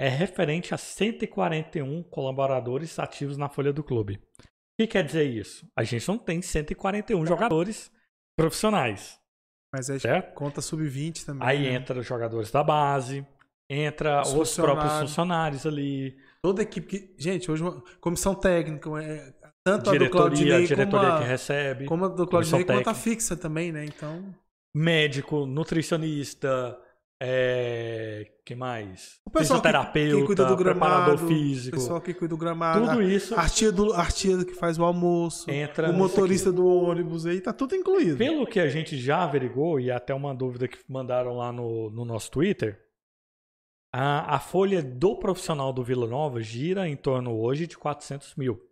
é 0.00 0.08
referente 0.08 0.72
a 0.74 0.78
141 0.78 2.02
colaboradores 2.04 2.98
ativos 2.98 3.36
na 3.36 3.48
folha 3.48 3.72
do 3.72 3.82
clube. 3.82 4.20
O 4.40 4.80
que 4.80 4.86
quer 4.86 5.04
dizer 5.04 5.24
isso? 5.24 5.66
A 5.76 5.82
gente 5.82 6.06
não 6.06 6.16
tem 6.16 6.40
141 6.40 7.26
jogadores 7.26 7.90
profissionais, 8.36 9.18
Mas 9.74 9.90
aí 9.90 9.98
certo? 9.98 10.34
conta 10.34 10.60
sub-20 10.60 11.24
também. 11.24 11.48
Aí 11.48 11.62
né? 11.62 11.74
entra 11.74 11.98
os 11.98 12.06
jogadores 12.06 12.50
da 12.52 12.62
base, 12.62 13.26
entra 13.68 14.22
Os 14.22 14.34
os, 14.34 14.54
próprios 14.54 14.92
funcionários. 15.00 15.66
ali, 15.66 16.16
Toda 16.40 16.62
a 16.62 16.64
equipe 16.64 16.86
que. 16.86 17.14
Gente, 17.18 17.50
hoje, 17.50 17.62
uma 17.62 17.82
comissão 18.00 18.34
técnica, 18.34 18.88
é, 19.02 19.34
tanto 19.64 19.90
a 19.90 19.92
do 19.92 19.98
diretoria, 19.98 20.10
Claudinei 20.10 20.66
diretoria 20.66 20.86
como 20.86 21.18
que 21.18 21.24
a, 21.24 21.26
recebe, 21.26 21.84
como 21.86 22.04
a 22.04 22.08
do 22.08 22.26
Claudinei, 22.26 22.64
quanto 22.64 22.90
a 22.90 22.94
fixa 22.94 23.36
também, 23.36 23.72
né? 23.72 23.84
Então. 23.84 24.34
médico, 24.74 25.44
nutricionista, 25.44 26.78
é... 27.20 28.30
que 28.44 28.54
mais? 28.54 29.20
O 29.24 29.30
pessoal 29.30 29.60
Fisioterapeuta, 29.60 30.20
que 30.20 30.26
cuida 30.26 30.44
do 30.44 30.56
preparador 30.56 31.16
gramado, 31.16 31.28
físico, 31.28 31.76
O 31.76 31.80
pessoal 31.80 32.00
que 32.00 32.14
cuida 32.14 32.34
do 32.34 32.38
gramado. 32.38 32.86
tudo 32.86 33.02
isso 33.02 33.34
a 33.34 33.48
tia 33.48 33.72
do, 33.72 33.92
a 33.92 34.06
tia 34.06 34.44
que 34.44 34.54
faz 34.54 34.78
o 34.78 34.84
almoço. 34.84 35.50
entra 35.50 35.90
o 35.90 35.92
motorista 35.92 36.52
do 36.52 36.66
ônibus 36.66 37.26
aí, 37.26 37.40
tá 37.40 37.52
tudo 37.52 37.74
incluído. 37.74 38.16
Pelo 38.16 38.46
que 38.46 38.60
a 38.60 38.68
gente 38.68 38.96
já 38.96 39.22
averigou, 39.24 39.80
e 39.80 39.90
até 39.90 40.14
uma 40.14 40.34
dúvida 40.34 40.68
que 40.68 40.78
mandaram 40.88 41.36
lá 41.36 41.52
no, 41.52 41.90
no 41.90 42.04
nosso 42.04 42.30
Twitter, 42.30 42.80
a, 43.92 44.36
a 44.36 44.38
folha 44.38 44.82
do 44.82 45.16
profissional 45.16 45.72
do 45.72 45.82
Vila 45.82 46.06
Nova 46.06 46.40
gira 46.40 46.88
em 46.88 46.96
torno 46.96 47.38
hoje 47.38 47.66
de 47.66 47.76
400 47.76 48.34
mil. 48.36 48.62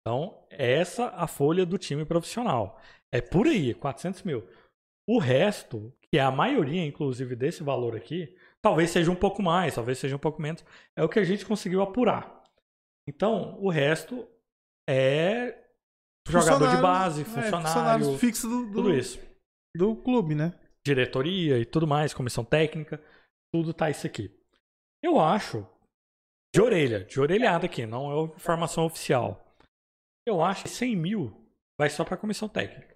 Então, 0.00 0.46
essa 0.50 1.08
a 1.08 1.26
folha 1.26 1.66
do 1.66 1.76
time 1.76 2.04
profissional. 2.04 2.80
É 3.10 3.20
por 3.20 3.48
aí, 3.48 3.74
400 3.74 4.22
mil. 4.22 4.46
O 5.08 5.18
resto, 5.18 5.92
que 6.10 6.18
é 6.18 6.22
a 6.22 6.30
maioria, 6.30 6.84
inclusive, 6.84 7.36
desse 7.36 7.62
valor 7.62 7.96
aqui, 7.96 8.36
talvez 8.60 8.90
seja 8.90 9.10
um 9.10 9.16
pouco 9.16 9.42
mais, 9.42 9.74
talvez 9.74 9.98
seja 9.98 10.16
um 10.16 10.18
pouco 10.18 10.42
menos, 10.42 10.64
é 10.96 11.04
o 11.04 11.08
que 11.08 11.18
a 11.18 11.24
gente 11.24 11.46
conseguiu 11.46 11.80
apurar. 11.80 12.42
Então, 13.08 13.56
o 13.60 13.70
resto 13.70 14.28
é 14.88 15.66
jogador 16.28 16.74
de 16.74 16.82
base, 16.82 17.22
é, 17.22 17.24
funcionário, 17.24 17.66
funcionários 17.68 18.20
fixos 18.20 18.50
do, 18.50 18.66
do, 18.66 18.72
tudo 18.72 18.94
isso. 18.94 19.20
do 19.76 19.94
clube, 19.94 20.34
né? 20.34 20.52
Diretoria 20.84 21.58
e 21.58 21.64
tudo 21.64 21.86
mais, 21.86 22.12
comissão 22.12 22.44
técnica, 22.44 23.00
tudo 23.54 23.72
tá 23.72 23.88
isso 23.88 24.06
aqui. 24.06 24.36
Eu 25.02 25.20
acho, 25.20 25.64
de 26.52 26.60
orelha, 26.60 27.04
de 27.04 27.20
orelhada 27.20 27.66
aqui, 27.66 27.86
não 27.86 28.10
é 28.10 28.24
informação 28.34 28.84
oficial. 28.84 29.54
Eu 30.26 30.42
acho 30.42 30.64
que 30.64 30.70
100 30.70 30.96
mil 30.96 31.48
vai 31.78 31.88
só 31.88 32.04
pra 32.04 32.16
comissão 32.16 32.48
técnica. 32.48 32.95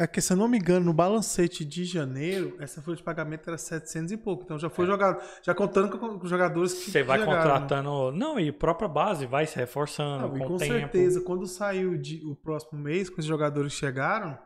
É 0.00 0.06
que, 0.06 0.20
se 0.20 0.32
eu 0.32 0.36
não 0.36 0.46
me 0.46 0.58
engano, 0.58 0.86
no 0.86 0.92
balancete 0.92 1.64
de 1.64 1.84
janeiro, 1.84 2.56
essa 2.60 2.80
folha 2.80 2.96
de 2.96 3.02
pagamento 3.02 3.48
era 3.48 3.58
700 3.58 4.12
e 4.12 4.16
pouco. 4.16 4.44
Então 4.44 4.56
já 4.56 4.70
foi 4.70 4.86
jogado, 4.86 5.20
já 5.42 5.52
contando 5.52 5.98
com, 5.98 6.18
os 6.22 6.30
jogadores 6.30 6.72
que 6.72 6.90
Você 6.92 7.02
vai 7.02 7.18
chegaram, 7.18 7.36
né? 7.36 7.50
contratando. 7.50 8.12
Não, 8.12 8.38
e 8.38 8.48
a 8.48 8.52
própria 8.52 8.88
base 8.88 9.26
vai 9.26 9.44
se 9.44 9.56
reforçando 9.56 10.28
Não, 10.28 10.36
e 10.36 10.38
com 10.38 10.46
com 10.50 10.58
certeza, 10.58 11.20
quando 11.22 11.46
sair 11.46 11.84
o, 11.84 11.98
di- 11.98 12.22
o 12.24 12.36
próximo 12.36 12.78
mês, 12.80 13.10
com 13.10 13.18
os 13.18 13.26
jogadores 13.26 13.72
que 13.74 13.80
chegaram, 13.80 14.38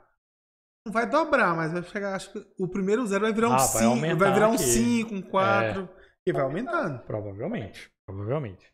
não 0.86 0.92
vai 0.92 1.06
dobrar, 1.06 1.54
mas 1.54 1.70
vai 1.70 1.82
chegar, 1.82 2.14
acho 2.16 2.32
que 2.32 2.42
o 2.58 2.66
primeiro 2.66 3.06
zero 3.06 3.20
vai 3.24 3.32
virar 3.34 3.50
um 3.50 3.52
Ah, 3.52 3.56
vai 3.58 3.66
5, 3.66 4.16
vai, 4.16 4.32
virar 4.32 4.48
um 4.48 4.54
aqui. 4.54 4.62
5, 4.62 5.14
um 5.14 5.20
4, 5.22 5.88
e 6.26 6.32
vai 6.32 6.42
aumentando. 6.42 6.98
Provavelmente. 7.04 7.92
Provavelmente. 8.06 8.71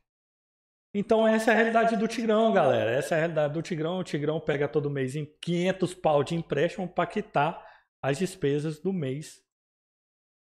Então 0.94 1.26
essa 1.26 1.50
é 1.50 1.54
a 1.54 1.56
realidade 1.56 1.96
do 1.96 2.08
Tigrão, 2.08 2.52
galera. 2.52 2.90
Essa 2.90 3.14
é 3.14 3.18
a 3.18 3.20
realidade 3.20 3.54
do 3.54 3.62
Tigrão. 3.62 3.98
O 3.98 4.04
Tigrão 4.04 4.40
pega 4.40 4.68
todo 4.68 4.90
mês 4.90 5.14
em 5.14 5.26
500 5.40 5.94
pau 5.94 6.24
de 6.24 6.34
empréstimo 6.34 6.88
para 6.88 7.06
quitar 7.06 7.66
as 8.02 8.18
despesas 8.18 8.78
do 8.78 8.92
mês 8.92 9.42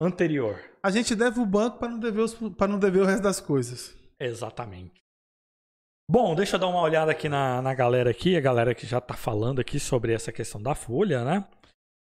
anterior. 0.01 0.59
A 0.81 0.89
gente 0.89 1.15
deve 1.15 1.39
o 1.39 1.45
banco 1.45 1.79
para 1.79 1.89
não 1.89 1.99
dever 1.99 2.21
os, 2.21 2.33
para 2.33 2.67
não 2.67 2.79
dever 2.79 3.01
o 3.01 3.05
resto 3.05 3.23
das 3.23 3.39
coisas. 3.39 3.95
Exatamente. 4.19 5.03
Bom, 6.09 6.33
deixa 6.35 6.55
eu 6.55 6.59
dar 6.59 6.67
uma 6.67 6.81
olhada 6.81 7.11
aqui 7.11 7.27
na, 7.27 7.61
na 7.61 7.73
galera 7.73 8.09
aqui, 8.09 8.37
a 8.37 8.41
galera 8.41 8.73
que 8.73 8.87
já 8.87 9.01
tá 9.01 9.13
falando 9.13 9.59
aqui 9.59 9.77
sobre 9.77 10.13
essa 10.13 10.31
questão 10.31 10.61
da 10.61 10.73
folha, 10.73 11.25
né? 11.25 11.45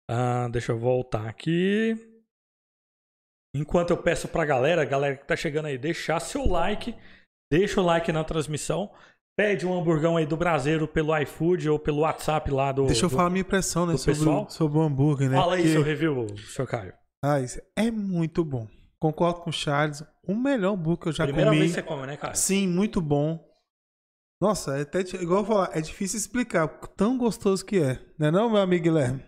Ah, 0.09 0.49
deixa 0.51 0.73
eu 0.73 0.77
voltar 0.77 1.27
aqui. 1.29 1.95
Enquanto 3.55 3.91
eu 3.91 3.97
peço 3.97 4.27
pra 4.27 4.43
galera, 4.43 4.81
a 4.81 4.85
galera 4.85 5.15
que 5.15 5.25
tá 5.25 5.35
chegando 5.35 5.67
aí, 5.67 5.77
deixar 5.77 6.19
seu 6.19 6.45
like, 6.45 6.93
deixa 7.51 7.81
o 7.81 7.83
like 7.85 8.11
na 8.11 8.23
transmissão, 8.23 8.91
pede 9.37 9.65
um 9.65 9.77
hamburgão 9.77 10.17
aí 10.17 10.25
do 10.25 10.37
Braseiro 10.37 10.87
pelo 10.87 11.17
iFood 11.19 11.69
ou 11.69 11.77
pelo 11.79 11.99
WhatsApp 11.99 12.49
lá 12.51 12.71
do. 12.71 12.85
Deixa 12.87 13.05
eu 13.05 13.09
do- 13.09 13.15
falar 13.15 13.29
minha 13.29 13.41
impressão, 13.41 13.85
né, 13.85 13.97
sobre, 13.97 14.13
pessoal? 14.19 14.45
o- 14.45 14.49
sobre 14.49 14.77
o 14.77 14.81
hambúrguer, 14.81 15.29
né? 15.29 15.37
Fala 15.37 15.55
aí 15.55 15.61
Porque- 15.61 15.73
seu 15.73 15.83
review, 15.83 16.27
seu 16.53 16.65
Caio. 16.67 16.93
Ah, 17.23 17.39
isso 17.39 17.59
é 17.75 17.89
muito 17.91 18.43
bom. 18.45 18.67
Concordo 18.99 19.41
com 19.41 19.49
o 19.49 19.53
Charles. 19.53 20.03
O 20.27 20.33
melhor 20.35 20.73
hambúrguer 20.73 21.03
que 21.03 21.09
eu 21.09 21.13
já 21.13 21.23
Primeira 21.25 21.49
comi. 21.51 21.59
vez 21.59 21.71
que 21.75 21.81
você 21.81 21.87
come, 21.87 22.07
né, 22.07 22.17
Caio? 22.17 22.35
Sim, 22.35 22.67
muito 22.67 23.01
bom. 23.01 23.43
Nossa, 24.41 24.77
é 24.77 24.81
até, 24.81 24.99
igual 25.21 25.41
eu 25.41 25.45
falar, 25.45 25.69
é 25.73 25.81
difícil 25.81 26.17
explicar 26.17 26.65
o 26.65 26.87
tão 26.87 27.17
gostoso 27.17 27.65
que 27.65 27.77
é. 27.79 27.99
Não 28.19 28.27
é 28.27 28.31
não, 28.31 28.49
meu 28.49 28.61
amigo 28.61 28.83
Guilherme? 28.83 29.23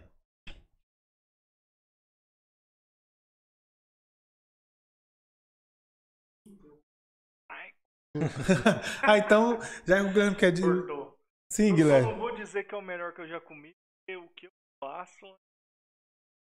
Ah, 9.02 9.18
então, 9.18 9.60
já 9.86 9.98
que 9.98 10.06
o 10.10 10.14
Guilherme 10.14 10.36
quer 10.36 10.52
dizer... 10.52 10.66
Cortou. 10.66 11.18
Sim, 11.52 11.70
Eu 11.70 11.76
Guilherme. 11.76 12.12
não 12.12 12.20
vou 12.20 12.36
dizer 12.36 12.64
que 12.66 12.76
é 12.76 12.78
o 12.78 12.82
melhor 12.82 13.14
que 13.14 13.22
eu 13.22 13.28
já 13.28 13.40
comi, 13.40 13.74
porque 14.06 14.18
o 14.18 14.28
que 14.36 14.48
eu 14.48 14.52
faço 14.84 15.36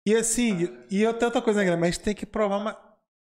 E 0.07 0.15
assim, 0.15 0.69
e 0.91 1.07
outra 1.07 1.27
outra 1.27 1.43
coisa, 1.43 1.59
né, 1.61 1.65
Guilherme? 1.65 1.87
A 1.87 1.91
gente 1.91 2.03
tem 2.03 2.15
que 2.15 2.25
provar 2.27 2.59
mais, 2.61 2.77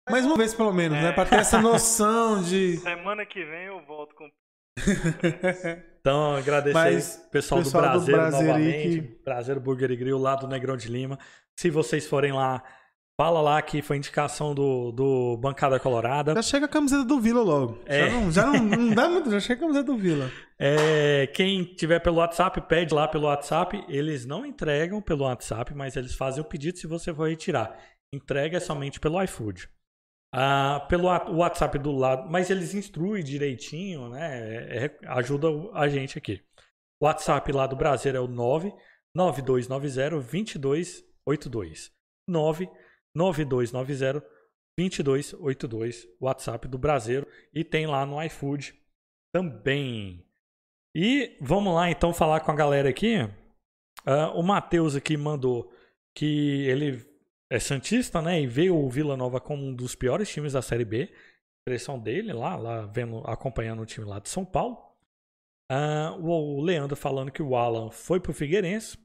mais 0.09 0.25
uma 0.25 0.37
vez, 0.37 0.55
pelo 0.55 0.73
menos, 0.73 0.97
né? 0.99 1.13
Pra 1.13 1.27
ter 1.27 1.37
essa 1.37 1.61
noção 1.61 2.43
de... 2.45 2.77
Semana 2.79 3.27
que 3.27 3.45
vem 3.45 3.65
eu 3.67 3.85
volto 3.85 4.15
com. 4.15 4.31
Então, 6.03 6.35
agradecer 6.35 6.75
Mas, 6.75 7.17
aí, 7.17 7.31
pessoal, 7.31 7.63
pessoal 7.63 7.85
do 7.85 7.91
do 8.01 8.07
Brasileiro 8.07 8.23
Brasileiro 8.23 8.59
aí 8.59 8.65
novamente. 8.65 9.23
Brasileiro 9.23 9.61
Burger 9.61 9.91
e 9.93 9.97
Grill 9.97 10.19
lá 10.19 10.35
do 10.35 10.49
Negrão 10.49 10.77
de 10.77 10.89
Lima. 10.89 11.17
Se 11.57 11.71
vocês 11.71 12.09
forem 12.09 12.33
lá, 12.33 12.61
fala 13.23 13.41
lá 13.41 13.63
que 13.63 13.81
foi 13.81 13.99
indicação 13.99 14.53
do, 14.53 14.91
do 14.91 15.37
Bancada 15.37 15.79
Colorada. 15.79 16.35
Já 16.35 16.43
chega 16.43 16.67
a 16.67 16.69
camiseta 16.69 17.05
do 17.05 17.21
Vila 17.21 17.41
logo. 17.41 17.79
É. 17.87 18.01
Já, 18.01 18.11
não, 18.11 18.33
já 18.33 18.47
não, 18.47 18.65
não 18.65 18.93
dá 18.93 19.09
muito, 19.09 19.31
já 19.31 19.39
chega 19.39 19.61
a 19.61 19.63
camiseta 19.63 19.87
do 19.87 19.97
Vila. 19.97 20.29
É, 20.59 21.29
quem 21.29 21.63
tiver 21.63 22.01
pelo 22.01 22.17
WhatsApp, 22.17 22.61
pede 22.63 22.93
lá 22.93 23.07
pelo 23.07 23.27
WhatsApp. 23.27 23.85
Eles 23.89 24.27
não 24.27 24.45
entregam 24.45 25.01
pelo 25.01 25.23
WhatsApp, 25.23 25.73
mas 25.73 25.95
eles 25.95 26.17
fazem 26.17 26.43
o 26.43 26.45
pedido 26.45 26.79
se 26.79 26.89
você 26.89 27.15
for 27.15 27.29
retirar. 27.29 27.79
Entrega 28.13 28.57
é 28.57 28.61
somente 28.61 28.99
pelo 28.99 29.23
iFood. 29.23 29.69
Ah, 30.35 30.85
pelo 30.89 31.07
WhatsApp 31.07 31.79
do 31.79 31.93
lado, 31.93 32.29
mas 32.29 32.51
eles 32.51 32.75
instruem 32.75 33.23
direitinho, 33.23 34.09
né? 34.09 34.41
É- 34.41 34.87
é- 34.87 34.99
ajuda 35.07 35.47
a 35.75 35.87
gente 35.87 36.19
aqui. 36.19 36.43
O 37.01 37.07
WhatsApp 37.07 37.53
lá 37.53 37.69
do 37.69 37.77
Brasil 37.77 38.17
é 38.17 38.21
o 38.21 38.27
99290 38.27 40.59
2282. 40.59 41.93
99290 43.15 44.43
2282, 44.79 46.09
WhatsApp 46.21 46.67
do 46.67 46.79
Brasileiro. 46.79 47.27
E 47.53 47.65
tem 47.65 47.87
lá 47.87 48.07
no 48.07 48.23
iFood 48.23 48.75
também. 49.33 50.25
E 50.95 51.37
vamos 51.41 51.75
lá 51.75 51.91
então 51.91 52.13
falar 52.13 52.41
com 52.41 52.51
a 52.51 52.57
galera 52.57 52.89
aqui. 52.89 53.19
Uh, 54.07 54.33
o 54.35 54.43
Matheus 54.43 54.97
aqui 54.97 55.17
mandou 55.17 55.73
que 56.15 56.67
ele 56.67 57.07
é 57.51 57.59
Santista, 57.59 58.21
né? 58.21 58.41
E 58.41 58.47
vê 58.47 58.71
o 58.71 58.89
Vila 58.89 59.17
Nova 59.17 59.41
como 59.41 59.65
um 59.65 59.75
dos 59.75 59.95
piores 59.95 60.29
times 60.31 60.55
da 60.55 60.63
Série 60.63 60.85
B. 60.85 61.13
Impressão 61.67 61.99
dele 61.99 62.33
lá, 62.33 62.57
lá 62.57 62.87
vendo, 62.87 63.19
acompanhando 63.27 63.83
o 63.83 63.87
time 63.87 64.07
lá 64.07 64.19
de 64.19 64.29
São 64.29 64.45
Paulo. 64.45 64.79
Uh, 65.71 66.21
o 66.21 66.61
Leandro 66.61 66.97
falando 66.97 67.31
que 67.31 67.43
o 67.43 67.57
Alan 67.57 67.91
foi 67.91 68.21
pro 68.21 68.33
Figueirense. 68.33 68.99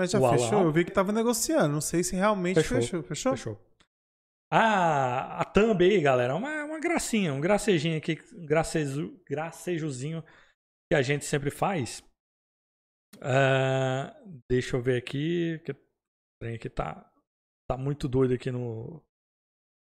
Mas 0.00 0.10
já 0.10 0.18
fechou? 0.30 0.62
Eu 0.62 0.72
vi 0.72 0.84
que 0.84 0.90
tava 0.90 1.12
negociando. 1.12 1.72
Não 1.72 1.80
sei 1.80 2.02
se 2.02 2.16
realmente 2.16 2.56
Fechou. 2.56 2.76
fechou. 2.80 3.02
Fechou? 3.02 3.32
Fechou. 3.36 3.60
A, 4.52 5.40
a 5.40 5.44
thumb 5.44 5.82
aí, 5.84 6.00
galera, 6.00 6.32
é 6.32 6.36
uma, 6.36 6.64
uma 6.64 6.78
gracinha, 6.80 7.32
um 7.32 7.40
gracejinho 7.40 7.96
aqui, 7.98 8.18
um 8.34 8.46
gracejo, 8.46 9.20
gracejozinho 9.28 10.22
que 10.90 10.94
a 10.96 11.02
gente 11.02 11.24
sempre 11.24 11.50
faz. 11.50 12.02
Ah, 13.20 14.14
deixa 14.48 14.76
eu 14.76 14.82
ver 14.82 14.98
aqui, 14.98 15.60
que 15.64 15.72
o 15.72 15.76
trem 16.40 16.54
aqui 16.56 16.68
tá, 16.68 17.08
tá 17.68 17.76
muito 17.76 18.06
doido 18.08 18.34
aqui 18.34 18.50
no, 18.50 19.02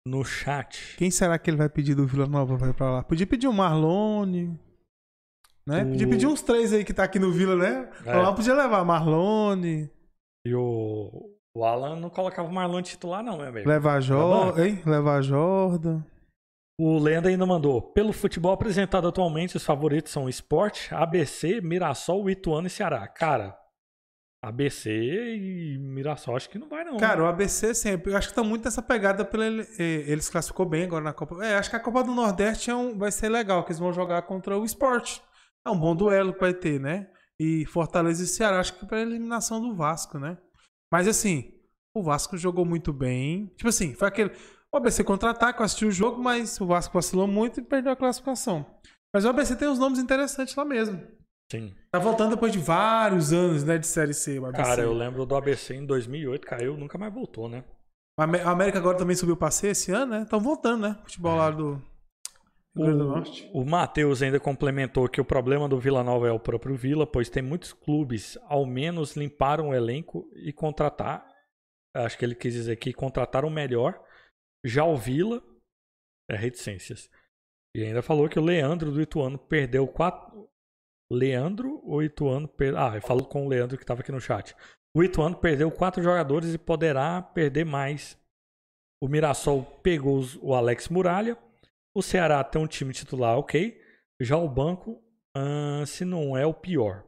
no 0.08 0.24
chat. 0.24 0.96
Quem 0.98 1.10
será 1.10 1.38
que 1.40 1.50
ele 1.50 1.58
vai 1.58 1.70
pedir 1.70 1.96
do 1.96 2.06
Vila 2.06 2.28
Nova 2.28 2.56
vai 2.58 2.74
pra 2.74 2.92
lá? 2.92 3.04
Podia 3.04 3.26
pedir 3.28 3.48
o 3.48 3.54
Marlone. 3.54 4.60
Né? 5.66 5.84
O- 5.84 5.90
Podia 5.92 6.08
pedir 6.10 6.28
uns 6.28 6.42
três 6.42 6.74
aí 6.74 6.84
que 6.84 6.94
tá 6.94 7.04
aqui 7.04 7.18
no 7.20 7.32
Vila, 7.32 7.56
né? 7.56 7.90
É. 8.06 8.16
Lá 8.16 8.34
podia 8.34 8.54
levar 8.56 8.84
Marlone, 8.84 9.90
E 10.46 10.54
o, 10.56 11.36
o 11.56 11.64
Alan 11.66 11.96
não 11.98 12.10
colocava 12.10 12.48
o 12.48 12.52
Marlon 12.54 12.82
titular 12.82 13.24
não, 13.24 13.38
meu 13.38 13.48
amigo. 13.48 13.68
levar 13.68 14.02
Jordan, 14.02 14.64
hein? 14.66 14.82
Levar 14.86 15.22
Jordan. 15.22 16.04
O 16.80 16.98
Lenda 16.98 17.28
ainda 17.28 17.46
mandou. 17.46 17.82
Pelo 17.82 18.14
futebol 18.14 18.54
apresentado 18.54 19.08
atualmente, 19.08 19.58
os 19.58 19.66
favoritos 19.66 20.14
são 20.14 20.30
Sport, 20.30 20.92
ABC, 20.94 21.60
Mirassol, 21.62 22.30
Ituano 22.30 22.68
e 22.68 22.70
Ceará. 22.70 23.06
Cara, 23.06 23.58
ABC 24.42 24.90
e 24.90 25.78
Mirassol 25.78 26.38
acho 26.38 26.50
que 26.50 26.58
não 26.58 26.70
vai 26.70 26.86
não. 26.86 26.96
Cara, 26.96 27.22
o 27.24 27.26
ABC 27.28 27.74
sempre. 27.76 28.14
Eu 28.14 28.18
acho 28.18 28.30
que 28.30 28.34
tá 28.36 28.44
muito 28.44 28.64
nessa 28.64 28.82
pegada 28.82 29.26
pela. 29.26 29.46
ele- 29.46 29.68
Eles 29.78 30.30
classificou 30.30 30.66
bem 30.66 30.84
agora 30.86 31.04
na 31.04 31.12
Copa. 31.12 31.44
É, 31.46 31.56
acho 31.58 31.70
que 31.70 31.76
a 31.76 31.80
Copa 31.82 32.02
do 32.02 32.14
Nordeste 32.16 32.72
é 32.72 32.76
um- 32.76 32.98
vai 32.98 33.12
ser 33.12 33.28
legal, 33.28 33.64
que 33.66 33.72
eles 33.72 33.80
vão 33.80 33.92
jogar 33.92 34.22
contra 34.22 34.58
o 34.58 34.64
Sport. 34.64 35.20
É 35.68 35.70
um 35.70 35.78
bom 35.78 35.94
duelo 35.94 36.34
que 36.34 36.40
vai 36.40 36.54
ter, 36.54 36.80
né? 36.80 37.10
E 37.40 37.66
Fortaleza 37.66 38.24
e 38.24 38.28
Ceará, 38.28 38.60
acho 38.60 38.78
que 38.78 38.86
pra 38.86 39.00
eliminação 39.02 39.62
do 39.62 39.74
Vasco, 39.74 40.20
né? 40.20 40.38
Mas 40.92 41.08
assim, 41.08 41.54
o 41.96 42.04
Vasco 42.04 42.38
jogou 42.38 42.66
muito 42.66 42.92
bem. 42.92 43.48
Tipo 43.56 43.70
assim, 43.70 43.94
foi 43.94 44.08
aquele. 44.08 44.32
O 44.72 44.78
ABC 44.78 45.04
contra-ataque, 45.04 45.60
eu 45.60 45.66
assisti 45.66 45.86
o 45.86 45.92
jogo, 45.92 46.22
mas 46.22 46.60
o 46.62 46.66
Vasco 46.68 46.94
vacilou 46.94 47.28
muito 47.28 47.60
e 47.60 47.64
perdeu 47.64 47.92
a 47.92 47.96
classificação. 47.96 48.66
Mas 49.14 49.26
o 49.26 49.30
ABC 49.30 49.56
tem 49.56 49.68
uns 49.68 49.80
nomes 49.80 49.98
interessantes 50.00 50.54
lá 50.56 50.64
mesmo. 50.66 51.02
Sim. 51.52 51.74
Tá 51.92 51.98
voltando 51.98 52.32
depois 52.36 52.52
de 52.52 52.60
vários 52.60 53.34
anos, 53.34 53.64
né, 53.64 53.80
de 53.80 53.88
Série 53.88 54.14
C. 54.14 54.38
o 54.38 54.46
ABC. 54.46 54.64
Cara, 54.64 54.82
eu 54.84 54.94
lembro 54.94 55.26
do 55.26 55.36
ABC 55.36 55.74
em 55.74 55.86
2008, 55.86 56.46
caiu, 56.46 56.78
nunca 56.78 56.98
mais 57.00 57.12
voltou, 57.12 57.50
né? 57.50 57.64
A 58.20 58.26
Amé- 58.26 58.44
a 58.44 58.52
América 58.52 58.78
agora 58.78 58.98
também 58.98 59.16
subiu 59.16 59.36
pra 59.36 59.50
C 59.50 59.70
esse 59.70 59.92
ano, 59.92 60.12
né? 60.12 60.22
Estão 60.24 60.40
voltando, 60.40 60.82
né? 60.82 61.00
Futebol 61.04 61.36
lá 61.36 61.50
do 61.50 61.72
Rio 61.74 61.74
Grande 61.74 61.80
do 61.80 61.80
Norte. 61.80 62.69
O, 62.80 63.62
o 63.62 63.66
Matheus 63.66 64.22
ainda 64.22 64.40
complementou 64.40 65.10
que 65.10 65.20
o 65.20 65.26
problema 65.26 65.68
do 65.68 65.80
Vila 65.80 66.04
Nova 66.04 66.28
é 66.28 66.32
o 66.32 66.40
próprio 66.40 66.76
Vila, 66.76 67.06
pois 67.06 67.30
tem 67.30 67.44
muitos 67.44 67.74
clubes, 67.74 68.38
ao 68.44 68.66
menos 68.66 69.18
limparam 69.18 69.70
o 69.70 69.74
elenco 69.74 70.30
e 70.34 70.54
contratar. 70.54 71.28
Acho 71.94 72.18
que 72.18 72.24
ele 72.24 72.36
quis 72.36 72.54
dizer 72.54 72.78
que 72.78 72.94
contrataram 72.94 73.50
melhor. 73.50 74.02
Já 74.64 74.86
o 74.86 74.96
Vila, 74.96 75.44
é 76.30 76.36
reticências. 76.36 77.10
E 77.76 77.84
ainda 77.84 78.02
falou 78.02 78.30
que 78.30 78.40
o 78.40 78.44
Leandro 78.44 78.92
do 78.92 79.02
Ituano 79.02 79.38
perdeu 79.38 79.88
quatro. 79.88 80.50
Leandro 81.12 81.82
ou 81.84 82.04
Ituano? 82.04 82.48
Per... 82.48 82.78
Ah, 82.78 82.96
eu 82.96 83.02
falo 83.02 83.26
com 83.26 83.46
o 83.46 83.50
Leandro 83.50 83.78
que 83.78 83.84
estava 83.84 84.02
aqui 84.02 84.12
no 84.12 84.22
chat. 84.22 84.56
O 84.96 85.04
Ituano 85.04 85.36
perdeu 85.36 85.72
quatro 85.72 86.02
jogadores 86.02 86.54
e 86.54 86.58
poderá 86.58 87.22
perder 87.22 87.66
mais. 87.66 88.18
O 89.02 89.08
Mirassol 89.08 89.64
pegou 89.82 90.22
o 90.42 90.54
Alex 90.54 90.88
Muralha. 90.88 91.38
O 91.96 92.02
Ceará 92.02 92.44
tem 92.44 92.62
um 92.62 92.68
time 92.68 92.94
titular 92.94 93.38
ok. 93.38 93.80
Já 94.22 94.38
o 94.38 94.48
banco, 94.50 95.02
se 95.88 96.06
não 96.06 96.36
é 96.38 96.46
o 96.46 96.54
pior. 96.54 97.06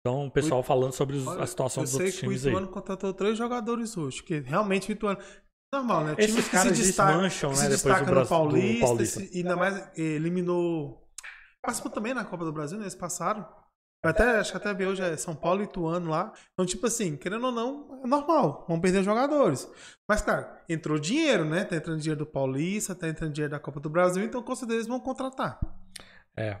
Então, 0.00 0.26
o 0.26 0.30
pessoal 0.30 0.62
falando 0.62 0.92
sobre 0.92 1.16
os- 1.16 1.28
a 1.28 1.46
situação 1.46 1.82
eu 1.82 1.84
dos 1.84 1.92
sei 1.92 2.06
outros 2.06 2.20
que 2.20 2.26
o 2.26 2.28
times 2.30 2.46
aí. 2.46 2.52
Ituano 2.52 2.68
contratou 2.68 3.12
três 3.12 3.36
jogadores 3.36 3.96
hoje, 3.98 4.22
que 4.22 4.38
realmente 4.40 4.90
o 4.90 4.92
Ituano. 4.92 5.18
Normal, 5.72 6.04
né? 6.04 6.14
Times 6.16 6.30
Esses 6.30 6.44
que 6.46 6.50
caras 6.50 6.76
se 6.76 6.82
destacam, 6.84 7.12
desmancham, 7.14 7.50
que 7.52 7.56
né, 7.58 7.62
se 7.62 7.76
depois 7.76 7.98
do 7.98 8.04
Brasil- 8.06 8.22
do 8.24 8.28
Paulista, 8.28 8.86
Paulista. 8.86 9.20
se- 9.20 9.30
e 9.34 9.38
ainda 9.38 9.56
mais 9.56 9.76
eh, 9.96 10.02
eliminou. 10.02 11.08
Participou 11.62 11.92
também 11.92 12.12
na 12.14 12.24
Copa 12.24 12.44
do 12.44 12.52
Brasil, 12.52 12.76
né? 12.78 12.84
Eles 12.84 12.94
passaram. 12.96 13.46
Até, 14.02 14.38
acho 14.38 14.50
que 14.52 14.56
até 14.56 14.72
ver 14.72 14.86
hoje 14.86 15.02
é 15.02 15.14
São 15.16 15.34
Paulo 15.34 15.60
e 15.60 15.64
Ituano 15.64 16.10
lá. 16.10 16.32
Então, 16.52 16.64
tipo 16.64 16.86
assim, 16.86 17.16
querendo 17.16 17.46
ou 17.46 17.52
não, 17.52 18.00
é 18.02 18.06
normal. 18.06 18.64
Vão 18.66 18.80
perder 18.80 19.02
jogadores. 19.02 19.70
Mas, 20.08 20.22
cara, 20.22 20.62
entrou 20.68 20.98
dinheiro, 20.98 21.44
né? 21.44 21.64
Tá 21.64 21.76
entrando 21.76 22.00
dinheiro 22.00 22.18
do 22.18 22.26
Paulista, 22.26 22.94
tá 22.94 23.08
entrando 23.08 23.32
dinheiro 23.32 23.50
da 23.50 23.60
Copa 23.60 23.78
do 23.78 23.90
Brasil, 23.90 24.24
então 24.24 24.42
com 24.42 24.54
certeza 24.54 24.78
eles 24.78 24.88
vão 24.88 25.00
contratar. 25.00 25.60
É. 26.34 26.58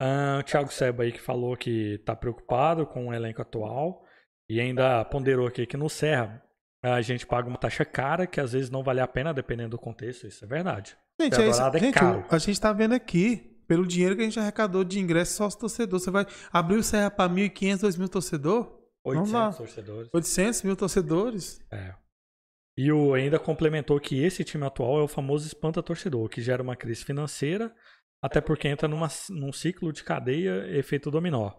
Ah, 0.00 0.38
o 0.40 0.42
Thiago 0.42 0.72
Seba 0.72 1.04
aí 1.04 1.12
que 1.12 1.20
falou 1.20 1.56
que 1.56 1.98
tá 2.04 2.14
preocupado 2.16 2.84
com 2.84 3.08
o 3.08 3.14
elenco 3.14 3.40
atual 3.40 4.04
e 4.50 4.60
ainda 4.60 5.04
ponderou 5.04 5.46
aqui 5.46 5.66
que 5.66 5.76
no 5.76 5.88
Serra 5.88 6.42
a 6.82 7.00
gente 7.00 7.26
paga 7.26 7.48
uma 7.48 7.58
taxa 7.58 7.84
cara 7.84 8.26
que 8.26 8.40
às 8.40 8.52
vezes 8.52 8.70
não 8.70 8.82
vale 8.82 9.00
a 9.00 9.08
pena 9.08 9.32
dependendo 9.32 9.70
do 9.70 9.78
contexto. 9.78 10.26
Isso 10.26 10.44
é 10.44 10.48
verdade. 10.48 10.96
Gente, 11.20 11.40
é 11.40 11.48
isso. 11.48 11.62
é 11.62 11.78
gente 11.78 11.94
caro. 11.94 12.24
a 12.28 12.38
gente 12.38 12.60
tá 12.60 12.72
vendo 12.72 12.94
aqui, 12.94 13.55
pelo 13.66 13.86
dinheiro 13.86 14.16
que 14.16 14.22
a 14.22 14.24
gente 14.24 14.38
arrecadou 14.38 14.84
de 14.84 14.98
ingresso 14.98 15.34
sócio 15.36 15.60
torcedor. 15.60 16.00
Você 16.00 16.10
vai 16.10 16.26
abrir 16.52 16.76
o 16.76 16.82
Serra 16.82 17.10
pra 17.10 17.28
1.500, 17.28 17.80
2.000 17.80 18.08
torcedor? 18.08 18.76
800 19.04 19.32
lá. 19.32 19.52
torcedores. 19.52 20.10
800 20.12 20.62
mil 20.62 20.76
torcedores? 20.76 21.60
É. 21.70 21.94
E 22.78 22.92
o 22.92 23.14
ainda 23.14 23.38
complementou 23.38 23.98
que 24.00 24.22
esse 24.22 24.44
time 24.44 24.66
atual 24.66 24.98
é 24.98 25.02
o 25.02 25.08
famoso 25.08 25.46
espanta 25.46 25.82
torcedor, 25.82 26.28
que 26.28 26.42
gera 26.42 26.62
uma 26.62 26.76
crise 26.76 27.04
financeira, 27.04 27.74
até 28.22 28.40
porque 28.40 28.68
entra 28.68 28.86
numa, 28.86 29.08
num 29.30 29.52
ciclo 29.52 29.92
de 29.92 30.04
cadeia 30.04 30.66
efeito 30.76 31.10
dominó. 31.10 31.52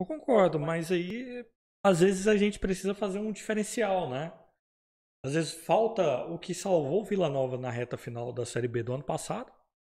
Eu 0.00 0.06
concordo, 0.06 0.58
mas 0.58 0.90
aí 0.90 1.46
às 1.84 2.00
vezes 2.00 2.26
a 2.26 2.36
gente 2.36 2.58
precisa 2.58 2.94
fazer 2.94 3.18
um 3.18 3.30
diferencial, 3.30 4.08
né? 4.10 4.32
Às 5.24 5.34
vezes 5.34 5.52
falta 5.52 6.24
o 6.24 6.38
que 6.38 6.54
salvou 6.54 7.02
o 7.02 7.04
Vila 7.04 7.28
Nova 7.28 7.56
na 7.56 7.70
reta 7.70 7.96
final 7.96 8.32
da 8.32 8.44
Série 8.44 8.66
B 8.66 8.82
do 8.82 8.94
ano 8.94 9.04
passado, 9.04 9.52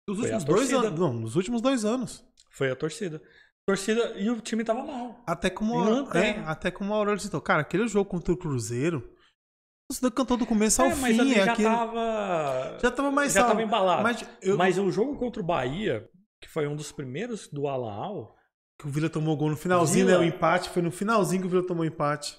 Nos 0.09 0.19
últimos 0.19 0.43
dois 0.45 0.73
anos. 0.73 0.99
Não, 0.99 1.13
nos 1.13 1.35
últimos 1.35 1.61
dois 1.61 1.85
anos. 1.85 2.23
foi 2.51 2.69
a 2.71 2.75
torcida. 2.75 3.21
Torcida 3.67 4.13
e 4.17 4.29
o 4.29 4.41
time 4.41 4.63
tava 4.63 4.83
mal. 4.83 5.23
Até 5.27 5.49
como, 5.49 5.83
não 5.85 6.05
a, 6.05 6.09
tem. 6.11 6.23
é, 6.37 6.39
até 6.45 6.71
como 6.71 6.93
a 6.93 6.97
Aurélio 6.97 7.19
citou. 7.19 7.39
Cara, 7.41 7.61
aquele 7.61 7.87
jogo 7.87 8.09
contra 8.09 8.33
o 8.33 8.37
Cruzeiro, 8.37 8.97
o 8.97 9.93
torcedor 9.93 10.11
cantou 10.11 10.37
do 10.37 10.45
começo 10.45 10.81
ao 10.81 10.89
É, 10.89 10.95
mas 10.95 11.15
fim. 11.15 11.21
ali 11.21 11.33
é 11.35 11.45
já 11.45 11.51
aquele- 11.53 11.67
tava 11.69 12.77
já 12.81 12.91
tava 12.91 13.11
mais 13.11 13.31
já 13.33 13.41
salvo. 13.41 13.49
tava 13.55 13.63
embalado. 13.63 14.01
Mas, 14.03 14.25
eu, 14.41 14.57
Mas 14.57 14.77
o 14.79 14.89
jogo 14.91 15.17
contra 15.17 15.41
o 15.41 15.45
Bahia, 15.45 16.09
que 16.41 16.49
foi 16.49 16.67
um 16.67 16.75
dos 16.75 16.91
primeiros 16.91 17.47
do 17.47 17.67
Alan 17.67 17.91
Al, 17.93 18.35
que 18.79 18.87
o 18.87 18.89
Vila 18.89 19.09
tomou 19.09 19.37
gol 19.37 19.49
no 19.51 19.57
finalzinho, 19.57 20.07
Vila. 20.07 20.19
né? 20.19 20.25
O 20.25 20.27
empate. 20.27 20.69
Foi 20.69 20.81
no 20.81 20.89
finalzinho 20.91 21.41
que 21.41 21.47
o 21.47 21.51
Vila 21.51 21.65
tomou 21.67 21.85
empate. 21.85 22.37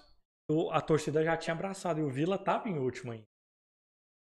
a 0.73 0.81
torcida 0.81 1.23
já 1.23 1.37
tinha 1.37 1.55
abraçado 1.55 2.01
e 2.01 2.03
o 2.03 2.11
Vila 2.11 2.37
tava 2.37 2.68
em 2.68 2.77
último 2.79 3.12
ainda. 3.12 3.25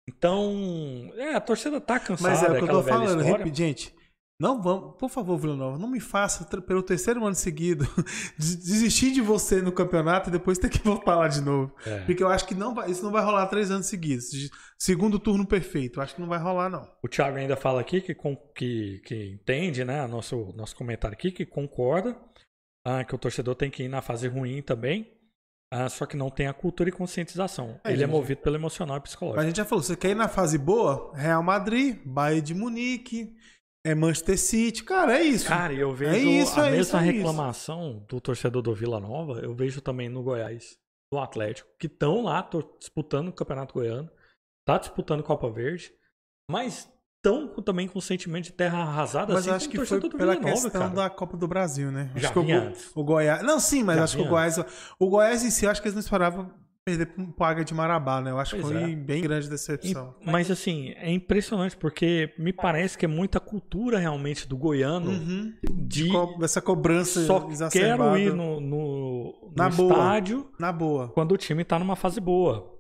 Então, 0.09 1.11
é, 1.17 1.35
a 1.35 1.41
torcida 1.41 1.81
tá 1.81 1.99
cansada, 1.99 2.31
Mas 2.31 2.43
é 2.43 2.51
o 2.51 2.57
que 2.57 2.63
eu 2.65 2.69
tô 2.69 2.83
falando. 2.83 3.23
Repito, 3.23 3.57
gente, 3.57 3.95
não 4.41 4.63
vamos, 4.63 4.97
por 4.99 5.09
favor, 5.11 5.37
Vila 5.39 5.57
Nova, 5.57 5.79
não 5.79 5.89
me 5.89 5.99
faça 5.99 6.45
pelo 6.61 6.83
terceiro 6.83 7.25
ano 7.25 7.35
seguido 7.35 7.85
des- 8.39 8.57
desistir 8.57 9.11
de 9.13 9.21
você 9.21 9.61
no 9.63 9.73
campeonato 9.73 10.29
e 10.29 10.33
depois 10.33 10.59
ter 10.59 10.69
que 10.71 10.79
voltar 10.85 11.17
lá 11.17 11.27
de 11.27 11.41
novo. 11.41 11.75
É. 11.85 12.01
Porque 12.05 12.23
eu 12.23 12.29
acho 12.29 12.47
que 12.47 12.55
não 12.55 12.75
vai- 12.75 12.91
isso 12.91 13.03
não 13.03 13.11
vai 13.11 13.25
rolar 13.25 13.47
três 13.47 13.71
anos 13.71 13.87
seguidos. 13.87 14.27
Segundo 14.79 15.19
turno 15.19 15.47
perfeito. 15.47 15.99
Eu 15.99 16.03
acho 16.05 16.15
que 16.15 16.21
não 16.21 16.29
vai 16.29 16.39
rolar, 16.39 16.69
não. 16.69 16.87
O 17.03 17.09
Thiago 17.09 17.39
ainda 17.39 17.57
fala 17.57 17.81
aqui 17.81 18.01
que, 18.01 18.15
que, 18.55 19.01
que 19.05 19.31
entende, 19.33 19.85
né, 19.85 20.07
nosso, 20.07 20.53
nosso 20.55 20.77
comentário 20.77 21.15
aqui, 21.17 21.33
que 21.33 21.45
concorda 21.47 22.17
ah, 22.87 23.03
que 23.03 23.15
o 23.15 23.19
torcedor 23.19 23.57
tem 23.57 23.69
que 23.71 23.83
ir 23.83 23.89
na 23.89 24.01
fase 24.01 24.29
ruim 24.29 24.63
também, 24.63 25.16
ah, 25.73 25.89
só 25.89 26.07
que 26.07 26.17
não 26.17 26.31
tem 26.31 26.47
a 26.47 26.53
cultura 26.55 26.89
e 26.89 26.93
conscientização. 26.93 27.81
É, 27.85 27.89
Ele 27.93 28.03
é 28.03 28.07
gente. 28.07 28.11
movido 28.11 28.41
pelo 28.41 28.57
emocional 28.57 28.97
e 28.97 29.01
psicológico. 29.01 29.41
a 29.43 29.47
gente 29.47 29.57
já 29.57 29.65
falou, 29.65 29.83
você 29.83 29.97
quer 29.97 30.11
ir 30.11 30.15
na 30.15 30.29
fase 30.29 30.59
boa? 30.59 31.13
Real 31.15 31.43
Madrid, 31.43 31.99
Bayern 32.05 32.41
de 32.43 32.55
Munique, 32.55 33.35
é 33.85 33.95
Manchester 33.95 34.39
City. 34.39 34.85
Cara, 34.85 35.19
é 35.19 35.23
isso. 35.23 35.49
Cara, 35.49 35.73
e 35.73 35.81
eu 35.81 35.93
vejo 35.93 36.29
isso, 36.29 36.61
a 36.61 36.67
é 36.69 36.79
isso, 36.79 36.95
mesma 36.95 37.01
é 37.01 37.09
isso. 37.09 37.17
reclamação 37.17 38.05
do 38.09 38.21
torcedor 38.21 38.63
do 38.63 38.75
Vila 38.75 39.01
Nova, 39.01 39.41
eu 39.41 39.55
vejo 39.55 39.81
também 39.81 40.09
no 40.09 40.23
Goiás, 40.23 40.79
do 41.13 41.19
Atlético, 41.19 41.69
que 41.79 41.87
estão 41.87 42.23
lá 42.23 42.49
disputando 42.79 43.29
o 43.29 43.33
Campeonato 43.33 43.75
Goiano, 43.75 44.11
tá 44.67 44.79
disputando 44.79 45.23
Copa 45.23 45.49
Verde, 45.51 45.93
mas 46.51 46.91
estão 47.27 47.63
também 47.63 47.89
com 47.89 48.01
sentimento 48.01 48.45
de 48.45 48.53
terra 48.53 48.79
arrasada, 48.83 49.33
Mas 49.35 49.47
assim 49.49 49.57
acho 49.57 49.69
que 49.69 49.79
o 49.81 49.87
foi 49.87 50.01
pela 50.11 50.35
Nova, 50.35 50.47
questão 50.47 50.71
cara. 50.71 50.89
da 50.89 51.11
Copa 51.11 51.37
do 51.37 51.47
Brasil, 51.49 51.91
né? 51.91 52.11
Já 52.17 52.29
acho 52.31 52.33
que 52.45 52.53
o, 52.99 53.01
o 53.01 53.05
Goiás. 53.05 53.43
Não, 53.43 53.59
sim, 53.61 53.83
mas 53.83 53.97
Já 53.97 54.05
acho 54.05 54.17
que 54.17 54.23
o 54.23 54.29
Goiás. 54.29 54.59
O 54.99 55.09
Goiás 55.09 55.43
em 55.45 55.51
si, 55.51 55.65
eu 55.65 55.71
acho 55.71 55.81
que 55.83 55.89
eles 55.89 55.95
não 55.95 56.01
esperavam 56.01 56.51
perder 56.85 57.07
pro 57.07 57.45
Águia 57.45 57.65
de 57.65 57.75
Marabá, 57.75 58.21
né? 58.21 58.31
Eu 58.31 58.39
acho 58.39 58.55
que 58.55 58.63
Pois 58.63 58.73
foi 58.73 58.93
é. 58.93 58.95
bem 58.95 59.21
grande 59.21 59.51
decepção. 59.51 60.15
Mas 60.25 60.49
assim, 60.53 60.91
é 60.99 61.11
impressionante 61.11 61.77
porque 61.77 62.33
me 62.39 62.53
parece 62.53 62.97
que 62.97 63.05
é 63.05 63.09
muita 63.09 63.41
cultura 63.41 63.99
realmente 63.99 64.47
do 64.47 64.57
goiano 64.57 65.11
Uhum. 65.11 65.53
de 65.69 66.09
Co- 66.13 66.39
Essa 66.45 66.63
cobrança 66.63 67.27
só 67.27 67.41
quero 67.73 68.17
ir 68.17 68.33
no, 68.33 68.61
no, 68.61 69.53
Na 69.57 69.69
no 69.69 69.75
boa. 69.77 69.91
estádio 69.93 70.49
Na 70.61 70.71
boa. 70.71 71.09
quando 71.09 71.33
o 71.33 71.37
time 71.37 71.65
tá 71.65 71.77
numa 71.77 71.97
fase 71.97 72.21
boa. 72.21 72.73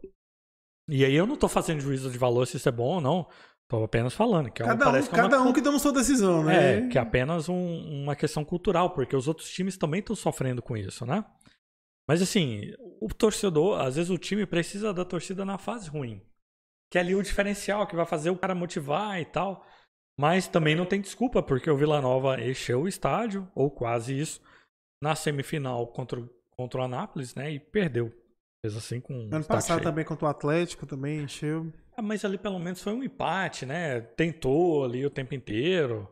E 0.89 1.05
aí 1.05 1.17
eu 1.17 1.27
não 1.27 1.35
tô 1.35 1.49
fazendo 1.49 1.81
juízo 1.81 2.09
de 2.09 2.17
valor 2.17 2.47
se 2.47 2.59
isso 2.59 2.69
é 2.69 2.73
bom 2.73 2.95
ou 2.95 3.01
não. 3.01 3.27
Tô 3.69 3.83
apenas 3.85 4.15
falando. 4.15 4.51
Que 4.51 4.63
é 4.63 4.65
uma- 4.65 4.77
Cada 4.77 4.89
um, 4.91 4.93
que 4.93 4.99
é 4.99 5.01
uma 5.01 5.23
cada 5.31 5.43
um 5.43 5.47
cu- 5.49 5.53
que 5.55 5.63
toma 5.63 5.79
sua 5.79 5.93
decisão, 5.93 6.45
né? 6.45 6.79
É, 6.79 6.89
que 6.89 6.97
é 6.99 7.01
apenas 7.01 7.49
um- 7.49 8.03
uma 8.03 8.15
questão 8.15 8.45
cultural, 8.45 8.91
porque 8.91 9.17
os 9.17 9.27
outros 9.27 9.51
times 9.51 9.77
também 9.77 10.01
estão 10.01 10.15
sofrendo 10.15 10.63
com 10.63 10.77
isso, 10.77 11.05
né? 11.05 11.25
Mas 12.09 12.23
assim, 12.23 12.73
o 13.01 13.09
torcedor, 13.09 13.81
às 13.81 13.97
vezes 13.97 14.11
o 14.11 14.19
time 14.19 14.47
precisa 14.47 14.95
da 14.95 15.05
torcida 15.05 15.45
na 15.45 15.59
fase 15.59 15.89
ruim. 15.91 16.23
Que 16.93 16.99
é 16.99 17.01
ali 17.01 17.17
o 17.17 17.23
diferencial 17.23 17.85
que 17.89 17.97
vai 17.97 18.07
fazer 18.07 18.31
o 18.31 18.39
cara 18.39 18.55
motivar 18.55 19.21
e 19.21 19.25
tal. 19.25 19.67
Mas 20.19 20.47
também 20.47 20.77
não 20.77 20.87
tem 20.87 21.01
desculpa, 21.01 21.43
porque 21.43 21.69
o 21.69 21.77
Vila 21.77 22.01
Nova 22.01 22.41
encheu 22.41 22.83
o 22.83 22.89
estádio, 22.89 23.51
ou 23.55 23.69
quase 23.71 24.19
isso, 24.19 24.41
na 25.03 25.15
semifinal 25.17 25.87
contra, 25.89 26.21
o- 26.21 26.31
contra 26.57 26.81
o 26.81 26.85
Anápolis, 26.85 27.35
né? 27.35 27.51
E 27.53 27.59
perdeu. 27.59 28.11
Fez 28.65 28.77
assim 28.77 29.01
com. 29.01 29.13
Ano 29.33 29.45
passado 29.45 29.79
cheio. 29.79 29.83
também 29.83 30.05
contra 30.05 30.25
o 30.27 30.29
Atlético, 30.29 30.87
também 30.87 31.21
encheu. 31.25 31.71
Ah, 31.97 32.03
mas 32.03 32.25
ali 32.25 32.37
pelo 32.37 32.59
menos 32.59 32.83
foi 32.83 32.93
um 32.93 33.03
empate, 33.03 33.65
né? 33.65 34.01
Tentou 34.01 34.85
ali 34.85 35.05
o 35.07 35.11
tempo 35.11 35.35
inteiro. 35.35 36.09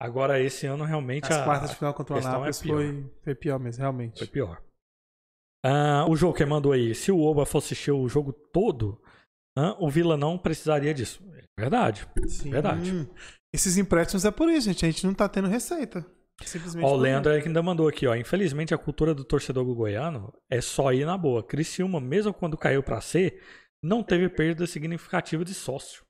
Agora 0.00 0.40
esse 0.40 0.66
ano 0.66 0.84
realmente 0.84 1.24
As 1.30 1.38
a 1.38 1.44
quartas 1.44 1.70
de 1.70 1.76
final 1.76 1.92
contra 1.92 2.14
o 2.14 2.18
é 2.18 2.20
Anápolis 2.24 2.60
pior. 2.60 2.76
foi, 2.76 3.10
foi 3.22 3.34
pior 3.34 3.58
mesmo, 3.58 3.80
realmente. 3.82 4.18
foi 4.18 4.26
pior. 4.26 4.62
Ah, 5.64 6.06
o 6.08 6.16
jogo 6.16 6.34
que 6.34 6.44
mandou 6.46 6.72
aí, 6.72 6.94
se 6.94 7.12
o 7.12 7.20
Oba 7.20 7.44
fosse 7.44 7.66
assistir 7.74 7.90
o 7.90 8.08
jogo 8.08 8.32
todo, 8.32 8.98
ah, 9.58 9.76
o 9.78 9.90
Vila 9.90 10.16
não 10.16 10.38
precisaria 10.38 10.94
disso. 10.94 11.22
É 11.34 11.60
verdade. 11.60 12.08
Sim. 12.26 12.50
Verdade. 12.50 13.08
Esses 13.52 13.76
empréstimos 13.76 14.24
é 14.24 14.30
por 14.30 14.48
isso, 14.48 14.68
gente. 14.68 14.86
A 14.86 14.90
gente 14.90 15.04
não 15.04 15.12
tá 15.12 15.28
tendo 15.28 15.48
receita. 15.48 16.06
Simplesmente 16.42 16.84
Ó, 16.84 16.94
o 16.94 16.96
Leandro 16.96 17.32
é 17.32 17.40
que 17.42 17.48
ainda 17.48 17.62
mandou 17.62 17.86
aqui, 17.86 18.06
ó. 18.06 18.14
Infelizmente 18.14 18.72
a 18.72 18.78
cultura 18.78 19.14
do 19.14 19.24
torcedor 19.24 19.64
goiano 19.74 20.32
é 20.48 20.60
só 20.62 20.92
ir 20.92 21.04
na 21.04 21.18
boa. 21.18 21.42
Criciúma, 21.42 22.00
mesmo 22.00 22.32
quando 22.32 22.56
caiu 22.56 22.82
pra 22.82 23.02
C, 23.02 23.38
não 23.82 24.02
teve 24.02 24.28
perda 24.28 24.66
significativa 24.66 25.44
de 25.44 25.54
sócio. 25.54 26.02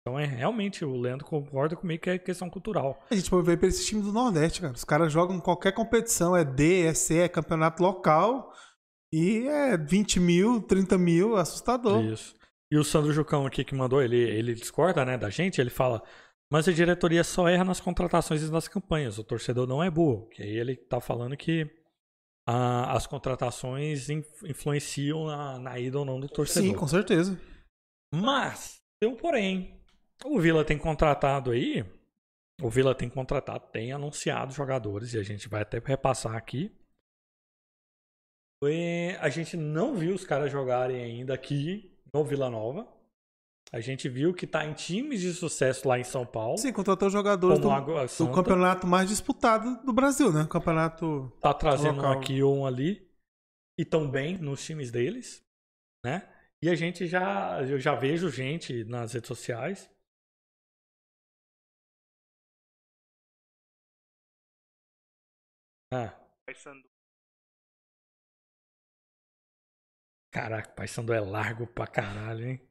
Então 0.00 0.18
é 0.18 0.24
realmente, 0.24 0.84
o 0.84 0.96
Leandro 0.96 1.26
concorda 1.26 1.76
comigo 1.76 2.02
que 2.02 2.10
é 2.10 2.18
questão 2.18 2.48
cultural. 2.48 3.04
A 3.10 3.14
gente 3.14 3.28
pode 3.28 3.46
ver 3.46 3.58
pra 3.58 3.68
esses 3.68 3.86
times 3.86 4.06
do 4.06 4.12
Nordeste, 4.12 4.60
cara. 4.60 4.72
Os 4.72 4.84
caras 4.84 5.12
jogam 5.12 5.36
em 5.36 5.40
qualquer 5.40 5.72
competição, 5.72 6.34
é 6.34 6.44
D, 6.44 6.86
é 6.86 6.94
C, 6.94 7.18
é 7.18 7.28
campeonato 7.28 7.82
local. 7.82 8.52
E 9.12 9.46
é 9.46 9.76
20 9.76 10.20
mil, 10.20 10.62
30 10.62 10.96
mil, 10.96 11.36
assustador. 11.36 12.02
Isso. 12.04 12.34
E 12.72 12.78
o 12.78 12.84
Sandro 12.84 13.12
Jucão 13.12 13.44
aqui 13.46 13.64
que 13.64 13.74
mandou, 13.74 14.00
ele, 14.00 14.16
ele 14.16 14.54
discorda, 14.54 15.04
né, 15.04 15.18
da 15.18 15.28
gente, 15.28 15.60
ele 15.60 15.70
fala, 15.70 16.02
mas 16.50 16.68
a 16.68 16.72
diretoria 16.72 17.24
só 17.24 17.48
erra 17.48 17.64
nas 17.64 17.80
contratações 17.80 18.42
e 18.42 18.50
nas 18.50 18.68
campanhas, 18.68 19.18
o 19.18 19.24
torcedor 19.24 19.66
não 19.66 19.82
é 19.82 19.90
burro. 19.90 20.28
Que 20.28 20.42
aí 20.42 20.56
ele 20.56 20.76
tá 20.76 21.00
falando 21.00 21.36
que 21.36 21.68
ah, 22.52 22.92
as 22.96 23.06
contratações 23.06 24.08
in- 24.08 24.24
influenciam 24.44 25.26
na, 25.26 25.58
na 25.58 25.78
ida 25.78 25.98
ou 25.98 26.04
não 26.04 26.18
do 26.18 26.28
torcedor. 26.28 26.70
Sim, 26.70 26.76
com 26.76 26.88
certeza. 26.88 27.40
Mas, 28.12 28.80
tem 29.00 29.08
um 29.08 29.16
porém. 29.16 29.80
O 30.24 30.40
Vila 30.40 30.64
tem 30.64 30.76
contratado 30.76 31.52
aí. 31.52 31.84
O 32.60 32.68
Vila 32.68 32.94
tem 32.94 33.08
contratado, 33.08 33.68
tem 33.70 33.92
anunciado 33.92 34.52
jogadores, 34.52 35.14
e 35.14 35.18
a 35.18 35.22
gente 35.22 35.48
vai 35.48 35.62
até 35.62 35.78
repassar 35.78 36.34
aqui. 36.34 36.70
E 38.62 39.16
a 39.20 39.28
gente 39.30 39.56
não 39.56 39.94
viu 39.94 40.14
os 40.14 40.24
caras 40.24 40.52
jogarem 40.52 41.02
ainda 41.02 41.32
aqui 41.32 41.98
no 42.12 42.24
Vila 42.24 42.50
Nova. 42.50 42.86
A 43.72 43.78
gente 43.80 44.08
viu 44.08 44.34
que 44.34 44.46
tá 44.46 44.66
em 44.66 44.74
times 44.74 45.20
de 45.20 45.32
sucesso 45.32 45.86
lá 45.86 45.98
em 45.98 46.02
São 46.02 46.26
Paulo. 46.26 46.58
Sim, 46.58 46.72
contratou 46.72 47.08
jogadores 47.08 47.60
do, 47.60 47.68
do 48.26 48.32
campeonato 48.32 48.86
mais 48.86 49.08
disputado 49.08 49.80
do 49.84 49.92
Brasil, 49.92 50.32
né? 50.32 50.46
Campeonato. 50.50 51.32
tá 51.40 51.54
trazendo 51.54 52.00
um 52.00 52.08
local. 52.08 52.12
aqui 52.20 52.42
ou 52.42 52.56
um 52.56 52.66
ali 52.66 53.08
e 53.78 53.84
tão 53.84 54.10
bem 54.10 54.36
nos 54.38 54.64
times 54.64 54.90
deles, 54.90 55.44
né? 56.04 56.28
E 56.62 56.68
a 56.68 56.74
gente 56.74 57.06
já 57.06 57.62
eu 57.62 57.78
já 57.78 57.94
vejo 57.94 58.28
gente 58.28 58.84
nas 58.84 59.12
redes 59.12 59.28
sociais 59.28 59.88
Ah, 65.92 66.14
Paysandu. 66.46 66.88
caraca, 70.32 70.70
Paysandu 70.72 71.12
é 71.12 71.20
largo 71.20 71.66
pra 71.66 71.86
caralho, 71.86 72.46
hein? 72.48 72.68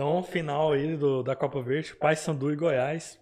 Então, 0.00 0.22
final 0.22 0.72
aí 0.72 0.96
do, 0.96 1.24
da 1.24 1.34
Copa 1.34 1.60
Verde, 1.60 1.96
Paysandu 1.96 2.52
e 2.52 2.56
Goiás. 2.56 3.20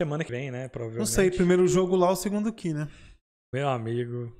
Semana 0.00 0.22
que 0.24 0.30
vem, 0.30 0.50
né? 0.50 0.68
Provavelmente. 0.68 0.98
Não 0.98 1.06
sei, 1.06 1.30
primeiro 1.30 1.66
jogo 1.66 1.96
lá, 1.96 2.10
o 2.10 2.16
segundo 2.16 2.50
aqui, 2.50 2.74
né? 2.74 2.86
Meu 3.54 3.66
amigo. 3.68 4.30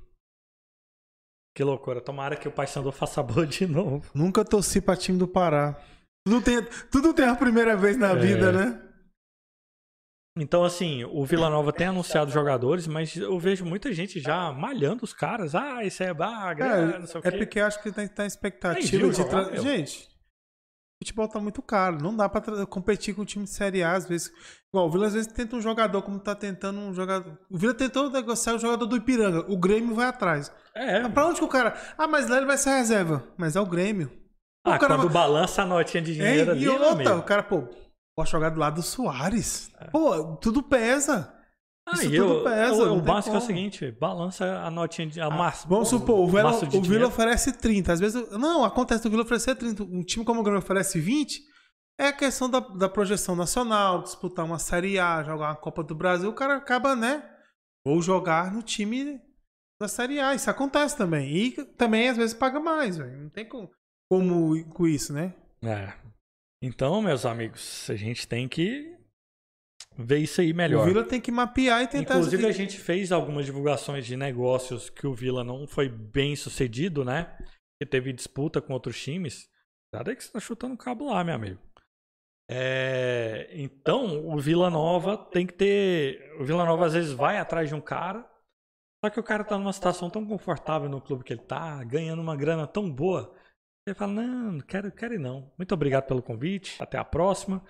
Que 1.57 1.63
loucura. 1.63 1.99
Tomara 1.99 2.35
que 2.35 2.47
o 2.47 2.51
Paysandu 2.51 2.91
faça 2.93 3.23
boa 3.23 3.47
de 3.47 3.65
novo. 3.65 4.07
Nunca 4.13 4.45
torci 4.45 4.79
pra 4.79 4.95
time 4.95 5.17
do 5.17 5.27
Pará. 5.27 5.81
Tudo 6.27 6.43
tem, 6.43 6.57
tudo 6.91 7.13
tem 7.13 7.25
a 7.25 7.35
primeira 7.35 7.75
vez 7.75 7.97
na 7.97 8.11
É. 8.11 8.15
vida, 8.15 8.51
né? 8.51 8.92
Então, 10.35 10.63
assim, 10.63 11.03
o 11.03 11.23
Vila 11.25 11.47
Nova 11.49 11.71
tem 11.71 11.85
anunciado 11.87 12.31
jogadores, 12.31 12.87
mas 12.87 13.15
eu 13.15 13.37
vejo 13.37 13.63
muita 13.65 13.93
gente 13.93 14.19
já 14.19 14.51
malhando 14.51 15.03
os 15.03 15.13
caras. 15.13 15.53
Ah, 15.53 15.85
esse 15.85 16.03
é 16.03 16.11
baga, 16.13 16.65
Cara, 16.67 16.99
não 16.99 17.05
sei 17.07 17.21
o 17.21 17.27
é 17.27 17.31
quê. 17.31 17.37
porque 17.37 17.59
eu 17.59 17.65
acho 17.65 17.81
que 17.83 17.91
tá, 17.91 17.95
tá 17.97 18.03
em 18.03 18.09
Nem 18.17 18.27
expectativa 18.27 19.09
de. 19.09 19.15
jogar, 19.17 19.45
Tra... 19.45 19.55
Gente, 19.61 20.09
futebol 20.99 21.27
tá 21.27 21.39
muito 21.39 21.61
caro. 21.61 22.01
Não 22.01 22.15
dá 22.15 22.27
pra 22.27 22.41
tra- 22.41 22.65
competir 22.65 23.13
com 23.13 23.21
o 23.21 23.25
time 23.25 23.43
de 23.43 23.51
Série 23.51 23.83
A, 23.83 23.91
às 23.93 24.07
vezes. 24.07 24.31
Igual, 24.73 24.87
o 24.87 24.91
Vila 24.91 25.05
às 25.05 25.13
vezes 25.13 25.31
tenta 25.31 25.55
um 25.55 25.61
jogador, 25.61 26.01
como 26.01 26.19
tá 26.19 26.33
tentando 26.33 26.79
um 26.79 26.91
jogador. 26.95 27.37
O 27.47 27.55
Vila 27.55 27.75
tentou 27.75 28.09
negociar 28.09 28.55
o 28.55 28.59
jogador 28.59 28.87
do 28.87 28.97
Ipiranga. 28.97 29.45
O 29.51 29.55
Grêmio 29.55 29.93
vai 29.93 30.07
atrás. 30.07 30.51
É. 30.73 31.07
Pra 31.09 31.27
onde 31.27 31.37
que 31.37 31.45
o 31.45 31.47
cara. 31.47 31.75
Ah, 31.95 32.07
mas 32.07 32.27
lá 32.27 32.37
ele 32.37 32.47
vai 32.47 32.57
ser 32.57 32.71
reserva. 32.71 33.23
Mas 33.37 33.55
é 33.55 33.61
o 33.61 33.67
Grêmio. 33.67 34.11
Ah, 34.65 34.77
o 34.77 34.79
cara 34.79 34.95
quando 34.95 35.09
balança 35.11 35.61
a 35.61 35.65
notinha 35.65 36.01
de 36.01 36.13
Hein? 36.13 36.17
dinheiro 36.17 36.51
ali, 36.53 36.63
E 36.63 36.69
outra, 36.69 37.17
o 37.17 37.21
cara, 37.21 37.43
pô, 37.43 37.67
pode 38.15 38.29
jogar 38.29 38.49
do 38.49 38.59
lado 38.59 38.75
do 38.75 38.81
Soares. 38.83 39.71
Pô, 39.91 40.35
tudo 40.37 40.61
pesa. 40.63 41.33
Ah, 41.85 41.95
isso 41.95 42.05
e 42.13 42.17
tudo 42.17 42.33
eu- 42.35 42.43
pesa, 42.43 42.83
o, 42.83 42.85
não 42.85 42.97
o 42.97 43.01
básico 43.01 43.35
é 43.35 43.39
o 43.39 43.41
seguinte, 43.41 43.91
balança 43.99 44.45
a 44.61 44.71
notinha 44.71 45.05
de... 45.05 45.19
A 45.19 45.29
massa, 45.29 45.67
Vamos 45.67 45.89
supor, 45.89 46.17
o 46.19 46.23
o 46.23 46.81
Vila 46.81 47.07
oferece 47.07 47.51
30. 47.51 47.91
Às 47.91 47.99
vezes. 47.99 48.31
Não, 48.31 48.63
acontece 48.63 49.03
do 49.03 49.09
Vila 49.09 49.23
oferecer 49.23 49.55
30. 49.55 49.83
Um 49.83 50.01
time 50.01 50.23
como 50.23 50.39
o 50.39 50.43
Grêmio 50.43 50.59
oferece 50.59 50.99
20. 50.99 51.41
É 51.99 52.07
a 52.07 52.13
questão 52.13 52.49
da, 52.49 52.59
da 52.59 52.87
projeção 52.89 53.35
nacional, 53.35 54.01
disputar 54.01 54.45
uma 54.45 54.57
Série 54.59 54.97
A, 54.97 55.23
jogar 55.23 55.49
uma 55.49 55.55
Copa 55.55 55.83
do 55.83 55.93
Brasil. 55.93 56.29
O 56.29 56.33
cara 56.33 56.55
acaba, 56.55 56.95
né? 56.95 57.21
Ou 57.85 58.01
jogar 58.01 58.51
no 58.51 58.63
time 58.63 59.19
da 59.79 59.87
Série 59.89 60.19
A. 60.19 60.33
Isso 60.33 60.49
acontece 60.49 60.95
também. 60.97 61.35
E 61.35 61.51
também, 61.51 62.07
às 62.07 62.15
vezes, 62.17 62.33
paga 62.33 62.59
mais, 62.59 62.97
velho. 62.97 63.23
Não 63.23 63.29
tem 63.29 63.47
como, 63.47 63.69
como 64.09 64.55
ir 64.55 64.63
com 64.69 64.87
isso, 64.87 65.11
né? 65.11 65.33
É. 65.61 65.93
Então, 66.65 67.01
meus 67.01 67.25
amigos, 67.25 67.89
a 67.89 67.95
gente 67.97 68.25
tem 68.25 68.47
que 68.47 68.97
ver 69.97 70.19
isso 70.19 70.39
aí 70.39 70.53
melhor. 70.53 70.83
O 70.83 70.85
Vila 70.85 71.03
tem 71.03 71.19
que 71.19 71.29
mapear 71.29 71.81
e 71.83 71.87
tentar. 71.87 72.15
Inclusive, 72.15 72.45
a 72.45 72.53
gente 72.53 72.77
fez 72.77 73.11
algumas 73.11 73.45
divulgações 73.45 74.05
de 74.05 74.15
negócios 74.15 74.89
que 74.89 75.05
o 75.05 75.13
Vila 75.13 75.43
não 75.43 75.67
foi 75.67 75.89
bem 75.89 76.37
sucedido, 76.37 77.03
né? 77.03 77.37
Que 77.77 77.85
teve 77.85 78.13
disputa 78.13 78.61
com 78.61 78.71
outros 78.71 78.97
times. 79.03 79.49
Cuidado 79.91 80.09
aí 80.09 80.15
que 80.15 80.23
você 80.23 80.31
tá 80.31 80.39
chutando 80.39 80.77
cabo 80.77 81.11
lá, 81.11 81.21
meu 81.21 81.35
amigo. 81.35 81.59
É, 82.49 83.49
Então, 83.51 84.25
o 84.25 84.39
Vila 84.39 84.69
Nova 84.69 85.17
tem 85.17 85.45
que 85.45 85.53
ter. 85.53 86.33
O 86.39 86.45
Vila 86.45 86.63
Nova 86.63 86.85
às 86.85 86.93
vezes 86.93 87.11
vai 87.11 87.39
atrás 87.39 87.67
de 87.67 87.75
um 87.75 87.81
cara, 87.81 88.25
só 89.03 89.09
que 89.09 89.19
o 89.19 89.23
cara 89.23 89.43
tá 89.43 89.57
numa 89.57 89.73
situação 89.73 90.09
tão 90.09 90.25
confortável 90.25 90.87
no 90.87 91.01
clube 91.01 91.25
que 91.25 91.33
ele 91.33 91.41
tá, 91.41 91.83
ganhando 91.83 92.21
uma 92.21 92.37
grana 92.37 92.65
tão 92.65 92.89
boa. 92.89 93.35
Ele 93.87 93.95
fala: 93.95 94.13
Não, 94.13 94.51
não 94.53 94.61
quero, 94.61 94.91
quero 94.91 95.13
ir 95.13 95.19
não. 95.19 95.51
Muito 95.57 95.73
obrigado 95.73 96.05
pelo 96.05 96.21
convite, 96.21 96.81
até 96.81 96.97
a 96.97 97.03
próxima. 97.03 97.63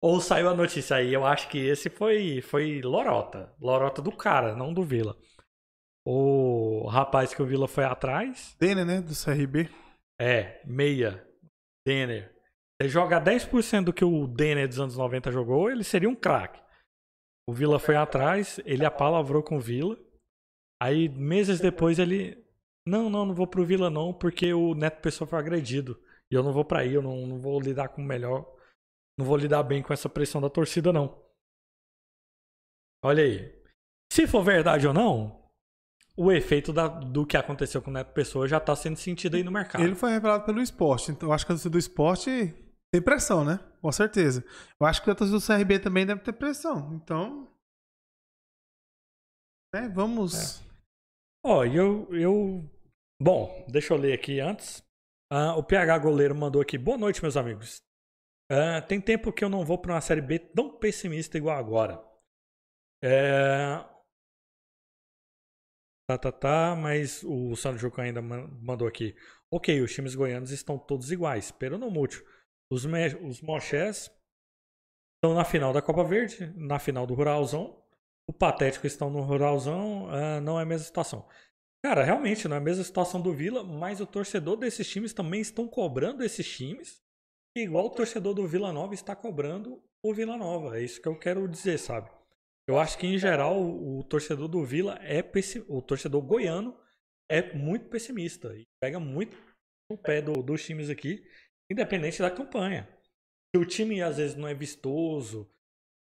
Ou 0.00 0.20
saiu 0.20 0.48
a 0.48 0.54
notícia 0.54 0.96
aí, 0.96 1.12
eu 1.12 1.26
acho 1.26 1.48
que 1.48 1.58
esse 1.58 1.90
foi, 1.90 2.40
foi 2.40 2.80
lorota. 2.82 3.52
Lorota 3.60 4.00
do 4.00 4.12
cara, 4.12 4.54
não 4.54 4.72
do 4.72 4.84
Vila. 4.84 5.16
O 6.06 6.86
rapaz 6.86 7.34
que 7.34 7.42
o 7.42 7.46
Vila 7.46 7.66
foi 7.66 7.84
atrás, 7.84 8.56
Denner, 8.58 8.86
né? 8.86 9.00
Do 9.00 9.12
CRB. 9.12 9.68
é, 10.20 10.62
meia, 10.64 11.26
Denner. 11.86 12.32
Ele 12.80 12.88
joga 12.88 13.20
10% 13.20 13.84
do 13.84 13.92
que 13.92 14.04
o 14.04 14.26
Denner 14.28 14.68
dos 14.68 14.78
anos 14.78 14.96
90 14.96 15.32
jogou, 15.32 15.68
ele 15.68 15.82
seria 15.82 16.08
um 16.08 16.14
craque. 16.14 16.62
O 17.48 17.52
Vila 17.52 17.78
foi 17.80 17.96
atrás, 17.96 18.60
ele 18.64 18.84
apalavrou 18.84 19.42
com 19.42 19.56
o 19.56 19.60
Vila. 19.60 19.98
Aí, 20.80 21.08
meses 21.08 21.60
depois, 21.60 21.98
ele. 21.98 22.46
Não, 22.88 23.10
não, 23.10 23.26
não 23.26 23.34
vou 23.34 23.46
pro 23.46 23.64
Vila 23.64 23.90
não, 23.90 24.12
porque 24.14 24.52
o 24.52 24.74
Neto 24.74 25.00
Pessoa 25.02 25.28
foi 25.28 25.38
agredido. 25.38 26.00
E 26.30 26.34
eu 26.34 26.42
não 26.42 26.52
vou 26.52 26.64
pra 26.64 26.80
aí, 26.80 26.94
eu 26.94 27.02
não, 27.02 27.26
não 27.26 27.38
vou 27.38 27.60
lidar 27.60 27.88
com 27.88 28.00
o 28.02 28.04
melhor. 28.04 28.54
Não 29.18 29.26
vou 29.26 29.36
lidar 29.36 29.62
bem 29.62 29.82
com 29.82 29.92
essa 29.92 30.08
pressão 30.08 30.40
da 30.40 30.48
torcida, 30.50 30.92
não. 30.92 31.22
Olha 33.04 33.22
aí. 33.22 33.54
Se 34.12 34.26
for 34.26 34.42
verdade 34.42 34.86
ou 34.86 34.94
não, 34.94 35.50
o 36.16 36.32
efeito 36.32 36.72
da- 36.72 36.88
do 36.88 37.26
que 37.26 37.36
aconteceu 37.36 37.80
com 37.82 37.90
o 37.90 37.92
Neto 37.94 38.12
Pessoa 38.12 38.48
já 38.48 38.58
tá 38.58 38.74
sendo 38.74 38.96
sentido 38.96 39.36
aí 39.36 39.42
no 39.42 39.52
mercado. 39.52 39.82
Ele 39.84 39.94
foi 39.94 40.10
revelado 40.10 40.44
pelo 40.44 40.60
esporte. 40.62 41.10
Então, 41.10 41.28
eu 41.28 41.32
acho 41.32 41.44
que 41.46 41.52
a 41.52 41.54
torcida 41.54 41.70
do 41.72 41.78
esporte 41.78 42.30
tem 42.92 43.02
pressão, 43.02 43.44
né? 43.44 43.58
Com 43.80 43.92
certeza. 43.92 44.44
Eu 44.80 44.86
acho 44.86 45.02
que 45.02 45.10
a 45.10 45.14
torcida 45.14 45.38
do 45.38 45.44
CRB 45.44 45.78
também 45.78 46.06
deve 46.06 46.20
ter 46.22 46.32
pressão. 46.32 46.92
Então. 46.94 47.48
Né, 49.74 49.88
vamos. 49.88 50.62
Ó, 51.44 51.64
e 51.64 51.76
eu, 51.76 52.08
eu. 52.14 52.64
Bom, 53.20 53.64
deixa 53.68 53.94
eu 53.94 53.98
ler 53.98 54.12
aqui 54.12 54.40
antes. 54.40 54.82
Ah, 55.30 55.56
o 55.56 55.62
PH 55.62 55.98
Goleiro 55.98 56.34
mandou 56.34 56.62
aqui. 56.62 56.78
Boa 56.78 56.96
noite, 56.96 57.20
meus 57.22 57.36
amigos. 57.36 57.82
Ah, 58.50 58.82
tem 58.82 59.00
tempo 59.00 59.32
que 59.32 59.44
eu 59.44 59.48
não 59.48 59.64
vou 59.64 59.78
para 59.78 59.94
uma 59.94 60.00
série 60.00 60.20
B 60.22 60.38
tão 60.38 60.78
pessimista 60.78 61.38
igual 61.38 61.58
agora. 61.58 62.02
É... 63.02 63.84
Tá, 66.06 66.16
tá, 66.16 66.32
tá, 66.32 66.76
mas 66.76 67.22
o 67.22 67.54
Sandro 67.54 67.78
Juca 67.78 68.02
ainda 68.02 68.22
man- 68.22 68.48
mandou 68.62 68.88
aqui. 68.88 69.14
Ok, 69.50 69.80
os 69.82 69.92
times 69.92 70.14
goianos 70.14 70.50
estão 70.50 70.78
todos 70.78 71.12
iguais, 71.12 71.50
pero 71.50 71.76
não 71.76 71.90
mútil. 71.90 72.24
Os, 72.70 72.86
me... 72.86 73.06
os 73.16 73.42
Mochés 73.42 74.10
estão 75.16 75.34
na 75.34 75.44
final 75.44 75.72
da 75.72 75.82
Copa 75.82 76.04
Verde, 76.04 76.52
na 76.56 76.78
final 76.78 77.06
do 77.06 77.14
Ruralzão. 77.14 77.82
O 78.26 78.32
Patético 78.32 78.86
estão 78.86 79.10
no 79.10 79.20
Ruralzão, 79.22 80.08
ah, 80.10 80.40
não 80.40 80.58
é 80.58 80.62
a 80.62 80.66
mesma 80.66 80.86
situação. 80.86 81.26
Cara, 81.84 82.02
realmente 82.02 82.48
não 82.48 82.56
é 82.56 82.58
a 82.58 82.62
mesma 82.62 82.82
situação 82.82 83.20
do 83.20 83.32
Vila, 83.32 83.62
mas 83.62 84.00
o 84.00 84.06
torcedor 84.06 84.56
desses 84.56 84.88
times 84.88 85.12
também 85.12 85.40
estão 85.40 85.68
cobrando 85.68 86.24
esses 86.24 86.48
times, 86.48 87.00
igual 87.56 87.86
o 87.86 87.90
torcedor 87.90 88.34
do 88.34 88.46
Vila 88.46 88.72
Nova 88.72 88.94
está 88.94 89.14
cobrando 89.14 89.82
o 90.04 90.12
Vila 90.12 90.36
Nova. 90.36 90.78
É 90.78 90.82
isso 90.82 91.00
que 91.00 91.08
eu 91.08 91.18
quero 91.18 91.46
dizer, 91.48 91.78
sabe? 91.78 92.10
Eu 92.68 92.78
acho 92.78 92.98
que 92.98 93.06
em 93.06 93.16
geral 93.16 93.60
o, 93.62 94.02
torcedor 94.04 94.48
do 94.48 94.64
Vila 94.64 94.98
é 95.00 95.22
o 95.68 95.80
torcedor 95.80 96.20
goiano 96.20 96.76
é 97.30 97.54
muito 97.54 97.88
pessimista 97.88 98.54
e 98.56 98.66
pega 98.80 98.98
muito 98.98 99.36
o 99.90 99.96
pé 99.96 100.20
do- 100.20 100.42
dos 100.42 100.64
times 100.64 100.90
aqui, 100.90 101.24
independente 101.70 102.18
da 102.18 102.30
campanha. 102.30 102.88
Se 103.54 103.60
o 103.60 103.64
time 103.64 104.02
às 104.02 104.16
vezes 104.18 104.36
não 104.36 104.46
é 104.48 104.54
vistoso, 104.54 105.48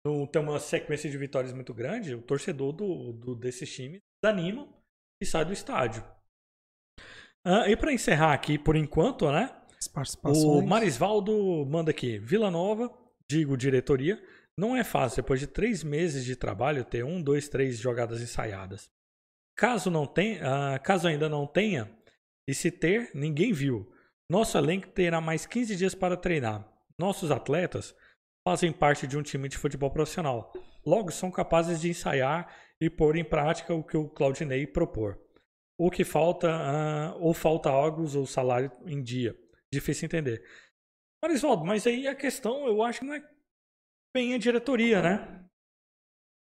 não 0.05 0.25
tem 0.25 0.41
uma 0.41 0.59
sequência 0.59 1.09
de 1.09 1.17
vitórias 1.17 1.53
muito 1.53 1.73
grande, 1.73 2.15
o 2.15 2.21
torcedor 2.21 2.71
do, 2.71 3.11
do- 3.13 3.35
desses 3.35 3.71
times 3.73 4.01
desanima 4.23 4.67
e 5.21 5.25
sai 5.25 5.45
do 5.45 5.53
estádio. 5.53 6.03
Ah, 7.45 7.69
e 7.69 7.75
para 7.75 7.93
encerrar 7.93 8.33
aqui 8.33 8.57
por 8.57 8.75
enquanto, 8.75 9.31
né? 9.31 9.55
O 10.47 10.61
Marisvaldo 10.65 11.65
manda 11.65 11.91
aqui. 11.91 12.17
Vila 12.17 12.49
Nova, 12.49 12.91
digo 13.29 13.55
diretoria, 13.55 14.21
não 14.57 14.75
é 14.75 14.83
fácil 14.83 15.17
depois 15.17 15.39
de 15.39 15.47
três 15.47 15.83
meses 15.83 16.25
de 16.25 16.35
trabalho 16.35 16.83
ter 16.83 17.03
um, 17.03 17.21
dois, 17.21 17.47
três 17.47 17.77
jogadas 17.77 18.21
ensaiadas. 18.21 18.89
Caso 19.55 19.91
não 19.91 20.07
tenha, 20.07 20.41
ah, 20.43 20.79
caso 20.79 21.07
ainda 21.07 21.29
não 21.29 21.45
tenha, 21.45 21.89
e 22.47 22.53
se 22.53 22.71
ter, 22.71 23.11
ninguém 23.13 23.53
viu. 23.53 23.91
Nosso 24.29 24.57
elenco 24.57 24.87
terá 24.87 25.21
mais 25.21 25.45
15 25.45 25.75
dias 25.75 25.95
para 25.95 26.17
treinar. 26.17 26.67
Nossos 26.97 27.31
atletas 27.31 27.95
fazem 28.47 28.71
parte 28.71 29.05
de 29.07 29.17
um 29.17 29.21
time 29.21 29.47
de 29.47 29.57
futebol 29.57 29.91
profissional. 29.91 30.53
Logo, 30.85 31.11
são 31.11 31.31
capazes 31.31 31.81
de 31.81 31.89
ensaiar 31.89 32.53
e 32.81 32.89
pôr 32.89 33.15
em 33.15 33.23
prática 33.23 33.73
o 33.73 33.83
que 33.83 33.97
o 33.97 34.09
Claudinei 34.09 34.67
propor. 34.67 35.19
O 35.77 35.91
que 35.91 36.03
falta, 36.03 36.49
ah, 36.51 37.15
ou 37.17 37.33
falta 37.33 37.69
algo 37.69 38.03
ou 38.17 38.25
salário 38.25 38.71
em 38.85 39.01
dia. 39.03 39.37
Difícil 39.73 40.05
entender. 40.05 40.43
Marisvaldo, 41.21 41.65
mas 41.65 41.85
aí 41.85 42.07
a 42.07 42.15
questão, 42.15 42.67
eu 42.67 42.81
acho 42.83 42.99
que 42.99 43.05
não 43.05 43.13
é 43.13 43.29
bem 44.15 44.33
a 44.33 44.37
diretoria, 44.37 45.01
né? 45.01 45.45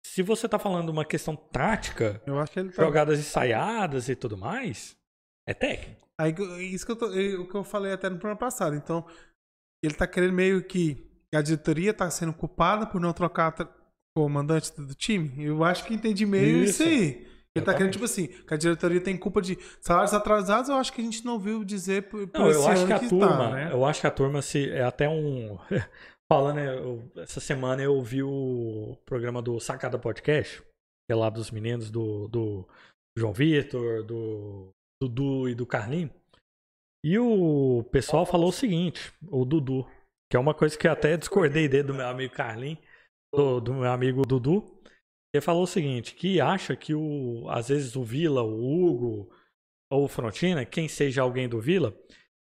Se 0.06 0.22
você 0.24 0.48
tá 0.48 0.58
falando 0.58 0.90
uma 0.90 1.04
questão 1.04 1.36
tática, 1.36 2.22
que 2.70 2.76
tá. 2.76 2.84
jogadas 2.84 3.20
ensaiadas 3.20 4.08
e 4.08 4.16
tudo 4.16 4.38
mais, 4.38 4.98
é 5.48 5.54
técnico. 5.54 6.08
Aí, 6.20 6.34
isso 6.74 6.86
que 6.86 6.92
eu, 6.94 6.96
tô, 6.96 7.12
eu- 7.14 7.42
o 7.42 7.50
que 7.50 7.56
eu 7.56 7.64
falei 7.64 7.92
até 7.92 8.10
no 8.10 8.18
programa 8.18 8.40
passado. 8.40 8.76
Então, 8.76 9.06
ele 9.84 9.94
tá 9.94 10.08
querendo 10.08 10.34
meio 10.34 10.64
que 10.64 11.06
a 11.34 11.42
diretoria 11.42 11.94
tá 11.94 12.10
sendo 12.10 12.34
culpada 12.34 12.88
por 12.88 13.02
não 13.02 13.12
trocar 13.14 13.52
comandante 14.18 14.74
do 14.76 14.96
time. 14.96 15.32
Eu 15.44 15.64
acho 15.64 15.86
que 15.86 15.94
entendi 15.94 16.26
meio 16.26 16.64
isso, 16.64 16.82
Isso. 16.82 16.84
aí. 16.84 17.28
Ele 17.56 17.66
tá 17.66 17.74
querendo, 17.74 17.92
tipo 17.92 18.06
assim, 18.06 18.28
que 18.28 18.54
a 18.54 18.58
diretoria 18.58 19.02
tem 19.02 19.18
culpa 19.18 19.42
de 19.42 19.58
salários 19.82 20.14
atrasados, 20.14 20.70
eu 20.70 20.76
acho 20.76 20.94
que 20.94 21.02
a 21.02 21.04
gente 21.04 21.26
não 21.26 21.40
viu 21.40 21.64
dizer 21.64 22.04
por, 22.04 22.28
por 22.28 22.40
Não, 22.40 22.52
eu 22.52 22.68
acho 22.68 22.86
que 22.86 22.94
a 22.94 23.00
que 23.00 23.10
turma, 23.10 23.28
tá, 23.28 23.52
né? 23.52 23.70
eu 23.72 23.84
acho 23.86 24.02
que 24.02 24.06
a 24.08 24.12
turma 24.12 24.42
se 24.44 24.70
é 24.70 24.84
até 24.84 25.10
um 25.10 25.58
falando, 26.32 26.56
né, 26.58 26.78
eu- 26.78 27.04
essa 27.18 27.40
semana 27.40 27.82
eu 27.82 27.96
ouvi 27.96 28.22
o 28.22 28.96
programa 29.06 29.42
do 29.42 29.60
Sacada 29.60 29.98
Podcast, 29.98 30.62
que 30.62 31.12
é 31.12 31.16
lá 31.16 31.32
dos 31.32 31.50
meninos 31.50 31.90
do, 31.90 32.28
do 32.28 32.68
João 33.18 33.34
Vitor, 33.34 34.04
do 34.04 34.70
Dudu 35.02 35.50
e 35.50 35.56
do 35.56 35.66
Carlinho. 35.66 36.12
E 37.04 37.18
o 37.18 37.84
pessoal 37.92 38.24
falou 38.24 38.50
o 38.50 38.54
seguinte, 38.54 39.12
o 39.32 39.44
Dudu, 39.46 39.84
que 40.30 40.38
é 40.38 40.40
uma 40.40 40.54
coisa 40.54 40.78
que 40.78 40.88
eu 40.88 40.92
até 40.92 41.18
discordei 41.18 41.68
dele 41.68 41.88
do 41.88 41.94
meu 41.96 42.06
amigo 42.08 42.34
Carlinho, 42.36 42.78
do, 43.34 43.60
do 43.60 43.74
meu 43.74 43.92
amigo 43.92 44.26
Dudu. 44.26 44.78
Ele 45.34 45.42
falou 45.42 45.64
o 45.64 45.68
seguinte, 45.68 46.16
que 46.16 46.40
acha 46.40 46.76
que 46.76 46.94
o 46.94 47.48
às 47.50 47.70
vezes 47.70 47.96
o 47.96 48.04
Vila, 48.04 48.42
o 48.42 48.88
Hugo 48.88 49.30
ou 49.92 50.06
o 50.06 50.08
Frontina, 50.08 50.66
quem 50.66 50.88
seja 50.88 51.22
alguém 51.22 51.48
do 51.48 51.60
Vila, 51.60 51.98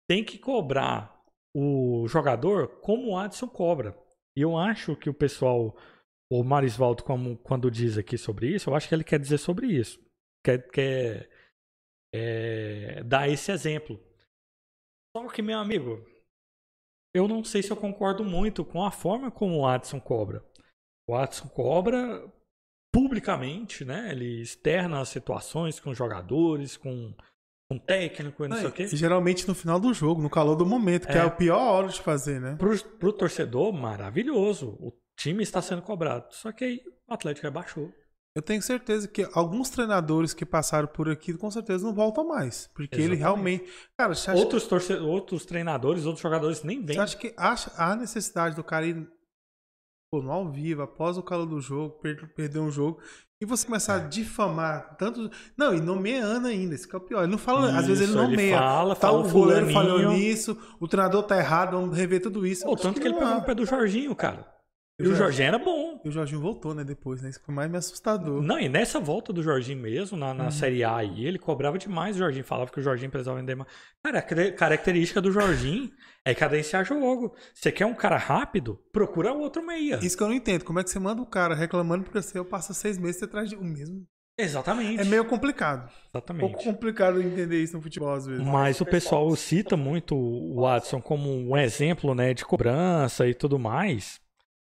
tem 0.08 0.24
que 0.24 0.38
cobrar 0.38 1.18
o 1.54 2.06
jogador 2.08 2.80
como 2.80 3.10
o 3.10 3.16
Adson 3.18 3.48
cobra. 3.48 3.96
E 4.36 4.42
eu 4.42 4.56
acho 4.56 4.94
que 4.96 5.10
o 5.10 5.14
pessoal, 5.14 5.76
o 6.30 6.44
Marisvaldo, 6.44 7.02
como, 7.02 7.36
quando 7.38 7.70
diz 7.70 7.98
aqui 7.98 8.16
sobre 8.16 8.54
isso, 8.54 8.70
eu 8.70 8.74
acho 8.74 8.88
que 8.88 8.94
ele 8.94 9.04
quer 9.04 9.18
dizer 9.18 9.38
sobre 9.38 9.66
isso. 9.66 10.00
Quer, 10.44 10.70
quer 10.70 11.30
é, 12.14 13.02
dar 13.02 13.28
esse 13.28 13.50
exemplo. 13.50 14.00
Só 15.16 15.26
que, 15.28 15.42
meu 15.42 15.58
amigo, 15.58 16.06
eu 17.14 17.26
não 17.26 17.42
sei 17.42 17.62
se 17.62 17.70
eu 17.70 17.76
concordo 17.76 18.24
muito 18.24 18.64
com 18.64 18.84
a 18.84 18.90
forma 18.90 19.30
como 19.30 19.58
o 19.58 19.66
Adson 19.66 20.00
cobra. 20.00 20.47
O 21.08 21.14
Adson 21.16 21.48
cobra 21.48 22.22
publicamente, 22.92 23.84
né? 23.84 24.10
Ele 24.12 24.42
externa 24.42 25.00
as 25.00 25.08
situações 25.08 25.78
com 25.80 25.94
jogadores, 25.94 26.76
com, 26.76 27.14
com 27.70 27.78
técnico 27.78 28.44
e 28.44 28.48
não 28.48 28.56
sei 28.56 28.66
o 28.66 28.72
quê. 28.72 28.84
E 28.84 28.96
geralmente 28.96 29.46
no 29.46 29.54
final 29.54 29.78
do 29.78 29.92
jogo, 29.94 30.22
no 30.22 30.30
calor 30.30 30.56
do 30.56 30.66
momento, 30.66 31.06
que 31.06 31.14
é, 31.14 31.18
É. 31.18 31.20
a 31.22 31.30
pior 31.30 31.60
hora 31.60 31.88
de 31.88 32.00
fazer, 32.00 32.40
né? 32.40 32.56
Pro, 32.56 32.76
pro 32.98 33.12
torcedor, 33.12 33.72
maravilhoso. 33.72 34.76
O 34.80 34.92
time 35.18 35.42
está 35.42 35.60
sendo 35.62 35.82
cobrado. 35.82 36.26
Só 36.30 36.52
que 36.52 36.64
aí 36.64 36.80
o 37.08 37.14
Atlético 37.14 37.46
rebaixou. 37.46 37.92
Eu 38.36 38.42
tenho 38.42 38.62
certeza 38.62 39.08
que 39.08 39.26
alguns 39.32 39.68
treinadores 39.68 40.32
que 40.32 40.46
passaram 40.46 40.86
por 40.86 41.08
aqui 41.08 41.34
com 41.34 41.50
certeza 41.50 41.84
não 41.84 41.92
voltam 41.94 42.28
mais. 42.28 42.68
Porque 42.74 42.94
ele 43.00 43.14
Exatamente. 43.14 43.18
realmente. 43.20 43.72
Cara, 43.98 44.12
Outros, 44.38 44.66
torce... 44.66 44.92
outros 44.94 45.44
treinadores, 45.44 46.04
outros 46.06 46.22
jogadores 46.22 46.62
nem 46.62 46.84
vêm. 46.84 46.94
você 46.96 47.00
acha 47.00 47.16
que 47.16 47.34
acha, 47.36 47.72
há 47.76 47.96
necessidade 47.96 48.54
do 48.54 48.62
cara 48.62 48.86
ir 48.86 49.10
pô, 50.10 50.22
no 50.22 50.30
ao 50.32 50.50
vivo, 50.50 50.82
após 50.82 51.16
o 51.18 51.22
calor 51.22 51.46
do 51.46 51.60
jogo, 51.60 51.98
per- 52.00 52.32
perder 52.34 52.58
um 52.60 52.70
jogo, 52.70 53.00
e 53.40 53.46
você 53.46 53.66
começar 53.66 53.94
a 53.96 53.98
difamar 53.98 54.96
tanto. 54.96 55.30
Não, 55.56 55.74
e 55.74 55.80
nomeando 55.80 56.48
ainda, 56.48 56.74
esse 56.74 56.88
que 56.88 56.94
é 56.94 56.98
o 56.98 57.02
pior. 57.02 57.22
Ele 57.22 57.30
não 57.32 57.38
fala, 57.38 57.78
às 57.78 57.86
vezes 57.86 58.02
ele 58.08 58.12
Isso, 58.18 58.22
nomeia. 58.22 58.58
fala, 58.58 58.94
tá, 58.94 59.00
fala 59.08 59.18
o 59.26 59.30
goleiro 59.30 59.70
falhou 59.72 60.10
nisso, 60.12 60.56
o 60.80 60.88
treinador 60.88 61.22
tá 61.22 61.36
errado, 61.38 61.72
vamos 61.78 61.96
rever 61.96 62.20
tudo 62.20 62.46
isso. 62.46 62.64
Pô, 62.64 62.74
tanto 62.74 63.00
que 63.00 63.06
ele 63.06 63.14
não 63.14 63.20
pegou 63.20 63.34
no 63.36 63.44
pé 63.44 63.54
do 63.54 63.64
Jorginho, 63.66 64.14
cara. 64.16 64.44
E 65.00 65.06
o 65.06 65.10
já- 65.12 65.16
Jorginho 65.18 65.46
era 65.48 65.58
bom. 65.58 65.77
E 66.04 66.08
o 66.08 66.12
Jorginho 66.12 66.40
voltou, 66.40 66.74
né, 66.74 66.84
depois, 66.84 67.20
né? 67.22 67.28
Isso 67.30 67.40
foi 67.44 67.54
mais 67.54 67.70
me 67.70 67.76
assustador. 67.76 68.42
Não, 68.42 68.58
e 68.58 68.68
nessa 68.68 69.00
volta 69.00 69.32
do 69.32 69.42
Jorginho 69.42 69.78
mesmo, 69.80 70.16
na, 70.16 70.32
na 70.34 70.44
Uhum. 70.44 70.50
Série 70.50 70.84
A 70.84 70.96
aí, 70.96 71.26
ele 71.26 71.38
cobrava 71.38 71.78
demais 71.78 72.16
o 72.16 72.18
Jorginho. 72.18 72.44
Falava 72.44 72.70
que 72.70 72.78
o 72.78 72.82
Jorginho 72.82 73.10
precisava 73.10 73.38
vender 73.38 73.54
mais. 73.54 73.70
Cara, 74.02 74.18
a 74.18 74.52
característica 74.52 75.20
do 75.20 75.30
Jorginho 75.32 75.90
é 76.24 76.34
cadenciar 76.34 76.84
jogo. 76.84 77.34
Você 77.54 77.72
quer 77.72 77.86
um 77.86 77.94
cara 77.94 78.16
rápido? 78.16 78.78
Procura 78.92 79.32
outro 79.32 79.64
meia. 79.64 79.98
Isso 80.02 80.16
que 80.16 80.22
eu 80.22 80.28
não 80.28 80.34
entendo. 80.34 80.64
Como 80.64 80.78
é 80.78 80.84
que 80.84 80.90
você 80.90 80.98
manda 80.98 81.20
o 81.22 81.26
cara 81.26 81.54
reclamando 81.54 82.04
porque 82.04 82.20
você 82.20 82.42
passa 82.44 82.72
seis 82.74 82.98
meses 82.98 83.22
atrás 83.22 83.48
de 83.48 83.56
o 83.56 83.64
mesmo? 83.64 84.06
Exatamente. 84.40 85.00
É 85.00 85.04
meio 85.04 85.24
complicado. 85.24 85.88
Um 85.88 86.08
Exatamente. 86.16 86.40
pouco 86.52 86.62
complicado 86.62 87.20
entender 87.20 87.60
isso 87.60 87.76
no 87.76 87.82
futebol 87.82 88.12
às 88.14 88.24
vezes. 88.24 88.46
Mas 88.46 88.80
o 88.80 88.86
pessoal 88.86 89.34
cita 89.34 89.76
muito 89.76 90.14
o 90.16 90.60
Watson 90.60 91.00
como 91.00 91.28
um 91.28 91.56
exemplo 91.56 92.14
né, 92.14 92.32
de 92.32 92.44
cobrança 92.44 93.26
e 93.26 93.34
tudo 93.34 93.58
mais. 93.58 94.20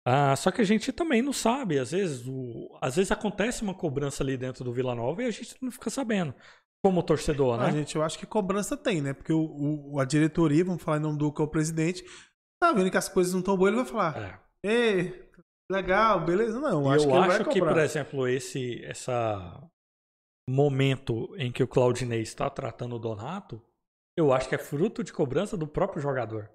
Ah, 0.06 0.36
só 0.36 0.50
que 0.52 0.62
a 0.62 0.66
gente 0.66 0.92
também 0.92 1.22
não 1.22 1.34
sabe. 1.34 1.78
Às 1.78 1.92
vezes, 1.92 2.26
o- 2.28 2.78
às 2.82 2.96
vezes 2.96 3.12
acontece 3.12 3.62
uma 3.62 3.74
cobrança 3.74 4.24
ali 4.24 4.38
dentro 4.38 4.64
do 4.64 4.74
Vila 4.74 4.96
Nova 4.96 5.22
e 5.24 5.26
a 5.28 5.32
gente 5.32 5.56
não 5.62 5.72
fica 5.72 5.90
sabendo. 5.90 6.34
Como 6.84 7.04
torcedor, 7.04 7.60
Ah, 7.60 7.66
né? 7.68 7.72
gente, 7.80 7.96
eu 7.96 8.02
acho 8.04 8.18
que 8.18 8.26
cobrança 8.26 8.78
tem, 8.78 9.02
né? 9.02 9.14
Porque 9.14 9.34
o, 9.34 9.92
o- 9.94 10.00
a 10.00 10.06
diretoria, 10.06 10.64
vamos 10.64 10.82
falar 10.82 10.98
em 10.98 11.02
nome 11.02 11.18
do 11.18 11.32
que 11.32 11.42
é 11.42 11.46
o 11.46 11.48
presidente, 11.48 12.04
tá 12.62 12.72
vendo 12.72 12.90
que 12.90 12.98
as 12.98 13.10
coisas 13.10 13.34
não 13.34 13.42
estão 13.42 13.58
boas, 13.58 13.74
ele 13.74 13.84
vai 13.84 13.92
falar: 13.92 14.42
É. 14.64 14.68
Ei, 14.70 15.30
legal, 15.70 16.24
beleza? 16.26 16.60
Não, 16.60 16.90
E 16.92 16.96
acho 16.96 17.06
eu 17.06 17.12
que 17.12 17.18
acho 17.18 17.46
que, 17.50 17.60
por 17.60 17.78
exemplo, 17.78 18.28
esse 18.28 18.84
essa 18.86 19.62
momento 20.50 21.36
em 21.38 21.52
que 21.52 21.62
o 21.64 21.68
Claudinei 21.68 22.22
está 22.22 22.50
tratando 22.50 22.96
o 22.96 23.00
Donato, 23.00 23.62
eu 24.18 24.34
acho 24.34 24.50
que 24.50 24.56
é 24.56 24.58
fruto 24.58 25.04
de 25.04 25.14
cobrança 25.14 25.56
do 25.58 25.68
próprio 25.68 26.02
jogador. 26.02 26.50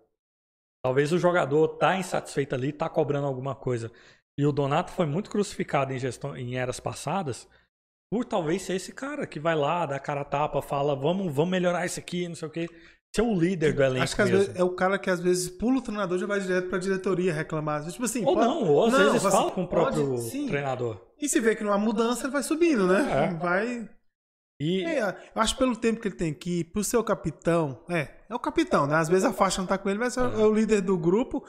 Talvez 0.84 1.12
o 1.12 1.18
jogador 1.18 1.66
tá 1.68 1.96
insatisfeito 1.96 2.54
ali, 2.54 2.70
tá 2.70 2.88
cobrando 2.90 3.26
alguma 3.26 3.54
coisa. 3.54 3.90
E 4.38 4.44
o 4.44 4.52
Donato 4.52 4.92
foi 4.92 5.06
muito 5.06 5.30
crucificado 5.30 5.92
em, 5.94 5.98
gestão, 5.98 6.36
em 6.36 6.56
eras 6.56 6.78
passadas 6.78 7.48
por 8.12 8.24
talvez 8.24 8.62
ser 8.62 8.74
esse 8.74 8.92
cara 8.92 9.26
que 9.26 9.40
vai 9.40 9.54
lá, 9.56 9.86
dá 9.86 9.98
cara 9.98 10.20
a 10.20 10.24
tapa, 10.24 10.60
fala, 10.60 10.94
vamos, 10.94 11.32
vamos 11.34 11.50
melhorar 11.50 11.86
isso 11.86 11.98
aqui, 11.98 12.28
não 12.28 12.34
sei 12.34 12.48
o 12.48 12.50
quê. 12.50 12.68
Ser 13.16 13.22
o 13.22 13.34
líder 13.34 13.72
do 13.72 13.82
elenco 13.82 14.02
Acho 14.04 14.16
que 14.16 14.24
vezes 14.24 14.54
é 14.56 14.62
o 14.62 14.70
cara 14.74 14.98
que 14.98 15.08
às 15.08 15.20
vezes 15.20 15.48
pula 15.48 15.78
o 15.78 15.82
treinador 15.82 16.16
e 16.16 16.20
já 16.20 16.26
vai 16.26 16.40
direto 16.40 16.68
pra 16.68 16.78
diretoria 16.78 17.32
reclamar. 17.32 17.88
Tipo 17.88 18.04
assim, 18.04 18.24
Ou 18.24 18.34
pode- 18.34 18.46
não, 18.46 18.68
ou 18.68 18.84
às 18.86 18.92
Não, 18.92 18.98
vezes 18.98 19.24
assim, 19.24 19.36
fala 19.36 19.50
com 19.52 19.62
o 19.62 19.68
próprio 19.68 20.06
pode- 20.16 20.46
treinador. 20.48 21.00
E 21.18 21.28
se 21.28 21.40
vê 21.40 21.54
que 21.56 21.64
não 21.64 21.72
há 21.72 21.78
mudança, 21.78 22.24
ele 22.24 22.32
vai 22.32 22.42
subindo, 22.42 22.86
né? 22.88 23.30
É. 23.30 23.34
Vai. 23.34 23.88
E 24.60 24.84
É, 24.84 25.00
eu 25.34 25.40
acho 25.42 25.54
que 25.54 25.58
pelo 25.60 25.76
tempo 25.76 26.00
que 26.00 26.08
ele 26.08 26.16
tem 26.16 26.30
aqui, 26.32 26.62
por 26.64 26.84
ser 26.84 26.96
o 26.96 27.04
capitão. 27.04 27.80
É, 27.88 28.08
é 28.34 28.36
o 28.36 28.40
capitão, 28.40 28.86
né? 28.86 28.96
Às 28.96 29.08
vezes 29.08 29.24
a 29.24 29.32
faixa 29.32 29.60
não 29.60 29.66
tá 29.66 29.78
com 29.78 29.88
ele, 29.88 29.98
mas 29.98 30.16
é, 30.16 30.20
é 30.20 30.24
o 30.26 30.52
líder 30.54 30.80
do 30.80 30.96
grupo. 30.98 31.44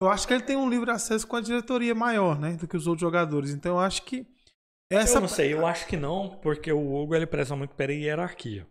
Eu 0.00 0.08
acho 0.10 0.26
que 0.28 0.34
ele 0.34 0.42
tem 0.42 0.56
um 0.56 0.68
livre 0.68 0.90
acesso 0.90 1.26
com 1.26 1.36
a 1.36 1.40
diretoria 1.40 1.94
maior, 1.94 2.38
né? 2.38 2.52
Do 2.52 2.68
que 2.68 2.76
os 2.76 2.86
outros 2.86 3.00
jogadores. 3.00 3.50
Então 3.50 3.72
eu 3.72 3.80
acho 3.80 4.02
que. 4.02 4.26
Essa 4.90 5.16
eu 5.16 5.22
não 5.22 5.28
sei, 5.28 5.52
eu 5.52 5.66
acho 5.66 5.86
que 5.86 5.96
não, 5.96 6.38
porque 6.42 6.70
o 6.70 6.94
Hugo 6.94 7.14
ele 7.14 7.26
preza 7.26 7.56
muito 7.56 7.74
pela 7.74 7.92
hierarquia. 7.92 8.66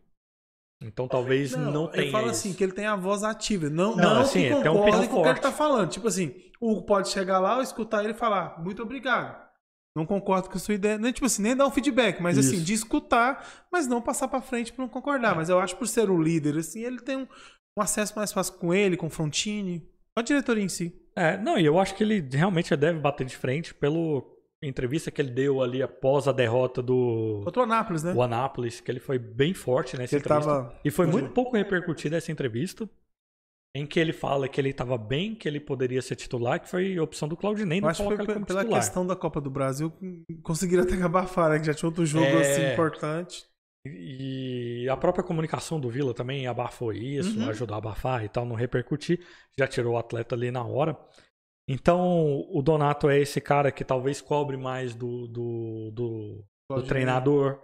Então 0.81 1.07
talvez 1.07 1.51
não, 1.53 1.87
tenha 1.87 2.03
Ele 2.03 2.11
fala 2.11 2.27
isso. 2.27 2.31
assim, 2.33 2.53
que 2.53 2.63
ele 2.63 2.73
tem 2.73 2.85
a 2.85 2.95
voz 2.95 3.23
ativa. 3.23 3.69
Não, 3.69 3.95
Não, 3.95 4.15
não, 4.15 4.21
assim, 4.21 4.43
que 4.43 4.61
tem 4.61 4.69
um 4.69 4.75
com 4.75 4.81
o 4.81 4.83
que 4.83 4.95
ele 4.97 5.07
forte. 5.07 5.41
tá 5.41 5.51
falando. 5.51 5.89
Tipo 5.89 6.07
assim, 6.07 6.33
o 6.61 6.71
Hugo 6.71 6.83
pode 6.85 7.09
chegar 7.09 7.39
lá, 7.39 7.61
escutar 7.61 8.03
ele 8.03 8.13
e 8.13 8.17
falar, 8.17 8.61
muito 8.61 8.81
obrigado. 8.83 9.43
Não 9.95 10.05
concordo 10.05 10.49
com 10.49 10.57
a 10.57 10.59
sua 10.59 10.73
ideia. 10.73 10.97
Nem, 10.97 11.13
tipo 11.13 11.25
assim, 11.25 11.41
nem 11.41 11.55
dar 11.55 11.65
um 11.65 11.71
feedback, 11.71 12.21
mas 12.21 12.37
assim, 12.37 12.57
Isso. 12.57 12.65
de 12.65 12.73
escutar, 12.73 13.65
mas 13.71 13.87
não 13.87 14.01
passar 14.01 14.27
pra 14.27 14.41
frente 14.41 14.73
pra 14.73 14.83
não 14.83 14.89
concordar. 14.89 15.33
Mas 15.35 15.47
eu 15.47 15.57
acho 15.57 15.77
por 15.77 15.87
ser 15.87 16.09
o 16.09 16.21
líder, 16.21 16.57
assim, 16.57 16.81
ele 16.83 16.99
tem 16.99 17.15
um, 17.15 17.27
um 17.77 17.81
acesso 17.81 18.15
mais 18.15 18.31
fácil 18.31 18.53
com 18.55 18.73
ele, 18.73 18.95
com 18.97 19.07
o 19.07 19.09
Frontini, 19.09 19.79
com 20.15 20.19
a 20.19 20.23
diretoria 20.23 20.63
em 20.63 20.69
si. 20.69 20.93
É, 21.15 21.37
não, 21.37 21.57
e 21.57 21.65
eu 21.65 21.79
acho 21.79 21.95
que 21.95 22.03
ele 22.03 22.19
realmente 22.31 22.75
deve 22.75 22.99
bater 22.99 23.25
de 23.25 23.35
frente 23.37 23.73
pelo 23.73 24.31
entrevista 24.63 25.11
que 25.11 25.21
ele 25.21 25.29
deu 25.31 25.61
ali 25.61 25.83
após 25.83 26.27
a 26.27 26.31
derrota 26.31 26.81
do 26.81 27.41
Contra 27.43 27.61
o 27.61 27.65
Anápolis, 27.65 28.03
né? 28.03 28.13
o 28.13 28.21
Anápolis, 28.21 28.81
que 28.81 28.89
ele 28.89 28.99
foi 28.99 29.19
bem 29.19 29.53
forte 29.53 29.95
nessa 29.97 30.15
Ele 30.15 30.21
entrevista. 30.21 30.51
tava. 30.51 30.75
E 30.83 30.89
foi 30.89 31.05
muito 31.05 31.29
pouco 31.31 31.55
repercutida 31.55 32.17
essa 32.17 32.31
entrevista, 32.31 32.89
em 33.75 33.85
que 33.85 33.99
ele 33.99 34.11
fala 34.13 34.47
que 34.47 34.59
ele 34.59 34.69
estava 34.69 34.97
bem, 34.97 35.35
que 35.35 35.47
ele 35.47 35.59
poderia 35.59 36.01
ser 36.01 36.15
titular, 36.15 36.59
que 36.61 36.69
foi 36.69 36.97
a 36.97 37.03
opção 37.03 37.27
do 37.27 37.37
Claudinei 37.37 37.79
não 37.81 37.93
colocar 37.93 38.23
ele 38.23 38.33
como 38.33 38.45
pela 38.45 38.61
titular. 38.61 38.81
questão 38.81 39.05
da 39.05 39.15
Copa 39.15 39.39
do 39.39 39.49
Brasil, 39.51 39.91
conseguiram 40.41 40.83
até 40.83 40.99
abafar, 41.01 41.51
né? 41.51 41.59
Que 41.59 41.65
já 41.65 41.73
tinha 41.73 41.87
outro 41.89 42.05
jogo 42.05 42.25
É. 42.25 42.41
assim 42.41 42.73
importante. 42.73 43.45
E 43.85 44.87
a 44.89 44.97
própria 44.97 45.23
comunicação 45.23 45.79
do 45.79 45.89
Vila 45.89 46.13
também 46.13 46.47
abafou 46.47 46.91
isso, 46.91 47.39
Uhum. 47.39 47.49
ajudou 47.49 47.75
a 47.75 47.77
abafar 47.77 48.23
e 48.25 48.29
tal, 48.29 48.45
não 48.45 48.55
repercutir. 48.55 49.25
Já 49.57 49.67
tirou 49.67 49.93
o 49.93 49.97
atleta 49.97 50.33
ali 50.35 50.49
na 50.51 50.63
hora. 50.63 50.97
Então, 51.69 52.45
o 52.51 52.61
Donato 52.61 53.09
é 53.09 53.19
esse 53.19 53.41
cara 53.41 53.71
que 53.71 53.83
talvez 53.83 54.21
cobre 54.21 54.55
mais 54.57 54.93
do, 54.95 55.27
do, 55.27 55.91
do, 55.91 56.45
do 56.69 56.83
treinador. 56.83 57.59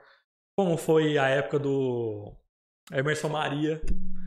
Como 0.57 0.75
foi 0.77 1.17
a 1.17 1.27
época 1.27 1.59
do 1.59 2.33
Emerson 2.91 3.29
Maria. 3.29 3.81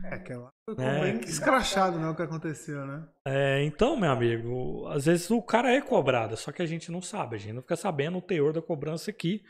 É, 0.05 0.15
aquela. 0.15 0.49
Foi 0.69 0.83
É. 0.83 1.01
bem 1.13 1.19
escrachado, 1.21 1.99
né? 1.99 2.09
O 2.09 2.15
que 2.15 2.21
aconteceu, 2.21 2.85
né? 2.85 3.07
É, 3.27 3.63
então, 3.63 3.95
meu 3.97 4.11
amigo, 4.11 4.87
às 4.87 5.05
vezes 5.05 5.29
o 5.29 5.41
cara 5.41 5.71
é 5.73 5.81
cobrado, 5.81 6.35
só 6.37 6.51
que 6.51 6.61
a 6.61 6.65
gente 6.65 6.91
não 6.91 7.01
sabe, 7.01 7.35
a 7.35 7.39
gente 7.39 7.53
não 7.53 7.61
fica 7.61 7.75
sabendo 7.75 8.17
o 8.17 8.21
teor 8.21 8.53
da 8.53 8.61
cobrança 8.61 9.11
aqui 9.11 9.43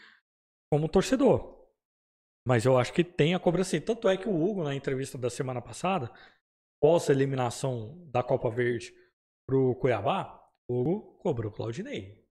como 0.72 0.90
torcedor. 0.90 1.56
Mas 2.48 2.66
eu 2.66 2.78
acho 2.78 2.94
que 2.94 3.04
tem 3.04 3.34
a 3.34 3.40
cobrança 3.40 3.72
sim. 3.72 3.82
Tanto 3.82 4.08
é 4.08 4.16
que 4.16 4.30
o 4.30 4.44
Hugo, 4.44 4.64
na 4.64 4.76
entrevista 4.76 5.18
da 5.18 5.30
semana 5.30 5.62
passada, 5.62 6.12
pós 6.80 7.10
a 7.10 7.14
eliminação 7.14 8.08
da 8.12 8.22
Copa 8.22 8.50
Verde 8.50 8.94
pro 9.48 9.76
Cuiabá, 9.76 10.48
o 10.70 10.80
Hugo 10.80 11.18
cobrou 11.20 11.52
o 11.52 11.56
Claudinei. 11.56 12.24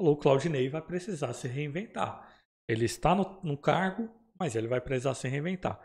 Falou 0.00 0.16
que 0.16 0.20
o 0.20 0.22
Claudinei 0.22 0.68
vai 0.68 0.82
precisar 0.82 1.32
se 1.32 1.46
reinventar. 1.46 2.36
Ele 2.68 2.84
está 2.84 3.14
no, 3.14 3.40
no 3.42 3.56
cargo, 3.56 4.10
mas 4.38 4.56
ele 4.56 4.66
vai 4.66 4.80
precisar 4.80 5.14
se 5.14 5.28
reinventar. 5.28 5.80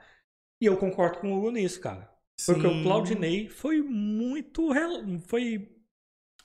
E 0.62 0.66
eu 0.66 0.78
concordo 0.78 1.20
com 1.20 1.32
o 1.32 1.38
Hugo 1.38 1.52
nisso, 1.52 1.80
cara. 1.80 2.12
Porque 2.46 2.68
Sim. 2.68 2.80
o 2.80 2.84
Claudinei 2.84 3.48
foi 3.48 3.82
muito. 3.82 4.70
Foi 5.28 5.72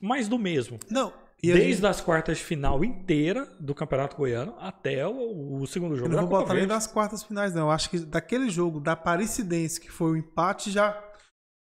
mais 0.01 0.28
do 0.28 0.38
mesmo. 0.38 0.78
Não. 0.90 1.26
E 1.51 1.52
Desde 1.52 1.73
gente- 1.74 1.86
as 1.86 2.01
quartas 2.01 2.39
de 2.39 2.44
final 2.44 2.85
inteira 2.85 3.47
do 3.60 3.74
Campeonato 3.74 4.16
Goiano 4.16 4.55
até 4.59 5.06
o, 5.06 5.59
o 5.60 5.66
segundo 5.66 5.93
Eu 5.94 5.98
jogo 5.98 6.09
não 6.10 6.16
da 6.16 6.23
vou 6.23 6.31
Copa 6.31 6.43
botar 6.44 6.55
nem 6.55 6.66
das 6.66 6.86
quartas 6.86 7.23
finais, 7.23 7.55
não. 7.55 7.62
Eu 7.62 7.70
acho 7.70 7.90
que 7.90 7.98
daquele 8.01 8.48
jogo, 8.51 8.81
da 8.81 8.97
Paricidense, 8.97 9.81
que 9.81 9.90
foi 9.90 10.12
o 10.12 10.16
empate, 10.16 10.70
já, 10.70 10.98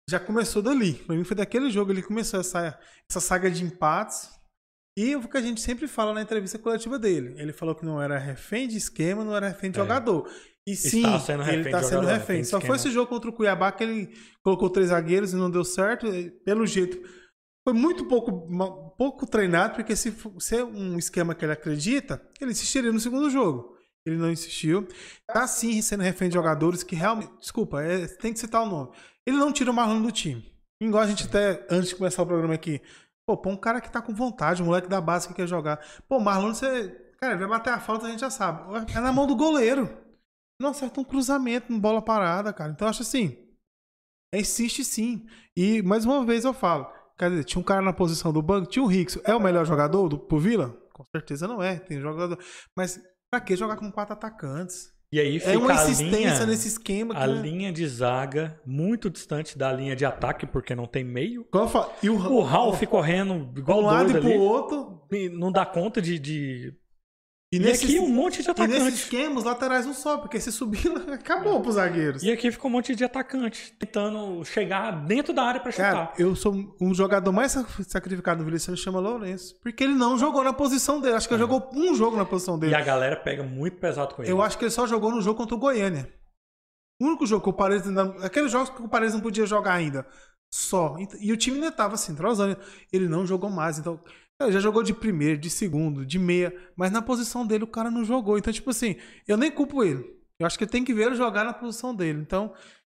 já 0.09 0.19
começou 0.19 0.61
dali. 0.61 0.93
Pra 0.93 1.15
mim 1.15 1.23
foi 1.23 1.35
daquele 1.35 1.69
jogo, 1.71 1.91
ele 1.91 2.01
começou 2.03 2.39
essa, 2.39 2.79
essa 3.09 3.19
saga 3.19 3.49
de 3.49 3.63
empates. 3.63 4.29
E 4.97 5.15
o 5.15 5.27
que 5.27 5.37
a 5.37 5.41
gente 5.41 5.59
sempre 5.59 5.87
fala 5.87 6.13
na 6.13 6.21
entrevista 6.21 6.59
coletiva 6.59 6.99
dele. 6.99 7.33
Ele 7.37 7.51
falou 7.51 7.73
que 7.73 7.83
não 7.83 7.99
era 7.99 8.17
refém 8.19 8.67
de 8.67 8.77
esquema, 8.77 9.23
não 9.23 9.35
era 9.35 9.47
refém 9.49 9.71
de 9.71 9.79
É. 9.79 9.81
jogador. 9.81 10.29
E 10.67 10.75
sim, 10.75 10.99
Está 11.03 11.19
sendo 11.19 11.43
refém 11.43 11.59
ele 11.59 11.67
está 11.69 11.83
sendo 11.83 12.05
refém. 12.05 12.43
Só 12.43 12.51
foi 12.51 12.59
esquema. 12.59 12.75
esse 12.75 12.91
jogo 12.91 13.07
contra 13.09 13.29
o 13.29 13.33
Cuiabá 13.33 13.71
que 13.71 13.83
ele 13.83 14.13
colocou 14.43 14.69
três 14.69 14.89
zagueiros 14.89 15.33
e 15.33 15.35
não 15.35 15.49
deu 15.49 15.63
certo. 15.65 16.05
Pelo 16.45 16.65
jeito, 16.67 16.97
foi 17.65 17.73
muito 17.73 18.05
pouco, 18.07 18.47
pouco 18.97 19.25
treinado, 19.25 19.75
porque 19.75 19.95
se 19.95 20.13
se 20.39 20.57
é 20.57 20.63
um 20.63 20.97
esquema 20.97 21.33
que 21.33 21.45
ele 21.45 21.53
acredita, 21.53 22.21
ele 22.39 22.51
insistiria 22.51 22.91
no 22.91 22.99
segundo 22.99 23.29
jogo. 23.29 23.77
Ele 24.05 24.17
não 24.17 24.29
insistiu. 24.31 24.85
Tá 25.25 25.47
sim 25.47 25.81
sendo 25.81 26.03
refém 26.03 26.27
de 26.27 26.33
jogadores 26.33 26.83
que 26.83 26.95
realmente. 26.95 27.31
Desculpa, 27.39 27.81
é- 27.81 28.05
tem 28.07 28.33
que 28.33 28.39
citar 28.39 28.61
o 28.63 28.65
nome. 28.65 28.91
Ele 29.25 29.37
não 29.37 29.53
tira 29.53 29.71
o 29.71 29.73
Marlon 29.73 30.01
do 30.01 30.11
time. 30.11 30.51
Igual 30.81 31.03
a 31.03 31.07
gente 31.07 31.25
até, 31.25 31.65
antes 31.71 31.89
de 31.89 31.95
começar 31.95 32.21
o 32.23 32.25
programa 32.27 32.53
aqui. 32.53 32.81
Pô, 33.25 33.37
põe 33.37 33.53
um 33.53 33.57
cara 33.57 33.79
que 33.79 33.89
tá 33.89 34.01
com 34.01 34.13
vontade, 34.13 34.61
um 34.61 34.65
moleque 34.65 34.89
da 34.89 34.99
base 34.99 35.29
que 35.29 35.33
quer 35.33 35.47
jogar. 35.47 35.79
Pô, 36.09 36.19
Marlon, 36.19 36.53
você. 36.53 36.89
Cara, 37.17 37.33
ele 37.33 37.39
vai 37.39 37.57
bater 37.57 37.73
a 37.73 37.79
falta, 37.79 38.05
a 38.05 38.09
gente 38.09 38.19
já 38.19 38.29
sabe. 38.29 38.63
É 38.93 38.99
na 38.99 39.13
mão 39.13 39.25
do 39.25 39.35
goleiro. 39.37 39.89
Não 40.59 40.71
acerta 40.71 40.99
um 40.99 41.03
cruzamento, 41.05 41.71
uma 41.71 41.79
bola 41.79 42.01
parada, 42.01 42.51
cara. 42.51 42.71
Então 42.73 42.85
eu 42.85 42.89
acho 42.89 43.03
assim. 43.03 43.37
Insiste 44.33 44.83
sim. 44.83 45.25
E 45.55 45.81
mais 45.81 46.05
uma 46.05 46.25
vez 46.25 46.43
eu 46.43 46.53
falo. 46.53 46.91
Quer 47.17 47.29
dizer, 47.29 47.43
tinha 47.43 47.59
um 47.59 47.63
cara 47.63 47.81
na 47.81 47.93
posição 47.93 48.33
do 48.33 48.41
banco, 48.41 48.67
tinha 48.69 48.83
o 48.83 48.87
Rickson. 48.87 49.19
É 49.23 49.35
o 49.35 49.39
melhor 49.39 49.65
jogador 49.65 50.09
do, 50.09 50.17
pro 50.17 50.39
Vila? 50.39 50.75
Com 50.93 51.03
certeza 51.15 51.47
não 51.47 51.61
é. 51.61 51.77
Tem 51.79 51.99
jogador. 51.99 52.37
Mas 52.75 52.99
pra 53.29 53.39
que 53.39 53.55
jogar 53.55 53.75
com 53.77 53.91
quatro 53.91 54.13
atacantes? 54.13 54.91
E 55.11 55.19
aí 55.19 55.39
fica 55.39 55.51
É 55.53 55.57
uma 55.57 55.71
insistência 55.75 56.17
linha, 56.17 56.45
nesse 56.47 56.67
esquema. 56.67 57.13
a 57.15 57.27
que- 57.27 57.33
linha 57.33 57.71
de 57.71 57.87
zaga 57.87 58.59
muito 58.65 59.11
distante 59.11 59.55
da 59.55 59.71
linha 59.71 59.95
de 59.95 60.03
ataque, 60.05 60.47
porque 60.47 60.73
não 60.73 60.87
tem 60.87 61.03
meio. 61.03 61.45
E 62.01 62.09
o, 62.09 62.15
O 62.15 62.41
Ralf 62.41 62.81
correndo 62.87 63.51
igual 63.55 63.79
um 63.79 63.85
lado 63.85 64.09
e 64.09 64.13
pro 64.19 64.27
ali. 64.27 64.37
outro. 64.37 65.01
Não 65.33 65.51
dá 65.51 65.67
conta 65.67 66.01
de. 66.01 66.17
de... 66.17 66.73
E, 67.53 67.57
E, 67.57 67.59
nesse, 67.59 67.85
aqui 67.85 67.99
um 67.99 68.07
monte 68.09 68.41
de 68.41 68.49
e 68.49 68.51
nesse 68.51 68.51
atacante. 68.51 68.93
esquema, 68.95 69.37
os 69.37 69.43
laterais 69.43 69.85
não 69.85 69.93
sobem, 69.93 70.21
porque 70.21 70.39
se 70.39 70.51
subir, 70.51 70.87
acabou 71.13 71.61
pros 71.61 71.75
zagueiros. 71.75 72.23
E 72.23 72.31
aqui 72.31 72.51
fica 72.51 72.65
um 72.65 72.69
monte 72.71 72.95
de 72.95 73.03
atacante 73.03 73.73
tentando 73.77 74.43
chegar 74.43 75.05
dentro 75.05 75.33
da 75.33 75.43
área 75.43 75.61
pra 75.61 75.71
Cara, 75.71 76.05
chutar. 76.07 76.19
eu 76.19 76.35
sou 76.35 76.75
um 76.81 76.93
jogador 76.93 77.31
mais 77.31 77.51
sac- 77.51 77.83
sacrificado 77.83 78.43
do 78.43 78.49
Vila, 78.49 78.75
chama 78.75 78.99
Lourenço. 78.99 79.55
Porque 79.61 79.83
ele 79.83 79.93
não 79.93 80.17
jogou 80.17 80.43
na 80.43 80.51
posição 80.51 80.99
dele. 80.99 81.15
Acho 81.15 81.27
que 81.27 81.33
ele 81.35 81.41
jogou 81.41 81.69
um 81.73 81.93
jogo 81.93 82.17
na 82.17 82.25
posição 82.25 82.57
E 82.57 82.61
dele. 82.61 82.75
a 82.75 82.81
galera 82.81 83.15
pega 83.17 83.43
muito 83.43 83.77
pesado 83.77 84.15
com 84.15 84.23
ele. 84.23 84.31
Eu 84.31 84.41
acho 84.41 84.57
que 84.57 84.63
ele 84.63 84.71
só 84.71 84.87
jogou 84.87 85.11
no 85.11 85.21
jogo 85.21 85.37
contra 85.37 85.55
o 85.55 85.59
Goiânia. 85.59 86.11
O 86.99 87.05
único 87.05 87.25
jogo 87.27 87.43
que 87.43 87.49
o 87.49 87.53
Paredes 87.53 87.87
ainda. 87.87 88.03
Aqueles 88.25 88.51
jogos 88.51 88.69
que 88.71 88.81
o 88.81 88.87
Paredes 88.89 89.13
não 89.13 89.21
podia 89.21 89.45
jogar 89.45 89.73
ainda. 89.73 90.07
Só. 90.51 90.95
E 91.19 91.31
o 91.31 91.37
time 91.37 91.57
ainda 91.57 91.71
tava 91.71 91.95
assim, 91.95 92.13
entrosando. 92.13 92.57
Ele 92.91 93.07
não 93.07 93.25
jogou 93.27 93.49
mais. 93.49 93.77
Então. 93.77 93.99
Já 94.51 94.59
jogou 94.59 94.83
de 94.83 94.93
primeiro, 94.93 95.39
de 95.39 95.49
segundo, 95.49 96.05
de 96.05 96.19
meia. 96.19 96.53
Mas 96.75 96.91
na 96.91 97.01
posição 97.01 97.45
dele 97.45 97.63
o 97.63 97.67
cara 97.67 97.89
não 97.89 98.03
jogou. 98.03 98.37
Então, 98.37 98.51
tipo 98.51 98.69
assim, 98.69 98.95
eu 99.27 99.37
nem 99.37 99.51
culpo 99.51 99.83
ele. 99.83 100.03
Eu 100.39 100.47
acho 100.47 100.57
que 100.57 100.65
tem 100.65 100.83
que 100.83 100.93
ver 100.93 101.07
ele 101.07 101.15
jogar 101.15 101.43
na 101.43 101.53
posição 101.53 101.95
dele. 101.95 102.19
Então, 102.19 102.53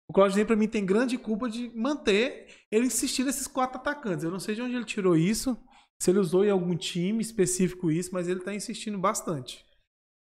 o 0.10 0.14
Claudinei, 0.14 0.44
pra 0.44 0.56
mim, 0.56 0.68
tem 0.68 0.86
grande 0.86 1.18
culpa 1.18 1.50
de 1.50 1.70
manter 1.76 2.48
ele 2.72 2.88
insistir 2.88 3.24
nesses 3.24 3.48
quatro 3.48 3.78
atacantes. 3.78 4.24
Eu 4.24 4.32
não 4.32 4.40
sei 4.40 4.56
de 4.56 4.62
onde 4.62 4.76
ele 4.76 4.86
tirou 4.86 5.16
isso. 5.16 5.58
Se 6.02 6.10
ele 6.12 6.20
usou 6.20 6.46
em 6.46 6.50
algum 6.50 6.76
time 6.76 7.22
específico 7.22 7.92
isso, 7.92 8.10
mas 8.14 8.28
ele 8.28 8.40
tá 8.40 8.54
insistindo 8.54 8.98
bastante. 8.98 9.66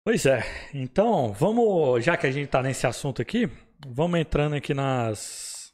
Pois 0.06 0.26
é. 0.26 0.42
Então, 0.74 1.34
vamos. 1.34 2.04
Já 2.04 2.16
que 2.16 2.26
a 2.26 2.32
gente 2.32 2.48
tá 2.48 2.64
nesse 2.64 2.88
assunto 2.88 3.22
aqui, 3.22 3.50
vamos 3.86 4.20
entrando 4.20 4.56
aqui 4.56 4.74
nas. 4.74 5.74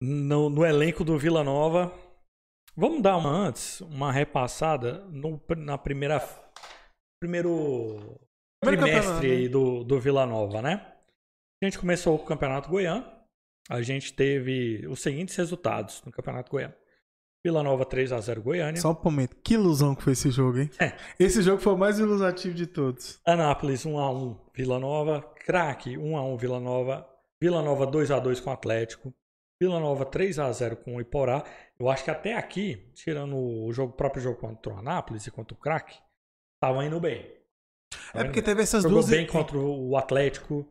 No, 0.00 0.48
no 0.48 0.64
elenco 0.64 1.04
do 1.04 1.18
Vila 1.18 1.42
Nova. 1.42 1.92
Vamos 2.76 3.00
dar 3.00 3.16
uma 3.16 3.30
antes, 3.30 3.80
uma 3.80 4.12
repassada 4.12 5.04
no, 5.10 5.40
na 5.56 5.78
primeira. 5.78 6.22
Primeiro 7.18 8.20
trimestre 8.62 9.00
campeonato, 9.00 9.26
aí 9.26 9.48
do, 9.48 9.82
do 9.82 9.98
Vila 9.98 10.26
Nova, 10.26 10.60
né? 10.60 10.92
A 11.62 11.64
gente 11.64 11.78
começou 11.78 12.14
o 12.14 12.18
Campeonato 12.18 12.68
Goiano. 12.68 13.06
A 13.70 13.80
gente 13.80 14.12
teve 14.12 14.86
os 14.88 15.00
seguintes 15.00 15.34
resultados 15.36 16.02
no 16.04 16.12
Campeonato 16.12 16.50
Goiano. 16.50 16.74
Vila 17.42 17.62
Nova 17.62 17.86
3x0 17.86 18.40
Goiânia. 18.40 18.80
Só 18.80 18.92
um 18.92 19.02
momento. 19.02 19.36
Que 19.42 19.54
ilusão 19.54 19.94
que 19.94 20.02
foi 20.02 20.12
esse 20.12 20.30
jogo, 20.30 20.58
hein? 20.58 20.70
É. 20.78 20.92
Esse 21.18 21.40
jogo 21.40 21.62
foi 21.62 21.72
o 21.72 21.78
mais 21.78 21.98
ilusativo 21.98 22.54
de 22.54 22.66
todos. 22.66 23.20
Anápolis 23.24 23.86
1x1 23.86 24.36
Vila 24.54 24.78
Nova. 24.78 25.22
Craque 25.46 25.96
1x1 25.96 26.38
Vila 26.38 26.60
Nova. 26.60 27.08
Vila 27.40 27.62
Nova 27.62 27.86
2x2 27.86 28.42
com 28.42 28.50
o 28.50 28.52
Atlético. 28.52 29.14
Vila 29.60 29.80
Nova 29.80 30.04
3x0 30.04 30.76
com 30.76 30.96
o 30.96 31.00
Iporá. 31.00 31.42
Eu 31.78 31.88
acho 31.88 32.04
que 32.04 32.10
até 32.10 32.34
aqui, 32.34 32.90
tirando 32.94 33.36
o 33.36 33.72
jogo, 33.72 33.92
o 33.92 33.96
próprio 33.96 34.22
jogo 34.22 34.38
contra 34.38 34.72
o 34.74 34.78
Anápolis 34.78 35.26
e 35.26 35.30
contra 35.30 35.54
o 35.54 35.58
Craque, 35.58 35.94
estavam 36.56 36.82
indo 36.82 37.00
bem. 37.00 37.26
É 38.14 38.24
porque 38.24 38.42
teve 38.42 38.62
essas 38.62 38.82
Jogou 38.82 38.98
duas. 38.98 39.10
bem 39.10 39.26
contra 39.26 39.56
o 39.58 39.96
Atlético, 39.96 40.68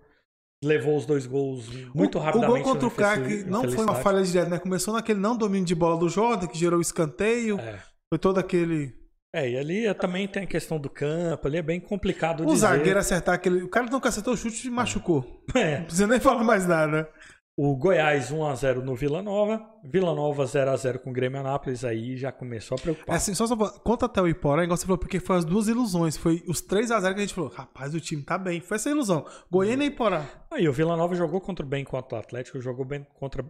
levou 0.63 0.97
os 0.97 1.05
dois 1.05 1.25
gols 1.25 1.67
muito 1.95 2.17
o, 2.17 2.21
rapidamente. 2.21 2.61
O 2.61 2.63
gol 2.63 2.73
contra 2.73 2.87
o 2.87 2.91
CAC 2.91 3.21
infelici- 3.21 3.49
não 3.49 3.69
foi 3.71 3.83
uma 3.85 3.95
falha 3.95 4.21
direta, 4.23 4.49
né? 4.49 4.59
Começou 4.59 4.93
naquele 4.93 5.19
não 5.19 5.35
domínio 5.35 5.65
de 5.65 5.75
bola 5.75 5.97
do 5.97 6.09
Jordan, 6.09 6.47
que 6.47 6.57
gerou 6.57 6.77
o 6.79 6.81
escanteio. 6.81 7.59
É. 7.59 7.79
Foi 8.09 8.19
todo 8.19 8.37
aquele. 8.39 8.93
É, 9.33 9.49
e 9.49 9.57
ali 9.57 9.93
também 9.95 10.27
tem 10.27 10.43
a 10.43 10.47
questão 10.47 10.79
do 10.79 10.89
campo, 10.89 11.45
ali 11.47 11.57
é 11.57 11.61
bem 11.61 11.79
complicado 11.79 12.43
O 12.43 12.45
dizer. 12.45 12.59
zagueiro 12.59 12.99
acertar 12.99 13.35
aquele. 13.35 13.63
O 13.63 13.67
cara 13.69 13.87
nunca 13.87 14.09
acertou 14.09 14.33
o 14.33 14.37
chute 14.37 14.67
e 14.67 14.71
machucou. 14.71 15.43
É. 15.55 15.79
Não 15.79 15.85
precisa 15.85 16.07
nem 16.07 16.19
falar 16.21 16.43
mais 16.43 16.65
nada. 16.65 17.09
O 17.57 17.73
Goiás 17.77 18.31
1x0 18.33 18.81
no 18.83 18.95
Vila 18.95 19.21
Nova, 19.21 19.65
Vila 19.81 20.13
Nova 20.13 20.43
0x0 20.43 20.99
com 20.99 21.09
o 21.09 21.13
Grêmio 21.13 21.39
Anápolis, 21.39 21.85
aí 21.85 22.17
já 22.17 22.29
começou 22.29 22.75
a 22.75 22.79
É 22.79 22.81
preocupar. 22.83 23.15
assim, 23.15 23.33
só, 23.33 23.47
só 23.47 23.55
conta 23.79 24.07
até 24.07 24.21
o 24.21 24.27
Iporá, 24.27 24.65
igual 24.65 24.75
você 24.75 24.85
falou, 24.85 24.97
porque 24.97 25.21
foi 25.21 25.37
as 25.37 25.45
duas 25.45 25.69
ilusões. 25.69 26.17
Foi 26.17 26.43
os 26.49 26.61
3x0 26.61 27.13
que 27.13 27.19
a 27.19 27.21
gente 27.21 27.33
falou, 27.33 27.49
rapaz, 27.49 27.95
o 27.95 27.99
time 28.01 28.21
tá 28.23 28.37
bem. 28.37 28.59
Foi 28.59 28.75
essa 28.75 28.89
ilusão. 28.89 29.25
Goiânia 29.49 29.85
e 29.85 29.87
Iporá. 29.87 30.25
Aí 30.51 30.67
o 30.67 30.73
Vila 30.73 30.97
Nova 30.97 31.15
jogou 31.15 31.39
contra 31.39 31.65
bem 31.65 31.85
contra 31.85 32.17
o 32.17 32.19
Atlético, 32.19 32.59
jogou 32.59 32.83
bem 32.83 33.07
contra 33.13 33.45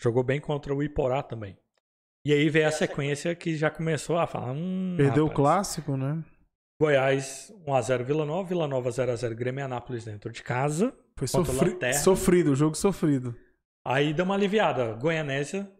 jogou 0.00 0.24
bem 0.24 0.40
contra 0.40 0.74
o 0.74 0.82
Iporá 0.82 1.22
também. 1.22 1.54
E 2.24 2.32
aí 2.32 2.48
veio 2.48 2.68
a 2.68 2.72
sequência 2.72 3.34
que 3.34 3.54
já 3.56 3.68
começou 3.70 4.16
a 4.16 4.26
falar, 4.26 4.52
hum, 4.52 4.94
Perdeu 4.96 5.24
o 5.24 5.26
rapaz. 5.28 5.36
clássico, 5.36 5.96
né? 5.96 6.24
Goiás 6.80 7.52
1x0 7.66 8.04
Vila 8.04 8.24
Nova, 8.24 8.48
Vila 8.48 8.66
Nova 8.66 8.90
0x0 8.90 9.34
Grêmio 9.34 9.64
Anápolis 9.64 10.04
dentro 10.04 10.30
de 10.32 10.42
casa. 10.42 10.92
Foi 11.16 11.26
o 11.26 11.28
sofri... 11.28 11.70
Lanterna. 11.70 11.98
sofrido, 12.00 12.52
o 12.52 12.56
jogo 12.56 12.76
sofrido. 12.76 13.36
Aí 13.86 14.12
deu 14.12 14.24
uma 14.24 14.34
aliviada. 14.34 14.92
Goianésia, 14.94 15.70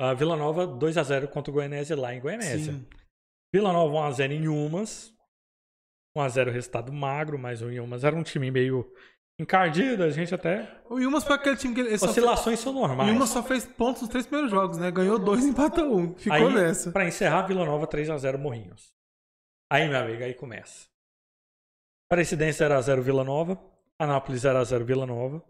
a 0.00 0.14
Vila 0.14 0.36
Nova 0.36 0.66
2x0 0.66 1.28
contra 1.28 1.50
o 1.50 1.54
Goianésia 1.54 1.96
lá 1.96 2.14
em 2.14 2.20
Goianésia. 2.20 2.72
Sim. 2.72 2.86
Vila 3.54 3.72
Nova 3.72 4.10
1x0 4.10 4.30
em 4.32 4.48
Umas. 4.48 5.12
1x0 6.16 6.50
resultado 6.50 6.92
magro, 6.92 7.38
mas 7.38 7.62
o 7.62 7.68
Umas 7.68 8.02
era 8.02 8.16
um 8.16 8.22
time 8.22 8.50
meio 8.50 8.92
encardido, 9.40 10.02
a 10.02 10.10
gente 10.10 10.34
até. 10.34 10.68
O 10.90 10.98
Ilmas 10.98 11.24
foi 11.24 11.36
aquele 11.36 11.56
time 11.56 11.74
que 11.74 11.80
ele 11.80 11.94
Oscilações 11.94 12.58
são 12.58 12.72
o 12.72 12.80
normais. 12.80 13.10
Ilmas 13.10 13.28
só 13.28 13.42
fez 13.42 13.64
pontos 13.64 14.02
nos 14.02 14.10
três 14.10 14.26
primeiros 14.26 14.50
jogos, 14.50 14.78
né? 14.78 14.90
Ganhou 14.90 15.18
dois 15.18 15.44
e 15.44 15.50
empatou 15.50 15.96
um. 15.96 16.14
Ficou 16.16 16.48
Aí, 16.48 16.54
nessa. 16.54 16.90
Pra 16.90 17.06
encerrar, 17.06 17.42
Vila 17.42 17.64
Nova 17.64 17.86
3x0 17.86 18.36
Morrinhos. 18.38 18.92
Aí, 19.70 19.88
meu 19.88 19.98
amigo, 19.98 20.22
aí 20.22 20.34
começa. 20.34 20.86
Presidência 22.08 22.66
0x0 22.68 23.00
Vila 23.00 23.24
Nova. 23.24 23.58
Anápolis 23.98 24.42
0x0 24.42 24.82
Vila 24.84 25.06
Nova. 25.06 25.42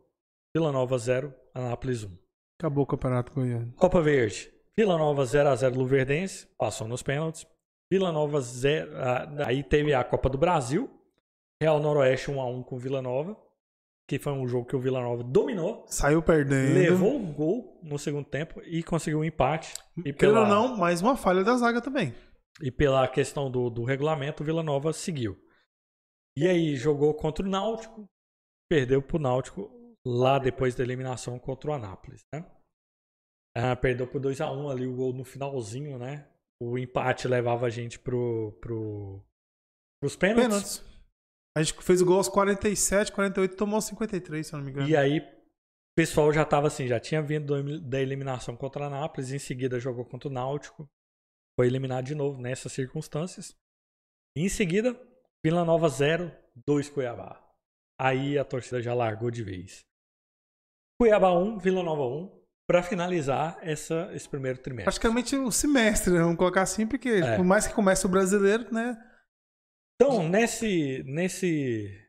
Vila 0.55 0.73
Nova 0.73 0.99
0, 0.99 1.32
Anápolis 1.55 2.05
1. 2.05 2.11
Acabou 2.59 2.85
o 2.85 2.86
campeonato 2.86 3.32
goiano. 3.32 3.73
Copa 3.77 4.01
Verde. 4.01 4.53
Vila 4.77 4.97
Nova 4.97 5.23
0x0 5.23 5.74
Luverdense. 5.77 6.49
Passou 6.59 6.89
nos 6.89 7.03
pênaltis. 7.03 7.47
Vila 7.90 8.11
Nova 8.11 8.40
0. 8.40 8.90
ah, 8.97 9.28
Aí 9.47 9.62
teve 9.62 9.95
a 9.95 10.03
Copa 10.03 10.28
do 10.28 10.39
Brasil. 10.39 10.90
Real 11.62 11.81
Noroeste 11.81 12.31
1x1 12.31 12.65
com 12.65 12.78
Vila 12.78 13.01
Nova. 13.03 13.36
Que 14.09 14.19
foi 14.19 14.32
um 14.32 14.49
jogo 14.49 14.65
que 14.66 14.74
o 14.74 14.81
Vila 14.81 15.01
Nova 15.01 15.23
dominou. 15.23 15.85
Saiu 15.86 16.23
perdendo. 16.23 16.74
Levou 16.74 17.15
um 17.16 17.32
gol 17.32 17.78
no 17.82 17.99
segundo 17.99 18.24
tempo 18.24 18.61
e 18.65 18.82
conseguiu 18.82 19.20
um 19.20 19.24
empate. 19.24 19.74
E 20.05 20.12
pela, 20.12 20.40
ou 20.40 20.47
não, 20.47 20.77
mais 20.77 21.03
uma 21.03 21.15
falha 21.15 21.45
da 21.45 21.57
zaga 21.57 21.81
também. 21.81 22.15
E 22.63 22.71
pela 22.71 23.07
questão 23.09 23.51
do, 23.51 23.71
do 23.71 23.85
regulamento, 23.85 24.43
o 24.43 24.47
Vila 24.47 24.63
Nova 24.63 24.93
seguiu. 24.93 25.37
E 26.37 26.47
aí 26.47 26.77
jogou 26.77 27.15
contra 27.15 27.45
o 27.45 27.49
Náutico. 27.49 28.09
Perdeu 28.71 29.01
pro 29.03 29.19
Náutico 29.19 29.71
lá 30.07 30.39
depois 30.39 30.75
da 30.75 30.83
eliminação 30.85 31.39
contra 31.39 31.71
o 31.71 31.75
Anápolis, 31.75 32.23
né? 32.35 32.45
Ah, 33.57 33.75
perdeu 33.75 34.07
por 34.07 34.21
2 34.21 34.41
a 34.41 34.53
1 34.53 34.69
ali 34.69 34.87
o 34.87 34.95
gol 34.95 35.13
no 35.13 35.25
finalzinho, 35.25 35.99
né? 35.99 36.29
O 36.63 36.79
empate 36.79 37.27
levava 37.27 37.67
a 37.67 37.71
gente 37.71 37.99
pro, 37.99 38.53
pro, 38.61 39.25
pros 40.01 40.17
pênaltis. 40.17 40.49
Pênaltis. 40.79 40.89
A 41.57 41.63
gente 41.63 41.83
fez 41.83 42.01
o 42.03 42.07
gol 42.07 42.19
aos 42.19 42.29
47, 42.29 43.11
48 43.11 43.57
tomou 43.57 43.81
53, 43.81 44.47
se 44.47 44.53
eu 44.53 44.59
não 44.59 44.65
me 44.65 44.71
engano. 44.71 44.89
E 44.89 44.97
aí, 44.97 45.19
o 45.19 45.25
pessoal 45.97 46.33
já 46.33 46.45
tava 46.45 46.69
assim, 46.69 46.87
já 46.87 47.01
tinha 47.01 47.21
vindo 47.21 47.63
do- 47.63 47.81
da 47.81 48.01
eliminação 48.01 48.57
contra 48.57 48.87
a 48.87 48.91
Nápoles, 48.91 49.33
em 49.33 49.39
seguida 49.39 49.81
jogou 49.81 50.05
contra 50.05 50.29
o 50.29 50.33
Náutico, 50.33 50.89
foi 51.59 51.67
eliminado 51.67 52.05
de 52.05 52.15
novo 52.15 52.41
nessas 52.41 52.71
circunstâncias. 52.71 53.53
Em 54.37 54.49
seguida, 54.49 54.95
Vila 55.45 55.65
Nova 55.65 55.89
0, 55.89 56.31
2 56.65 56.89
Cuiabá. 56.89 57.45
Aí 58.01 58.39
a 58.39 58.45
torcida 58.45 58.81
já 58.81 58.95
largou 58.95 59.29
de 59.29 59.43
vez. 59.43 59.85
Cuiabá 61.01 61.33
1, 61.37 61.59
Vila 61.59 61.83
Nova 61.83 62.05
1, 62.05 62.45
para 62.65 62.81
finalizar 62.81 63.59
essa, 63.61 64.09
esse 64.15 64.29
primeiro 64.29 64.61
trimestre. 64.61 64.85
Praticamente 64.85 65.35
o 65.35 65.51
semestre, 65.51 66.13
né? 66.13 66.21
Vamos 66.21 66.37
colocar 66.37 66.63
assim, 66.63 66.87
porque 66.87 67.09
É. 67.09 67.35
por 67.35 67.45
mais 67.45 67.67
que 67.67 67.75
comece 67.75 68.07
o 68.07 68.09
brasileiro, 68.09 68.73
né? 68.73 68.97
Então, 70.01 70.29
nesse, 70.29 71.03
nesse 71.03 72.09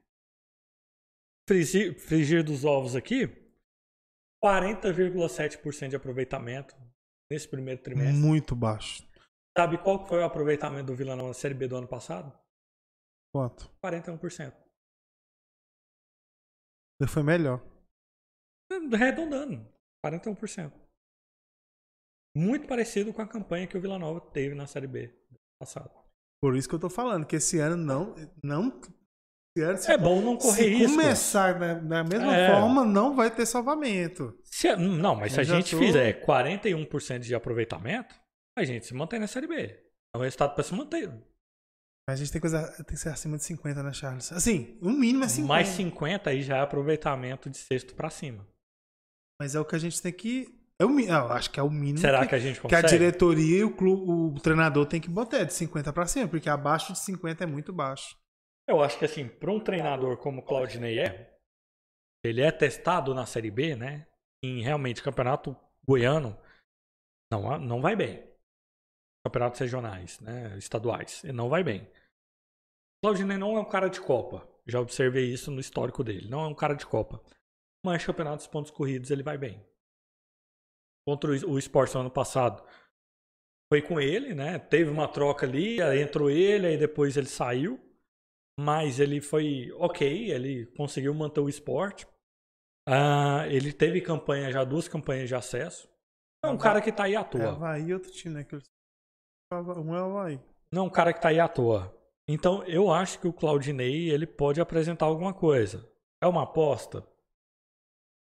frigir, 1.48 2.00
frigir 2.00 2.44
dos 2.44 2.66
ovos 2.66 2.96
aqui, 2.96 3.28
40,7% 4.46 5.88
de 5.88 5.96
aproveitamento 5.96 6.76
nesse 7.32 7.48
primeiro 7.48 7.82
trimestre. 7.82 8.16
Muito 8.16 8.56
baixo. 8.56 9.09
Sabe 9.58 9.78
qual 9.84 10.08
foi 10.08 10.20
o 10.20 10.26
aproveitamento 10.26 10.86
do 10.88 10.96
Vila 10.96 11.16
Nova 11.16 11.30
na 11.30 11.34
Série 11.34 11.54
B 11.54 11.68
do 11.68 11.76
ano 11.76 11.88
passado? 11.88 12.32
Quanto? 13.34 13.70
41%. 13.84 14.54
Ele 17.02 17.10
foi 17.10 17.24
melhor. 17.24 17.62
Redondando, 18.98 19.66
41%. 20.06 20.72
Muito 22.36 22.68
parecido 22.68 23.14
com 23.14 23.22
a 23.22 23.28
campanha 23.28 23.68
que 23.68 23.78
o 23.78 23.82
Vila 23.82 23.98
Nova 23.98 24.22
teve 24.32 24.54
na 24.56 24.68
Série 24.68 24.88
B 24.88 25.08
do 25.08 25.36
ano 25.36 25.40
passado. 25.62 25.92
Por 26.42 26.56
isso 26.56 26.70
que 26.70 26.76
eu 26.76 26.80
tô 26.80 26.90
falando, 26.90 27.26
que 27.26 27.36
esse 27.36 27.60
ano 27.60 27.76
não. 27.76 28.16
não 28.44 28.80
esse 29.58 29.66
ano, 29.66 29.78
se, 29.78 29.92
É 29.92 29.98
bom 29.98 30.22
não 30.22 30.38
correr 30.38 30.64
se 30.64 30.70
risco. 30.70 30.96
começar 30.96 31.60
da, 31.60 31.74
da 31.74 32.04
mesma 32.04 32.36
É. 32.36 32.52
forma, 32.54 32.86
não 32.86 33.16
vai 33.16 33.34
ter 33.34 33.46
salvamento. 33.46 34.40
Se- 34.46 34.76
não, 34.76 35.16
mas 35.16 35.34
se 35.34 35.40
a 35.42 35.44
gente 35.44 35.72
tô- 35.72 35.80
fizer 35.80 36.24
41% 36.26 37.20
de 37.26 37.34
aproveitamento, 37.36 38.14
a 38.60 38.66
gente 38.66 38.86
se 38.86 38.94
mantém 38.94 39.20
na 39.20 39.28
Série 39.28 39.48
B. 39.48 39.80
É 40.14 40.18
um 40.18 40.22
resultado 40.22 40.56
para 40.56 40.64
se 40.64 40.74
manter. 40.74 41.10
Mas 42.08 42.20
a 42.20 42.24
gente 42.24 42.32
tem 42.32 42.42
coisa. 42.42 42.68
Tem 42.78 42.86
que 42.86 42.98
ser 42.98 43.10
acima 43.10 43.38
de 43.38 43.44
50, 43.44 43.84
né, 43.84 43.94
Charles? 43.94 44.32
Assim, 44.32 44.78
o 44.82 44.90
mínimo 44.90 45.24
é 45.24 45.28
50. 45.28 45.48
Mais 45.48 45.68
50 45.68 46.30
aí 46.30 46.42
já 46.42 46.58
é 46.58 46.62
aproveitamento 46.62 47.50
de 47.50 47.58
sexto 47.58 47.94
para 47.94 48.10
cima. 48.10 48.48
Mas 49.40 49.56
é 49.56 49.60
o 49.60 49.66
que 49.66 49.76
a 49.76 49.80
gente 49.80 50.02
tem 50.02 50.12
que. 50.12 50.60
É 50.82 50.86
o, 50.86 51.00
eu 51.00 51.32
acho 51.34 51.52
que 51.52 51.60
é 51.60 51.64
o 51.64 51.70
mínimo 51.70 52.00
Será 52.00 52.22
que, 52.22 52.30
que 52.30 52.36
a 52.36 52.40
gente 52.40 52.60
que 52.62 52.68
a 52.68 52.82
consegue? 52.82 52.88
diretoria 52.88 53.60
e 53.60 53.64
o, 53.64 53.76
clube, 53.76 54.12
o 54.12 54.40
treinador 54.40 54.86
tem 54.86 55.02
que 55.02 55.10
botar 55.10 55.44
de 55.44 55.54
50 55.54 55.92
pra 55.92 56.08
cima, 56.08 56.28
porque 56.28 56.50
abaixo 56.50 56.94
de 56.94 57.00
50 57.00 57.44
é 57.44 57.48
muito 57.48 57.74
baixo. 57.74 58.18
Eu 58.68 58.82
acho 58.82 58.98
que 58.98 59.06
assim, 59.06 59.28
para 59.28 59.52
um 59.52 59.60
treinador 59.60 60.18
como 60.18 60.40
o 60.40 60.44
Claudinei 60.44 61.00
é, 61.00 61.38
ele 62.24 62.42
é 62.42 62.52
testado 62.52 63.14
na 63.14 63.26
Série 63.26 63.52
B, 63.52 63.76
né? 63.76 64.08
Em 64.44 64.62
realmente 64.62 65.04
campeonato 65.04 65.56
goiano, 65.86 66.38
não, 67.32 67.60
não 67.60 67.82
vai 67.82 67.96
bem. 67.96 68.29
Campeonatos 69.30 69.60
regionais, 69.60 70.20
né? 70.22 70.58
Estaduais, 70.58 71.24
ele 71.24 71.34
não 71.34 71.50
vai 71.50 71.64
bem. 71.64 71.88
Claudinei 73.04 73.38
não 73.38 73.56
é 73.56 73.60
um 73.60 73.70
cara 73.70 73.88
de 73.88 74.02
Copa. 74.02 74.48
Já 74.66 74.80
observei 74.82 75.32
isso 75.32 75.52
no 75.52 75.60
histórico 75.60 76.04
dele. 76.04 76.28
Não 76.28 76.42
é 76.42 76.48
um 76.48 76.56
cara 76.56 76.74
de 76.74 76.86
Copa. 76.86 77.22
Mas 77.86 78.04
campeonatos 78.04 78.48
pontos 78.48 78.72
corridos 78.72 79.12
ele 79.12 79.22
vai 79.24 79.38
bem. 79.38 79.64
Contra 81.08 81.30
o 81.32 81.60
Sport 81.60 81.94
no 81.94 82.02
ano 82.02 82.12
passado. 82.12 82.68
Foi 83.72 83.84
com 83.84 84.02
ele, 84.02 84.34
né? 84.34 84.58
Teve 84.58 84.90
uma 84.90 85.08
troca 85.08 85.46
ali, 85.46 85.78
entrou 86.02 86.30
ele, 86.30 86.66
aí 86.66 86.78
depois 86.78 87.16
ele 87.16 87.28
saiu. 87.28 87.80
Mas 88.60 89.00
ele 89.00 89.22
foi 89.22 89.72
ok, 89.74 90.32
ele 90.32 90.66
conseguiu 90.76 91.14
manter 91.14 91.40
o 91.40 91.48
esporte. 91.48 92.08
Ah, 92.88 93.48
ele 93.48 93.72
teve 93.72 94.02
campanha 94.02 94.52
já, 94.52 94.64
duas 94.64 94.88
campanhas 94.88 95.30
de 95.30 95.36
acesso. 95.36 95.88
É 96.44 96.48
um 96.50 96.58
cara 96.58 96.82
que 96.82 96.92
tá 96.92 97.04
aí 97.04 97.16
à 97.16 97.22
É 97.22 97.24
toa. 97.24 97.52
Havaí 97.52 97.84
e 97.84 97.94
outro 97.94 98.12
time, 98.12 98.34
né? 98.36 98.44
que 98.44 98.56
eles- 98.56 98.68
Um 99.52 99.96
é 99.96 100.02
o 100.04 100.18
Havaí. 100.18 100.40
Não 100.72 100.84
é 100.84 100.86
um 100.86 100.90
cara 100.90 101.12
que 101.12 101.20
tá 101.20 101.30
aí 101.30 101.40
à 101.40 101.48
toa. 101.48 101.92
Então, 102.28 102.64
eu 102.66 102.92
acho 102.92 103.20
que 103.20 103.28
o 103.28 103.34
Claudinei, 103.34 104.12
ele 104.12 104.28
pode 104.28 104.62
apresentar 104.62 105.08
alguma 105.08 105.34
coisa. 105.34 105.90
É 106.22 106.28
uma 106.28 106.44
aposta? 106.44 107.04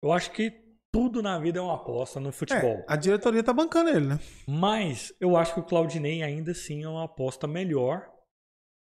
Eu 0.03 0.11
acho 0.11 0.33
que 0.33 0.51
tudo 0.91 1.21
na 1.21 1.39
vida 1.39 1.59
é 1.59 1.63
uma 1.63 1.75
aposta 1.75 2.19
no 2.19 2.33
futebol. 2.33 2.79
É, 2.79 2.85
a 2.89 2.97
diretoria 2.97 3.45
tá 3.45 3.53
bancando 3.53 3.91
ele, 3.91 4.07
né? 4.07 4.19
Mas 4.47 5.15
eu 5.21 5.37
acho 5.37 5.53
que 5.53 5.61
o 5.61 5.65
Claudinei 5.65 6.23
ainda 6.23 6.53
assim 6.53 6.83
é 6.83 6.89
uma 6.89 7.05
aposta 7.05 7.47
melhor 7.47 8.11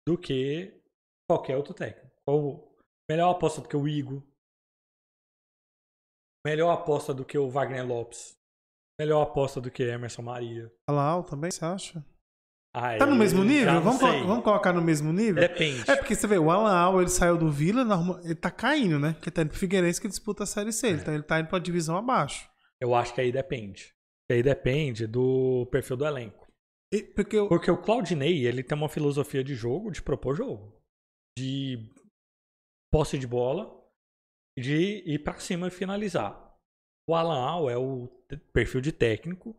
do 0.08 0.16
que 0.16 0.80
qualquer 1.28 1.58
outro 1.58 1.74
técnico. 1.74 2.10
Ou 2.26 2.74
melhor 3.06 3.32
aposta 3.32 3.60
do 3.60 3.68
que 3.68 3.76
o 3.76 3.86
Igor. 3.86 4.22
Melhor 6.46 6.70
aposta 6.70 7.12
do 7.12 7.22
que 7.22 7.36
o 7.36 7.50
Wagner 7.50 7.86
Lopes. 7.86 8.34
Melhor 8.98 9.20
aposta 9.20 9.60
do 9.60 9.70
que 9.70 9.82
Emerson 9.82 10.22
Maria. 10.22 10.72
Alau 10.88 11.22
também, 11.22 11.50
você 11.50 11.62
acha? 11.62 12.02
Ah, 12.72 12.96
Tá 12.96 13.04
no 13.06 13.12
eu 13.12 13.18
mesmo 13.18 13.42
nível? 13.42 13.80
Vamos, 13.80 14.00
colo- 14.00 14.26
vamos 14.26 14.44
colocar 14.44 14.72
no 14.72 14.80
mesmo 14.80 15.12
nível? 15.12 15.40
Depende. 15.42 15.90
É 15.90 15.96
porque 15.96 16.14
você 16.14 16.26
vê, 16.26 16.38
o 16.38 16.50
Alan 16.50 16.72
Al, 16.72 17.00
ele 17.00 17.10
saiu 17.10 17.36
do 17.36 17.50
Vila, 17.50 17.84
ele 18.24 18.34
tá 18.36 18.50
caindo, 18.50 18.98
né? 18.98 19.14
Porque 19.14 19.30
tá 19.30 19.42
indo 19.42 19.50
pro 19.50 19.58
Figueirense 19.58 20.00
que 20.00 20.06
disputa 20.08 20.44
a 20.44 20.46
Série 20.46 20.72
C. 20.72 20.88
É. 20.88 20.90
Então 20.92 21.12
ele 21.12 21.24
tá 21.24 21.40
indo 21.40 21.48
pra 21.48 21.58
divisão 21.58 21.96
abaixo. 21.96 22.48
Eu 22.80 22.94
acho 22.94 23.12
que 23.12 23.20
aí 23.20 23.32
depende. 23.32 23.92
Aí 24.30 24.42
depende 24.42 25.06
do 25.08 25.66
perfil 25.72 25.96
do 25.96 26.06
elenco. 26.06 26.46
E- 26.92 27.02
porque 27.02 27.36
o- 27.38 27.48
Porque 27.48 27.70
o 27.70 27.76
Claudinei, 27.76 28.46
ele 28.46 28.62
tem 28.62 28.78
uma 28.78 28.88
filosofia 28.88 29.42
de 29.42 29.54
jogo, 29.56 29.90
de 29.90 30.00
propor 30.00 30.36
jogo. 30.36 30.72
De 31.36 31.78
posse 32.92 33.18
de 33.18 33.26
bola 33.26 33.68
e 34.56 34.62
de 34.62 35.02
ir 35.06 35.18
pra 35.24 35.38
cima 35.40 35.66
e 35.66 35.70
finalizar. 35.72 36.54
O 37.08 37.14
Alan 37.16 37.40
Al 37.40 37.68
é 37.70 37.76
o 37.76 38.08
perfil 38.52 38.80
de 38.80 38.92
técnico. 38.92 39.56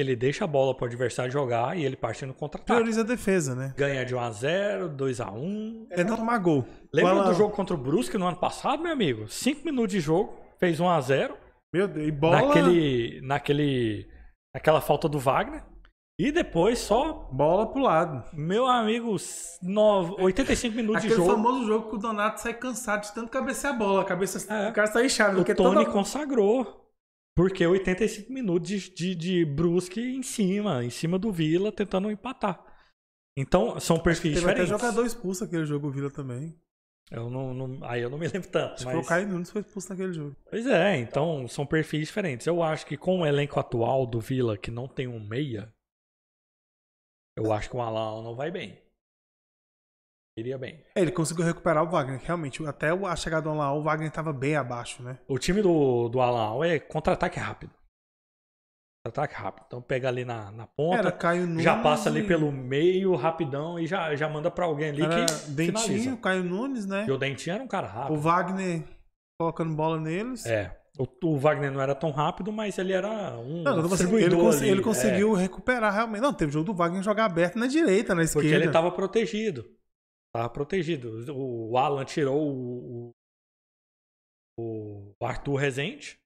Ele 0.00 0.14
deixa 0.16 0.44
a 0.44 0.46
bola 0.46 0.74
pro 0.76 0.86
adversário 0.86 1.30
jogar 1.32 1.76
e 1.76 1.84
ele 1.84 1.96
parte 1.96 2.24
no 2.24 2.32
contra-ataque. 2.34 2.72
Prioriza 2.74 3.00
a 3.00 3.04
defesa, 3.04 3.54
né? 3.54 3.74
Ganha 3.76 4.04
de 4.04 4.14
1x0, 4.14 4.96
2x1. 4.96 5.86
É 5.90 6.04
não 6.04 6.16
tomar 6.16 6.38
gol. 6.38 6.64
Lembra 6.92 7.14
Fala- 7.16 7.28
do 7.30 7.34
jogo 7.34 7.54
contra 7.54 7.74
o 7.74 7.78
Brusque 7.78 8.16
no 8.16 8.26
ano 8.26 8.36
passado, 8.36 8.82
meu 8.82 8.92
amigo? 8.92 9.28
5 9.28 9.64
minutos 9.64 9.92
de 9.92 10.00
jogo, 10.00 10.34
fez 10.58 10.78
1x0. 10.80 11.34
Meu 11.74 11.86
Deus, 11.88 12.06
e 12.08 12.10
bola. 12.10 12.40
Naquele, 12.46 13.20
naquele, 13.22 14.06
naquela 14.54 14.80
falta 14.80 15.08
do 15.08 15.18
Wagner. 15.18 15.62
E 16.20 16.32
depois 16.32 16.80
só, 16.80 17.28
Bola 17.30 17.66
pro 17.70 17.80
lado. 17.80 18.24
meu 18.32 18.66
amigo, 18.66 19.14
nove- 19.62 20.14
85 20.18 20.74
minutos 20.74 21.04
Aquele 21.04 21.14
de 21.14 21.20
jogo. 21.20 21.30
famoso 21.30 21.64
jogo 21.66 21.90
que 21.90 21.94
o 21.94 21.98
Donato 21.98 22.40
sai 22.40 22.54
cansado 22.54 23.02
de 23.02 23.14
tanto 23.14 23.30
cabecear 23.30 23.72
a 23.74 23.76
bola. 23.76 24.02
A 24.02 24.04
cabeça, 24.04 24.52
É. 24.52 24.68
O 24.68 24.72
cara 24.72 24.88
sai 24.88 25.06
inchado. 25.06 25.40
O 25.40 25.44
Tony 25.44 25.54
toda- 25.84 25.86
consagrou. 25.86 26.87
Porque 27.38 27.64
85 27.64 28.32
minutos 28.32 28.68
de, 28.68 28.90
de, 28.90 29.14
de 29.14 29.44
Brusque 29.44 30.00
em 30.00 30.24
cima, 30.24 30.84
em 30.84 30.90
cima 30.90 31.16
do 31.16 31.30
Vila, 31.30 31.70
tentando 31.70 32.10
empatar. 32.10 32.60
Então, 33.36 33.78
são 33.78 33.96
perfis 33.96 34.34
Teve 34.34 34.50
até 34.50 34.64
diferentes. 34.64 34.68
jogador 34.70 35.06
expulso 35.06 35.44
aquele 35.44 35.64
jogo, 35.64 35.86
o 35.86 35.92
Vila 35.92 36.10
também. 36.10 36.60
Eu 37.12 37.30
não, 37.30 37.54
não- 37.54 37.84
aí 37.84 38.02
eu 38.02 38.10
não 38.10 38.18
me 38.18 38.26
lembro 38.26 38.48
tanto. 38.50 38.74
Acho 38.74 38.84
Mas... 38.86 38.94
que 38.96 39.04
o 39.04 39.06
Caio 39.06 39.28
Nunes 39.28 39.50
foi 39.52 39.60
expulso 39.60 39.88
naquele 39.88 40.12
jogo. 40.12 40.36
Pois 40.50 40.66
é, 40.66 40.96
então 40.96 41.46
são 41.46 41.64
perfis 41.64 42.08
diferentes. 42.08 42.44
Eu 42.44 42.60
acho 42.60 42.84
que 42.84 42.96
com 42.96 43.20
o 43.20 43.26
elenco 43.26 43.60
atual 43.60 44.04
do 44.04 44.18
Vila, 44.18 44.58
que 44.58 44.72
não 44.72 44.88
tem 44.88 45.06
um 45.06 45.24
meia, 45.24 45.72
eu 47.36 47.52
acho 47.52 47.70
que 47.70 47.76
o 47.76 47.80
Alan 47.80 48.20
não 48.24 48.34
vai 48.34 48.50
bem. 48.50 48.82
Iria 50.38 50.56
bem. 50.58 50.82
É, 50.94 51.00
ele 51.02 51.10
conseguiu 51.12 51.44
recuperar 51.44 51.82
o 51.84 51.88
Wagner. 51.90 52.20
Realmente, 52.22 52.64
até 52.66 52.90
a 52.90 53.16
chegada 53.16 53.42
do 53.42 53.50
Alan, 53.50 53.72
o 53.72 53.82
Wagner 53.82 54.10
tava 54.10 54.32
bem 54.32 54.56
abaixo, 54.56 55.02
né? 55.02 55.18
O 55.26 55.38
time 55.38 55.60
do, 55.62 56.08
do 56.08 56.20
Alan 56.20 56.64
é 56.66 56.78
contra-ataque 56.78 57.38
rápido. 57.38 57.72
Contra-ataque 59.04 59.34
rápido. 59.40 59.64
Então 59.66 59.80
pega 59.80 60.08
ali 60.08 60.24
na, 60.24 60.50
na 60.50 60.66
ponta, 60.66 60.98
Era 60.98 61.12
Caio 61.12 61.46
Nunes. 61.46 61.64
já 61.64 61.80
passa 61.82 62.08
ali 62.08 62.20
e- 62.20 62.26
pelo 62.26 62.50
meio 62.52 63.14
rapidão 63.14 63.78
e 63.78 63.86
já, 63.86 64.14
já 64.16 64.28
manda 64.28 64.50
pra 64.50 64.64
alguém 64.66 64.90
ali 64.90 65.02
Era 65.02 65.24
que 65.26 65.50
Dentinho, 65.50 65.78
finaliza. 65.78 66.16
Caio 66.18 66.44
Nunes, 66.44 66.86
né? 66.86 67.04
E 67.08 67.10
o 67.12 67.16
Dentinho 67.18 67.54
era 67.54 67.62
um 67.64 67.68
cara 67.68 67.86
O 67.86 67.90
rápido. 67.90 68.20
Wagner 68.20 68.82
colocando 69.40 69.74
bola 69.74 70.00
neles. 70.00 70.44
É. 70.46 70.76
O, 70.98 71.06
o 71.28 71.38
Wagner 71.38 71.70
não 71.70 71.80
era 71.80 71.94
tão 71.94 72.10
rápido, 72.10 72.50
mas 72.50 72.76
ele 72.76 72.92
era 72.92 73.38
um 73.38 73.62
Não, 73.62 73.78
assim, 73.78 73.88
distribuidor 73.88 74.32
ele, 74.32 74.40
cons- 74.40 74.56
ali. 74.56 74.68
ele 74.68 74.80
É. 74.80 74.84
conseguiu 74.84 75.32
recuperar 75.32 75.94
realmente. 75.94 76.20
Não, 76.20 76.32
teve 76.34 76.50
jogo 76.50 76.64
do 76.64 76.74
Wagner 76.74 77.02
jogar 77.04 77.26
aberto 77.26 77.56
na 77.56 77.68
direita, 77.68 78.16
na 78.16 78.24
esquerda. 78.24 78.48
Porque 78.48 78.62
ele 78.64 78.72
tava 78.72 78.90
protegido. 78.90 79.64
Tava 80.38 80.50
protegido. 80.50 81.34
O 81.34 81.76
Alan 81.76 82.04
tirou 82.04 82.40
o, 82.40 83.10
o, 84.56 85.12
o 85.20 85.26
Arthur 85.26 85.56
Rezende 85.56 86.16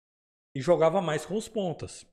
e 0.54 0.60
jogava 0.60 1.00
mais 1.00 1.24
com 1.24 1.34
os 1.34 1.48
pontas. 1.48 2.04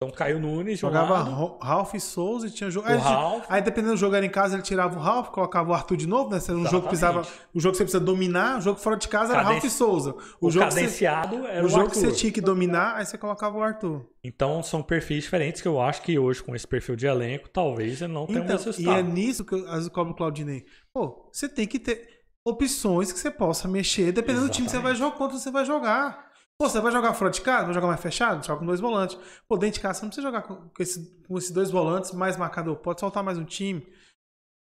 Então 0.00 0.14
Caio 0.14 0.38
Nunes 0.38 0.78
Jogava 0.78 1.24
lado, 1.24 1.58
Ralph 1.60 1.94
e 1.94 1.98
Souza 1.98 2.46
e 2.46 2.50
tinha 2.52 2.70
jogo. 2.70 2.86
Aí, 2.86 2.96
Ralf. 2.96 3.44
aí, 3.48 3.60
dependendo 3.60 3.94
do 3.94 3.98
jogo 3.98 4.14
era 4.14 4.24
em 4.24 4.30
casa, 4.30 4.54
ele 4.54 4.62
tirava 4.62 4.96
o 4.96 5.02
Ralph, 5.02 5.30
colocava 5.30 5.70
o 5.70 5.74
Arthur 5.74 5.96
de 5.96 6.06
novo, 6.06 6.30
né? 6.30 6.38
Se 6.38 6.52
era 6.52 6.60
um 6.60 6.64
jogo 6.66 6.82
que 6.82 6.90
precisava. 6.90 7.18
Exatamente. 7.22 7.48
O 7.52 7.60
jogo 7.60 7.72
que 7.72 7.78
você 7.78 7.84
precisa 7.84 8.04
dominar, 8.04 8.58
o 8.58 8.60
jogo 8.60 8.78
fora 8.78 8.96
de 8.96 9.08
casa 9.08 9.32
era 9.32 9.42
Ralph 9.42 9.64
e 9.64 9.70
Souza. 9.70 10.14
O, 10.40 10.46
O, 10.46 10.50
jogo, 10.52 10.68
que 10.68 10.74
você, 10.74 10.80
cadenciado 10.82 11.44
era 11.48 11.64
o 11.64 11.66
o, 11.66 11.68
jogo 11.68 11.90
que 11.90 11.98
você 11.98 12.12
tinha 12.12 12.30
que 12.30 12.40
dominar, 12.40 12.94
aí 12.94 13.04
você 13.04 13.18
colocava 13.18 13.58
o 13.58 13.62
Arthur. 13.62 14.08
Então 14.22 14.62
são 14.62 14.84
perfis 14.84 15.24
diferentes 15.24 15.60
que 15.60 15.66
eu 15.66 15.80
acho 15.80 16.00
que 16.02 16.16
hoje, 16.16 16.44
com 16.44 16.54
esse 16.54 16.66
perfil 16.66 16.94
de 16.94 17.08
elenco, 17.08 17.48
talvez 17.48 18.00
ele 18.00 18.12
não 18.12 18.24
tenha 18.24 18.40
um 18.40 18.44
Então, 18.44 18.72
e 18.78 18.88
é 18.88 19.02
nisso 19.02 19.44
que 19.44 19.56
eu 19.56 19.66
às 19.66 19.78
vezes 19.78 19.88
cobro 19.88 20.12
o 20.12 20.16
Claudinei. 20.16 20.64
Pô, 20.94 21.28
você 21.32 21.48
tem 21.48 21.66
que 21.66 21.80
ter 21.80 22.08
opções 22.44 23.10
que 23.10 23.18
você 23.18 23.32
possa 23.32 23.66
mexer, 23.66 24.12
dependendo 24.12 24.46
do 24.46 24.52
time 24.52 24.66
que 24.66 24.70
você 24.70 24.78
vai 24.78 24.94
jogar, 24.94 25.16
quanto 25.16 25.36
você 25.36 25.50
vai 25.50 25.64
jogar. 25.64 26.27
Pô, 26.60 26.68
você 26.68 26.80
vai 26.80 26.90
jogar 26.90 27.14
fora 27.14 27.30
de 27.30 27.40
casa? 27.40 27.66
Vai 27.66 27.74
jogar 27.74 27.86
mais 27.86 28.00
fechado? 28.00 28.44
Joga 28.44 28.58
com 28.60 28.66
dois 28.66 28.80
volantes. 28.80 29.16
Pô, 29.48 29.56
dentro 29.56 29.74
de 29.76 29.80
casa 29.80 30.00
você 30.00 30.04
não 30.04 30.10
precisa 30.10 30.26
jogar 30.26 30.42
com, 30.42 30.70
esse- 30.82 31.22
com 31.26 31.38
esses 31.38 31.50
dois 31.52 31.70
volantes, 31.70 32.10
mais 32.12 32.36
marcador. 32.36 32.76
Pode 32.78 32.98
soltar 32.98 33.22
mais 33.22 33.38
um 33.38 33.44
time. 33.44 33.86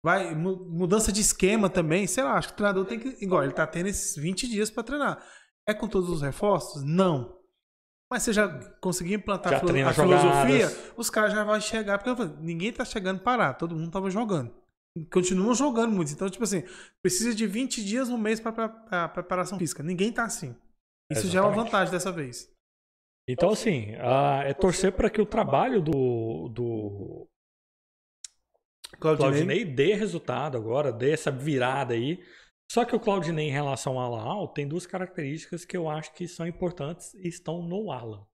Vai, 0.03 0.33
mu- 0.33 0.65
mudança 0.69 1.11
de 1.11 1.21
esquema 1.21 1.69
também. 1.69 2.07
Sei 2.07 2.23
lá, 2.23 2.33
acho 2.33 2.47
que 2.49 2.53
o 2.55 2.57
treinador 2.57 2.85
tem 2.85 2.99
que. 2.99 3.23
Igual, 3.23 3.43
ele 3.43 3.53
tá 3.53 3.65
tendo 3.67 3.87
esses 3.87 4.15
20 4.15 4.47
dias 4.47 4.71
pra 4.71 4.81
treinar. 4.83 5.23
É 5.69 5.73
com 5.73 5.87
todos 5.87 6.09
os 6.09 6.21
reforços? 6.23 6.83
Não. 6.83 7.37
Mas 8.11 8.23
você 8.23 8.33
já 8.33 8.47
conseguiu 8.81 9.15
implantar 9.17 9.51
Já 9.53 9.57
a, 9.57 9.61
filosofia, 9.93 10.93
os 10.97 11.09
caras 11.09 11.31
já 11.31 11.43
vão 11.43 11.59
chegar. 11.61 11.99
Porque 12.03 12.25
ninguém 12.41 12.73
tá 12.73 12.83
chegando 12.83 13.19
parar, 13.21 13.53
todo 13.53 13.75
mundo 13.75 13.91
tava 13.91 14.09
jogando. 14.09 14.51
Continuam 15.11 15.53
jogando 15.53 15.91
muito. 15.93 16.11
Então, 16.11 16.29
tipo 16.29 16.43
assim, 16.43 16.63
precisa 17.03 17.33
de 17.33 17.45
20 17.47 17.83
dias 17.83 18.09
no 18.09 18.17
mês 18.17 18.39
para 18.39 19.07
preparação 19.09 19.57
física. 19.59 19.81
Ninguém 19.83 20.11
tá 20.11 20.25
assim. 20.25 20.55
Isso 21.11 21.27
já 21.27 21.39
é 21.39 21.41
uma 21.41 21.49
Exatamente. 21.49 21.71
vantagem 21.71 21.91
dessa 21.91 22.11
vez. 22.11 22.53
Então, 23.27 23.51
assim, 23.51 23.95
ah, 23.99 24.43
é 24.45 24.53
torcer 24.53 24.91
para 24.91 25.09
que 25.09 25.21
o 25.21 25.25
trabalho 25.25 25.81
do, 25.81 26.49
do 26.49 27.27
Claudinei 28.99 29.63
dê 29.63 29.93
resultado 29.93 30.57
agora, 30.57 30.91
dê 30.91 31.11
essa 31.11 31.31
virada 31.31 31.93
aí. 31.93 32.23
Só 32.71 32.83
que 32.83 32.95
o 32.95 32.99
Claudinei, 32.99 33.47
em 33.47 33.51
relação 33.51 33.99
ao 33.99 34.15
Alan, 34.15 34.47
tem 34.47 34.67
duas 34.67 34.85
características 34.85 35.63
que 35.63 35.77
eu 35.77 35.89
acho 35.89 36.13
que 36.13 36.27
são 36.27 36.47
importantes 36.47 37.13
e 37.13 37.27
estão 37.27 37.61
no 37.61 37.91
Alan. 37.91 38.25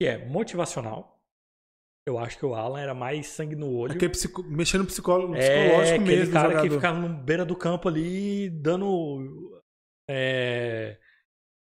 Que 0.00 0.06
é 0.06 0.26
motivacional. 0.26 1.20
Eu 2.06 2.18
acho 2.18 2.38
que 2.38 2.46
o 2.46 2.54
Alan 2.54 2.80
era 2.80 2.94
mais 2.94 3.26
sangue 3.28 3.54
no 3.54 3.70
olho. 3.72 3.92
Aquele 3.92 4.10
psico... 4.10 4.42
mexendo 4.42 4.80
no 4.80 4.86
psicólogo, 4.86 5.34
é 5.34 5.38
psicológico 5.38 6.02
aquele 6.02 6.16
mesmo. 6.16 6.32
cara 6.32 6.48
que 6.48 6.54
jogador. 6.56 6.74
ficava 6.76 7.00
na 7.00 7.08
beira 7.08 7.44
do 7.44 7.54
campo 7.54 7.88
ali, 7.88 8.48
dando. 8.50 9.62
é, 10.08 10.98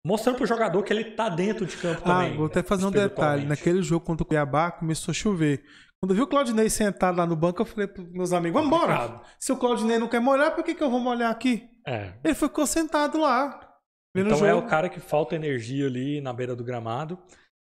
mostrando 0.07 0.37
pro 0.37 0.47
jogador 0.47 0.83
que 0.83 0.93
ele 0.93 1.05
tá 1.05 1.29
dentro 1.29 1.66
de 1.66 1.77
campo 1.77 2.01
Ah, 2.05 2.20
também. 2.23 2.37
vou 2.37 2.47
até 2.47 2.62
fazer 2.62 2.87
um 2.87 2.91
detalhe. 2.91 3.45
Naquele 3.47 3.83
jogo 3.83 4.05
contra 4.05 4.23
o 4.23 4.27
Cuiabá, 4.27 4.70
começou 4.70 5.12
a 5.12 5.15
chover. 5.15 5.62
Quando 6.01 6.12
eu 6.12 6.16
vi 6.16 6.23
o 6.23 6.27
Claudinei 6.29 6.70
sentado 6.70 7.19
lá 7.19 7.27
no 7.27 7.35
banco, 7.35 7.61
eu 7.62 7.66
falei 7.66 7.87
pros 7.89 8.09
meus 8.12 8.33
amigos, 8.33 8.61
vamos 8.62 8.75
embora. 8.77 9.20
Se 9.39 9.51
o 9.53 9.57
Claudinei 9.57 9.99
não 9.99 10.07
quer 10.09 10.20
molhar, 10.20 10.55
por 10.55 10.62
que, 10.62 10.75
que 10.75 10.83
eu 10.83 10.91
vou 10.91 11.01
molhar 11.01 11.31
aqui? 11.31 11.69
É. 11.87 12.12
Ele 12.23 12.35
ficou 12.35 12.66
sentado 12.66 13.19
lá. 13.19 13.59
Então 14.16 14.47
é 14.47 14.51
jogo. 14.51 14.66
o 14.66 14.69
cara 14.69 14.89
que 14.89 15.01
falta 15.01 15.35
energia 15.35 15.87
ali 15.87 16.20
na 16.20 16.33
beira 16.33 16.55
do 16.57 16.65
gramado. 16.65 17.19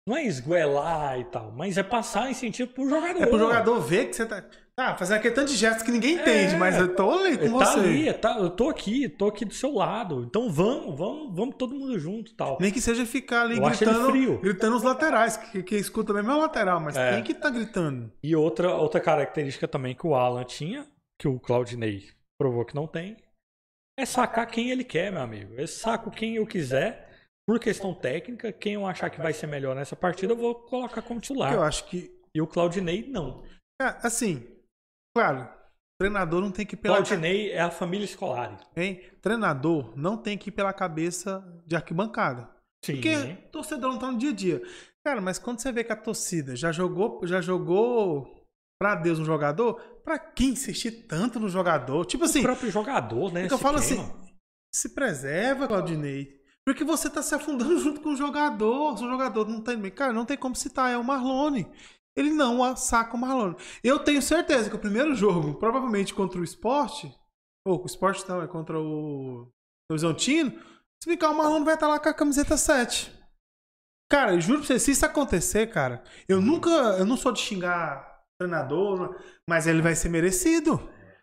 Não 0.07 0.17
é 0.17 0.25
esguelar 0.27 1.19
e 1.19 1.25
tal, 1.25 1.51
mas 1.53 1.79
é 1.79 1.83
passar 1.83 2.31
incentivo 2.31 2.73
pro 2.73 2.89
jogador. 2.89 3.23
É 3.23 3.27
pro 3.27 3.39
jogador 3.39 3.81
ver 3.81 4.07
que 4.09 4.17
você 4.17 4.27
tá. 4.27 4.45
Ah, 4.77 4.97
fazendo 4.97 5.19
aquele 5.19 5.35
tanto 5.35 5.53
de 5.53 5.57
gestos 5.57 5.85
que 5.85 5.93
ninguém 5.93 6.15
entende, 6.17 6.57
mas 6.57 6.77
eu 6.77 6.97
tô 6.97 7.09
ali 7.13 7.39
com 7.39 7.45
Ele 7.45 7.53
você. 7.53 7.65
tá 7.65 7.81
ali, 7.81 8.13
tá, 8.15 8.39
eu 8.39 8.51
tô 8.51 8.69
aqui, 8.69 9.09
tô 9.09 9.29
aqui 9.29 9.45
do 9.45 9.55
seu 9.55 9.73
lado. 9.73 10.25
Então 10.25 10.51
vamos, 10.51 10.99
vamos, 10.99 11.33
vamos 11.35 11.55
todo 11.57 11.77
mundo 11.77 11.97
junto 11.97 12.33
e 12.33 12.35
tal. 12.35 12.59
Nem 12.61 12.73
que 12.73 12.81
seja 12.81 13.07
ficar 13.07 13.43
ali 13.43 13.57
Eu 13.57 13.63
gritando, 13.65 14.11
frio. 14.11 14.39
gritando 14.41 14.75
os 14.77 14.83
laterais, 14.83 15.37
que 15.37 15.63
quem 15.63 15.79
escuta 15.79 16.13
mesmo 16.13 16.33
é 16.33 16.35
o 16.35 16.41
lateral, 16.41 16.81
mas 16.81 16.97
É. 16.97 17.13
tem 17.15 17.23
que 17.23 17.35
tá 17.35 17.51
gritando. 17.51 18.13
E 18.21 18.35
outra, 18.35 18.75
outra 18.75 19.01
característica 19.01 19.69
também 19.69 19.95
que 19.95 20.07
o 20.09 20.15
Alan 20.17 20.43
tinha, 20.43 20.85
que 21.21 21.29
o 21.29 21.39
Claudinei 21.39 22.09
provou 22.37 22.65
que 22.65 22.75
não 22.75 22.89
tem, 22.89 23.17
é 23.97 24.05
sacar 24.05 24.45
quem 24.49 24.71
ele 24.73 24.83
quer, 24.83 25.13
meu 25.13 25.23
amigo. 25.23 25.55
Eu 25.55 25.69
saco 25.69 26.11
quem 26.11 26.35
eu 26.35 26.47
quiser, 26.49 27.11
por 27.49 27.61
questão 27.61 27.95
técnica. 27.95 28.53
Quem 28.53 28.75
eu 28.75 28.85
achar 28.85 29.09
que 29.09 29.21
vai 29.23 29.33
ser 29.33 29.47
melhor 29.47 29.77
nessa 29.77 29.95
partida, 29.95 30.33
eu 30.33 30.37
vou 30.37 30.57
colocar 30.57 31.01
como 31.01 31.21
titular. 31.21 31.53
Eu 31.53 31.63
acho 31.63 31.85
que. 31.85 32.11
E 32.35 32.43
o 32.43 32.47
Claudinei, 32.49 33.07
não. 33.09 33.45
é, 33.81 33.85
assim, 34.03 34.45
claro, 35.15 35.49
treinador 35.99 36.41
não 36.41 36.51
tem 36.51 36.67
que 36.67 36.75
ir 36.75 36.79
pela. 36.79 36.97
Claudinei 36.97 37.53
é 37.53 37.61
a 37.61 37.71
família 37.71 38.05
escolar. 38.05 38.59
Hein? 38.77 39.01
Treinador 39.23 39.93
não 39.97 40.17
tem 40.17 40.37
que 40.37 40.49
ir 40.49 40.53
pela 40.53 40.73
cabeça 40.73 41.45
de 41.67 41.77
arquibancada. 41.77 42.49
Sim. 42.85 42.95
Porque 42.95 43.35
torcedor 43.51 43.93
não 43.93 43.99
tá 43.99 44.11
no 44.11 44.19
dia 44.19 44.31
a 44.31 44.35
dia. 44.35 44.63
Cara, 45.05 45.21
mas 45.21 45.39
quando 45.39 45.61
você 45.61 45.73
vê 45.73 45.85
que 45.85 45.93
a 45.93 45.97
torcida 45.97 46.57
já 46.57 46.73
jogou, 46.73 47.21
já 47.25 47.41
jogou 47.41 48.47
pra 48.79 48.95
Deus 48.95 49.19
um 49.19 49.25
jogador, 49.25 49.75
pra 50.05 50.19
quem 50.19 50.51
insistir 50.51 51.07
tanto 51.07 51.39
no 51.41 51.49
jogador? 51.49 52.05
Tipo 52.05 52.25
assim, 52.25 52.41
o 52.41 52.43
próprio 52.43 52.71
jogador, 52.71 53.33
né? 53.33 53.47
Que 53.47 53.55
eu 53.55 53.59
falo 53.59 53.81
queima. 53.81 54.03
assim, 54.03 54.35
se 54.75 54.95
preserva, 54.95 55.69
Claudinei. 55.69 56.43
Porque 56.67 56.83
você 56.83 57.11
tá 57.11 57.23
se 57.23 57.35
afundando 57.35 57.79
junto 57.81 58.01
com 58.01 58.11
o 58.11 58.17
jogador. 58.17 58.97
Se 58.97 59.05
o 59.05 59.11
jogador 59.11 59.49
não 59.49 59.61
tem. 59.61 59.79
Cara, 59.91 60.13
não 60.13 60.25
tem 60.25 60.37
como 60.37 60.57
citar, 60.57 60.91
é 60.91 60.97
o 60.97 61.05
Marlone. 61.05 61.67
Ele 62.17 62.31
não 62.31 62.77
saca 62.77 63.17
o 63.17 63.19
Marlone. 63.19 63.57
Eu 63.83 63.99
tenho 63.99 64.23
certeza 64.23 64.71
que 64.71 64.77
o 64.77 64.81
primeiro 64.81 65.15
jogo, 65.15 65.55
provavelmente 65.59 66.15
contra 66.15 66.41
o 66.41 66.45
esporte, 66.45 67.13
ou 67.67 67.83
o 67.83 67.87
esporte 67.87 68.29
não, 68.29 68.43
é 68.43 68.47
contra 68.47 68.79
o 68.79 69.51
Horizontino, 69.91 70.51
se 71.03 71.07
brincar, 71.09 71.31
o 71.31 71.37
Marlone 71.37 71.65
vai 71.65 71.75
estar 71.75 71.89
lá 71.89 71.99
com 71.99 72.09
a 72.09 72.15
camiseta 72.15 72.57
7. 72.57 73.13
Cara, 74.11 74.35
eu 74.35 74.41
juro 74.41 74.59
pra 74.61 74.67
você, 74.69 74.79
se 74.79 74.91
isso 74.93 75.05
acontecer, 75.05 75.67
cara, 75.69 76.05
eu 76.29 76.41
nunca. 76.41 76.69
Eu 76.71 77.07
não 77.07 77.17
sou 77.17 77.33
de 77.33 77.41
xingar 77.41 78.23
treinador, 78.39 79.19
mas 79.49 79.67
ele 79.67 79.83
vai 79.83 79.95
ser 79.95 80.09
merecido. 80.09 80.79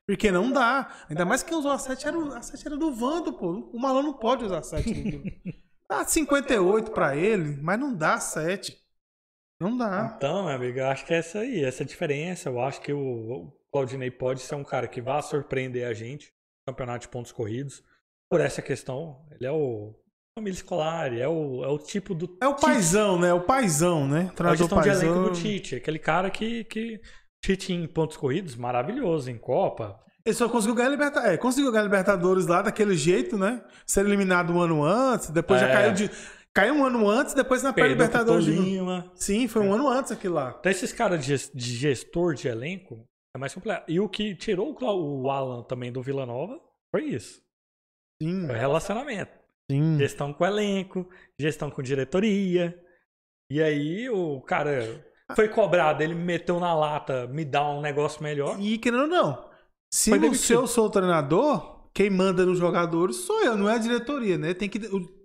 Porque 0.08 0.32
não 0.32 0.52
dá. 0.52 0.90
Ainda 1.10 1.24
mais 1.24 1.42
que 1.44 1.50
quem 1.50 1.58
usou 1.58 1.72
a 1.72 1.78
7 1.78 2.08
era, 2.08 2.18
o- 2.20 2.34
a 2.34 2.42
7 2.42 2.66
era 2.68 2.76
do 2.78 2.94
Vando, 2.94 3.32
pô. 3.34 3.70
O 3.72 3.80
Marlon 3.80 4.02
não 4.04 4.14
pode 4.14 4.44
usar 4.44 4.58
a 4.60 4.64
7. 4.64 4.90
no- 4.94 5.24
Dá 5.90 6.04
58 6.06 6.92
pra 6.92 7.16
ele, 7.16 7.62
mas 7.62 7.80
não 7.80 7.94
dá 7.94 8.20
7. 8.20 8.81
Não 9.62 9.78
dá. 9.78 10.16
Então, 10.18 10.46
meu 10.46 10.56
amigo, 10.56 10.80
eu 10.80 10.88
acho 10.88 11.06
que 11.06 11.14
é 11.14 11.18
essa 11.18 11.38
aí, 11.38 11.64
essa 11.64 11.86
diferença. 11.86 12.50
Eu 12.50 12.60
acho 12.60 12.82
que 12.82 12.92
o, 12.92 13.54
Claudinei 13.72 14.10
pode 14.10 14.42
ser 14.42 14.56
um 14.56 14.64
cara 14.64 14.88
que 14.88 15.00
vá 15.00 15.22
surpreender 15.22 15.88
a 15.88 15.94
gente 15.94 16.34
no 16.68 16.74
campeonato 16.74 17.02
de 17.02 17.10
pontos 17.10 17.32
corridos. 17.32 17.84
por 18.28 18.42
essa 18.42 18.60
questão. 18.60 19.24
Ele 19.30 19.46
é 19.46 19.52
o 19.52 19.94
família 20.36 20.56
escolar, 20.56 21.14
é 21.14 21.28
o, 21.28 21.64
é 21.64 21.68
o 21.68 21.78
tipo 21.78 22.16
do. 22.16 22.38
É 22.42 22.48
o 22.48 22.56
paizão, 22.56 23.20
né? 23.20 23.32
O 23.34 23.42
paizão, 23.42 24.08
né? 24.08 24.32
É 24.40 24.44
a 24.44 24.56
gestão 24.56 24.82
de 24.82 24.90
elenco 24.90 25.30
do 25.30 25.32
Tite. 25.32 25.76
Aquele 25.76 26.00
cara 26.00 26.32
que. 26.32 26.64
que 26.64 27.00
Tite 27.44 27.74
em 27.74 27.88
pontos 27.88 28.18
corridos, 28.18 28.56
maravilhoso, 28.56 29.30
em 29.30 29.38
Copa. 29.38 30.00
Ele 30.26 30.36
só 30.36 30.48
conseguiu 30.48 30.76
ganhar 30.76 30.90
Libertadores. 30.90 31.34
É, 31.34 31.38
conseguiu 31.38 31.72
ganhar 31.72 31.84
Libertadores 31.84 32.46
lá 32.46 32.62
daquele 32.62 32.96
jeito, 32.96 33.38
né? 33.38 33.64
Ser 33.86 34.06
eliminado 34.06 34.54
um 34.54 34.60
ano 34.60 34.84
antes, 34.84 35.30
depois 35.30 35.60
já 35.60 35.68
É. 35.68 35.74
caiu 35.74 35.94
de. 35.94 36.12
Caiu 36.54 36.74
um 36.74 36.86
ano 36.86 37.10
antes, 37.10 37.34
depois 37.34 37.64
na 37.64 37.72
pré-Libertadores. 37.72 38.46
Tolima. 38.46 39.10
Sim, 39.16 39.48
foi 39.48 39.62
um 39.62 39.74
ano 39.74 39.88
antes 39.88 40.12
aquilo 40.12 40.36
lá. 40.36 40.56
Então, 40.60 40.72
esses 40.72 40.92
caras 40.92 41.22
de 41.22 41.28
ges- 41.28 41.52
de 41.54 41.76
gestor 41.76 42.34
de 42.34 42.48
elenco 42.50 43.06
é 43.36 43.40
mais 43.40 43.54
completo. 43.54 43.90
E 43.90 44.00
o 44.00 44.10
que 44.10 44.36
tirou 44.36 44.76
o 44.82 45.30
Alan 45.30 45.64
também 45.64 45.92
do 45.92 46.02
Vila 46.02 46.26
Nova 46.26 46.60
foi 46.94 47.06
isso. 47.06 47.42
Sim, 48.22 48.46
Foi 48.48 48.56
relacionamento. 48.58 49.32
sim. 49.72 49.98
Gestão 49.98 50.34
com 50.34 50.46
elenco, 50.46 51.10
gestão 51.40 51.72
com 51.72 51.82
diretoria. 51.82 52.78
E 53.50 53.62
aí 53.62 54.10
o 54.10 54.42
cara 54.42 55.06
foi 55.36 55.48
cobrado, 55.48 56.04
ele 56.04 56.14
meteu 56.14 56.60
na 56.60 56.74
lata, 56.74 57.28
me 57.28 57.46
dá 57.46 57.68
um 57.70 57.80
negócio 57.82 58.22
melhor. 58.22 58.60
E 58.60 58.78
querendo 58.78 59.04
ou 59.04 59.08
não, 59.08 59.50
se, 59.94 60.10
Foi 60.10 60.20
eu 60.56 60.68
sou 60.68 60.88
o 60.88 60.90
treinador, 60.90 61.90
quem 61.94 62.10
manda 62.10 62.46
nos 62.46 62.60
jogadores 62.60 63.16
sou 63.18 63.42
eu, 63.42 63.58
não 63.58 63.70
é 63.70 63.76
a 63.76 63.80
diretoria, 63.80 64.38
né? 64.38 64.54
Tem 64.54 64.68
que, 64.70 64.80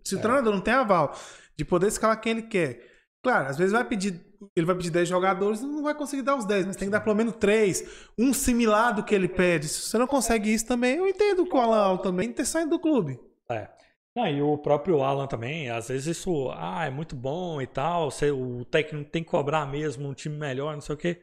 se 0.06 0.14
o 0.14 0.20
treinador 0.20 0.52
não 0.52 0.60
tem 0.60 0.74
aval 0.74 1.14
de 1.56 1.64
poder 1.64 1.88
escalar 1.88 2.20
quem 2.20 2.32
ele 2.32 2.42
quer. 2.42 2.82
Claro, 3.22 3.48
às 3.48 3.56
vezes 3.58 3.72
vai 3.72 3.84
pedir, 3.84 4.20
ele 4.54 4.66
vai 4.66 4.76
pedir 4.76 4.90
10 4.90 5.08
jogadores 5.08 5.60
não 5.60 5.82
vai 5.82 5.94
conseguir 5.94 6.22
dar 6.22 6.36
os 6.36 6.44
10, 6.44 6.66
mas 6.66 6.76
tem 6.76 6.86
que 6.88 6.92
dar 6.92 7.00
pelo 7.00 7.16
menos 7.16 7.34
3, 7.36 7.82
um 8.18 8.32
similar 8.32 8.94
do 8.94 9.02
que 9.02 9.14
ele 9.14 9.28
pede. 9.28 9.66
Se 9.68 9.80
você 9.80 9.98
não 9.98 10.06
consegue 10.06 10.52
isso 10.52 10.66
também, 10.66 10.96
eu 10.96 11.08
entendo 11.08 11.44
que 11.44 11.56
o 11.56 11.60
Alan 11.60 11.78
Al 11.82 11.98
também 11.98 12.32
ter 12.32 12.44
saído 12.44 12.70
do 12.70 12.78
clube. 12.78 13.18
É. 13.50 13.68
Não, 14.14 14.26
e 14.28 14.40
o 14.40 14.56
próprio 14.56 15.02
Alan 15.02 15.26
também, 15.26 15.68
às 15.70 15.88
vezes 15.88 16.16
isso, 16.18 16.50
ah, 16.54 16.86
é 16.86 16.90
muito 16.90 17.14
bom 17.16 17.60
e 17.60 17.66
tal, 17.66 18.10
você- 18.10 18.30
o 18.30 18.64
técnico 18.64 19.10
tem 19.10 19.22
que 19.24 19.30
cobrar 19.30 19.66
mesmo 19.66 20.08
um 20.08 20.14
time 20.14 20.36
melhor, 20.38 20.72
não 20.74 20.80
sei 20.80 20.94
o 20.94 20.98
quê. 20.98 21.20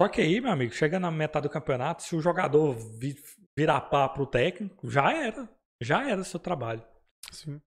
Só 0.00 0.08
que 0.08 0.20
aí, 0.20 0.40
meu 0.40 0.50
amigo, 0.50 0.72
chega 0.72 0.98
na 0.98 1.10
metade 1.10 1.46
do 1.46 1.52
campeonato, 1.52 2.02
se 2.02 2.16
o 2.16 2.20
jogador 2.20 2.72
vi- 2.98 3.14
virar 3.56 3.82
pá 3.82 4.08
pro 4.08 4.26
técnico, 4.26 4.90
já 4.90 5.12
era. 5.12 5.48
Já 5.80 6.08
era 6.08 6.24
seu 6.24 6.40
trabalho. 6.40 6.82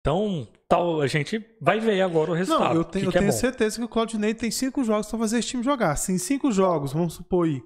Então, 0.00 0.46
tal, 0.68 1.00
a 1.00 1.06
gente 1.06 1.44
vai 1.60 1.80
ver 1.80 2.00
agora 2.00 2.30
o 2.30 2.34
resultado. 2.34 2.68
Não, 2.74 2.76
eu 2.80 2.84
que 2.84 2.92
tenho, 2.92 3.04
eu 3.06 3.10
que 3.10 3.18
é 3.18 3.20
tenho 3.20 3.32
bom. 3.32 3.38
certeza 3.38 3.78
que 3.78 3.84
o 3.84 3.88
Claudinei 3.88 4.34
tem 4.34 4.50
cinco 4.50 4.82
jogos 4.84 5.08
pra 5.08 5.18
fazer 5.18 5.38
esse 5.38 5.48
time 5.48 5.62
jogar. 5.62 5.96
Se 5.96 6.12
em 6.12 6.18
cinco 6.18 6.50
jogos, 6.52 6.92
vamos 6.92 7.14
supor 7.14 7.46
aí, 7.46 7.60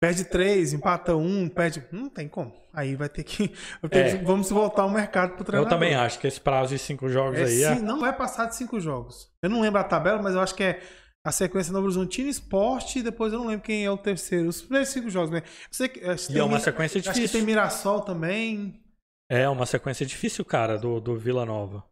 perde 0.00 0.24
três, 0.24 0.72
empata 0.72 1.16
um, 1.16 1.48
perde. 1.48 1.84
Não 1.92 2.08
tem 2.08 2.28
como. 2.28 2.54
Aí 2.72 2.94
vai 2.94 3.08
ter 3.08 3.24
que. 3.24 3.52
É. 3.90 4.18
que- 4.18 4.24
Vamos 4.24 4.50
voltar 4.50 4.82
ao 4.82 4.90
mercado 4.90 5.30
pro 5.32 5.40
Eu 5.42 5.44
treinador. 5.44 5.70
também 5.70 5.94
acho 5.94 6.18
que 6.18 6.26
esse 6.26 6.40
prazo 6.40 6.70
de 6.74 6.78
cinco 6.78 7.08
jogos 7.08 7.38
É, 7.38 7.44
aí 7.44 7.62
é. 7.62 7.76
sim, 7.76 7.82
não 7.82 8.00
vai 8.00 8.16
passar 8.16 8.46
de 8.46 8.56
cinco 8.56 8.78
jogos. 8.80 9.28
Eu 9.42 9.50
não 9.50 9.60
lembro 9.60 9.80
a 9.80 9.84
tabela, 9.84 10.22
mas 10.22 10.34
eu 10.34 10.40
acho 10.40 10.54
que 10.54 10.62
é 10.62 10.80
a 11.26 11.32
sequência 11.32 11.72
Novo 11.72 11.86
Horizontino 11.86 12.28
Esporte 12.28 13.00
e 13.00 13.02
depois 13.02 13.32
eu 13.32 13.40
não 13.40 13.48
lembro 13.48 13.64
quem 13.66 13.84
é 13.84 13.90
o 13.90 13.98
terceiro. 13.98 14.48
Os 14.48 14.62
primeiros 14.62 14.88
cinco 14.90 15.10
jogos, 15.10 15.30
né? 15.30 15.38
Eu 15.44 15.68
sei 15.72 15.88
que, 15.88 16.00
acho 16.04 16.26
que 16.26 16.32
E 16.32 16.34
tem 16.34 16.40
é 16.40 16.44
uma 16.44 16.60
sequência 16.60 16.98
Acho 17.00 17.08
que 17.08 17.14
tem 17.14 17.22
difícil. 17.24 17.44
Mirassol 17.46 18.00
também. 18.02 18.80
É 19.30 19.48
uma 19.48 19.66
sequência 19.66 20.06
difícil, 20.06 20.44
cara, 20.44 20.78
do, 20.78 21.00
do 21.00 21.16
Vila 21.18 21.44
Nova. 21.44 21.84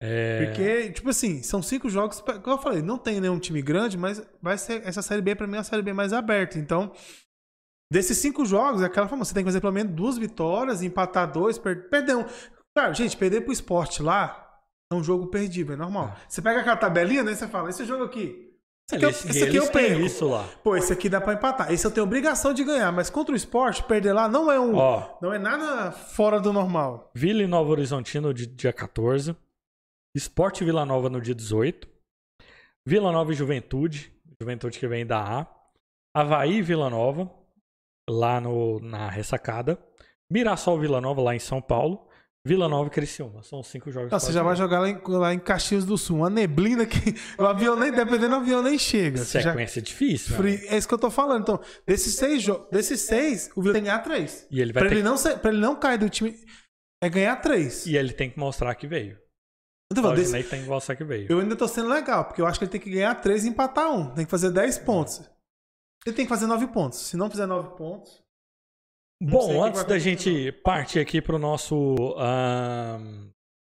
É... 0.00 0.46
Porque, 0.46 0.92
tipo 0.92 1.10
assim, 1.10 1.42
são 1.42 1.60
cinco 1.60 1.90
jogos. 1.90 2.20
Como 2.20 2.50
eu 2.56 2.62
falei, 2.62 2.82
não 2.82 2.96
tem 2.96 3.20
nenhum 3.20 3.38
time 3.38 3.60
grande, 3.60 3.98
mas 3.98 4.22
vai 4.40 4.56
ser 4.56 4.86
essa 4.86 5.02
série 5.02 5.22
B 5.22 5.34
pra 5.34 5.46
mim 5.46 5.54
é 5.54 5.58
uma 5.58 5.64
série 5.64 5.82
B 5.82 5.92
mais 5.92 6.12
aberta. 6.12 6.58
Então, 6.58 6.92
desses 7.92 8.18
cinco 8.18 8.46
jogos, 8.46 8.82
é 8.82 8.86
aquela 8.86 9.08
forma, 9.08 9.24
você 9.24 9.34
tem 9.34 9.42
que 9.42 9.48
fazer 9.48 9.60
pelo 9.60 9.72
menos 9.72 9.92
duas 9.92 10.16
vitórias, 10.16 10.82
empatar 10.82 11.30
dois, 11.30 11.58
per... 11.58 11.88
perder 11.90 12.16
um. 12.16 12.24
Claro, 12.76 12.94
gente, 12.94 13.16
perder 13.16 13.40
pro 13.40 13.52
esporte 13.52 14.02
lá 14.02 14.44
é 14.92 14.94
um 14.94 15.02
jogo 15.02 15.26
perdível, 15.26 15.74
é 15.74 15.76
normal. 15.76 16.16
Você 16.28 16.40
pega 16.40 16.60
aquela 16.60 16.76
tabelinha, 16.76 17.24
né? 17.24 17.34
Você 17.34 17.48
fala, 17.48 17.68
esse 17.68 17.84
jogo 17.84 18.04
aqui. 18.04 18.47
Esse 18.90 18.96
aqui, 18.96 19.04
eu- 19.04 19.10
esse 19.10 19.44
aqui 19.44 19.56
eu 19.56 19.70
perco. 19.70 20.00
isso 20.00 20.26
lá. 20.28 20.48
Pô, 20.64 20.74
esse 20.76 20.92
aqui 20.92 21.08
dá 21.10 21.20
pra 21.20 21.34
empatar. 21.34 21.70
Esse 21.72 21.86
eu 21.86 21.90
tenho 21.90 22.06
obrigação 22.06 22.54
de 22.54 22.64
ganhar, 22.64 22.90
mas 22.90 23.10
contra 23.10 23.34
o 23.34 23.36
esporte, 23.36 23.82
perder 23.82 24.14
lá 24.14 24.28
não 24.28 24.50
é 24.50 24.58
um. 24.58 24.74
Ó, 24.76 25.18
Não 25.20 25.32
é 25.32 25.38
nada 25.38 25.92
fora 25.92 26.40
do 26.40 26.52
normal. 26.52 27.10
Vila 27.14 27.42
e 27.42 27.46
Nova 27.46 27.70
Horizontino 27.70 28.32
de 28.32 28.46
dia 28.46 28.72
14. 28.72 29.36
Esporte 30.16 30.64
Vila 30.64 30.86
Nova 30.86 31.10
no 31.10 31.20
dia 31.20 31.34
18. 31.34 31.86
Vila 32.86 33.12
Nova 33.12 33.30
e 33.30 33.34
Juventude. 33.36 34.10
Juventude 34.40 34.78
que 34.78 34.88
vem 34.88 35.04
da 35.04 35.40
A. 35.40 35.46
Havaí 36.16 36.56
e 36.56 36.62
Vila 36.62 36.88
Nova. 36.88 37.30
Lá 38.08 38.40
no, 38.40 38.80
na 38.80 39.10
ressacada. 39.10 39.78
Mirassol 40.32 40.78
Vila 40.78 40.98
Nova 41.00 41.20
lá 41.20 41.34
em 41.36 41.38
São 41.38 41.60
Paulo. 41.60 42.07
Vila 42.46 42.68
Nova 42.68 42.86
e 42.88 42.90
Criciúma. 42.90 43.42
São 43.42 43.62
cinco 43.62 43.90
jogos. 43.90 44.10
Não, 44.10 44.18
você 44.18 44.32
já 44.32 44.42
vai 44.42 44.56
jogar 44.56 44.80
lá 44.80 44.88
em, 44.88 45.00
lá 45.06 45.34
em 45.34 45.38
Caxias 45.38 45.84
do 45.84 45.98
Sul. 45.98 46.18
Uma 46.18 46.30
neblina 46.30 46.86
que 46.86 47.14
o 47.38 47.44
avião 47.44 47.76
nem, 47.76 47.90
dependendo 47.90 48.28
do 48.30 48.34
avião, 48.36 48.62
nem 48.62 48.78
chega. 48.78 49.18
Você 49.24 49.40
já- 49.40 49.50
Sequência 49.50 49.82
difícil. 49.82 50.30
né? 50.32 50.36
Fri- 50.36 50.66
É 50.68 50.76
isso 50.78 50.88
que 50.88 50.94
eu 50.94 50.98
tô 50.98 51.10
falando. 51.10 51.42
Então, 51.42 51.60
desses 51.86 52.14
seis 52.14 52.42
jogos, 52.42 52.68
desses 52.70 53.00
seis, 53.02 53.50
o 53.54 53.60
Vila 53.60 53.74
tem 53.74 53.82
que 53.82 53.88
ganhar 53.88 54.02
três. 54.02 54.46
E 54.50 54.60
ele 54.60 54.72
vai 54.72 54.82
Pra 54.84 54.92
ele, 54.92 55.02
não 55.02 55.16
ser, 55.16 55.38
pra 55.38 55.50
ele 55.50 55.60
não 55.60 55.76
cair 55.76 55.98
do 55.98 56.08
time, 56.08 56.34
é 57.02 57.08
ganhar 57.10 57.36
três. 57.36 57.84
E 57.86 57.96
ele 57.96 58.12
tem 58.12 58.30
que 58.30 58.38
mostrar 58.38 58.74
que 58.76 58.86
veio. 58.86 59.18
Então, 59.90 60.02
O 60.04 60.06
falando, 60.06 60.18
desse- 60.18 60.48
tem 60.48 60.62
que 60.62 60.68
mostrar 60.68 60.96
que 60.96 61.04
veio. 61.04 61.26
eu 61.30 61.40
ainda 61.40 61.56
tô 61.56 61.66
sendo 61.66 61.88
legal, 61.88 62.24
porque 62.24 62.40
eu 62.40 62.46
acho 62.46 62.58
que 62.58 62.64
ele 62.64 62.72
tem 62.72 62.80
que 62.80 62.90
ganhar 62.90 63.14
três 63.16 63.44
e 63.44 63.48
empatar 63.48 63.90
um. 63.90 64.14
Tem 64.14 64.24
que 64.24 64.30
fazer 64.30 64.50
dez 64.50 64.78
pontos. 64.78 65.20
Ele 66.06 66.14
tem 66.16 66.24
que 66.24 66.28
fazer 66.30 66.46
nove 66.46 66.66
pontos. 66.68 66.98
Se 67.00 67.16
não 67.16 67.28
fizer 67.30 67.46
nove 67.46 67.76
pontos. 67.76 68.22
Não 69.20 69.38
o 69.38 69.48
Bom, 69.48 69.64
antes 69.64 69.82
da 69.84 69.98
gente 69.98 70.52
partir 70.62 71.00
aqui 71.00 71.20
pro 71.20 71.38
nosso. 71.38 71.96
ahn, 72.18 73.28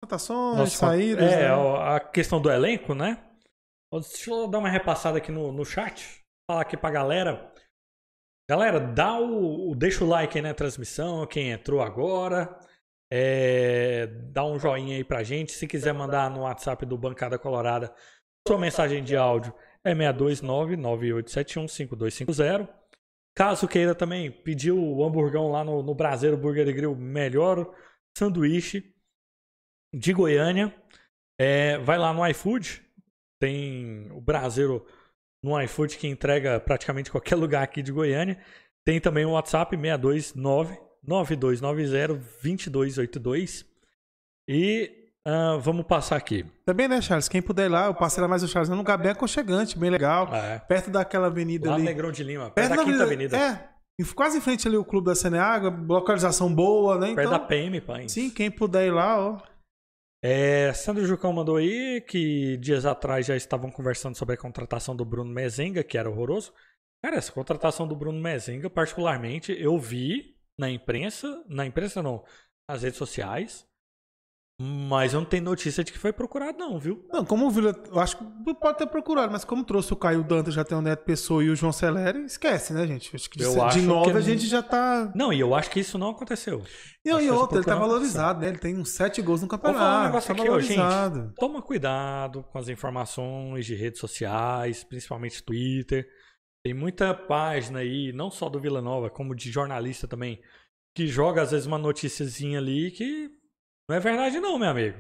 Votações, 0.05 0.59
nosso 0.59 0.77
saídas. 0.77 1.33
é, 1.33 1.49
né? 1.49 1.95
a 1.95 2.01
questão 2.01 2.41
do 2.41 2.51
elenco, 2.51 2.95
né? 2.95 3.23
Deixa 3.93 4.31
eu 4.31 4.47
dar 4.49 4.59
uma 4.59 4.69
repassada 4.69 5.19
aqui 5.19 5.31
no, 5.33 5.51
no 5.53 5.65
chat. 5.65 6.21
Falar 6.51 6.63
aqui 6.63 6.77
pra 6.77 6.91
galera. 6.91 7.53
Galera, 8.49 8.81
dá 8.81 9.19
o, 9.19 9.71
o- 9.71 9.75
deixa 9.75 10.05
o 10.05 10.09
like 10.09 10.37
aí 10.37 10.43
na 10.43 10.55
transmissão, 10.55 11.27
quem 11.27 11.51
entrou 11.51 11.81
agora. 11.83 12.59
É, 13.13 14.07
dá 14.33 14.45
um 14.45 14.59
joinha 14.59 14.97
aí 14.97 15.05
pra 15.05 15.23
gente. 15.23 15.53
Se 15.53 15.67
quiser 15.67 15.93
mandar 15.93 16.31
no 16.31 16.41
WhatsApp 16.43 16.85
do 16.87 16.97
Bancada 16.99 17.39
Colorada 17.39 17.93
sua 18.47 18.59
mensagem 18.59 19.03
de 19.05 19.17
áudio, 19.17 19.53
é 19.85 19.95
629-9871-5250. 19.95 22.69
Caso 23.41 23.67
queira 23.67 23.95
também 23.95 24.31
pedir 24.31 24.71
o 24.71 25.03
hamburgão 25.03 25.51
lá 25.51 25.65
no, 25.65 25.83
no 25.83 25.95
Brasileiro 25.95 26.37
Burger 26.37 26.67
Grill, 26.75 26.95
melhor 26.95 27.75
sanduíche 28.15 28.95
de 29.95 30.13
Goiânia, 30.13 30.75
é, 31.41 31.79
vai 31.79 31.97
lá 31.97 32.13
no 32.13 32.27
iFood. 32.27 32.83
Tem 33.41 34.13
o 34.13 34.21
Brasileiro 34.21 34.87
no 35.43 35.59
iFood 35.63 35.97
que 35.97 36.07
entrega 36.07 36.61
praticamente 36.61 37.11
qualquer 37.11 37.37
lugar 37.41 37.63
aqui 37.63 37.81
de 37.81 37.91
Goiânia. 37.91 38.39
Tem 38.85 39.01
também 39.01 39.25
o 39.25 39.31
WhatsApp 39.31 39.75
629 39.75 40.79
9290 41.03 42.09
2282. 42.43 43.65
E 44.47 45.00
ah, 45.31 45.57
vamos 45.61 45.87
passar 45.87 46.17
aqui. 46.17 46.45
Também, 46.65 46.89
né, 46.89 47.01
Charles? 47.01 47.29
Quem 47.29 47.41
puder 47.43 47.67
ir 47.67 47.69
lá, 47.69 47.87
eu 47.87 47.95
passei 47.95 48.21
lá 48.21 48.29
mais 48.29 48.43
o 48.43 48.49
Charles. 48.49 48.69
É 48.71 48.73
um 48.75 48.79
lugar 48.79 48.97
bem 48.99 49.13
aconchegante, 49.13 49.79
bem 49.79 49.91
legal. 49.91 50.35
É, 50.35 50.59
Perto 50.59 50.91
daquela 50.91 51.27
avenida 51.29 51.69
lá 51.71 51.77
ali. 51.77 51.85
Negrão 51.85 52.11
de 52.11 52.25
Lima, 52.25 52.51
perto 52.51 52.69
Perto 52.69 52.79
da 52.79 52.85
Quinta 52.93 53.05
Avenida. 53.05 53.37
É, 53.37 53.71
em- 54.01 54.05
quase 54.15 54.39
em 54.39 54.41
frente 54.41 54.67
ali 54.67 54.77
o 54.77 54.85
Clube 54.85 55.07
da 55.07 55.15
Seneaga, 55.15 55.69
localização 55.69 56.53
boa, 56.55 56.99
né? 56.99 57.15
Perto 57.15 57.21
Então, 57.21 57.31
da 57.33 57.39
PM, 57.39 57.81
Pães. 57.81 58.13
sim, 58.13 58.31
quem 58.31 58.51
puder 58.51 58.87
ir 58.87 58.91
lá, 58.93 59.19
ó. 59.19 59.39
É, 60.23 60.73
Sandro 60.75 61.07
Jucão 61.07 61.33
mandou 61.33 61.57
aí 61.57 62.01
que 62.07 62.57
dias 62.59 62.85
atrás 62.85 63.25
já 63.25 63.35
estavam 63.37 63.71
conversando 63.71 64.17
sobre 64.17 64.35
a 64.35 64.39
contratação 64.39 64.95
do 64.95 65.05
Bruno 65.05 65.33
Mezenga, 65.33 65.83
que 65.83 65.97
era 65.97 66.11
horroroso. 66.11 66.53
Cara, 67.03 67.17
essa 67.17 67.33
contratação 67.33 67.89
do 67.89 67.97
Bruno 67.97 68.21
Mezenga, 68.21 68.69
particularmente, 68.69 69.51
eu 69.59 69.79
vi 69.79 70.35
na 70.59 70.69
imprensa, 70.71 71.43
na 71.49 71.65
imprensa 71.65 72.03
não, 72.03 72.23
nas 72.69 72.83
redes 72.83 72.99
sociais, 72.99 73.67
mas 74.63 75.15
eu 75.15 75.21
não 75.21 75.27
tenho 75.27 75.43
notícia 75.45 75.83
de 75.83 75.91
que 75.91 75.99
foi 75.99 76.13
procurado 76.13 76.59
não, 76.59 76.79
viu? 76.79 77.03
Não, 77.11 77.25
como 77.25 77.47
o 77.47 77.51
Vila, 77.51 77.75
eu 77.91 77.99
acho 77.99 78.19
que 78.19 78.25
pode 78.61 78.77
ter 78.77 78.87
procurado, 78.87 79.33
mas 79.33 79.43
como 79.43 79.65
trouxe 79.65 79.91
o 79.93 79.97
Caio 79.97 80.23
Dantas, 80.23 80.53
já 80.53 80.63
tem 80.63 80.77
o 80.77 80.83
Neto 80.83 81.03
Pessoa 81.05 81.43
e 81.43 81.49
o 81.49 81.57
João 81.57 81.73
Celeri, 81.73 82.25
esquece, 82.27 82.75
né, 82.75 82.87
gente? 82.87 83.17
Acho 83.17 83.31
que 83.31 83.39
de, 83.39 83.45
Eu 83.45 83.55
de 83.55 83.61
acho 83.61 83.83
nove 83.83 84.11
que- 84.13 84.19
a 84.19 84.21
gente 84.21 84.47
já 84.47 84.63
tá. 84.63 85.11
Não, 85.15 85.33
e 85.33 85.41
eu 85.41 85.55
acho 85.55 85.71
que 85.71 85.81
isso 85.81 85.97
não 85.97 86.11
aconteceu. 86.11 86.63
E, 87.03 87.09
e 87.09 87.31
outra, 87.31 87.57
ele 87.59 87.65
tá 87.65 87.75
valorizado, 87.75 88.41
né? 88.41 88.49
Ele 88.49 88.59
tem 88.59 88.77
uns 88.77 88.91
sete 88.91 89.23
gols 89.23 89.41
no 89.41 89.49
Vou 89.49 89.57
campeonato. 89.59 89.81
falar 89.83 90.01
um 90.01 90.05
negócio 90.07 90.35
tá 90.37 90.43
aqui, 90.43 90.51
ó, 90.51 90.61
gente. 90.61 91.35
Toma 91.37 91.63
cuidado 91.63 92.43
com 92.53 92.59
as 92.59 92.69
informações 92.69 93.65
de 93.65 93.75
redes 93.75 93.99
sociais, 93.99 94.85
principalmente 94.85 95.43
Twitter. 95.43 96.07
Tem 96.63 96.75
muita 96.75 97.15
página 97.15 97.79
aí, 97.79 98.13
não 98.13 98.31
só 98.31 98.51
do 98.51 98.61
Vila 98.61 98.83
Nova, 98.83 99.09
como 99.09 99.35
de 99.35 99.51
jornalista 99.51 100.07
também, 100.07 100.39
que 100.95 101.07
joga 101.07 101.41
às 101.41 101.53
vezes 101.53 101.67
uma 101.67 101.79
noticiazinha 101.79 102.59
ali 102.59 102.91
que 102.91 103.31
não 103.91 103.97
é 103.97 104.01
verdade 104.01 104.39
não, 104.41 104.59
meu 104.59 104.69
amigo. 104.71 104.97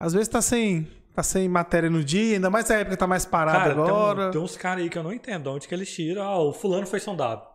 Às 0.00 0.12
vezes 0.14 0.28
tá 0.28 0.40
sem, 0.40 0.84
tá 1.14 1.22
sem 1.22 1.48
matéria 1.48 1.90
no 1.90 2.02
dia, 2.02 2.36
ainda 2.36 2.48
mais 2.50 2.70
a 2.70 2.78
época 2.78 2.96
tá 2.96 3.06
mais 3.06 3.26
parada 3.26 3.58
Cara, 3.58 3.74
tem, 3.74 3.82
agora. 3.82 4.30
tem 4.30 4.40
uns 4.40 4.56
caras 4.56 4.82
aí 4.84 4.90
que 4.90 4.96
eu 4.96 5.02
não 5.02 5.12
entendo 5.12 5.42
de 5.42 5.48
onde 5.50 5.68
que 5.68 5.74
eles 5.74 5.92
tiram. 5.94 6.22
Ah, 6.22 6.38
o 6.38 6.52
fulano 6.52 6.86
foi 6.86 7.00
sondado. 7.00 7.46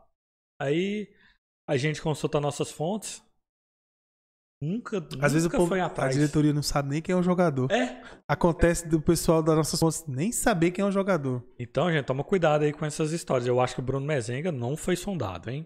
Aí 0.61 1.09
a 1.67 1.75
gente 1.77 2.01
consulta 2.01 2.39
nossas 2.39 2.69
fontes. 2.71 3.23
nunca, 4.61 4.97
Às 5.21 5.33
vezes 5.33 5.45
o 5.45 5.47
nunca 5.47 5.57
povo, 5.57 5.69
foi 5.69 5.79
a 5.79 5.85
atrás. 5.87 6.13
diretoria 6.13 6.53
não 6.53 6.61
sabe 6.63 6.89
nem 6.89 7.01
quem 7.01 7.13
é 7.13 7.17
o 7.17 7.23
jogador. 7.23 7.71
É. 7.71 8.01
Acontece 8.27 8.87
do 8.87 9.01
pessoal 9.01 9.41
das 9.41 9.55
nossas 9.55 9.79
fontes 9.79 10.05
nem 10.07 10.31
saber 10.31 10.71
quem 10.71 10.83
é 10.83 10.87
o 10.87 10.91
jogador. 10.91 11.43
Então, 11.57 11.91
gente, 11.91 12.05
toma 12.05 12.23
cuidado 12.23 12.63
aí 12.63 12.71
com 12.73 12.85
essas 12.85 13.11
histórias. 13.11 13.47
Eu 13.47 13.59
acho 13.59 13.73
que 13.75 13.81
o 13.81 13.83
Bruno 13.83 14.05
Mezenga 14.05 14.51
não 14.51 14.77
foi 14.77 14.95
sondado, 14.95 15.49
hein? 15.49 15.65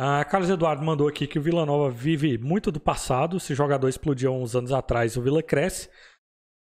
A 0.00 0.24
Carlos 0.24 0.48
Eduardo 0.48 0.84
mandou 0.84 1.08
aqui 1.08 1.26
que 1.26 1.40
o 1.40 1.42
Vila 1.42 1.66
Nova 1.66 1.90
vive 1.90 2.38
muito 2.38 2.70
do 2.70 2.78
passado. 2.78 3.40
Se 3.40 3.52
jogador 3.52 3.88
explodiu 3.88 4.32
uns 4.32 4.54
anos 4.54 4.70
atrás, 4.70 5.16
o 5.16 5.22
Vila 5.22 5.42
cresce. 5.42 5.90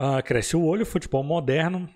Ah, 0.01 0.21
cresce 0.21 0.57
o 0.57 0.65
olho, 0.65 0.85
futebol 0.85 1.23
moderno. 1.23 1.89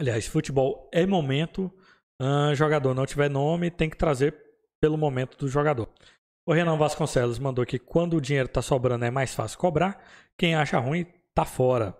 Aliás, 0.00 0.26
futebol 0.26 0.88
é 0.94 1.04
momento. 1.04 1.70
Ah, 2.18 2.54
jogador 2.54 2.94
não 2.94 3.04
tiver 3.04 3.28
nome, 3.28 3.70
tem 3.70 3.90
que 3.90 3.98
trazer 3.98 4.34
pelo 4.80 4.96
momento 4.96 5.36
do 5.36 5.46
jogador. 5.46 5.90
O 6.48 6.54
Renan 6.54 6.78
Vasconcelos 6.78 7.38
mandou 7.38 7.66
que 7.66 7.78
quando 7.78 8.16
o 8.16 8.20
dinheiro 8.20 8.48
tá 8.48 8.62
sobrando 8.62 9.04
é 9.04 9.10
mais 9.10 9.34
fácil 9.34 9.58
cobrar. 9.58 10.02
Quem 10.38 10.54
acha 10.54 10.78
ruim 10.78 11.04
tá 11.34 11.44
fora. 11.44 11.94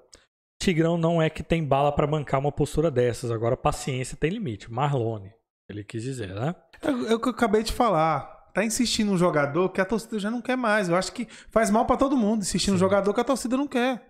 Tigrão 0.59 0.97
não 0.97 1.21
é 1.21 1.29
que 1.29 1.43
tem 1.43 1.63
bala 1.63 1.93
pra 1.93 2.07
bancar 2.07 2.41
uma 2.41 2.51
postura 2.51 2.91
dessas. 2.91 3.31
Agora 3.31 3.55
paciência 3.55 4.17
tem 4.17 4.31
limite. 4.31 4.73
Marlone, 4.73 5.31
ele 5.69 5.85
quis 5.85 6.03
dizer, 6.03 6.35
né? 6.35 6.55
É 6.81 7.13
é 7.13 7.15
o 7.15 7.21
que 7.21 7.29
eu 7.29 7.33
acabei 7.33 7.63
de 7.63 7.71
falar. 7.71 8.36
Tá 8.57 8.65
insistindo 8.65 9.13
um 9.13 9.19
jogador 9.19 9.69
que 9.69 9.83
a 9.83 9.85
torcida 9.85 10.19
já 10.19 10.31
não 10.31 10.41
quer 10.41 10.57
mais. 10.57 10.89
Eu 10.89 10.97
acho 10.97 11.13
que 11.13 11.29
faz 11.51 11.69
mal 11.69 11.85
pra 11.85 11.95
todo 11.95 12.17
mundo 12.17 12.41
insistir 12.41 12.71
no 12.71 12.79
jogador 12.79 13.13
que 13.13 13.21
a 13.21 13.25
torcida 13.25 13.55
não 13.55 13.69
quer. 13.69 14.09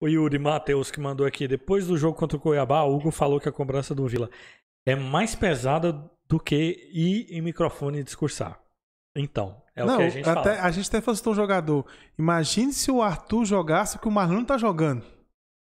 O 0.00 0.08
Yuri 0.08 0.38
Matheus 0.38 0.90
que 0.90 0.98
mandou 0.98 1.26
aqui, 1.26 1.46
depois 1.46 1.86
do 1.86 1.98
jogo 1.98 2.16
contra 2.16 2.38
o 2.38 2.40
Cuiabá, 2.40 2.82
o 2.84 2.96
Hugo 2.96 3.10
falou 3.10 3.38
que 3.38 3.46
a 3.46 3.52
cobrança 3.52 3.94
do 3.94 4.08
Vila 4.08 4.30
é 4.86 4.96
mais 4.96 5.34
pesada 5.34 5.92
do 6.26 6.40
que 6.40 6.88
ir 6.94 7.26
em 7.28 7.42
microfone 7.42 7.98
e 7.98 8.02
discursar. 8.02 8.58
Então, 9.14 9.54
é 9.76 9.84
não, 9.84 9.96
o 9.96 9.98
que 9.98 10.02
a 10.04 10.08
gente 10.08 10.28
até, 10.30 10.56
fala. 10.56 10.66
a 10.66 10.70
gente 10.70 10.88
até 10.88 11.00
facilitou 11.02 11.34
um 11.34 11.36
jogador. 11.36 11.84
Imagine 12.18 12.72
se 12.72 12.90
o 12.90 13.02
Arthur 13.02 13.44
jogasse 13.44 13.96
o 13.96 14.00
que 14.00 14.08
o 14.08 14.10
Marlon 14.10 14.46
tá 14.46 14.56
jogando. 14.56 15.04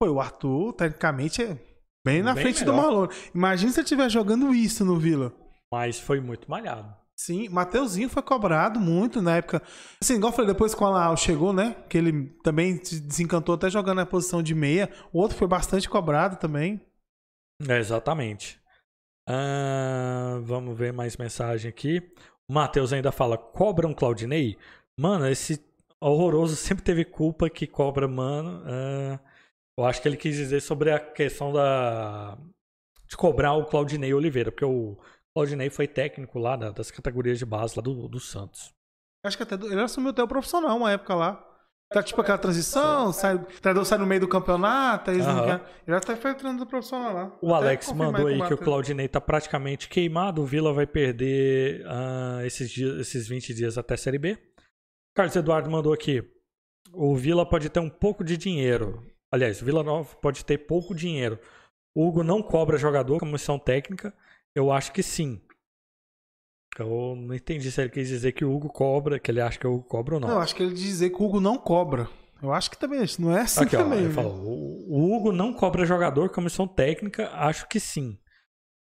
Pô, 0.00 0.08
o 0.08 0.20
Arthur, 0.20 0.72
tecnicamente, 0.74 1.42
é 1.42 1.58
bem 2.06 2.22
na 2.22 2.34
Bem 2.34 2.44
frente 2.44 2.62
do 2.62 2.72
melhor. 2.72 2.84
Marlon. 2.84 3.08
Imagine 3.34 3.72
se 3.72 3.80
ele 3.80 3.84
estiver 3.84 4.08
jogando 4.08 4.54
isso 4.54 4.84
no 4.84 4.96
Vila. 4.96 5.32
Mas 5.72 5.98
foi 5.98 6.20
muito 6.20 6.48
malhado. 6.48 7.01
Sim, 7.24 7.48
Mateuzinho 7.48 8.08
foi 8.08 8.20
cobrado 8.20 8.80
muito 8.80 9.22
na 9.22 9.36
época. 9.36 9.62
Assim, 10.00 10.16
igual 10.16 10.32
eu 10.32 10.36
falei, 10.36 10.52
depois 10.52 10.74
que 10.74 10.82
o 10.82 10.86
Alau 10.86 11.16
chegou, 11.16 11.52
né? 11.52 11.76
Que 11.88 11.96
ele 11.96 12.30
também 12.42 12.84
se 12.84 12.98
desencantou 13.00 13.54
até 13.54 13.70
jogando 13.70 13.98
na 13.98 14.06
posição 14.06 14.42
de 14.42 14.56
meia. 14.56 14.90
O 15.12 15.20
outro 15.20 15.36
foi 15.36 15.46
bastante 15.46 15.88
cobrado 15.88 16.36
também. 16.36 16.80
É, 17.68 17.78
exatamente. 17.78 18.60
Ah, 19.28 20.40
vamos 20.42 20.76
ver 20.76 20.92
mais 20.92 21.16
mensagem 21.16 21.68
aqui. 21.68 22.02
O 22.48 22.54
Matheus 22.54 22.92
ainda 22.92 23.12
fala: 23.12 23.38
cobram 23.38 23.94
Claudinei? 23.94 24.58
Mano, 24.98 25.28
esse 25.28 25.64
horroroso 26.00 26.56
sempre 26.56 26.82
teve 26.82 27.04
culpa 27.04 27.48
que 27.48 27.68
cobra, 27.68 28.08
mano. 28.08 28.64
Ah, 28.66 29.20
eu 29.78 29.84
acho 29.84 30.02
que 30.02 30.08
ele 30.08 30.16
quis 30.16 30.34
dizer 30.34 30.60
sobre 30.60 30.90
a 30.90 30.98
questão 30.98 31.52
da. 31.52 32.36
de 33.08 33.16
cobrar 33.16 33.52
o 33.52 33.66
Claudinei 33.66 34.12
Oliveira, 34.12 34.50
porque 34.50 34.64
o 34.64 34.98
Claudinei 35.34 35.70
foi 35.70 35.86
técnico 35.88 36.38
lá 36.38 36.56
da- 36.56 36.70
das 36.70 36.90
categorias 36.90 37.38
de 37.38 37.46
base 37.46 37.74
lá 37.76 37.82
do, 37.82 38.08
do 38.08 38.20
Santos. 38.20 38.72
Acho 39.24 39.36
que 39.36 39.42
até 39.42 39.56
do- 39.56 39.70
ele 39.70 39.80
assumiu 39.80 40.10
até 40.10 40.22
o 40.22 40.28
profissional 40.28 40.76
uma 40.76 40.90
época 40.92 41.14
lá. 41.14 41.48
Tá 41.92 42.02
tipo 42.02 42.20
aquela 42.22 42.38
transição, 42.38 43.12
sai, 43.12 43.34
o 43.34 43.44
treinador 43.44 43.84
sai 43.84 43.98
no 43.98 44.06
meio 44.06 44.22
do 44.22 44.28
campeonato, 44.28 45.10
aí 45.10 45.16
eles 45.16 45.26
não 45.26 45.44
querem- 45.44 45.60
Ele 45.86 45.94
até 45.96 46.16
foi 46.16 46.34
treinador 46.34 46.66
profissional 46.66 47.12
lá. 47.12 47.38
O 47.42 47.54
Até 47.54 47.66
Alex 47.66 47.92
mandou 47.92 48.26
aí 48.28 48.42
que 48.46 48.54
o. 48.54 48.58
Claudinei 48.58 49.08
tá 49.08 49.20
praticamente 49.20 49.88
queimado. 49.90 50.40
O 50.40 50.46
Vila 50.46 50.72
vai 50.72 50.86
perder 50.86 51.84
ah, 51.86 52.40
esses, 52.46 52.70
dias, 52.70 52.98
esses 52.98 53.28
20 53.28 53.52
dias 53.52 53.76
até 53.76 53.92
a 53.92 53.98
Série 53.98 54.16
B. 54.18 54.38
Carlos 55.14 55.36
Eduardo 55.36 55.70
mandou 55.70 55.92
aqui. 55.92 56.22
O 56.94 57.14
Vila 57.14 57.44
pode 57.46 57.68
ter 57.68 57.80
um 57.80 57.90
pouco 57.90 58.24
de 58.24 58.38
dinheiro. 58.38 59.06
Aliás, 59.30 59.60
o 59.60 59.64
Vila 59.64 59.82
Nova 59.82 60.14
pode 60.16 60.44
ter 60.46 60.58
pouco 60.58 60.94
dinheiro. 60.94 61.38
O 61.94 62.06
Hugo 62.08 62.22
não 62.24 62.42
cobra 62.42 62.78
jogador, 62.78 63.18
comissão 63.18 63.58
técnica. 63.58 64.14
Eu 64.54 64.70
acho 64.70 64.92
que 64.92 65.02
sim. 65.02 65.40
Eu 66.78 67.14
não 67.16 67.34
entendi 67.34 67.70
se 67.70 67.80
ele 67.80 67.90
quis 67.90 68.08
dizer 68.08 68.32
que 68.32 68.44
o 68.44 68.52
Hugo 68.52 68.68
cobra, 68.68 69.18
que 69.18 69.30
ele 69.30 69.40
acha 69.40 69.58
que 69.58 69.66
o 69.66 69.74
Hugo 69.74 69.84
cobra 69.84 70.14
ou 70.14 70.20
não. 70.20 70.28
Não, 70.28 70.40
acho 70.40 70.54
que 70.54 70.62
ele 70.62 70.74
dizer 70.74 71.10
que 71.10 71.22
o 71.22 71.24
Hugo 71.24 71.40
não 71.40 71.58
cobra. 71.58 72.08
Eu 72.42 72.52
acho 72.52 72.70
que 72.70 72.78
também 72.78 73.00
não 73.18 73.36
é 73.36 73.42
assim 73.42 73.62
Aqui, 73.62 73.76
ó, 73.76 73.82
também. 73.84 74.00
ele 74.00 74.08
né? 74.08 74.14
falou, 74.14 74.34
o 74.34 75.14
Hugo 75.14 75.30
não 75.30 75.52
cobra 75.52 75.84
jogador, 75.84 76.30
comissão 76.30 76.66
técnica, 76.66 77.30
acho 77.30 77.68
que 77.68 77.78
sim. 77.78 78.18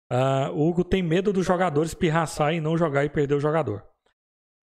Ah, 0.10 0.49
o 0.52 0.68
Hugo 0.68 0.84
tem 0.84 1.03
medo 1.03 1.31
dos 1.31 1.45
jogadores 1.45 1.94
pirraçar 1.94 2.53
e 2.53 2.61
não 2.61 2.77
jogar 2.77 3.06
e 3.06 3.10
perder 3.10 3.35
o 3.35 3.40
jogador. 3.40 3.88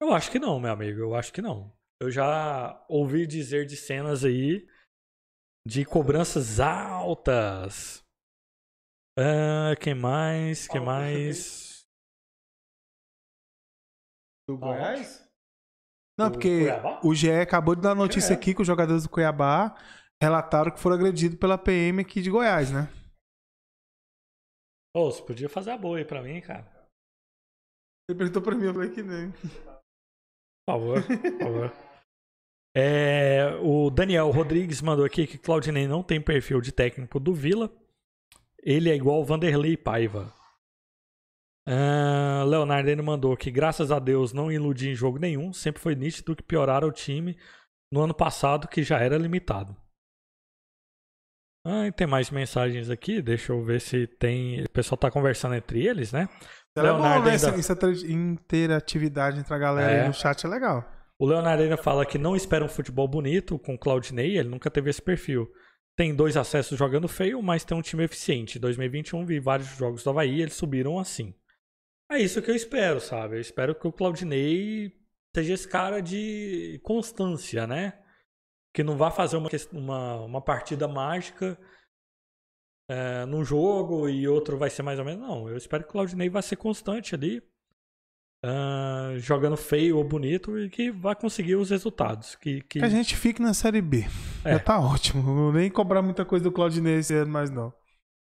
Eu 0.01 0.13
acho 0.13 0.31
que 0.31 0.39
não, 0.39 0.59
meu 0.59 0.73
amigo, 0.73 0.99
eu 0.99 1.15
acho 1.15 1.33
que 1.33 1.43
não. 1.43 1.73
Eu 2.01 2.11
já 2.11 2.85
ouvi 2.89 3.27
dizer 3.27 3.67
de 3.67 3.77
cenas 3.77 4.25
aí 4.25 4.67
de 5.67 5.85
cobranças 5.85 6.59
altas. 6.59 8.03
Ah, 9.19 9.75
quem 9.81 9.95
mais? 9.95 10.67
Quem 10.69 10.81
mais? 10.81 11.85
Do? 14.49 14.57
Goiás? 14.59 15.29
Não, 16.19 16.29
O 16.29 16.33
porque 16.33 16.61
Cuiabá? 16.61 17.01
o 17.05 17.15
GE 17.15 17.31
acabou 17.33 17.75
de 17.75 17.83
dar 17.83 17.95
notícia 17.95 18.33
É. 18.35 18.37
aqui 18.37 18.55
que 18.55 18.61
os 18.61 18.67
jogadores 18.67 19.05
do 19.05 19.09
Cuiabá 19.11 19.75
relataram 20.23 20.71
que 20.71 20.81
foram 20.81 20.97
agredidos 20.97 21.39
pela 21.39 21.57
PM 21.57 22.01
aqui 22.03 22.21
de 22.21 22.31
Goiás, 22.31 22.71
né? 22.71 22.89
Ô, 24.95 25.11
você 25.11 25.23
podia 25.25 25.49
fazer 25.49 25.71
a 25.71 25.79
boa 25.79 25.99
aí 25.99 26.05
pra 26.05 26.23
mim, 26.23 26.41
cara. 26.41 26.67
Ele 28.09 28.19
perguntou 28.19 28.43
pra 28.43 28.55
mim, 28.55 28.67
eu 28.67 28.75
falei 28.75 28.91
que 28.91 29.03
nem. 29.03 29.31
Por 29.33 29.41
favor, 30.69 31.03
por 31.07 31.39
favor. 31.39 31.73
É, 32.77 33.55
o 33.63 33.89
Daniel 33.91 34.31
Rodrigues 34.31 34.81
mandou 34.83 35.05
aqui 35.05 35.27
que 35.27 35.39
Claudinei 35.39 35.87
não 35.89 36.03
tem 36.03 36.23
perfil 36.23 36.61
de 36.61 36.71
técnico 36.73 37.19
do 37.19 37.33
Vila. 37.33 37.71
Ele 38.63 38.91
é 38.91 38.95
igual 38.95 39.21
o 39.21 39.25
Vanderlei 39.25 39.77
Paiva. 39.77 40.33
Ah, 41.69 42.43
Leonardo 42.47 42.89
ele 42.89 43.03
mandou 43.03 43.37
que 43.37 43.51
graças 43.51 43.91
a 43.93 43.99
Deus 43.99 44.33
não 44.33 44.51
iludi 44.51 44.89
em 44.91 44.95
jogo 44.95 45.19
nenhum. 45.19 45.53
Sempre 45.53 45.81
foi 45.81 45.95
nítido 45.95 46.35
que 46.35 46.43
pioraram 46.43 46.89
o 46.89 46.93
time 46.93 47.39
no 47.93 48.03
ano 48.03 48.15
passado, 48.15 48.69
que 48.69 48.83
já 48.83 48.99
era 48.99 49.17
limitado. 49.19 49.77
Ah, 51.67 51.87
e 51.87 51.93
tem 51.93 52.07
mais 52.07 52.31
mensagens 52.31 52.89
aqui. 52.89 53.21
Deixa 53.21 53.53
eu 53.53 53.63
ver 53.63 53.81
se 53.81 54.07
tem. 54.07 54.63
O 54.65 54.71
pessoal 54.71 54.97
tá 54.99 55.11
conversando 55.11 55.55
entre 55.55 55.87
eles, 55.87 56.13
né? 56.13 56.29
Era 56.77 56.93
Leonardo 56.93 57.21
bom, 57.25 57.27
né? 57.27 57.33
ainda- 57.37 57.59
Essa, 57.59 58.07
interatividade 58.09 59.39
entre 59.39 59.53
a 59.55 59.59
galera 59.59 59.93
É. 59.93 60.07
no 60.07 60.15
chat 60.15 60.45
é 60.45 60.49
legal. 60.49 60.89
O 61.21 61.27
Leonardo 61.27 61.63
ainda 61.63 61.77
fala 61.77 62.07
que 62.07 62.17
não 62.17 62.35
espera 62.35 62.65
um 62.65 62.69
futebol 62.69 63.07
bonito 63.07 63.59
com 63.59 63.75
o 63.75 63.79
Claudinei, 63.79 64.39
ele 64.39 64.49
nunca 64.49 64.71
teve 64.71 64.89
esse 64.89 65.03
perfil. 65.03 65.53
Tem 66.01 66.15
dois 66.15 66.35
acessos 66.35 66.79
jogando 66.79 67.07
feio, 67.07 67.43
mas 67.43 67.63
tem 67.63 67.77
um 67.77 67.83
time 67.83 68.05
eficiente. 68.05 68.57
Em 68.57 68.61
2021 68.63 69.27
vi 69.27 69.39
vários 69.39 69.69
jogos 69.77 70.03
do 70.03 70.09
Havaí, 70.09 70.41
eles 70.41 70.55
subiram 70.55 70.99
assim. 70.99 71.35
É 72.11 72.19
isso 72.19 72.41
que 72.41 72.51
eu 72.51 72.57
espero, 72.57 72.99
sabe? 73.03 73.37
Eu 73.37 73.41
espero 73.43 73.75
que 73.75 73.87
o 73.87 73.93
Claudinei 73.93 74.99
seja 75.37 75.53
esse 75.53 75.69
cara 75.69 76.01
de 76.01 76.81
constância, 76.83 77.67
né? 77.67 78.03
Que 78.73 78.83
não 78.83 78.97
vá 78.97 79.11
fazer 79.11 79.37
uma, 79.37 79.51
uma, 79.75 80.17
uma 80.25 80.41
partida 80.41 80.89
mágica 80.89 81.61
é, 82.89 83.27
num 83.27 83.45
jogo 83.45 84.09
e 84.09 84.27
outro 84.27 84.57
vai 84.57 84.71
ser 84.71 84.83
mais 84.83 84.99
ou 84.99 85.05
menos. 85.05 85.21
Não, 85.21 85.51
eu 85.51 85.57
espero 85.59 85.83
que 85.83 85.91
o 85.91 85.93
Claudinei 85.93 86.31
vá 86.31 86.41
ser 86.41 86.57
constante 86.57 87.15
ali 87.15 87.43
ah, 88.45 89.13
jogando 89.17 89.57
feio 89.57 89.99
ou 89.99 90.05
bonito 90.05 90.59
e 90.59 90.71
que 90.71 90.91
vai 90.91 91.15
conseguir 91.15 91.57
os 91.57 91.71
resultados. 91.71 92.35
Que, 92.37 92.63
que... 92.63 92.79
Que 92.79 92.85
a 92.85 92.89
gente 92.89 93.17
fique 93.17 93.43
na 93.43 93.53
Série 93.55 93.83
B. 93.83 94.07
É. 94.45 94.53
Já 94.53 94.59
tá 94.59 94.81
ótimo. 94.81 95.23
Não 95.23 95.35
vou 95.35 95.53
nem 95.53 95.71
cobrar 95.71 96.03
muita 96.03 96.25
coisa 96.25 96.43
do 96.43 96.53
Claudinei 96.53 96.99
esse 96.99 97.15
ano 97.15 97.31
mais 97.31 97.51
não. 97.51 97.73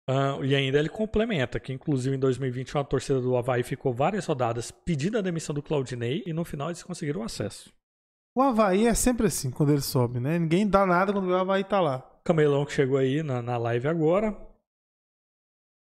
Ah, 0.08 0.40
e 0.42 0.56
ainda 0.56 0.80
ele 0.80 0.90
complementa 0.90 1.60
que, 1.60 1.72
inclusive, 1.72 2.16
em 2.16 2.20
2021 2.20 2.80
a 2.80 2.84
torcida 2.84 3.22
do 3.22 3.38
Havaí 3.38 3.62
ficou 3.62 3.94
várias 3.94 4.26
rodadas 4.26 4.72
pedindo 4.72 5.20
a 5.20 5.22
demissão 5.22 5.54
do 5.54 5.62
Claudinei 5.62 6.24
e 6.26 6.34
no 6.34 6.44
final 6.44 6.70
eles 6.70 6.82
conseguiram 6.82 7.22
o 7.22 7.24
acesso. 7.24 7.72
O 8.36 8.42
Havaí 8.42 8.88
é 8.88 8.94
sempre 8.96 9.28
assim, 9.28 9.52
quando 9.52 9.72
ele 9.72 9.82
sobe, 9.82 10.20
né? 10.20 10.40
Ninguém 10.40 10.68
dá 10.68 10.86
nada 10.86 11.14
quando 11.14 11.28
o 11.28 11.36
Havaí 11.36 11.64
tá 11.64 11.80
lá. 11.80 12.00
Camelão 12.24 12.66
que 12.66 12.74
chegou 12.74 12.98
aí 12.98 13.22
na, 13.22 13.42
na 13.42 13.58
live 13.58 13.88
agora. 13.88 14.36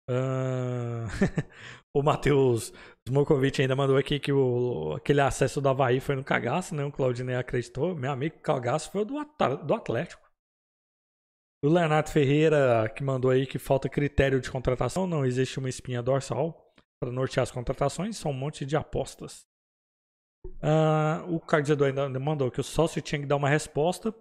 Ah, 0.08 1.06
o 1.94 2.02
Matheus 2.02 2.72
Smokovic 3.08 3.60
ainda 3.60 3.74
mandou 3.74 3.96
aqui 3.96 4.20
que 4.20 4.32
o, 4.32 4.94
aquele 4.94 5.20
acesso 5.20 5.60
do 5.60 5.68
Havaí 5.68 6.00
foi 6.00 6.14
no 6.14 6.24
cagaço, 6.24 6.74
né? 6.74 6.84
O 6.84 6.92
Claudinei 6.92 7.36
acreditou. 7.36 7.94
Meu 7.94 8.12
amigo, 8.12 8.38
cagaço 8.40 8.90
foi 8.90 9.04
do, 9.04 9.14
do 9.64 9.74
Atlético. 9.74 10.26
O 11.64 11.68
Leonardo 11.68 12.10
Ferreira 12.10 12.88
que 12.94 13.02
mandou 13.02 13.30
aí 13.30 13.46
que 13.46 13.58
falta 13.58 13.88
critério 13.88 14.40
de 14.40 14.50
contratação, 14.50 15.06
não 15.06 15.24
existe 15.24 15.58
uma 15.58 15.68
espinha 15.68 16.02
dorsal 16.02 16.72
para 17.00 17.10
nortear 17.10 17.42
as 17.42 17.50
contratações, 17.50 18.16
são 18.16 18.30
um 18.30 18.34
monte 18.34 18.64
de 18.64 18.76
apostas. 18.76 19.44
Ah, 20.62 21.24
o 21.26 21.40
Eduardo 21.56 22.00
ainda 22.00 22.20
mandou 22.20 22.50
que 22.50 22.60
o 22.60 22.64
sócio 22.64 23.02
tinha 23.02 23.20
que 23.20 23.26
dar 23.26 23.36
uma 23.36 23.48
resposta, 23.48 24.14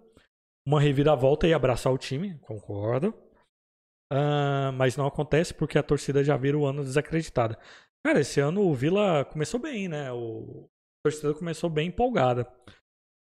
uma 0.66 0.80
reviravolta 0.80 1.46
e 1.46 1.54
abraçar 1.54 1.92
o 1.92 1.98
time, 1.98 2.38
concordo. 2.40 3.14
Ah, 4.12 4.70
mas 4.72 4.96
não 4.96 5.06
acontece 5.06 5.52
porque 5.52 5.78
a 5.78 5.82
torcida 5.82 6.22
já 6.22 6.36
vira 6.36 6.56
o 6.56 6.66
ano 6.66 6.82
desacreditada. 6.84 7.58
Cara, 8.04 8.20
esse 8.20 8.38
ano 8.40 8.62
o 8.62 8.74
Vila 8.74 9.24
começou 9.24 9.58
bem, 9.58 9.88
né? 9.88 10.12
O... 10.12 10.68
A 11.04 11.10
torcida 11.10 11.34
começou 11.34 11.68
bem 11.68 11.88
empolgada. 11.88 12.46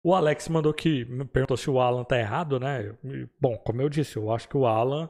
O 0.06 0.14
Alex 0.14 0.50
mandou 0.50 0.74
que 0.74 1.06
me 1.06 1.26
perguntou 1.26 1.56
se 1.56 1.70
o 1.70 1.80
Alan 1.80 2.04
tá 2.04 2.18
errado, 2.18 2.60
né? 2.60 2.98
Bom, 3.40 3.58
como 3.58 3.82
eu 3.82 3.88
disse, 3.88 4.18
eu 4.18 4.32
acho 4.32 4.50
que 4.50 4.58
o 4.58 4.66
Alan. 4.66 5.10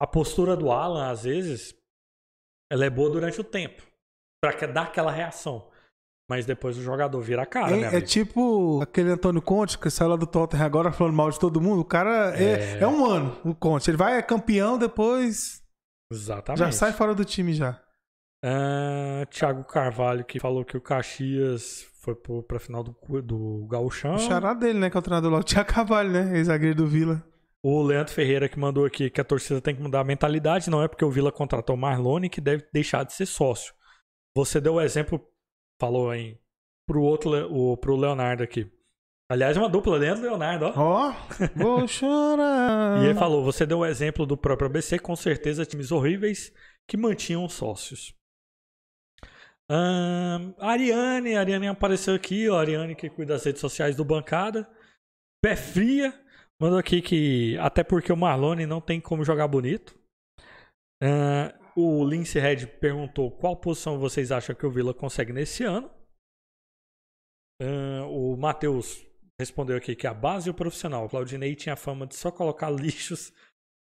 A 0.00 0.06
postura 0.06 0.56
do 0.56 0.70
Alan, 0.70 1.10
às 1.10 1.24
vezes, 1.24 1.74
ela 2.70 2.84
é 2.86 2.90
boa 2.90 3.10
durante 3.10 3.40
o 3.40 3.44
tempo. 3.44 3.82
Que- 4.58 4.66
dar 4.66 4.84
aquela 4.84 5.10
reação. 5.10 5.70
Mas 6.28 6.46
depois 6.46 6.78
o 6.78 6.82
jogador 6.82 7.20
vira 7.20 7.42
a 7.42 7.46
cara, 7.46 7.76
né? 7.76 7.82
É, 7.82 7.84
é 7.84 7.88
amigo? 7.88 8.06
tipo 8.06 8.80
aquele 8.82 9.10
Antônio 9.10 9.42
Conte 9.42 9.78
que 9.78 9.90
saiu 9.90 10.08
lá 10.10 10.16
do 10.16 10.26
Tottenham 10.26 10.64
agora 10.64 10.90
falando 10.90 11.14
mal 11.14 11.30
de 11.30 11.38
todo 11.38 11.60
mundo. 11.60 11.80
O 11.80 11.84
cara 11.84 12.34
é, 12.38 12.76
É. 12.76 12.78
é 12.80 12.86
humano, 12.86 13.36
o 13.44 13.54
Conte. 13.54 13.90
Ele 13.90 13.96
vai, 13.98 14.16
é 14.16 14.22
campeão, 14.22 14.78
depois 14.78 15.62
Exatamente. 16.10 16.60
já 16.60 16.72
sai 16.72 16.92
fora 16.92 17.14
do 17.14 17.24
time 17.24 17.52
já. 17.52 17.78
Ah, 18.42 19.26
Thiago 19.30 19.64
Carvalho 19.64 20.24
que 20.24 20.38
falou 20.40 20.64
que 20.64 20.76
o 20.76 20.80
Caxias 20.80 21.86
foi 22.02 22.14
pro, 22.14 22.42
pra 22.42 22.58
final 22.58 22.82
do, 22.82 22.94
do 23.22 23.66
Gauchão. 23.70 24.14
O 24.16 24.18
xará 24.18 24.52
dele, 24.54 24.78
né? 24.78 24.90
Que 24.90 24.96
é 24.96 25.00
o 25.00 25.02
treinador 25.02 25.30
lá, 25.32 25.38
o 25.38 25.42
Tia 25.42 25.64
Cavalho, 25.64 26.10
né? 26.10 26.36
Ex-zagueiro 26.38 26.74
do 26.76 26.86
Vila. 26.86 27.22
O 27.62 27.82
Leandro 27.82 28.12
Ferreira 28.12 28.46
que 28.48 28.58
mandou 28.58 28.84
aqui 28.84 29.08
que 29.08 29.20
a 29.20 29.24
torcida 29.24 29.60
tem 29.60 29.74
que 29.74 29.80
mudar 29.82 30.00
a 30.00 30.04
mentalidade, 30.04 30.68
não 30.68 30.82
é 30.82 30.88
porque 30.88 31.04
o 31.04 31.10
Vila 31.10 31.32
contratou 31.32 31.74
o 31.74 31.78
Marlone 31.78 32.28
que 32.28 32.40
deve 32.40 32.66
deixar 32.72 33.04
de 33.04 33.14
ser 33.14 33.24
sócio. 33.24 33.72
Você 34.36 34.60
deu 34.60 34.74
o 34.74 34.80
exemplo, 34.82 35.18
falou 35.80 36.14
em 36.14 36.38
pro 36.86 37.02
outro, 37.02 37.30
o, 37.52 37.76
pro 37.76 37.96
Leonardo 37.96 38.42
aqui. 38.42 38.70
Aliás, 39.30 39.56
uma 39.56 39.68
dupla 39.68 39.96
Leandro 39.96 40.26
e 40.26 40.28
Leonardo, 40.28 40.66
ó. 40.66 40.72
Ó, 40.76 41.14
vou 41.56 41.88
chorar. 41.88 43.02
E 43.02 43.06
ele 43.06 43.18
falou, 43.18 43.42
você 43.42 43.64
deu 43.64 43.78
o 43.78 43.86
exemplo 43.86 44.26
do 44.26 44.36
próprio 44.36 44.68
ABC, 44.68 44.98
com 44.98 45.16
certeza 45.16 45.64
times 45.64 45.90
horríveis 45.90 46.52
que 46.86 46.96
mantinham 46.96 47.48
sócios. 47.48 48.14
A 49.66 50.38
Ariane, 50.60 51.36
Ariane 51.36 51.68
apareceu 51.68 52.14
aqui, 52.14 52.48
ó, 52.50 52.58
Ariane 52.58 52.94
que 52.94 53.08
cuida 53.08 53.32
das 53.32 53.44
redes 53.44 53.60
sociais 53.60 53.96
do 53.96 54.04
Bancada. 54.04 54.68
Pé 55.42 55.56
fria, 55.56 56.12
mandou 56.60 56.78
aqui 56.78 57.00
que 57.00 57.56
até 57.58 57.82
porque 57.82 58.12
o 58.12 58.16
Marlone 58.16 58.66
não 58.66 58.80
tem 58.80 59.00
como 59.00 59.24
jogar 59.24 59.48
bonito. 59.48 59.98
Ahn, 61.02 61.50
o 61.76 62.04
Lince 62.04 62.38
Red 62.38 62.66
perguntou 62.66 63.30
qual 63.30 63.56
posição 63.56 63.98
vocês 63.98 64.30
acham 64.30 64.54
que 64.54 64.64
o 64.66 64.70
Vila 64.70 64.94
consegue 64.94 65.32
nesse 65.32 65.64
ano. 65.64 65.90
Ahn, 67.60 68.06
o 68.08 68.36
Matheus 68.36 69.04
respondeu 69.38 69.76
aqui 69.76 69.96
que 69.96 70.06
a 70.06 70.14
base 70.14 70.48
e 70.48 70.50
o 70.50 70.54
profissional. 70.54 71.04
O 71.04 71.08
Claudinei 71.08 71.54
tinha 71.54 71.76
fama 71.76 72.06
de 72.06 72.14
só 72.14 72.30
colocar 72.30 72.70
lixos, 72.70 73.32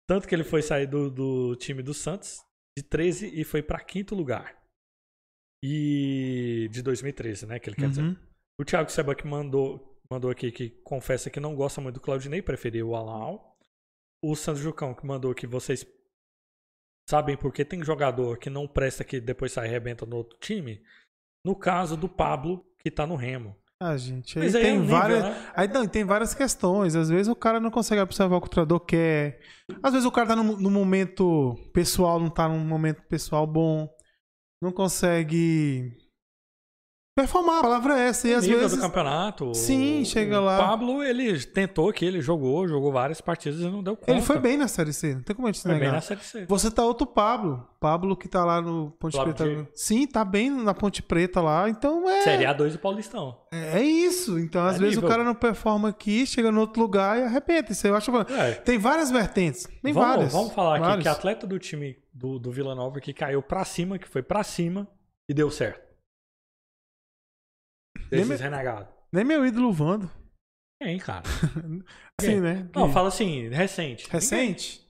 tanto 0.09 0.29
que 0.29 0.35
ele 0.35 0.45
foi 0.45 0.63
sair 0.63 0.87
do, 0.87 1.11
do 1.11 1.57
time 1.57 1.83
do 1.83 1.95
Santos 1.95 2.45
de 2.77 2.85
13 2.85 3.41
e 3.41 3.45
foi 3.45 3.63
para 3.63 3.81
quinto 3.81 4.15
lugar. 4.15 4.57
E 5.63 6.69
de 6.71 6.83
2013, 6.83 7.47
né? 7.47 7.59
Que 7.59 7.69
ele 7.69 7.77
quer 7.77 7.89
dizer. 7.89 8.03
Uhum. 8.03 8.17
O 8.59 8.65
Thiago 8.65 8.91
Seba 8.91 9.15
que 9.15 9.27
mandou, 9.27 10.01
mandou 10.11 10.31
aqui 10.31 10.51
que 10.51 10.71
confessa 10.83 11.31
que 11.31 11.41
não 11.41 11.55
gosta 11.55 11.81
muito 11.81 11.97
do 11.97 12.01
Claudinei, 12.01 12.41
preferiu 12.41 12.91
o 12.91 12.97
Alau. 12.97 13.59
O 14.23 14.35
Sandro 14.37 14.63
Jucão 14.63 14.95
que 14.95 15.05
mandou 15.07 15.35
que 15.35 15.47
vocês 15.47 15.85
sabem 17.11 17.37
porque 17.37 17.65
tem 17.65 17.83
jogador 17.85 18.39
que 18.39 18.49
não 18.49 18.67
presta 18.67 19.05
que 19.05 19.21
depois 19.21 19.53
sai 19.53 19.67
e 19.67 19.69
arrebenta 19.69 20.07
no 20.07 20.17
outro 20.17 20.39
time. 20.39 20.81
No 21.45 21.57
caso 21.57 21.97
do 21.97 22.09
Pablo, 22.09 22.65
que 22.79 22.91
tá 22.91 23.07
no 23.07 23.17
Remo. 23.17 23.57
Ah, 23.83 23.97
gente, 23.97 24.39
aí 24.39 24.45
aí 24.45 24.57
é 24.57 24.61
tem 24.61 24.79
um 24.79 24.83
nível, 24.83 24.97
várias. 24.99 25.23
né? 25.23 25.53
Aí 25.57 25.67
não, 25.69 25.89
tem 25.89 26.05
várias 26.05 26.35
questões. 26.35 26.95
Às 26.95 27.09
vezes 27.09 27.29
o 27.29 27.35
cara 27.35 27.59
não 27.59 27.71
consegue 27.71 28.01
observar 28.01 28.37
o 28.37 28.41
que 28.41 28.47
o 28.47 28.51
treinador 28.51 28.81
quer. 28.81 29.41
Às 29.83 29.93
vezes 29.93 30.07
o 30.07 30.13
cara 30.13 30.29
tá 30.29 30.37
num, 30.37 30.57
num 30.59 30.71
momento 30.71 31.57
pessoal, 31.73 32.21
não 32.21 32.29
tá 32.29 32.47
num 32.47 32.59
momento 32.59 33.03
pessoal 33.05 33.47
bom. 33.47 33.89
Não 34.63 34.71
consegue 34.71 35.97
performar, 37.15 37.59
a 37.59 37.63
palavra 37.63 37.99
é 37.99 38.09
essa. 38.09 38.29
E 38.29 38.35
às 38.35 38.47
vezes. 38.47 38.77
do 38.77 38.81
campeonato. 38.83 39.55
Sim, 39.55 40.03
o- 40.03 40.05
chega 40.07 40.41
o 40.41 40.45
lá. 40.45 40.59
Pablo, 40.59 41.03
ele 41.03 41.39
tentou 41.45 41.93
que 41.93 42.05
ele 42.05 42.21
jogou, 42.23 42.67
jogou 42.67 42.91
várias 42.93 43.21
partidas 43.21 43.61
e 43.61 43.65
não 43.65 43.83
deu 43.83 43.97
conta. 43.97 44.11
Ele 44.13 44.23
foi 44.23 44.39
bem 44.39 44.57
na 44.57 44.69
Série 44.69 44.93
C, 44.93 45.15
não 45.15 45.23
tem 45.23 45.35
como 45.37 45.49
a 45.49 45.53
gente 45.53 45.63
Foi 45.63 45.71
bem 45.73 45.81
negar. 45.81 45.93
na 45.95 46.01
Série 46.01 46.21
C. 46.23 46.47
Você 46.47 46.71
tá 46.71 46.85
outro 46.85 47.07
Pablo. 47.07 47.67
Pablo 47.79 48.17
que 48.17 48.29
tá 48.29 48.45
lá 48.45 48.61
no 48.61 48.91
Ponte 48.93 49.19
Preta. 49.19 49.45
de- 49.45 49.67
Sim, 49.75 50.07
tá 50.07 50.25
bem 50.25 50.51
na 50.51 50.73
Ponte 50.75 51.03
Preta 51.03 51.41
lá. 51.41 51.69
Então 51.69 52.09
é. 52.09 52.23
Série 52.23 52.45
A2 52.45 52.73
do 52.73 52.79
Paulistão. 52.79 53.37
É 53.53 53.83
isso. 53.83 54.39
Então, 54.39 54.65
às 54.65 54.77
É 54.77 54.79
vezes 54.79 54.95
nível. 54.97 55.09
o 55.09 55.11
cara 55.11 55.25
não 55.25 55.35
performa 55.35 55.89
aqui, 55.89 56.27
chega 56.27 56.51
no 56.53 56.61
outro 56.61 56.81
lugar 56.81 57.19
e 57.19 57.23
arrebenta. 57.25 57.73
Isso 57.73 57.87
aí 57.87 57.93
eu 57.93 57.97
acho. 57.97 58.11
É. 58.17 58.53
Tem 58.53 58.79
várias 58.79 59.11
vertentes. 59.11 59.67
Tem 59.83 59.93
vamos, 59.93 60.09
várias. 60.09 60.33
vamos 60.33 60.53
falar 60.53 60.77
aqui 60.77 60.85
Várias. 60.87 61.03
que 61.03 61.09
atleta 61.09 61.47
do 61.47 61.59
time 61.59 61.97
do, 62.13 62.39
do 62.39 62.51
Vila 62.51 62.75
Nova 62.75 63.01
que 63.01 63.13
caiu 63.13 63.43
pra 63.43 63.65
cima, 63.65 63.99
que 63.99 64.09
foi 64.09 64.23
pra 64.23 64.43
cima 64.45 64.87
e 65.29 65.35
deu 65.35 65.51
certo. 65.51 65.90
Nem 68.11 68.23
Desses 68.23 68.41
renegados. 68.41 68.93
Nem 69.13 69.25
meu 69.25 69.45
ídolo 69.47 69.73
Vando. 69.73 70.11
Tem, 70.81 70.99
cara. 70.99 71.23
Assim, 72.21 72.41
né? 72.41 72.69
Não, 72.75 72.91
fala 72.93 73.09
assim, 73.09 73.49
recente. 73.49 74.09
Recente. 74.11 74.87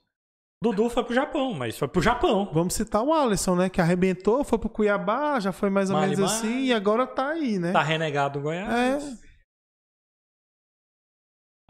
Dudu 0.63 0.91
foi 0.91 1.05
pro 1.05 1.15
Japão, 1.15 1.55
mas 1.55 1.79
foi 1.79 1.89
pro 1.89 2.03
Japão. 2.03 2.51
Vamos 2.53 2.75
citar 2.75 3.03
o 3.03 3.15
Alisson, 3.15 3.57
né? 3.57 3.71
Que 3.71 3.81
arrebentou, 3.81 4.45
foi 4.45 4.59
pro 4.59 4.69
Cuiabá, 4.69 5.41
já 5.41 5.53
foi 5.53 5.71
mais 5.71 5.91
ou 5.91 5.99
menos 5.99 6.21
assim, 6.21 6.65
e 6.65 6.73
agora 6.73 7.07
tá 7.07 7.31
aí, 7.31 7.59
né? 7.59 7.73
Tá 7.73 7.83
renegado 7.83 8.39
no 8.39 8.45
Goiás. 8.45 9.23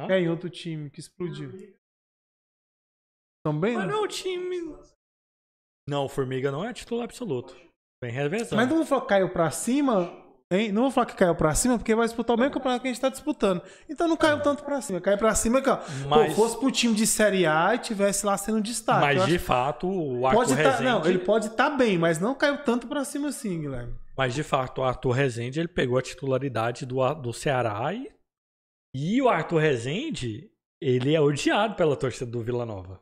É. 0.00 0.14
É 0.16 0.20
em 0.20 0.28
outro 0.28 0.50
time 0.50 0.90
que 0.90 0.98
explodiu. 0.98 1.52
Também? 3.44 3.74
Mas 3.74 3.86
né? 3.86 3.92
não, 3.92 4.02
o 4.02 4.08
time. 4.08 4.76
Não, 5.88 6.04
o 6.06 6.08
Formiga 6.08 6.50
não 6.50 6.64
é 6.64 6.72
titular 6.72 7.04
absoluto. 7.04 7.54
Vem 8.02 8.12
revezando. 8.12 8.56
Mas 8.56 8.68
não 8.68 8.84
que 9.00 9.06
caiu 9.06 9.30
pra 9.30 9.50
cima. 9.50 10.19
Hein? 10.52 10.72
Não 10.72 10.82
vou 10.82 10.90
falar 10.90 11.06
que 11.06 11.14
caiu 11.14 11.34
pra 11.34 11.54
cima, 11.54 11.78
porque 11.78 11.94
vai 11.94 12.06
disputar 12.06 12.34
o 12.34 12.38
mesmo 12.38 12.52
campeonato 12.54 12.82
que 12.82 12.88
a 12.88 12.92
gente 12.92 13.00
tá 13.00 13.08
disputando. 13.08 13.62
Então 13.88 14.08
não 14.08 14.16
caiu 14.16 14.42
tanto 14.42 14.64
pra 14.64 14.80
cima. 14.80 15.00
Caiu 15.00 15.16
pra 15.16 15.32
cima 15.34 15.62
que, 15.62 15.70
ó. 15.70 15.78
Mas- 16.08 16.34
Pô, 16.34 16.42
fosse 16.42 16.58
pro 16.58 16.70
time 16.72 16.92
de 16.92 17.06
Série 17.06 17.46
A 17.46 17.76
e 17.76 17.78
tivesse 17.78 18.26
lá 18.26 18.36
sendo 18.36 18.60
destaque. 18.60 19.00
Mas 19.00 19.26
de 19.26 19.38
fato, 19.38 19.86
o 19.88 20.26
Arthur 20.26 20.40
pode 20.40 20.56
tá, 20.56 20.70
Rezende. 20.70 20.82
Não, 20.84 21.06
ele 21.06 21.18
pode 21.20 21.46
estar 21.46 21.70
bem, 21.70 21.96
mas 21.96 22.18
não 22.18 22.34
caiu 22.34 22.58
tanto 22.64 22.88
pra 22.88 23.04
cima 23.04 23.28
assim, 23.28 23.60
Guilherme. 23.60 23.94
Mas 24.16 24.34
de 24.34 24.42
fato, 24.42 24.80
o 24.80 24.84
Arthur 24.84 25.12
Rezende 25.12 25.60
ele 25.60 25.68
pegou 25.68 25.96
a 25.96 26.02
titularidade 26.02 26.84
do, 26.84 27.14
do 27.14 27.32
Ceará 27.32 27.94
e, 27.94 28.10
e 28.92 29.22
o 29.22 29.28
Arthur 29.28 29.58
Rezende, 29.58 30.50
ele 30.82 31.14
é 31.14 31.20
odiado 31.20 31.76
pela 31.76 31.94
torcida 31.96 32.28
do 32.28 32.42
Vila 32.42 32.66
Nova. 32.66 33.00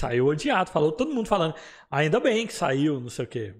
Saiu 0.00 0.26
odiado, 0.26 0.70
falou 0.70 0.90
todo 0.90 1.14
mundo 1.14 1.28
falando, 1.28 1.54
ainda 1.88 2.18
bem 2.18 2.44
que 2.44 2.52
saiu, 2.52 2.98
não 3.00 3.08
sei 3.08 3.24
o 3.24 3.28
quê. 3.28 3.54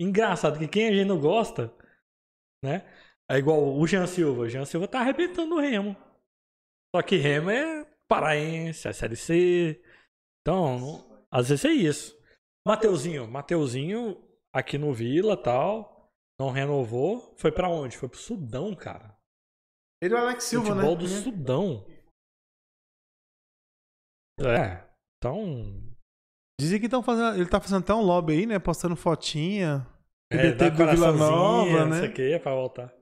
Engraçado 0.00 0.58
que 0.58 0.66
quem 0.66 0.88
a 0.88 0.92
gente 0.92 1.06
não 1.06 1.20
gosta, 1.20 1.72
né? 2.64 2.82
É 3.30 3.36
igual 3.36 3.76
o 3.76 3.86
Jean 3.86 4.06
Silva. 4.06 4.42
O 4.42 4.48
Jean 4.48 4.64
Silva 4.64 4.88
tá 4.88 5.00
arrebentando 5.00 5.54
o 5.54 5.60
Remo. 5.60 5.96
Só 6.94 7.02
que 7.02 7.16
Remo 7.16 7.50
é 7.50 7.84
paraense, 8.08 8.88
é 8.88 8.92
Série 8.92 9.16
C. 9.16 9.80
Então, 10.40 10.78
não- 10.78 11.26
às 11.30 11.48
vezes 11.48 11.64
é 11.64 11.70
isso. 11.70 12.20
Mateuzinho, 12.66 13.28
Mateuzinho 13.28 14.20
aqui 14.52 14.76
no 14.76 14.92
Vila 14.92 15.40
tal, 15.40 16.10
não 16.38 16.50
renovou. 16.50 17.34
Foi 17.38 17.52
pra 17.52 17.68
onde? 17.68 17.96
Foi 17.96 18.08
pro 18.08 18.18
Sudão, 18.18 18.74
cara. 18.74 19.16
Ele 20.02 20.14
e 20.14 20.16
o 20.16 20.18
Alex 20.20 20.44
Silva, 20.44 20.68
Futebol 20.68 20.94
né? 20.96 20.98
do 20.98 21.08
Sudão. 21.08 21.86
É. 24.40 24.88
Então. 25.18 25.82
Dizem 26.60 26.78
que 26.80 26.86
estão 26.86 27.02
fazendo. 27.02 27.36
Ele 27.36 27.48
tá 27.48 27.60
fazendo 27.60 27.82
até 27.82 27.94
um 27.94 28.02
lobby 28.02 28.32
aí, 28.32 28.46
né? 28.46 28.58
Postando 28.58 28.96
fotinha. 28.96 29.86
É, 30.32 30.36
TBT 30.36 30.56
dá 30.56 30.68
do 30.68 30.76
Vila 30.76 30.86
coraçãozinho, 30.86 31.18
Nova, 31.18 31.84
Não 31.86 31.92
sei 31.92 32.02
né? 32.02 32.08
o 32.08 32.14
que, 32.14 32.38
pra 32.38 32.54
voltar. 32.54 32.94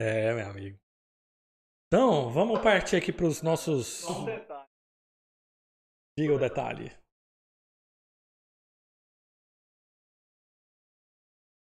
É, 0.00 0.32
meu 0.32 0.48
amigo. 0.48 0.78
Então, 1.88 2.30
vamos 2.32 2.62
partir 2.62 2.96
aqui 2.96 3.12
pros 3.12 3.42
nossos. 3.42 3.86
Só 4.02 4.22
um 4.22 4.24
detalhe. 4.24 4.68
Diga 6.16 6.34
o 6.34 6.38
detalhe. 6.38 6.88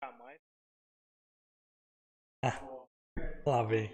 Jamais. 0.04 0.40
Lá 3.46 3.64
vem. 3.64 3.90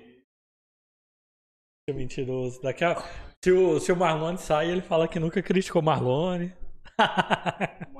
Mentiroso. 1.90 2.62
Daqui 2.62 2.84
a... 2.84 2.96
se, 3.44 3.52
o, 3.52 3.78
se 3.80 3.92
o 3.92 3.96
Marlone 3.96 4.38
sai, 4.38 4.72
ele 4.72 4.82
fala 4.82 5.06
que 5.06 5.20
nunca 5.20 5.44
criticou 5.44 5.82
o 5.82 5.86
Marlone. 5.86 6.54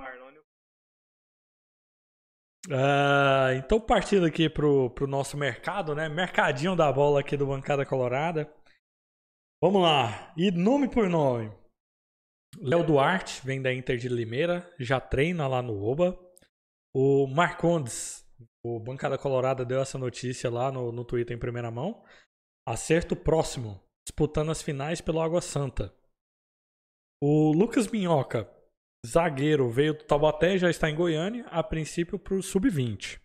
Ah, 2.72 3.50
então, 3.56 3.78
partindo 3.78 4.26
aqui 4.26 4.50
pro, 4.50 4.90
pro 4.92 5.06
nosso 5.06 5.36
mercado, 5.36 5.94
né? 5.94 6.08
Mercadinho 6.08 6.78
da 6.78 6.90
bola 6.94 7.20
aqui 7.20 7.36
do 7.36 7.46
Bancada 7.46 7.86
Colorada. 7.86 8.50
Vamos 9.62 9.82
lá. 9.82 10.34
E 10.38 10.50
nome 10.50 10.88
por 10.90 11.10
nome. 11.10 11.52
Léo 12.62 12.86
Duarte, 12.86 13.46
vem 13.46 13.62
da 13.62 13.74
Inter 13.74 13.98
de 13.98 14.08
Limeira, 14.08 14.74
já 14.80 14.98
treina 15.02 15.46
lá 15.46 15.62
no 15.62 15.84
Oba. 15.84 16.18
O 16.96 17.28
Marcondes, 17.28 18.26
o 18.64 18.80
Bancada 18.80 19.18
Colorada 19.18 19.66
deu 19.66 19.82
essa 19.82 19.98
notícia 19.98 20.50
lá 20.50 20.72
no, 20.72 20.90
no 20.90 21.04
Twitter 21.04 21.36
em 21.36 21.40
primeira 21.40 21.70
mão. 21.70 22.02
Acerto 22.66 23.14
próximo, 23.14 23.83
disputando 24.14 24.52
as 24.52 24.62
finais 24.62 25.02
pelo 25.02 25.20
Água 25.20 25.42
Santa. 25.42 25.92
O 27.20 27.52
Lucas 27.52 27.88
Minhoca 27.88 28.48
Zagueiro 29.06 29.70
veio 29.70 29.98
do 29.98 30.04
Taubaté, 30.04 30.58
já 30.58 30.70
está 30.70 30.88
em 30.90 30.96
Goiânia, 30.96 31.46
a 31.48 31.64
princípio 31.64 32.20
para 32.20 32.36
o 32.36 32.44
Sub-20. 32.44 33.20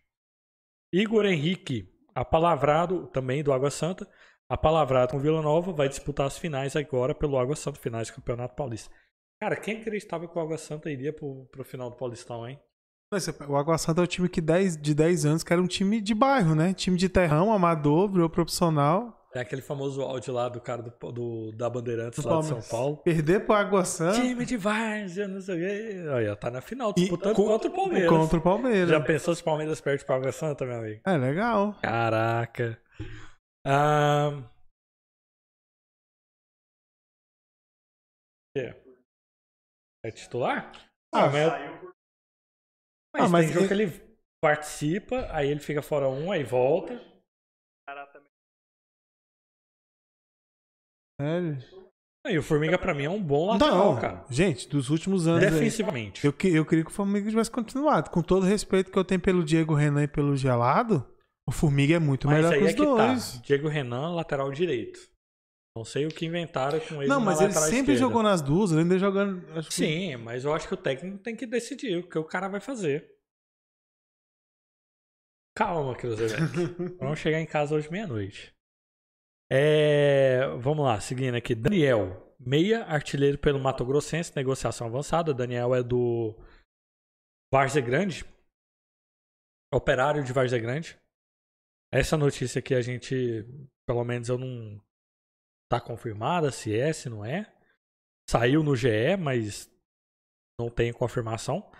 Igor 0.93 1.27
Henrique, 1.27 1.87
apalavrado 2.15 3.07
também 3.09 3.45
do 3.45 3.53
Água 3.53 3.71
Santa, 3.71 4.09
apalavrado 4.49 5.13
com 5.13 5.21
Vila 5.21 5.43
Nova, 5.43 5.73
vai 5.73 5.91
disputar 5.91 6.27
as 6.27 6.39
finais 6.39 6.75
agora 6.75 7.15
pelo 7.15 7.39
Água 7.39 7.55
Santa, 7.55 7.79
finais 7.79 8.09
do 8.09 8.15
Campeonato 8.15 8.57
Paulista. 8.57 8.91
Cara, 9.41 9.57
quem 9.57 9.81
acreditava 9.81 10.27
que 10.27 10.37
o 10.37 10.41
Água 10.41 10.57
Santa 10.57 10.91
iria 10.91 11.13
pro, 11.13 11.47
pro 11.53 11.65
final 11.65 11.91
do 11.91 11.97
Paulistão, 11.97 12.49
hein? 12.49 12.59
O 13.47 13.57
Água 13.57 13.77
Santa 13.77 14.01
é 14.01 14.05
o 14.05 14.07
time 14.07 14.29
que 14.29 14.41
10, 14.41 14.79
de 14.79 14.95
10 14.95 15.27
anos 15.27 15.45
que 15.45 15.53
era 15.53 15.63
um 15.63 15.67
time 15.67 16.01
de 16.01 16.15
bairro, 16.15 16.55
né? 16.55 16.73
Time 16.73 16.97
de 16.97 17.09
terrão, 17.11 17.53
amador, 17.53 18.11
virou 18.11 18.29
profissional. 18.29 19.18
É 19.39 19.43
aquele 19.43 19.63
famoso 19.63 20.03
áudio 20.03 20.35
lá 20.35 20.49
do 20.49 20.61
cara 20.61 20.83
do, 20.83 21.13
do 21.13 21.53
da 21.53 21.71
Bandeirantes 21.71 22.25
lá 22.25 22.41
de 22.41 22.47
São 22.47 22.61
Paulo. 22.61 22.97
Perder 22.97 23.47
pro 23.47 23.55
Água 23.55 23.85
Santa. 23.85 24.21
Time 24.21 24.45
de 24.45 24.57
várzea, 24.57 25.29
não 25.29 25.41
sei 25.41 25.55
o 25.55 25.59
quê. 25.59 26.09
Olha, 26.09 26.35
tá 26.35 26.51
na 26.51 26.61
final, 26.61 26.93
disputando 26.93 27.37
contra 27.37 27.69
o 27.69 27.73
Palmeiras. 27.73 28.09
Contra 28.11 28.39
o 28.39 28.43
Palmeiras. 28.43 28.91
Já 28.91 29.01
pensou 29.01 29.33
se 29.37 29.41
o 29.41 29.45
Palmeiras 29.45 29.81
perde 29.81 30.05
pro 30.05 30.17
Água 30.17 30.33
Santa, 30.33 30.67
meu 30.67 30.79
amigo? 30.81 31.01
É 31.07 31.17
legal. 31.17 31.79
Caraca. 31.81 32.83
Ah... 33.65 34.43
É 40.05 40.11
titular? 40.11 40.73
Ah, 41.15 41.27
ah 41.27 41.31
mas... 41.31 41.79
Mas, 43.15 43.23
ah, 43.23 43.29
mas 43.29 43.47
tem 43.47 43.55
jogo 43.55 43.73
ele... 43.73 43.87
que 43.87 43.97
ele 43.99 44.19
participa, 44.43 45.29
aí 45.31 45.49
ele 45.49 45.61
fica 45.61 45.81
fora 45.81 46.09
um, 46.09 46.33
aí 46.33 46.43
volta. 46.43 47.01
Sério? 51.21 51.59
E 52.27 52.37
o 52.37 52.43
Formiga 52.43 52.79
pra 52.79 52.93
mim 52.93 53.05
é 53.05 53.11
um 53.11 53.23
bom 53.23 53.49
lateral, 53.49 53.95
não, 53.95 54.01
cara. 54.01 54.25
Gente, 54.29 54.69
dos 54.69 54.91
últimos 54.91 55.27
anos. 55.27 55.41
Defensivamente. 55.41 56.27
Aí, 56.27 56.31
eu, 56.31 56.57
eu 56.57 56.67
queria 56.67 56.85
que 56.85 56.91
o 56.91 56.95
Formiga 56.95 57.29
tivesse 57.29 57.51
continuado. 57.51 58.11
Com 58.11 58.23
todo 58.23 58.43
o 58.43 58.47
respeito 58.47 58.91
que 58.91 58.99
eu 58.99 59.05
tenho 59.05 59.21
pelo 59.21 59.43
Diego 59.43 59.75
Renan 59.75 60.03
e 60.03 60.09
pelo 60.09 60.37
Gelado, 60.37 61.07
o 61.49 61.51
Formiga 61.53 61.95
é 61.95 61.99
muito 61.99 62.27
mas 62.27 62.37
melhor 62.37 62.53
que 62.53 62.65
os 62.65 62.71
é 62.71 62.75
que 62.75 62.85
dois. 62.85 63.33
Tá. 63.33 63.41
Diego 63.43 63.69
Renan, 63.69 64.11
lateral 64.11 64.53
direito. 64.53 65.01
Não 65.75 65.85
sei 65.85 66.07
o 66.07 66.11
que 66.11 66.27
inventaram 66.27 66.81
com 66.81 66.97
ele. 66.97 67.09
Não, 67.09 67.21
mas 67.21 67.41
ele 67.41 67.53
sempre 67.53 67.93
esquerda. 67.93 67.97
jogou 68.01 68.23
nas 68.23 68.43
duas, 68.43 68.73
ele 68.73 68.81
ainda 68.81 68.99
jogando. 68.99 69.63
Sim, 69.71 70.11
que... 70.11 70.17
mas 70.17 70.45
eu 70.45 70.53
acho 70.53 70.67
que 70.69 70.75
o 70.75 70.79
técnico 70.79 71.19
tem 71.19 71.37
que 71.37 71.47
decidir 71.47 71.99
o 71.99 72.09
que 72.09 72.19
o 72.19 72.25
cara 72.25 72.49
vai 72.49 72.61
fazer. 72.61 73.09
Calma, 75.57 75.95
Cruzeiro. 75.95 76.35
Vamos 77.01 77.19
chegar 77.19 77.41
em 77.41 77.47
casa 77.47 77.75
hoje 77.75 77.91
meia-noite. 77.91 78.53
É, 79.51 80.47
vamos 80.59 80.85
lá, 80.85 81.01
seguindo 81.01 81.35
aqui. 81.35 81.55
Daniel, 81.55 82.35
meia, 82.39 82.85
artilheiro 82.85 83.39
pelo 83.39 83.59
Mato 83.59 83.85
Grossense, 83.85 84.37
negociação 84.37 84.87
avançada. 84.87 85.33
Daniel 85.33 85.75
é 85.75 85.83
do 85.83 86.35
Várzea 87.53 87.83
Grande, 87.83 88.25
operário 89.73 90.23
de 90.23 90.33
Várzea 90.33 90.59
Grande. 90.59 90.99
Essa 91.91 92.17
notícia 92.17 92.59
aqui 92.59 92.75
a 92.75 92.83
gente, 92.83 93.47
pelo 93.87 94.05
menos 94.05 94.29
eu 94.29 94.37
não 94.37 94.79
tá 95.71 95.81
confirmada 95.81 96.51
se 96.51 96.79
é, 96.79 96.93
se 96.93 97.09
não 97.09 97.25
é. 97.25 97.51
Saiu 98.29 98.63
no 98.63 98.77
GE, 98.77 99.17
mas 99.19 99.71
não 100.61 100.69
tem 100.69 100.93
confirmação. 100.93 101.71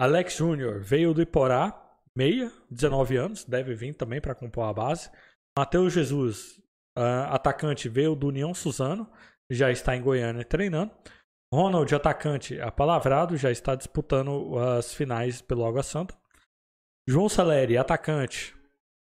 Alex 0.00 0.36
Júnior 0.36 0.80
veio 0.80 1.12
do 1.12 1.22
Iporá, 1.22 1.82
meia, 2.14 2.52
19 2.70 3.16
anos, 3.16 3.44
deve 3.44 3.74
vir 3.74 3.94
também 3.94 4.20
para 4.20 4.34
compor 4.34 4.64
a 4.64 4.72
base. 4.72 5.10
Matheus 5.58 5.92
Jesus, 5.92 6.60
Uh, 6.96 7.28
atacante 7.30 7.88
veio 7.88 8.14
do 8.14 8.28
União 8.28 8.54
Suzano, 8.54 9.06
já 9.50 9.70
está 9.70 9.94
em 9.94 10.00
Goiânia 10.00 10.44
treinando. 10.44 10.90
Ronald, 11.52 11.94
atacante 11.94 12.60
apalavrado, 12.60 13.36
já 13.36 13.50
está 13.50 13.74
disputando 13.74 14.58
as 14.58 14.92
finais 14.92 15.40
pelo 15.40 15.64
Água 15.64 15.82
Santa. 15.82 16.14
João 17.08 17.28
Saleri, 17.28 17.78
atacante, 17.78 18.54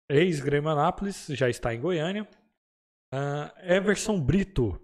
ex-Grêmio 0.09 0.69
Anápolis, 0.69 1.27
já 1.29 1.49
está 1.49 1.73
em 1.73 1.81
Goiânia. 1.81 2.27
Uh, 3.13 3.49
Everson 3.63 4.19
Brito 4.21 4.79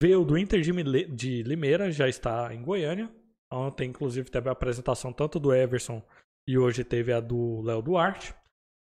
veio 0.00 0.24
do 0.24 0.38
Inter 0.38 0.60
de, 0.60 1.42
Limeira, 1.42 1.90
já 1.90 2.08
está 2.08 2.54
em 2.54 2.62
Goiânia. 2.62 3.10
Ontem, 3.50 3.88
inclusive, 3.88 4.30
teve 4.30 4.48
a 4.48 4.52
apresentação 4.52 5.12
tanto 5.12 5.40
do 5.40 5.52
Everson 5.52 6.02
e 6.46 6.58
hoje 6.58 6.84
teve 6.84 7.12
a 7.12 7.20
do 7.20 7.60
Léo 7.62 7.82
Duarte. 7.82 8.34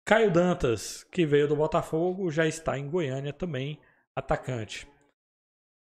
Caio 0.07 0.31
Dantas, 0.31 1.03
que 1.05 1.25
veio 1.25 1.47
do 1.47 1.55
Botafogo, 1.55 2.29
já 2.29 2.45
está 2.45 2.77
em 2.77 2.87
Goiânia 2.87 3.33
também, 3.33 3.81
atacante. 4.15 4.87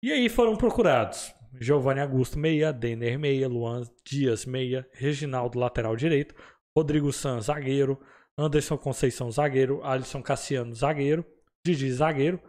E 0.03 0.11
aí 0.11 0.29
foram 0.29 0.57
procurados 0.57 1.33
Giovanni 1.61 2.01
Augusto 2.01 2.37
meia, 2.37 2.73
Denner 2.73 3.17
meia, 3.17 3.49
Luan 3.49 3.83
Dias 4.05 4.45
meia, 4.45 4.89
Reginaldo 4.93 5.59
lateral 5.59 5.95
direito, 5.95 6.35
Rodrigo 6.77 7.13
San 7.13 7.41
zagueiro, 7.41 8.01
Anderson 8.37 8.77
Conceição 8.77 9.31
zagueiro, 9.31 9.85
Alisson 9.85 10.21
Cassiano 10.21 10.75
zagueiro, 10.75 11.25
Didi 11.65 11.91
zagueiro, 11.93 12.43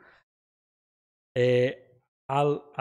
é, 1.38 2.00
Al 2.28 2.74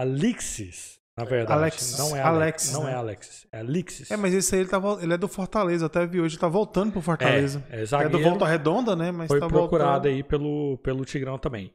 na 1.19 1.25
verdade, 1.25 1.59
Alex, 1.59 1.99
não 1.99 2.17
é 2.17 2.23
Alex, 2.23 2.73
não 2.73 2.83
é 2.83 2.85
né? 2.85 2.93
é 2.93 2.95
Alexis, 2.95 3.47
é 3.51 3.59
Alexis. 3.59 4.11
É, 4.13 4.17
mas 4.17 4.33
esse 4.33 4.55
aí 4.55 4.61
ele, 4.61 4.69
tá, 4.69 4.81
ele 5.03 5.13
é 5.13 5.19
do 5.19 5.27
Fortaleza, 5.27 5.87
até 5.87 6.07
vi 6.07 6.21
hoje, 6.21 6.39
tá 6.39 6.47
voltando 6.47 6.93
pro 6.93 7.01
Fortaleza. 7.01 7.61
É, 7.69 7.83
é, 7.83 7.85
zagueiro, 7.85 8.15
é 8.15 8.19
do 8.19 8.23
Volta 8.23 8.47
Redonda, 8.47 8.95
né? 8.95 9.11
Mas 9.11 9.27
foi 9.27 9.41
tá 9.41 9.49
procurado 9.49 9.91
voltando. 9.95 10.15
aí 10.15 10.23
pelo, 10.23 10.79
pelo 10.79 11.05
Tigrão 11.05 11.37
também. 11.37 11.75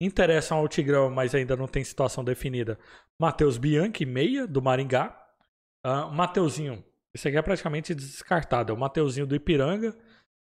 Interessam 0.00 0.58
ao 0.58 0.68
Tigrão, 0.68 1.10
mas 1.10 1.34
ainda 1.34 1.56
não 1.56 1.66
tem 1.66 1.82
situação 1.82 2.22
definida. 2.22 2.78
Matheus 3.18 3.58
Bianchi, 3.58 4.06
meia, 4.06 4.46
do 4.46 4.62
Maringá. 4.62 5.20
Uh, 5.84 6.12
Mateuzinho, 6.12 6.84
esse 7.12 7.26
aqui 7.26 7.36
é 7.36 7.42
praticamente 7.42 7.96
descartado. 7.96 8.72
É 8.72 8.76
o 8.76 8.78
Mateuzinho 8.78 9.26
do 9.26 9.34
Ipiranga, 9.34 9.92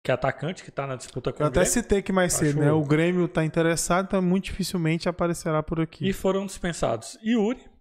que 0.03 0.11
é 0.11 0.13
atacante, 0.13 0.63
que 0.63 0.69
tá 0.69 0.85
na 0.85 0.95
disputa 0.95 1.33
com 1.33 1.41
Eu 1.41 1.47
o 1.47 1.49
Grêmio. 1.49 1.61
até 1.63 1.71
citei 1.71 2.03
que 2.03 2.11
mais 2.11 2.33
cedo, 2.33 2.59
né? 2.59 2.71
O 2.71 2.83
Grêmio 2.83 3.27
tá 3.27 3.43
interessado, 3.43 4.05
então 4.05 4.21
muito 4.21 4.45
dificilmente 4.45 5.09
aparecerá 5.09 5.63
por 5.63 5.81
aqui. 5.81 6.07
E 6.07 6.13
foram 6.13 6.45
dispensados 6.45 7.17
Yuri, 7.25 7.72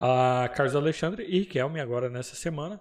a 0.00 0.48
Carlos 0.48 0.74
Alexandre 0.74 1.24
e 1.24 1.40
Riquelme 1.40 1.80
agora 1.80 2.08
nessa 2.08 2.34
semana 2.34 2.80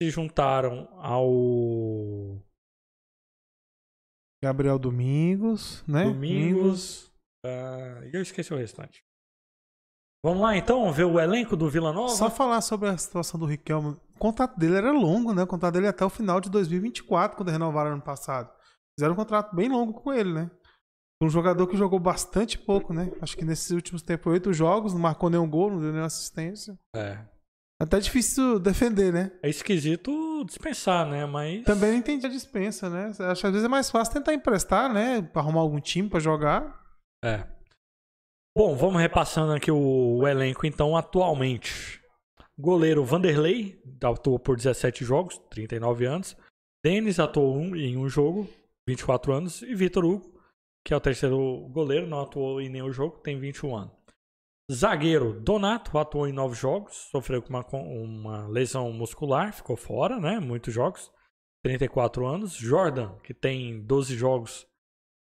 se 0.00 0.08
juntaram 0.08 0.88
ao 0.98 2.40
Gabriel 4.42 4.78
Domingos, 4.78 5.84
né? 5.86 6.04
Domingos. 6.04 7.08
Uh, 7.44 8.04
e 8.10 8.10
eu 8.14 8.22
esqueci 8.22 8.52
o 8.54 8.56
restante. 8.56 9.02
Vamos 10.24 10.42
lá 10.42 10.56
então 10.56 10.90
ver 10.92 11.04
o 11.04 11.18
elenco 11.18 11.56
do 11.56 11.68
Vila 11.68 11.92
Nova? 11.92 12.14
Só 12.14 12.30
falar 12.30 12.60
sobre 12.60 12.88
a 12.88 12.96
situação 12.96 13.40
do 13.40 13.46
Riquelme. 13.46 13.96
O 14.14 14.18
contrato 14.18 14.58
dele 14.58 14.76
era 14.76 14.92
longo, 14.92 15.32
né? 15.32 15.42
O 15.42 15.46
contrato 15.46 15.74
dele 15.74 15.86
é 15.86 15.90
até 15.90 16.04
o 16.04 16.10
final 16.10 16.40
de 16.40 16.50
2024, 16.50 17.36
quando 17.36 17.50
renovaram 17.50 17.92
ano 17.92 18.02
passado. 18.02 18.50
Fizeram 18.98 19.14
um 19.14 19.16
contrato 19.16 19.56
bem 19.56 19.68
longo 19.68 19.94
com 19.94 20.12
ele, 20.12 20.32
né? 20.32 20.50
Um 21.22 21.28
jogador 21.28 21.66
que 21.66 21.76
jogou 21.76 21.98
bastante 21.98 22.58
pouco, 22.58 22.94
né? 22.94 23.12
Acho 23.20 23.36
que 23.36 23.44
nesses 23.44 23.70
últimos 23.70 24.00
tempos, 24.00 24.32
oito 24.32 24.52
jogos, 24.54 24.94
não 24.94 25.00
marcou 25.00 25.28
nenhum 25.28 25.48
gol, 25.48 25.70
não 25.70 25.78
deu 25.78 25.90
nenhuma 25.90 26.06
assistência. 26.06 26.78
É. 26.96 27.18
é 27.78 27.84
até 27.84 28.00
difícil 28.00 28.58
defender, 28.58 29.12
né? 29.12 29.30
É 29.42 29.48
esquisito 29.50 30.44
dispensar, 30.44 31.06
né? 31.06 31.26
Mas. 31.26 31.62
Também 31.64 31.90
não 31.90 31.98
entendi 31.98 32.26
a 32.26 32.30
dispensa, 32.30 32.88
né? 32.88 33.12
Acho 33.18 33.40
que 33.42 33.46
às 33.46 33.52
vezes 33.52 33.64
é 33.64 33.68
mais 33.68 33.90
fácil 33.90 34.14
tentar 34.14 34.32
emprestar, 34.32 34.92
né? 34.92 35.20
Pra 35.20 35.42
arrumar 35.42 35.60
algum 35.60 35.78
time 35.78 36.08
pra 36.08 36.20
jogar. 36.20 36.80
É. 37.22 37.46
Bom, 38.56 38.74
vamos 38.74 39.00
repassando 39.00 39.52
aqui 39.52 39.70
o, 39.70 40.18
o 40.18 40.26
elenco, 40.26 40.66
então, 40.66 40.96
atualmente. 40.96 42.00
Goleiro 42.58 43.04
Vanderlei, 43.04 43.80
atuou 44.02 44.38
por 44.38 44.56
17 44.56 45.04
jogos, 45.04 45.38
39 45.50 46.06
anos. 46.06 46.36
Denis 46.84 47.18
atuou 47.18 47.58
em 47.76 47.96
um 47.96 48.08
jogo, 48.08 48.48
24 48.88 49.32
anos. 49.32 49.62
E 49.62 49.74
Vitor 49.74 50.04
Hugo, 50.04 50.39
que 50.84 50.94
é 50.94 50.96
o 50.96 51.00
terceiro 51.00 51.68
goleiro, 51.70 52.06
não 52.06 52.20
atuou 52.20 52.60
em 52.60 52.68
nenhum 52.68 52.92
jogo, 52.92 53.18
tem 53.18 53.38
21 53.38 53.76
anos. 53.76 54.00
Zagueiro 54.70 55.40
Donato 55.40 55.98
atuou 55.98 56.28
em 56.28 56.32
nove 56.32 56.54
jogos, 56.54 56.94
sofreu 57.10 57.42
com 57.42 57.50
uma, 57.50 57.66
uma 57.72 58.46
lesão 58.46 58.92
muscular, 58.92 59.52
ficou 59.52 59.76
fora, 59.76 60.20
né? 60.20 60.38
Muitos 60.38 60.72
jogos, 60.72 61.10
34 61.64 62.24
anos. 62.24 62.54
Jordan, 62.54 63.12
que 63.24 63.34
tem 63.34 63.82
12 63.82 64.14
jogos, 64.14 64.66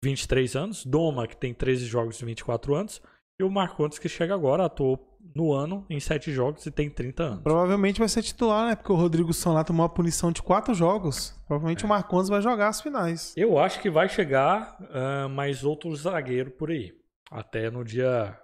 23 0.05 0.55
anos. 0.55 0.85
Doma, 0.85 1.27
que 1.27 1.37
tem 1.37 1.55
13 1.55 1.87
jogos, 1.87 2.21
24 2.21 2.75
anos. 2.75 3.01
E 3.41 3.45
o 3.45 3.51
Marcondes, 3.51 3.99
que 3.99 4.09
chega 4.09 4.35
agora, 4.35 4.67
atuou 4.67 4.99
no 5.35 5.53
ano 5.53 5.85
em 5.89 6.01
7 6.01 6.33
jogos 6.33 6.67
e 6.67 6.71
tem 6.71 6.89
30 6.91 7.23
anos. 7.23 7.43
Provavelmente 7.43 7.99
vai 7.99 8.09
ser 8.09 8.23
titular, 8.23 8.69
né? 8.69 8.77
Porque 8.77 8.93
o 8.93 8.97
Rodrigo 8.97 9.31
lá 9.47 9.65
tomou 9.65 9.83
uma 9.83 9.89
punição 9.89 10.33
de 10.33 10.43
4 10.43 10.75
jogos. 10.75 11.39
Provavelmente 11.47 11.85
é. 11.85 11.87
o 11.87 11.89
Marcondes 11.89 12.29
vai 12.29 12.41
jogar 12.41 12.69
as 12.69 12.81
finais. 12.81 13.33
Eu 13.37 13.59
acho 13.59 13.81
que 13.81 13.91
vai 13.91 14.09
chegar 14.09 14.77
uh, 14.81 15.29
mais 15.29 15.65
outro 15.65 15.95
zagueiro 15.95 16.51
por 16.51 16.71
aí. 16.71 16.93
Até 17.31 17.71
no 17.71 17.85
dia 17.85 18.39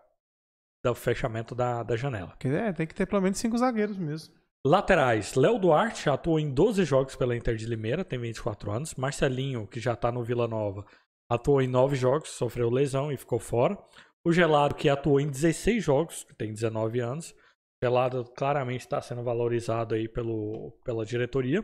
do 0.84 0.94
fechamento 0.94 1.54
da, 1.54 1.82
da 1.82 1.96
janela. 1.96 2.34
É, 2.44 2.72
tem 2.72 2.86
que 2.86 2.94
ter 2.94 3.06
pelo 3.06 3.22
menos 3.22 3.38
5 3.38 3.56
zagueiros 3.56 3.96
mesmo. 3.96 4.34
Laterais, 4.66 5.34
Léo 5.34 5.58
Duarte 5.58 6.08
atuou 6.08 6.40
em 6.40 6.50
12 6.50 6.84
jogos 6.84 7.14
pela 7.14 7.36
Inter 7.36 7.54
de 7.54 7.66
Limeira, 7.66 8.02
tem 8.02 8.18
24 8.18 8.70
anos. 8.70 8.94
Marcelinho, 8.94 9.66
que 9.66 9.78
já 9.78 9.92
está 9.92 10.10
no 10.10 10.22
Vila 10.22 10.48
Nova, 10.48 10.86
atuou 11.28 11.60
em 11.60 11.68
9 11.68 11.96
jogos, 11.96 12.30
sofreu 12.30 12.70
lesão 12.70 13.12
e 13.12 13.16
ficou 13.16 13.38
fora. 13.38 13.78
O 14.26 14.32
Gelado, 14.32 14.74
que 14.74 14.88
atuou 14.88 15.20
em 15.20 15.28
16 15.28 15.82
jogos, 15.84 16.24
que 16.24 16.34
tem 16.34 16.52
19 16.52 17.00
anos. 17.00 17.34
Pelada 17.80 18.24
claramente 18.36 18.80
está 18.80 19.00
sendo 19.02 19.22
valorizado 19.22 19.94
aí 19.94 20.08
pelo, 20.08 20.72
pela 20.84 21.04
diretoria. 21.04 21.62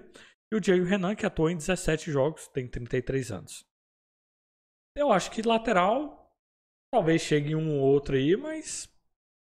E 0.53 0.57
o 0.57 0.61
Diego 0.61 0.85
Renan, 0.85 1.15
que 1.15 1.25
atuou 1.25 1.49
em 1.49 1.57
17 1.57 2.11
jogos, 2.11 2.49
tem 2.49 2.69
33 2.69 3.31
anos. 3.33 3.65
Eu 4.97 5.13
acho 5.13 5.31
que 5.31 5.43
lateral 5.43 6.31
talvez 6.93 7.23
chegue 7.23 7.55
um 7.55 7.79
ou 7.79 7.87
outro 7.87 8.17
aí, 8.17 8.37
mas 8.37 8.89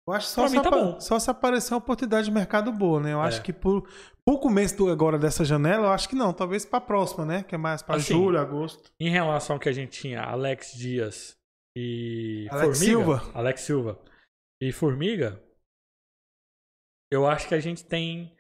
Eu 0.07 0.13
acho 0.15 0.29
que 0.29 0.33
só, 0.35 0.47
se, 0.49 0.61
tá 0.63 0.69
apa- 0.69 1.01
só 1.01 1.19
se 1.19 1.31
aparecer 1.31 1.73
uma 1.75 1.79
oportunidade 1.79 2.27
de 2.27 2.31
mercado 2.33 2.71
boa, 2.71 3.01
né? 3.01 3.13
Eu 3.15 3.21
acho 3.21 3.41
É. 3.41 3.43
que 3.43 3.53
por, 3.53 3.89
por 4.25 4.39
começo 4.39 4.77
do, 4.77 4.91
agora 4.91 5.19
dessa 5.19 5.45
janela, 5.45 5.87
eu 5.87 5.91
acho 5.93 6.09
que 6.09 6.15
não. 6.15 6.33
Talvez 6.33 6.65
pra 6.67 6.81
próxima, 6.81 7.25
né? 7.25 7.43
Que 7.43 7.55
é 7.55 7.59
mais 7.59 7.83
pra 7.83 7.97
Assim, 7.97 8.13
julho, 8.15 8.39
agosto. 8.39 8.93
em 9.01 9.09
relação 9.11 9.57
ao 9.57 9.61
que 9.61 9.69
a 9.69 9.73
gente 9.73 9.99
tinha 9.99 10.23
Alex 10.23 10.73
Dias 10.77 11.37
e 11.77 12.47
Alex 12.51 12.79
Formiga, 12.79 12.85
Silva. 12.85 13.33
Alex 13.39 13.61
Silva 13.63 13.99
e 14.63 14.73
Formiga, 14.73 15.43
eu 17.13 17.27
acho 17.27 17.49
que 17.49 17.55
a 17.55 17.61
gente 17.61 17.85
tem 17.85 18.37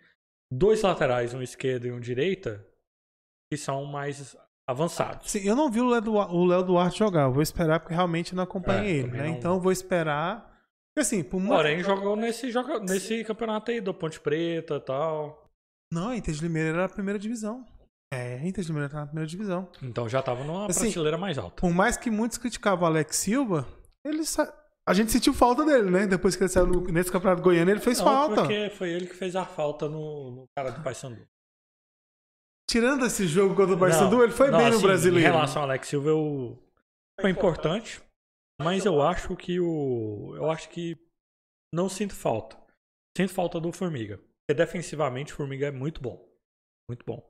dois 0.52 0.82
laterais, 0.82 1.34
um 1.34 1.42
esquerdo 1.42 1.86
e 1.86 1.92
um 1.92 2.00
direita, 2.00 2.66
que 3.52 3.56
são 3.58 3.84
mais 3.84 4.36
avançados. 4.68 5.30
Sim, 5.30 5.40
eu 5.40 5.56
não 5.56 5.70
vi 5.70 5.80
o 5.80 5.88
Léo, 5.88 6.62
Duarte, 6.62 6.98
jogar. 6.98 7.24
Eu 7.24 7.32
vou 7.32 7.42
esperar 7.42 7.80
porque 7.80 7.94
realmente 7.94 8.34
não 8.34 8.44
acompanhei 8.44 8.96
É, 8.96 8.98
ele, 9.00 9.10
né? 9.10 9.28
não- 9.28 9.34
Então 9.36 9.54
eu 9.54 9.60
vou 9.60 9.72
esperar. 9.72 10.48
Assim, 10.98 11.22
por 11.24 11.38
uma... 11.38 11.56
Porém, 11.56 11.82
jogou 11.82 12.14
nesse, 12.14 12.50
joga, 12.50 12.78
nesse 12.80 13.24
campeonato 13.24 13.70
aí 13.70 13.80
do 13.80 13.94
Ponte 13.94 14.20
Preta 14.20 14.74
e 14.76 14.80
tal. 14.80 15.46
Não, 15.92 16.10
a 16.10 16.16
Inter 16.16 16.34
de 16.34 16.42
Limeira 16.42 16.68
era 16.70 16.84
a 16.84 16.88
primeira 16.88 17.18
divisão. 17.18 17.64
É, 18.12 18.36
Inter 18.46 18.62
de 18.64 18.68
Limeira 18.68 18.88
tá 18.88 19.00
na 19.00 19.06
primeira 19.06 19.26
divisão. 19.28 19.70
Então 19.82 20.08
já 20.08 20.20
tava 20.20 20.42
numa 20.42 20.66
Assim, 20.66 20.86
prateleira 20.86 21.16
mais 21.16 21.38
alta. 21.38 21.60
Por 21.60 21.70
mais 21.72 21.96
que 21.96 22.10
muitos 22.10 22.38
criticavam 22.38 22.84
o 22.84 22.86
Alex 22.86 23.16
Silva, 23.16 23.68
ele 24.04 24.24
sa... 24.24 24.52
a 24.88 24.92
gente 24.92 25.12
sentiu 25.12 25.32
falta 25.32 25.64
dele, 25.64 25.88
né? 25.90 26.06
Depois 26.08 26.34
que 26.34 26.42
ele 26.42 26.50
saiu 26.50 26.66
no- 26.66 26.86
nesse 26.88 27.10
campeonato 27.12 27.40
goiano, 27.42 27.70
ele 27.70 27.78
fez 27.80 27.98
Não, 27.98 28.04
falta. 28.06 28.42
porque 28.42 28.70
foi 28.70 28.90
ele 28.90 29.06
que 29.06 29.14
fez 29.14 29.36
a 29.36 29.44
falta 29.44 29.88
no, 29.88 30.30
no 30.32 30.44
cara 30.56 30.70
do 30.72 30.82
Paysandu. 30.82 31.24
Tirando 32.68 33.04
esse 33.06 33.26
jogo 33.26 33.54
contra 33.54 33.74
o 33.74 33.78
Paysandu, 33.78 34.22
ele 34.22 34.32
foi 34.32 34.50
não, 34.50 34.58
bem 34.58 34.70
no 34.70 34.76
assim, 34.76 34.86
brasileiro. 34.86 35.28
Em 35.28 35.32
relação 35.32 35.62
ao 35.62 35.68
Alex 35.68 35.88
Silva, 35.88 36.08
eu... 36.08 36.58
foi 37.20 37.30
importante, 37.30 38.02
mas 38.60 38.84
eu 38.84 39.00
acho 39.02 39.36
que 39.36 39.60
o. 39.60 40.34
Eu 40.36 40.50
acho 40.50 40.68
que 40.68 40.96
não 41.72 41.88
sinto 41.88 42.14
falta. 42.14 42.56
Sinto 43.16 43.32
falta 43.32 43.60
do 43.60 43.72
Formiga. 43.72 44.18
Porque 44.18 44.54
defensivamente 44.56 45.32
o 45.32 45.36
Formiga 45.36 45.66
é 45.66 45.70
muito 45.70 46.00
bom. 46.00 46.28
Muito 46.88 47.04
bom. 47.04 47.29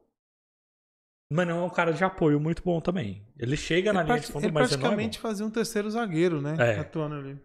Mas 1.33 1.47
não 1.47 1.61
é 1.61 1.63
um 1.63 1.71
cara 1.71 1.93
de 1.93 2.03
apoio 2.03 2.41
muito 2.41 2.63
bom 2.63 2.81
também. 2.81 3.25
Ele 3.39 3.57
chega 3.57 3.93
na 3.93 4.01
ele, 4.01 4.09
linha 4.09 4.21
de 4.21 4.27
fundo, 4.27 4.45
ele 4.47 4.53
mas 4.53 4.73
ele 4.73 4.83
não 4.83 4.87
é 4.87 4.91
praticamente 4.91 5.19
fazia 5.21 5.47
um 5.47 5.51
terceiro 5.51 5.89
zagueiro, 5.89 6.43
né? 6.43 6.57
É. 6.59 6.81
Atuando 6.81 7.15
ali. 7.15 7.39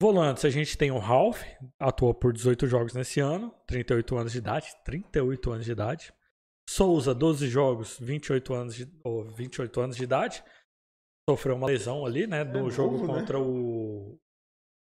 Volantes, 0.00 0.44
a 0.44 0.50
gente 0.50 0.76
tem 0.76 0.90
o 0.90 0.98
Ralph, 0.98 1.42
atua 1.80 2.14
por 2.14 2.32
18 2.32 2.66
jogos 2.66 2.92
nesse 2.92 3.18
ano, 3.18 3.52
38 3.66 4.16
anos 4.16 4.32
de 4.32 4.38
idade, 4.38 4.68
38 4.84 5.50
anos 5.50 5.64
de 5.64 5.72
idade. 5.72 6.12
Souza, 6.68 7.14
12 7.14 7.48
jogos, 7.48 7.96
28 7.98 8.54
anos 8.54 8.74
de, 8.74 8.88
ou 9.02 9.24
28 9.24 9.80
anos 9.80 9.96
de 9.96 10.04
idade. 10.04 10.44
Sofreu 11.28 11.56
uma 11.56 11.66
lesão 11.66 12.04
ali, 12.04 12.26
né, 12.26 12.44
no 12.44 12.58
novo, 12.58 12.70
jogo 12.70 13.06
né? 13.06 13.06
contra 13.06 13.40
o 13.40 14.18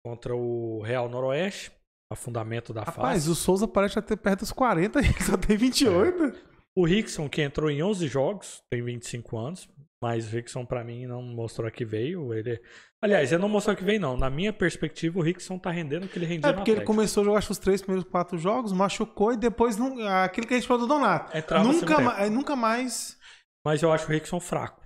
contra 0.04 0.36
o 0.36 0.82
Real 0.82 1.10
Noroeste, 1.10 1.72
afundamento 2.12 2.74
da 2.74 2.82
Rapaz, 2.82 3.26
face. 3.26 3.30
o 3.30 3.36
Souza 3.36 3.68
parece 3.68 4.02
ter 4.02 4.16
perto 4.16 4.40
dos 4.40 4.52
40 4.54 5.00
e 5.04 5.24
só 5.24 5.38
tem 5.38 5.58
28. 5.58 6.57
O 6.78 6.86
Rickson, 6.86 7.28
que 7.28 7.42
entrou 7.42 7.72
em 7.72 7.82
11 7.82 8.08
jogos, 8.08 8.62
tem 8.72 8.84
25 8.84 9.36
anos, 9.36 9.68
mas 10.00 10.28
o 10.28 10.30
Rickson 10.36 10.64
pra 10.64 10.84
mim 10.84 11.08
não 11.08 11.24
mostrou 11.24 11.72
que 11.72 11.84
veio, 11.84 12.32
ele 12.36 12.62
Aliás, 13.04 13.32
ele 13.32 13.42
não 13.42 13.50
mostrou 13.50 13.76
que 13.76 13.84
veio 13.84 14.00
não. 14.00 14.16
Na 14.16 14.30
minha 14.30 14.54
perspectiva, 14.54 15.18
o 15.18 15.22
Rickson 15.24 15.58
tá 15.58 15.72
rendendo 15.72 16.06
o 16.06 16.08
que 16.08 16.20
ele 16.20 16.28
rendia 16.28 16.52
É 16.52 16.54
porque 16.54 16.70
ele 16.70 16.86
começou 16.86 17.22
a 17.22 17.26
jogar 17.26 17.40
acho, 17.40 17.52
os 17.52 17.58
três 17.58 17.82
primeiros 17.82 18.08
quatro 18.08 18.38
jogos, 18.38 18.72
machucou 18.72 19.34
e 19.34 19.38
depois 19.38 19.76
não, 19.76 20.08
aquele 20.08 20.46
que 20.46 20.54
a 20.54 20.58
gente 20.58 20.68
falou 20.68 20.88
do 20.88 20.94
Donato. 20.94 21.36
Entrava 21.36 21.64
no 21.64 21.74
Nunca, 21.74 22.00
ma- 22.00 22.20
é, 22.20 22.30
nunca 22.30 22.56
mais. 22.56 23.18
Mas 23.66 23.82
eu 23.82 23.92
acho 23.92 24.06
o 24.06 24.12
Rickson 24.12 24.40
fraco. 24.40 24.80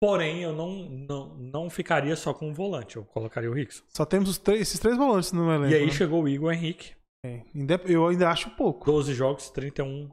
Porém, 0.00 0.42
eu 0.42 0.52
não, 0.52 0.88
não, 0.90 1.34
não 1.36 1.70
ficaria 1.70 2.14
só 2.14 2.32
com 2.32 2.50
o 2.50 2.54
volante. 2.54 2.96
Eu 2.96 3.04
colocaria 3.04 3.50
o 3.50 3.54
Rickson. 3.54 3.82
Só 3.88 4.04
temos 4.04 4.28
os 4.28 4.38
três, 4.38 4.60
esses 4.60 4.78
três 4.78 4.96
volantes 4.96 5.32
no 5.32 5.50
elenco. 5.50 5.72
E 5.72 5.76
aí 5.76 5.86
né? 5.86 5.92
chegou 5.92 6.22
o 6.22 6.28
Igor 6.28 6.52
Henrique. 6.52 6.94
É, 7.24 7.42
Eu 7.86 8.06
ainda 8.06 8.28
acho 8.30 8.50
pouco. 8.50 8.86
12 8.86 9.12
jogos, 9.14 9.50
31 9.50 10.08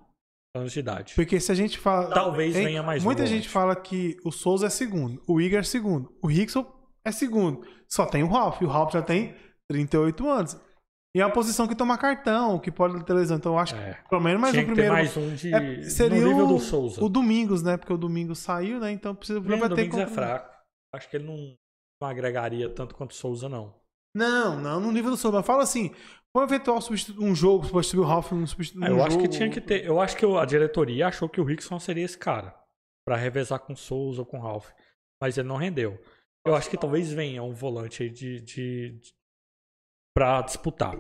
anos 0.56 0.72
de 0.74 0.80
idade. 0.80 1.14
Porque 1.16 1.40
se 1.40 1.52
a 1.52 1.56
gente 1.56 1.78
fala. 1.78 2.14
Talvez 2.14 2.56
Hein, 2.56 2.66
venha 2.66 2.84
mais 2.84 3.02
um 3.02 3.06
Muita 3.06 3.24
volante. 3.24 3.36
gente 3.36 3.50
fala 3.50 3.76
que 3.76 4.18
o 4.26 4.32
Souza 4.32 4.68
é 4.68 4.70
segundo, 4.70 5.22
o 5.28 5.40
Igor 5.40 5.60
é 5.60 5.64
segundo, 5.64 6.14
o 6.22 6.28
Rickson 6.28 6.66
é 7.06 7.12
segundo. 7.12 7.66
Só 7.88 8.06
tem 8.06 8.24
o 8.24 8.28
Ralph, 8.28 8.62
e 8.62 8.66
o 8.66 8.68
Ralph 8.70 8.94
já 8.94 9.02
tem 9.02 9.36
38 9.70 10.28
anos. 10.30 10.58
E 11.14 11.20
é 11.20 11.26
uma 11.26 11.32
posição 11.34 11.68
que 11.68 11.76
toma 11.76 11.98
cartão, 11.98 12.58
que 12.58 12.72
pode 12.72 13.04
ter 13.04 13.14
lesão. 13.14 13.36
Então 13.38 13.54
eu 13.54 13.60
acho 13.60 13.76
que 13.76 13.82
É. 13.82 13.98
pelo 14.10 14.22
menos 14.22 14.40
mais 14.40 14.54
Tinha 14.54 14.64
um 14.64 14.70
que 14.70 14.76
ter 14.76 14.88
primeiro. 14.90 14.94
mais 14.94 15.18
um 15.18 15.36
de, 15.36 15.54
É, 15.54 15.82
seria 15.84 16.22
no 16.22 16.28
nível 16.28 16.46
o, 16.46 16.48
do 16.54 16.60
Souza. 16.60 17.04
o 17.04 17.10
Domingos, 17.10 17.62
né? 17.62 17.76
Porque 17.76 17.92
o 17.92 17.98
Domingos 17.98 18.40
saiu, 18.40 18.80
né? 18.80 18.92
Então 18.92 19.14
precisa 19.14 19.40
O 19.40 19.42
vai 19.44 19.60
ter 19.60 19.68
Domingos 19.70 19.98
é 19.98 20.04
como- 20.06 20.16
fraco. 20.16 20.52
Acho 20.96 21.10
que 21.10 21.18
ele 21.18 21.26
não, 21.26 21.54
não 22.02 22.08
agregaria 22.10 22.70
tanto 22.70 22.96
quanto 22.96 23.12
o 23.12 23.16
Souza, 23.16 23.50
não. 23.50 23.74
Não, 24.16 24.60
não, 24.60 24.80
no 24.80 24.92
nível 24.92 25.12
do 25.12 25.18
Souza. 25.18 25.38
Mas 25.38 25.46
Fala 25.46 25.64
assim, 25.64 25.92
um 26.36 26.42
eventual 26.42 26.82
substitu- 26.82 27.24
um 27.24 27.34
jogo, 27.34 27.66
substituir 27.66 28.02
o 28.02 28.06
Ralph 28.06 28.32
num 28.32 28.46
substitu- 28.48 28.84
Ah, 28.84 28.90
eu 28.90 29.04
acho 29.04 29.18
que 29.18 29.28
tinha 29.28 29.50
que 29.50 29.62
ter. 29.62 29.86
Eu 29.86 30.00
acho 30.02 30.16
que 30.18 30.26
a 30.26 30.46
diretoria 30.46 31.08
achou 31.08 31.30
que 31.30 31.40
o 31.40 31.44
Rickson 31.44 31.80
seria 31.80 32.04
esse 32.06 32.18
cara. 32.18 32.54
Pra 33.06 33.16
revezar 33.16 33.60
com 33.60 33.74
o 33.74 33.78
Souza 33.78 34.22
ou 34.22 34.26
com 34.26 34.38
o 34.38 34.42
Ralph. 34.42 34.70
Mas 35.22 35.38
ele 35.38 35.48
não 35.48 35.56
rendeu. 35.58 36.00
Eu 36.46 36.56
acho 36.56 36.70
que 36.70 36.78
talvez 36.78 37.12
venha 37.12 37.42
um 37.44 37.54
volante 37.54 38.04
aí 38.04 38.10
de, 38.10 38.42
de, 38.42 38.92
de 39.00 39.14
pra 40.16 40.42
disputar. 40.42 40.96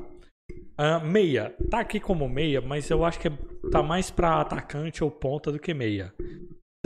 Ah, 0.77 0.99
meia. 0.99 1.55
Tá 1.69 1.79
aqui 1.79 1.99
como 1.99 2.27
meia, 2.29 2.61
mas 2.61 2.89
eu 2.89 3.03
acho 3.05 3.19
que 3.19 3.27
é- 3.27 3.37
tá 3.71 3.81
mais 3.83 4.09
pra 4.09 4.41
atacante 4.41 5.03
ou 5.03 5.11
ponta 5.11 5.51
do 5.51 5.59
que 5.59 5.73
meia. 5.73 6.13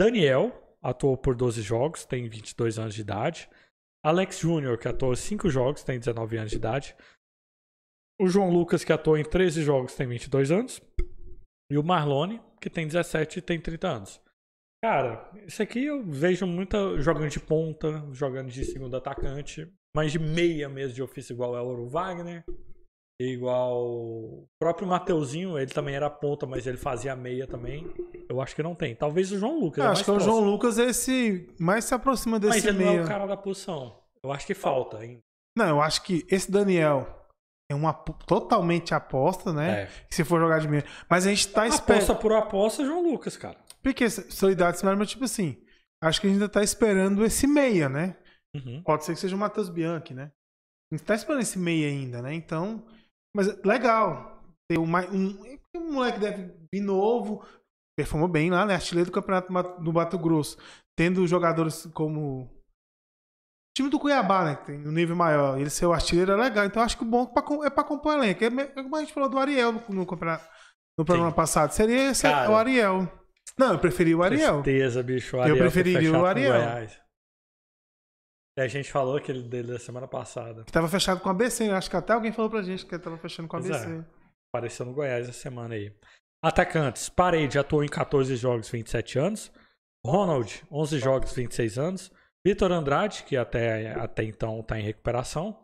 Daniel 0.00 0.52
atuou 0.82 1.16
por 1.16 1.34
12 1.34 1.62
jogos, 1.62 2.04
tem 2.04 2.28
22 2.28 2.78
anos 2.78 2.94
de 2.94 3.00
idade. 3.00 3.48
Alex 4.06 4.38
Júnior, 4.38 4.78
que 4.78 4.86
atuou 4.86 5.12
em 5.12 5.16
5 5.16 5.50
jogos, 5.50 5.82
tem 5.82 5.98
19 5.98 6.36
anos 6.36 6.52
de 6.52 6.56
idade. 6.56 6.94
O 8.20 8.28
João 8.28 8.50
Lucas, 8.50 8.84
que 8.84 8.92
atuou 8.92 9.18
em 9.18 9.24
13 9.24 9.64
jogos, 9.64 9.96
tem 9.96 10.06
22 10.06 10.52
anos. 10.52 10.80
E 11.68 11.76
o 11.76 11.82
Marlone, 11.82 12.40
que 12.60 12.70
tem 12.70 12.86
17 12.86 13.40
e 13.40 13.42
tem 13.42 13.60
30 13.60 13.88
anos. 13.88 14.22
Cara, 14.80 15.28
isso 15.44 15.60
aqui 15.60 15.84
eu 15.84 16.04
vejo 16.04 16.46
muita 16.46 16.96
jogando 17.00 17.28
de 17.28 17.40
ponta, 17.40 18.08
jogando 18.12 18.48
de 18.48 18.64
segundo 18.64 18.96
atacante, 18.96 19.68
mas 19.92 20.12
de 20.12 20.20
meia 20.20 20.68
mesmo 20.68 20.94
de 20.94 21.02
ofício 21.02 21.32
igual 21.32 21.56
é 21.56 21.60
o 21.60 21.88
Wagner. 21.88 22.44
Igual 23.18 23.82
o 23.82 24.46
próprio 24.58 24.86
Mateuzinho, 24.86 25.58
ele 25.58 25.70
também 25.70 25.94
era 25.94 26.10
ponta, 26.10 26.44
mas 26.46 26.66
ele 26.66 26.76
fazia 26.76 27.16
meia 27.16 27.46
também. 27.46 27.90
Eu 28.28 28.42
acho 28.42 28.54
que 28.54 28.62
não 28.62 28.74
tem. 28.74 28.94
Talvez 28.94 29.32
o 29.32 29.38
João 29.38 29.58
Lucas. 29.58 29.82
Eu 29.82 29.88
é 29.88 29.92
acho 29.92 30.04
que 30.04 30.10
é 30.10 30.12
o 30.12 30.16
próximo. 30.16 30.34
João 30.34 30.44
Lucas 30.44 30.78
esse 30.78 31.48
mais 31.58 31.86
se 31.86 31.94
aproxima 31.94 32.38
desse 32.38 32.56
Mas 32.56 32.64
ele 32.66 32.84
não 32.84 32.90
meio. 32.92 33.00
é 33.00 33.04
o 33.04 33.08
cara 33.08 33.26
da 33.26 33.36
posição. 33.36 34.02
Eu 34.22 34.30
acho 34.30 34.46
que 34.46 34.52
falta 34.54 34.98
ainda. 34.98 35.20
Não, 35.56 35.66
eu 35.68 35.80
acho 35.80 36.02
que 36.02 36.26
esse 36.30 36.50
Daniel 36.50 37.26
é 37.70 37.74
uma 37.74 37.94
totalmente 37.94 38.92
aposta, 38.92 39.50
né? 39.50 39.84
É. 39.84 39.88
Se 40.10 40.22
for 40.22 40.38
jogar 40.38 40.58
de 40.58 40.68
meia. 40.68 40.84
Mas 41.08 41.26
a 41.26 41.30
gente 41.30 41.48
tá 41.48 41.66
esperando. 41.66 42.02
Aposta 42.02 42.14
por 42.14 42.32
aposta, 42.34 42.84
João 42.84 43.02
Lucas, 43.02 43.36
cara. 43.38 43.56
Porque 43.82 44.10
solidariedade 44.10 44.78
similar, 44.78 44.98
mas 44.98 45.08
tipo 45.08 45.24
assim, 45.24 45.56
acho 46.02 46.20
que 46.20 46.26
a 46.26 46.30
gente 46.30 46.40
ainda 46.40 46.52
tá 46.52 46.62
esperando 46.62 47.24
esse 47.24 47.46
meia, 47.46 47.88
né? 47.88 48.14
Uhum. 48.54 48.82
Pode 48.84 49.04
ser 49.06 49.14
que 49.14 49.20
seja 49.20 49.34
o 49.34 49.38
Matheus 49.38 49.70
Bianchi, 49.70 50.12
né? 50.12 50.32
A 50.92 50.94
gente 50.94 51.04
tá 51.04 51.14
esperando 51.14 51.40
esse 51.40 51.58
meia 51.58 51.88
ainda, 51.88 52.20
né? 52.20 52.34
Então. 52.34 52.84
Mas 53.36 53.62
legal. 53.62 54.42
Ter 54.68 54.78
um, 54.78 54.84
um, 55.12 55.56
um 55.76 55.92
moleque 55.92 56.18
deve 56.18 56.52
vir 56.72 56.80
novo. 56.80 57.44
Performou 57.96 58.28
bem 58.28 58.50
lá, 58.50 58.66
né? 58.66 58.74
Artilheiro 58.74 59.10
do 59.10 59.14
Campeonato 59.14 59.52
do 59.82 59.92
Mato 59.92 60.18
Grosso. 60.18 60.56
Tendo 60.98 61.26
jogadores 61.26 61.86
como. 61.94 62.42
o 62.44 62.48
time 63.76 63.88
do 63.90 63.98
Cuiabá, 64.00 64.44
né? 64.44 64.56
Que 64.56 64.66
tem 64.66 64.88
um 64.88 64.92
nível 64.92 65.14
maior. 65.14 65.58
Ele 65.60 65.70
ser 65.70 65.86
o 65.86 65.92
artilheiro 65.92 66.32
é 66.32 66.36
legal. 66.36 66.64
Então 66.64 66.82
acho 66.82 66.96
que 66.96 67.04
o 67.04 67.06
bom 67.06 67.30
é 67.64 67.70
pra 67.70 67.84
compor 67.84 68.14
o 68.14 68.22
elenco. 68.22 68.42
É 68.42 68.46
é 68.48 68.82
como 68.82 68.96
a 68.96 69.00
gente 69.00 69.12
falou 69.12 69.28
do 69.28 69.38
Ariel 69.38 69.72
no, 69.72 69.82
no, 69.94 70.06
campeonato- 70.06 70.48
no 70.98 71.04
programa 71.04 71.32
passado. 71.32 71.72
Seria 71.72 72.10
esse, 72.10 72.22
Cara. 72.22 72.50
o 72.50 72.56
Ariel. 72.56 73.06
Não, 73.58 73.72
eu 73.72 73.78
preferi 73.78 74.14
o 74.14 74.22
Ariel. 74.22 74.62
Tristeza, 74.62 75.02
bicho. 75.02 75.36
O 75.36 75.38
Eu 75.38 75.42
Ariel 75.44 75.58
preferiria 75.58 76.00
fechado 76.00 76.22
o 76.22 76.26
Ariel. 76.26 76.52
E 78.56 78.60
a 78.62 78.68
gente 78.68 78.90
falou 78.90 79.16
aquele 79.16 79.42
dele 79.42 79.72
da 79.72 79.78
semana 79.78 80.08
passada. 80.08 80.64
Que 80.64 80.72
tava 80.72 80.88
fechado 80.88 81.20
com 81.20 81.28
a 81.28 81.32
ABC, 81.32 81.68
né? 81.68 81.74
Acho 81.74 81.90
que 81.90 81.96
até 81.96 82.14
alguém 82.14 82.32
falou 82.32 82.50
pra 82.50 82.62
gente 82.62 82.86
que 82.86 82.98
tava 82.98 83.18
fechando 83.18 83.48
com 83.48 83.56
a 83.56 83.60
Pois 83.60 83.84
é. 83.84 84.04
Apareceu 84.52 84.86
no 84.86 84.94
Goiás 84.94 85.28
essa 85.28 85.38
semana 85.38 85.74
aí. 85.74 85.92
Atacantes. 86.42 87.08
Parede 87.08 87.58
atuou 87.58 87.84
em 87.84 87.88
14 87.88 88.34
jogos, 88.36 88.70
27 88.70 89.18
anos. 89.18 89.52
Ronald, 90.06 90.64
11 90.70 90.98
jogos, 90.98 91.32
26 91.32 91.78
anos. 91.78 92.12
Vitor 92.46 92.70
Andrade, 92.70 93.24
que 93.24 93.36
até, 93.36 93.92
até 93.92 94.22
então 94.22 94.60
está 94.60 94.78
em 94.78 94.82
recuperação. 94.82 95.58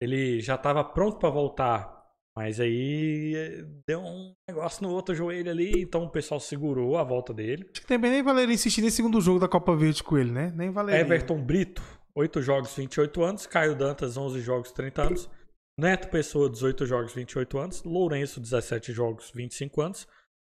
Ele 0.00 0.40
já 0.40 0.54
estava 0.54 0.82
pronto 0.82 1.18
para 1.18 1.28
voltar, 1.28 2.06
mas 2.36 2.60
aí 2.60 3.34
eh, 3.36 3.64
deu 3.86 4.00
um 4.00 4.32
negócio 4.48 4.82
no 4.82 4.94
outro 4.94 5.14
joelho 5.14 5.50
ali, 5.50 5.82
então 5.82 6.04
o 6.04 6.10
pessoal 6.10 6.40
segurou 6.40 6.96
a 6.96 7.02
volta 7.02 7.34
dele. 7.34 7.68
Acho 7.70 7.82
que 7.82 7.86
também 7.86 8.12
nem 8.12 8.22
valeria 8.22 8.54
insistir 8.54 8.80
nesse 8.80 8.96
segundo 8.96 9.20
jogo 9.20 9.40
da 9.40 9.48
Copa 9.48 9.74
Verde 9.76 10.02
com 10.02 10.16
ele, 10.16 10.30
né? 10.30 10.52
Nem 10.54 10.70
valeria. 10.70 11.00
Everton 11.00 11.42
Brito, 11.42 11.82
8 12.20 12.42
jogos, 12.42 12.74
28 12.74 13.22
anos. 13.22 13.46
Caio 13.46 13.74
Dantas, 13.74 14.16
11 14.16 14.40
jogos, 14.40 14.72
30 14.72 15.02
anos. 15.02 15.30
Neto 15.78 16.08
Pessoa, 16.10 16.50
18 16.50 16.86
jogos, 16.86 17.14
28 17.14 17.58
anos. 17.58 17.82
Lourenço, 17.82 18.40
17 18.40 18.92
jogos, 18.92 19.30
25 19.34 19.80
anos. 19.80 20.06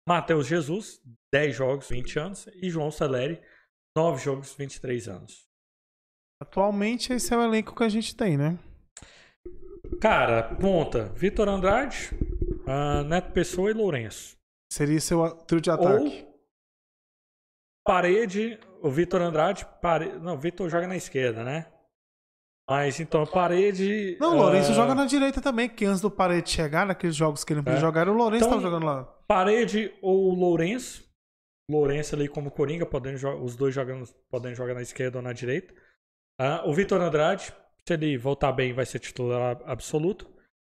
Matheus 0.08 0.48
Jesus, 0.48 1.00
10 1.32 1.56
jogos, 1.56 1.90
20 1.90 2.20
anos. 2.20 2.48
E 2.56 2.70
João 2.70 2.90
Celeri, 2.90 3.40
9 3.96 4.24
jogos, 4.24 4.56
23 4.56 5.08
anos. 5.08 5.48
Atualmente 6.42 7.14
esse 7.14 7.32
é 7.34 7.38
o 7.38 7.44
elenco 7.44 7.76
que 7.76 7.84
a 7.84 7.90
gente 7.90 8.16
tem, 8.16 8.36
né? 8.36 8.58
Cara, 10.00 10.56
ponta: 10.56 11.10
Vitor 11.10 11.48
Andrade, 11.48 12.10
ah, 12.66 13.04
Neto 13.04 13.32
Pessoa 13.32 13.70
e 13.70 13.74
Lourenço. 13.74 14.36
Seria 14.74 15.00
seu 15.00 15.30
trio 15.46 15.62
de 15.62 15.70
ataque. 15.70 16.26
Ou 16.26 16.31
parede, 17.86 18.60
o 18.82 18.90
Vitor 18.90 19.22
Andrade, 19.22 19.66
pare... 19.82 20.14
não, 20.20 20.36
o 20.36 20.38
Vitor 20.38 20.70
joga 20.70 20.88
na 20.88 20.96
esquerda, 20.96 21.44
né? 21.44 21.68
Mas 22.70 23.00
então, 23.00 23.26
parede. 23.26 24.18
Não, 24.20 24.34
o 24.34 24.38
Lourenço 24.38 24.72
ah, 24.72 24.76
joga 24.76 24.96
na 24.96 25.06
direita 25.06 25.42
também, 25.42 25.68
que 25.68 25.84
antes 25.86 26.00
do 26.00 26.10
Parede 26.10 26.50
chegar, 26.50 26.86
naqueles 26.86 27.16
jogos 27.16 27.44
que 27.44 27.52
ele 27.52 27.58
não 27.58 27.64
podia 27.66 27.80
É. 27.80 27.82
jogar, 27.82 28.08
o 28.08 28.14
Lourenço 28.14 28.46
Então- 28.46 28.58
tava 28.58 28.62
jogando 28.62 28.86
lá. 28.86 29.04
Parede 29.28 29.94
ou 30.02 30.34
Lourenço. 30.34 31.04
Lourenço 31.70 32.16
ali 32.16 32.28
como 32.30 32.50
Coringa, 32.52 32.86
podendo 32.86 33.16
os 33.44 33.56
dois 33.58 33.74
jogando, 33.76 34.08
podendo 34.30 34.56
jogar 34.56 34.74
na 34.74 34.82
esquerda 34.82 35.18
ou 35.18 35.22
na 35.22 35.34
direita. 35.34 35.74
Ah, 36.40 36.64
o 36.66 36.74
Vitor 36.74 37.02
Andrade, 37.02 37.54
se 37.86 37.94
ele 37.94 38.18
voltar 38.18 38.52
bem, 38.54 38.74
vai 38.74 38.86
ser 38.86 39.00
titular 39.00 39.60
absoluto. 39.66 40.30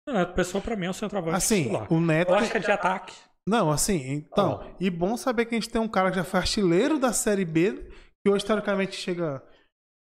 O 0.08 0.12
Neto 0.12 0.34
Pessoa, 0.34 0.62
pra 0.62 0.76
mim, 0.76 0.86
é 0.86 0.90
o 0.90 0.94
centroavante 0.94 1.36
Assim, 1.36 1.64
titular. 1.64 1.92
o 1.92 2.00
Neto. 2.00 2.30
Eu 2.30 2.34
acho 2.36 2.50
que 2.50 2.56
é 2.58 2.60
de 2.60 2.70
ataque. 2.70 3.14
Não, 3.48 3.70
assim, 3.70 3.96
então. 4.12 4.60
Ó. 4.62 4.76
E 4.78 4.90
bom 4.90 5.16
saber 5.16 5.46
que 5.46 5.54
a 5.54 5.58
gente 5.58 5.70
tem 5.70 5.80
um 5.80 5.88
cara 5.88 6.10
que 6.10 6.16
já 6.16 6.24
foi 6.24 6.40
artilheiro 6.40 6.98
da 6.98 7.12
Série 7.12 7.44
B, 7.44 7.88
que 8.24 8.30
hoje, 8.30 8.44
teoricamente, 8.44 8.94
chega 8.96 9.42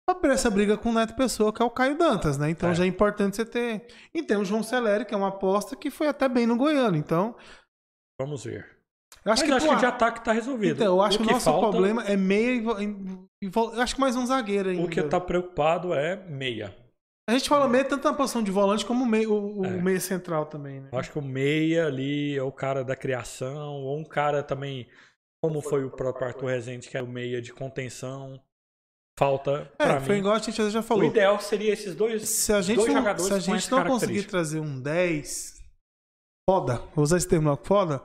pra 0.05 0.17
abrir 0.17 0.31
essa 0.33 0.49
briga 0.49 0.75
com 0.77 0.89
o 0.89 0.93
Neto 0.93 1.15
Pessoa, 1.15 1.53
que 1.53 1.61
é 1.61 1.65
o 1.65 1.69
Caio 1.69 1.97
Dantas, 1.97 2.37
né? 2.37 2.49
Então 2.49 2.69
É. 2.71 2.75
já 2.75 2.83
é 2.83 2.87
importante 2.87 3.35
você 3.37 3.45
ter. 3.45 3.87
E 4.13 4.21
tem 4.21 4.35
o 4.37 4.43
João 4.43 4.61
Celeri, 4.63 5.05
que 5.05 5.13
é 5.13 5.17
uma 5.17 5.29
aposta 5.29 5.75
que 5.75 5.89
foi 5.89 6.07
até 6.07 6.27
bem 6.27 6.45
no 6.45 6.57
Goiano. 6.57 6.97
Então, 6.97 7.35
Vamos 8.19 8.43
ver. 8.43 8.65
eu 9.25 9.31
acho 9.31 9.41
Mas 9.41 9.49
que. 9.49 9.51
acho 9.55 9.65
pô, 9.67 9.73
que 9.73 9.79
de 9.79 9.85
ataque 9.85 10.23
tá 10.23 10.31
resolvido. 10.31 10.75
Então, 10.75 10.87
eu 10.97 11.01
acho 11.01 11.17
que 11.17 11.23
o 11.23 11.27
que 11.27 11.33
nosso 11.33 11.45
falta- 11.45 11.69
problema 11.69 12.03
é 12.03 12.17
meia 12.17 12.61
e, 12.81 13.45
Eu 13.45 13.81
acho 13.81 13.95
que 13.95 14.01
mais 14.01 14.15
um 14.15 14.25
zagueiro 14.25 14.69
ainda. 14.69 14.83
O 14.85 14.89
que 14.89 15.01
tá 15.03 15.19
preocupado 15.19 15.93
é 15.93 16.15
meia. 16.27 16.75
A 17.31 17.37
gente 17.37 17.47
fala 17.49 17.67
meia 17.67 17.85
tanto 17.85 18.03
na 18.07 18.13
posição 18.13 18.43
de 18.43 18.51
volante 18.51 18.85
como 18.85 19.05
meia, 19.05 19.29
o, 19.29 19.59
o 19.61 19.65
É. 19.65 19.69
meia 19.69 19.99
central 19.99 20.45
também, 20.45 20.81
né? 20.81 20.89
Eu 20.91 20.99
acho 20.99 21.11
que 21.11 21.19
o 21.19 21.21
meia 21.21 21.87
ali 21.87 22.35
é 22.37 22.43
o 22.43 22.51
cara 22.51 22.83
da 22.83 22.95
criação, 22.95 23.73
ou 23.83 23.97
um 23.97 24.03
cara 24.03 24.43
também, 24.43 24.87
como 25.41 25.61
foi 25.61 25.83
o 25.85 25.89
próprio 25.89 26.27
Arthur 26.27 26.47
Rezende, 26.47 26.89
que 26.89 26.97
é 26.97 27.01
o 27.01 27.07
meia 27.07 27.41
de 27.41 27.53
contenção. 27.53 28.39
Falta 29.17 29.71
É, 29.77 29.85
pra 29.85 30.01
foi 30.01 30.15
mim. 30.15 30.19
igual 30.21 30.35
a 30.35 30.39
gente 30.39 30.69
já 30.71 30.79
O 30.79 30.83
falou. 30.83 31.03
ideal 31.05 31.39
seria 31.39 31.71
esses 31.73 31.93
dois. 31.95 32.27
Se 32.27 32.51
a 32.53 32.61
gente 32.61 32.77
dois 32.77 32.89
não, 32.93 32.97
jogadores 33.01 33.27
se 33.27 33.33
a 33.33 33.39
gente 33.39 33.71
não 33.71 33.85
conseguir 33.85 34.23
trazer 34.23 34.59
um 34.59 34.79
10 34.81 35.61
foda, 36.49 36.81
vou 36.95 37.03
usar 37.03 37.17
esse 37.17 37.27
termo 37.27 37.49
lá, 37.49 37.57
foda, 37.57 38.03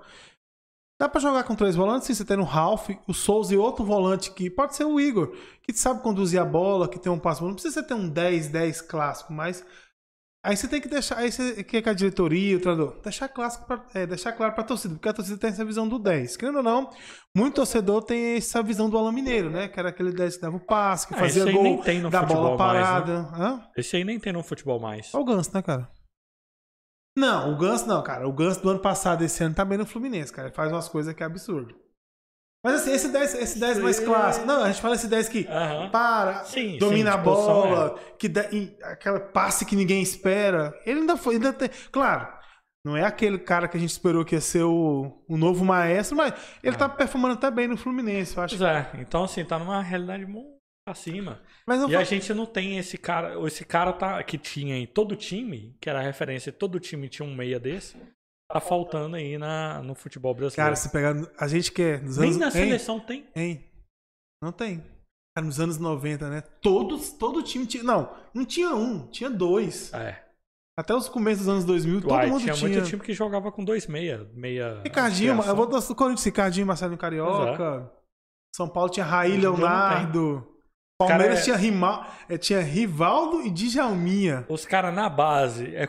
dá 0.99 1.09
pra 1.09 1.21
jogar 1.21 1.45
com 1.45 1.55
três 1.55 1.75
volantes, 1.77 2.07
sim, 2.07 2.15
você 2.15 2.25
tem 2.25 2.39
o 2.39 2.43
Ralph, 2.45 2.91
o 3.07 3.13
Souza 3.15 3.55
e 3.55 3.57
outro 3.59 3.85
volante 3.85 4.31
que 4.33 4.49
pode 4.51 4.75
ser 4.77 4.85
o 4.85 4.99
Igor, 5.01 5.35
que 5.63 5.73
sabe 5.75 6.03
conduzir 6.03 6.41
a 6.41 6.45
bola, 6.45 6.89
que 6.89 6.99
tem 6.99 7.11
um 7.13 7.19
passo, 7.19 7.45
não 7.45 7.53
precisa 7.55 7.83
ter 7.83 7.95
um 7.95 8.09
10, 8.09 8.49
10 8.49 8.81
clássico, 8.83 9.33
mas 9.33 9.65
aí 10.45 10.57
você 10.57 10.69
tem 10.69 10.81
que 10.81 10.89
deixar, 10.89 11.19
aí 11.19 11.31
você 11.33 11.65
quer 11.65 11.83
que 11.83 11.89
a 11.89 11.93
diretoria, 11.93 12.57
o 12.57 12.61
treinador, 12.61 13.01
deixar 13.03 13.29
clássico 13.29 13.67
pra, 13.67 13.85
é, 13.95 14.07
deixar 14.07 14.33
claro 14.33 14.55
pra 14.55 14.63
torcida, 14.63 14.95
porque 14.95 15.09
a 15.09 15.13
torcida 15.13 15.37
tem 15.37 15.51
essa 15.51 15.65
visão 15.65 15.89
do 15.89 15.99
10. 15.99 16.37
Querendo 16.37 16.59
ou 16.59 16.63
não, 16.63 16.89
muito 17.37 17.57
torcedor 17.57 18.03
tem 18.05 18.37
essa 18.37 18.63
visão 18.63 18.89
do 18.89 18.97
Alan 18.97 19.11
Mineiro, 19.13 19.51
né? 19.51 19.67
Que 19.67 19.79
era 19.81 19.89
aquele 19.89 20.13
10 20.13 20.37
que 20.37 20.43
dava 20.43 20.57
o 20.57 20.61
passe, 20.65 21.09
que 21.09 21.15
Ah, 21.15 21.19
fazia 21.19 21.43
esse 21.43 21.49
aí 21.49 21.55
gol 21.55 21.63
nem 21.65 21.79
tem 21.83 22.01
no 22.01 22.11
da 22.11 22.23
bola 22.23 22.29
futebol 22.51 22.59
mais, 22.59 23.09
né? 23.09 23.27
parada. 23.29 23.69
Esse 23.77 23.97
aí 23.97 24.05
nem 24.05 24.21
tem 24.21 24.33
no 24.33 24.43
futebol 24.45 24.79
mais. 24.79 25.07
Só 25.09 25.21
o 25.21 25.25
Ganso, 25.25 25.51
né, 25.53 25.61
cara? 25.63 25.91
Não, 27.17 27.53
o 27.53 27.57
Ganso 27.57 27.87
não, 27.87 28.03
cara. 28.03 28.29
O 28.29 28.33
Ganso 28.33 28.63
do 28.63 28.69
ano 28.71 28.81
passado, 28.81 29.25
esse 29.25 29.43
ano, 29.43 29.55
tá 29.55 29.65
bem 29.65 29.79
no 29.79 29.87
Fluminense, 29.87 30.33
cara. 30.33 30.49
Ele 30.49 30.55
faz 30.55 30.71
umas 30.71 30.89
coisas 30.89 31.15
que 31.15 31.23
é 31.23 31.27
absurdo. 31.27 31.75
Mas 32.65 32.81
assim, 32.81 32.93
esse 32.93 33.09
10, 33.09 33.35
esse 33.35 33.59
10 33.61 33.79
mais 33.79 34.01
clássico. 34.01 34.45
é- 34.45 34.49
Não, 34.49 34.65
a 34.65 34.67
gente 34.67 34.81
fala 34.83 34.97
esse 34.97 35.07
10 35.09 35.29
que 35.29 35.47
Aham. 35.49 35.89
para, 35.91 36.45
Sim, 36.45 36.79
domina 36.79 37.13
sim, 37.13 37.17
a 37.17 37.21
disposição, 37.23 37.63
bola, 37.63 37.99
que 38.19 38.29
dá, 38.29 38.43
aquela 38.83 39.21
passe 39.21 39.65
que 39.65 39.77
ninguém 39.77 40.03
espera. 40.03 40.75
Ele 40.85 41.01
ainda 41.01 41.17
foi, 41.17 41.35
ainda 41.37 41.53
tem. 41.53 41.71
Claro, 41.93 42.27
não 42.85 42.97
é 42.97 43.05
aquele 43.05 43.39
cara 43.39 43.69
que 43.69 43.77
a 43.77 43.81
gente 43.81 43.91
esperou 43.91 44.25
que 44.25 44.35
ia 44.35 44.41
ser 44.41 44.65
o, 44.65 45.25
o 45.29 45.37
novo 45.37 45.65
maestro, 45.65 46.17
mas 46.17 46.35
ele 46.63 46.77
tá 46.77 46.89
performando 46.89 47.35
até 47.35 47.51
bem 47.51 47.69
no 47.69 47.77
Fluminense, 47.77 48.37
eu 48.37 48.43
acho. 48.43 48.59
Pois 48.59 48.69
é, 48.69 48.91
então 48.99 49.25
assim, 49.25 49.45
tá 49.45 49.59
numa 49.59 49.81
realidade 49.81 50.27
muito 50.27 50.56
acima. 50.87 51.41
E 51.89 51.97
a 51.97 52.05
gente 52.05 52.33
não 52.33 52.47
tem 52.47 52.79
esse 52.79 52.97
cara. 52.97 53.35
Esse 53.47 53.65
cara 53.65 53.93
tá, 53.93 54.23
que 54.23 54.39
tinha 54.39 54.77
em 54.77 54.87
todo 54.87 55.17
time, 55.17 55.77
que 55.81 55.91
era 55.91 56.01
referência, 56.01 56.53
todo 56.53 56.81
time 56.81 57.09
tinha 57.09 57.27
um 57.27 57.35
meia 57.35 57.59
desse. 57.59 57.97
Tá 58.51 58.61
faltando 58.61 59.17
aí 59.17 59.37
na, 59.37 59.83
no 59.83 59.95
futebol 59.95 60.33
brasileiro. 60.33 60.65
Cara, 60.65 60.77
se 60.77 60.89
pegar. 60.91 61.15
A 61.39 61.49
gente 61.49 61.73
quer. 61.73 62.01
Nos 62.03 62.17
Nem 62.17 62.31
anos, 62.31 62.41
na 62.41 62.47
hein? 62.47 62.53
seleção 62.53 63.01
tem. 63.01 63.27
Hein? 63.35 63.65
Não 64.41 64.53
tem. 64.53 64.79
Cara, 65.37 65.45
nos 65.45 65.59
anos 65.59 65.79
90, 65.79 66.31
né? 66.31 66.41
Todos, 66.63 67.11
todo 67.11 67.43
time 67.43 67.67
tinha. 67.67 67.83
Não, 67.83 68.17
não 68.33 68.45
tinha 68.45 68.71
um, 68.75 69.09
tinha 69.09 69.29
dois. 69.29 69.93
É. 69.93 70.25
Até 70.79 70.95
os 70.95 71.09
começos 71.09 71.47
dos 71.47 71.49
anos 71.49 71.65
2000, 71.65 72.03
todo 72.03 72.11
Uai, 72.13 72.27
mundo 72.27 72.43
tinha, 72.43 72.53
tinha. 72.53 72.71
muito 72.71 72.87
time 72.87 73.03
que 73.03 73.15
jogava 73.15 73.51
com 73.51 73.65
dois 73.65 73.87
meia. 73.87 74.31
meia 74.35 74.81
Ricardinho, 74.83 75.43
eu 75.43 75.57
vou 75.57 75.67
dar 75.67 75.81
do 75.81 75.95
Corinthians, 75.95 76.25
Ricardinho, 76.25 76.67
Marcelo 76.67 76.97
Carioca. 76.99 77.91
São 78.55 78.69
Paulo 78.69 78.91
tinha 78.91 79.05
Raí 79.05 79.33
Hoje 79.33 79.41
Leonardo. 79.41 80.56
Palmeiras 80.99 81.27
Cara, 81.27 81.41
é- 81.41 81.43
tinha, 81.43 81.57
Rima... 81.57 82.07
eh, 82.29 82.39
tinha 82.39 82.61
Rivaldo 82.61 83.43
e 83.43 83.51
Djalminha. 83.51 84.47
Os 84.49 84.65
caras 84.65 84.95
na 84.95 85.09
base, 85.09 85.75
é, 85.77 85.87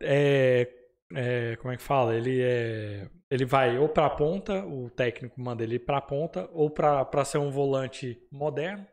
é, 0.00 0.68
é, 1.14 1.56
como 1.56 1.72
é 1.72 1.76
que 1.76 1.82
fala? 1.82 2.14
Ele 2.14 2.40
é, 2.42 3.08
ele 3.30 3.44
vai 3.44 3.78
ou 3.78 3.88
pra 3.88 4.08
ponta, 4.08 4.64
o 4.64 4.88
técnico 4.90 5.38
manda 5.40 5.62
ele 5.62 5.76
ir 5.76 5.80
pra 5.80 6.00
ponta, 6.00 6.48
ou 6.52 6.70
pra, 6.70 7.04
pra 7.04 7.24
ser 7.24 7.38
um 7.38 7.50
volante 7.50 8.18
moderno. 8.32 8.86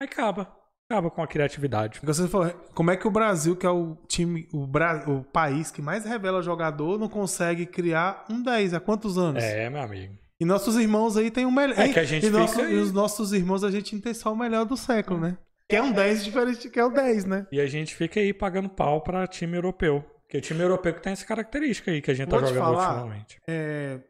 Aí 0.00 0.08
acaba, 0.08 0.54
acaba 0.88 1.10
com 1.10 1.22
a 1.22 1.26
criatividade. 1.26 1.98
Você 2.02 2.28
falou, 2.28 2.50
como 2.74 2.90
é 2.92 2.96
que 2.96 3.08
o 3.08 3.10
Brasil, 3.10 3.56
que 3.56 3.66
é 3.66 3.70
o 3.70 3.96
time, 4.06 4.48
o, 4.52 4.66
Bra... 4.68 5.04
o 5.10 5.24
país 5.24 5.70
que 5.72 5.82
mais 5.82 6.04
revela 6.04 6.42
jogador, 6.42 6.96
não 6.96 7.08
consegue 7.08 7.66
criar 7.66 8.24
um 8.30 8.40
10? 8.40 8.74
Há 8.74 8.80
quantos 8.80 9.18
anos? 9.18 9.42
É, 9.42 9.68
meu 9.68 9.82
amigo. 9.82 10.21
E 10.42 10.44
nossos 10.44 10.76
irmãos 10.76 11.16
aí 11.16 11.30
tem 11.30 11.46
o 11.46 11.52
melhor. 11.52 11.78
É 11.78 11.88
que 11.88 12.00
a 12.00 12.04
gente 12.04 12.26
e, 12.26 12.30
nosso- 12.30 12.60
e 12.60 12.74
os 12.74 12.90
nossos 12.90 13.32
irmãos 13.32 13.62
a 13.62 13.70
gente 13.70 13.96
tem 14.00 14.12
só 14.12 14.32
o 14.32 14.36
melhor 14.36 14.64
do 14.64 14.76
século, 14.76 15.20
né? 15.20 15.38
Que 15.68 15.76
é 15.76 15.82
um 15.82 15.92
10 15.92 16.24
diferente 16.24 16.68
que 16.68 16.80
é 16.80 16.84
o 16.84 16.90
10, 16.90 17.24
né? 17.24 17.46
E 17.52 17.60
a 17.60 17.66
gente 17.66 17.94
fica 17.94 18.18
aí 18.18 18.34
pagando 18.34 18.68
pau 18.68 19.00
pra 19.02 19.24
time 19.28 19.56
europeu. 19.56 20.04
Porque 20.22 20.40
time 20.40 20.60
europeu 20.60 20.94
que 20.94 21.00
tem 21.00 21.12
essa 21.12 21.24
característica 21.24 21.92
aí 21.92 22.02
que 22.02 22.10
a 22.10 22.14
gente 22.14 22.28
Vou 22.28 22.40
tá 22.40 22.46
jogando 22.46 22.64
falar. 22.64 22.94
ultimamente. 22.96 23.36
É, 23.48 24.00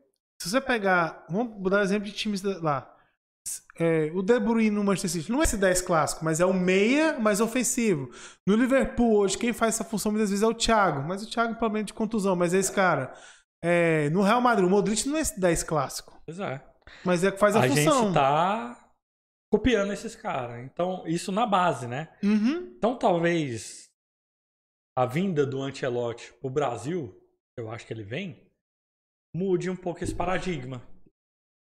se 0.41 0.49
você 0.49 0.59
pegar. 0.61 1.27
Vamos 1.29 1.71
dar 1.71 1.83
exemplo 1.83 2.07
de 2.07 2.13
times 2.13 2.43
lá. 2.43 2.89
É, 3.79 4.11
o 4.15 4.23
De 4.23 4.39
Bruyne 4.41 4.71
no 4.71 4.83
Manchester 4.85 5.11
City 5.11 5.31
não 5.33 5.41
é 5.41 5.45
esse 5.45 5.57
10 5.59 5.83
clássico, 5.83 6.25
mas 6.25 6.41
é 6.41 6.47
o 6.47 6.55
meia 6.55 7.19
mais 7.19 7.41
ofensivo. 7.41 8.09
No 8.47 8.55
Liverpool, 8.57 9.17
hoje, 9.19 9.37
quem 9.37 9.53
faz 9.53 9.75
essa 9.75 9.85
função 9.85 10.13
muitas 10.13 10.31
vezes 10.31 10.43
é 10.43 10.47
o 10.47 10.55
Thiago, 10.55 11.07
mas 11.07 11.23
o 11.23 11.29
Thiago 11.29 11.57
problema 11.57 11.85
de 11.85 11.93
contusão, 11.93 12.35
mas 12.37 12.55
é 12.55 12.59
esse 12.59 12.73
cara. 12.73 13.13
É, 13.63 14.11
no 14.11 14.23
Real 14.23 14.41
Madrid, 14.41 14.67
o 14.67 14.71
Modric 14.71 15.07
não 15.09 15.17
é 15.17 15.21
esse 15.21 15.39
10 15.39 15.63
clássico, 15.63 16.21
Pois 16.27 16.41
é. 16.41 16.61
mas 17.05 17.23
é 17.23 17.31
que 17.31 17.39
faz 17.39 17.55
a, 17.55 17.61
A 17.65 17.69
função. 17.69 18.05
gente 18.05 18.15
tá 18.15 18.91
copiando 19.53 19.93
esses 19.93 20.17
caras. 20.17 20.65
Então, 20.65 21.05
isso 21.07 21.31
na 21.31 21.47
base, 21.47 21.87
né? 21.87 22.09
Uhum. 22.23 22.73
Então, 22.77 22.99
talvez 22.99 23.89
a 24.99 25.07
vinda 25.07 25.47
do 25.47 25.63
Ancelotti 25.63 26.33
pro 26.41 26.51
Brasil, 26.51 27.17
eu 27.57 27.71
acho 27.71 27.87
que 27.87 27.93
ele 27.93 28.03
vem, 28.03 28.51
mude 29.35 29.71
um 29.71 29.77
pouco 29.77 30.03
esse 30.03 30.15
paradigma. 30.15 30.83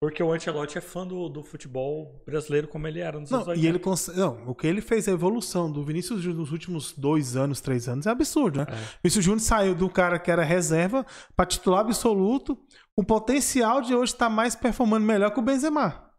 Porque 0.02 0.22
o 0.22 0.32
Ancelotti 0.32 0.78
é 0.78 0.80
fã 0.80 1.06
do, 1.06 1.28
do 1.28 1.42
futebol 1.42 2.22
brasileiro 2.24 2.66
como 2.66 2.88
ele 2.88 3.00
era 3.00 3.20
nos 3.20 3.30
anos 3.30 3.46
Não, 3.46 3.52
80. 3.52 3.66
e 3.66 3.68
ele 3.68 4.18
não, 4.18 4.48
o 4.48 4.54
que 4.54 4.66
ele 4.66 4.80
fez, 4.80 5.06
a 5.06 5.12
evolução 5.12 5.70
do 5.70 5.84
Vinícius 5.84 6.22
Júnior 6.22 6.40
nos 6.40 6.52
últimos 6.52 6.92
dois 6.94 7.36
anos, 7.36 7.60
três 7.60 7.86
anos, 7.86 8.06
é 8.06 8.10
absurdo, 8.10 8.60
né? 8.60 8.66
É. 8.66 8.98
Vinícius 9.02 9.24
Júnior 9.24 9.40
saiu 9.40 9.74
do 9.74 9.90
cara 9.90 10.18
que 10.18 10.30
era 10.30 10.42
reserva 10.42 11.04
para 11.36 11.44
titular 11.44 11.80
absoluto, 11.80 12.58
com 12.96 13.04
potencial 13.04 13.82
de 13.82 13.94
hoje 13.94 14.12
estar 14.12 14.30
mais 14.30 14.56
performando 14.56 15.04
melhor 15.04 15.32
que 15.32 15.38
o 15.38 15.42
Benzema 15.42 16.10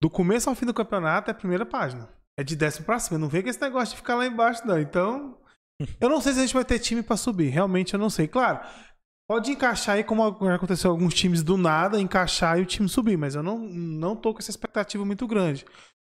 do 0.00 0.08
começo 0.08 0.48
ao 0.48 0.56
fim 0.56 0.64
do 0.64 0.72
campeonato, 0.72 1.30
é 1.30 1.32
a 1.32 1.36
primeira 1.36 1.66
página. 1.66 2.08
É 2.38 2.42
de 2.42 2.56
décimo 2.56 2.86
pra 2.86 2.98
cima. 2.98 3.18
Não 3.18 3.28
vem 3.28 3.42
com 3.42 3.50
esse 3.50 3.60
negócio 3.60 3.94
de 3.94 4.00
ficar 4.00 4.14
lá 4.14 4.24
embaixo, 4.24 4.66
não. 4.66 4.80
Então, 4.80 5.38
eu 6.00 6.08
não 6.08 6.20
sei 6.20 6.32
se 6.32 6.38
a 6.38 6.42
gente 6.42 6.54
vai 6.54 6.64
ter 6.64 6.78
time 6.78 7.02
pra 7.02 7.16
subir. 7.16 7.48
Realmente, 7.48 7.92
eu 7.92 8.00
não 8.00 8.08
sei. 8.08 8.26
Claro, 8.26 8.60
pode 9.32 9.50
encaixar 9.50 9.96
aí, 9.96 10.04
como 10.04 10.22
aconteceu 10.24 10.90
alguns 10.90 11.14
times 11.14 11.42
do 11.42 11.56
nada, 11.56 11.98
encaixar 11.98 12.58
e 12.58 12.62
o 12.62 12.66
time 12.66 12.86
subir. 12.88 13.16
Mas 13.16 13.34
eu 13.34 13.42
não, 13.42 13.58
não 13.58 14.14
tô 14.14 14.32
com 14.34 14.40
essa 14.40 14.50
expectativa 14.50 15.04
muito 15.06 15.26
grande. 15.26 15.64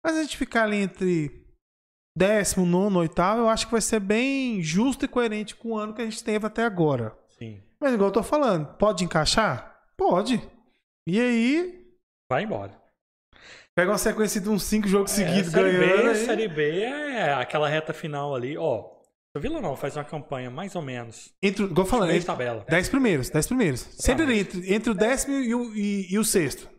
Mas 0.06 0.18
a 0.18 0.22
gente 0.22 0.36
ficar 0.36 0.64
ali 0.64 0.78
entre 0.78 1.46
décimo, 2.18 2.66
nono, 2.66 3.00
oitavo, 3.00 3.42
eu 3.42 3.50
acho 3.50 3.66
que 3.68 3.72
vai 3.72 3.82
ser 3.82 4.00
bem 4.02 4.62
justo 4.62 5.06
e 5.06 5.08
coerente 5.08 5.56
com 5.56 5.70
o 5.72 5.78
ano 5.78 5.94
que 5.94 6.02
a 6.02 6.06
gente 6.06 6.22
teve 6.24 6.46
até 6.46 6.64
agora. 6.66 7.18
Sim. 7.40 7.62
Mas 7.80 7.94
igual 7.94 8.10
eu 8.10 8.14
tô 8.14 8.22
falando, 8.24 8.66
pode 8.78 9.04
encaixar? 9.06 9.80
Pode. 9.98 10.42
E 11.08 11.20
aí, 11.20 11.86
Vai 12.30 12.44
embora. 12.44 12.72
pega 13.76 13.92
uma 13.92 13.98
sequência 13.98 14.42
de 14.42 14.50
uns 14.50 14.64
cinco 14.64 14.88
jogos 14.90 15.12
seguidos 15.12 15.54
é, 15.54 15.58
série 15.58 15.72
ganhando. 15.78 16.02
B, 16.04 16.10
aí- 16.10 16.16
série 16.26 16.48
B 16.48 16.80
é 16.82 17.34
aquela 17.34 17.70
reta 17.70 17.94
final 17.94 18.36
ali. 18.36 18.58
Ó, 18.58 18.90
o 19.36 19.40
Vila 19.40 19.60
não 19.62 19.76
faz 19.76 19.96
uma 19.98 20.04
campanha 20.04 20.50
mais 20.50 20.76
ou 20.76 20.82
menos. 20.82 21.34
Entre, 21.42 21.64
igual 21.66 21.86
eu 21.86 21.90
falando, 21.90 22.12
entre, 22.12 22.26
tabela. 22.26 22.66
dez 22.70 22.88
primeiros, 22.90 23.30
dez 23.30 23.46
primeiros. 23.48 23.82
Sempre 23.92 24.24
ali, 24.24 24.40
entre, 24.40 24.74
entre 24.74 24.90
o 24.90 24.94
décimo 24.94 25.36
e 25.36 25.54
o, 25.54 25.76
e, 25.76 26.14
e 26.14 26.18
o 26.18 26.24
sexto. 26.24 26.70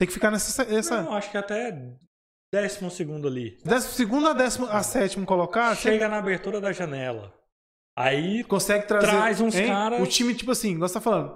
Tem 0.00 0.06
que 0.08 0.12
ficar 0.12 0.30
nessa. 0.30 0.62
Essa, 0.64 1.02
Não, 1.02 1.14
acho 1.14 1.30
que 1.30 1.36
até 1.38 1.72
décimo 2.52 2.90
segundo 2.90 3.28
ali. 3.28 3.56
décimo 3.64 3.92
segundo 3.92 4.28
a 4.28 4.32
décimo 4.32 4.66
a 4.66 4.82
sétimo 4.82 5.24
colocar, 5.24 5.74
Chega 5.76 6.08
na 6.08 6.18
abertura 6.18 6.60
da 6.60 6.72
janela. 6.72 7.32
Aí 7.96 8.42
consegue 8.44 8.86
trazer. 8.86 9.06
Traz 9.06 9.40
uns 9.40 9.54
caras- 9.54 10.00
O 10.00 10.06
time, 10.06 10.34
tipo 10.34 10.50
assim, 10.50 10.72
igual 10.72 10.88
você 10.88 10.94
tá 10.94 11.00
falando. 11.00 11.34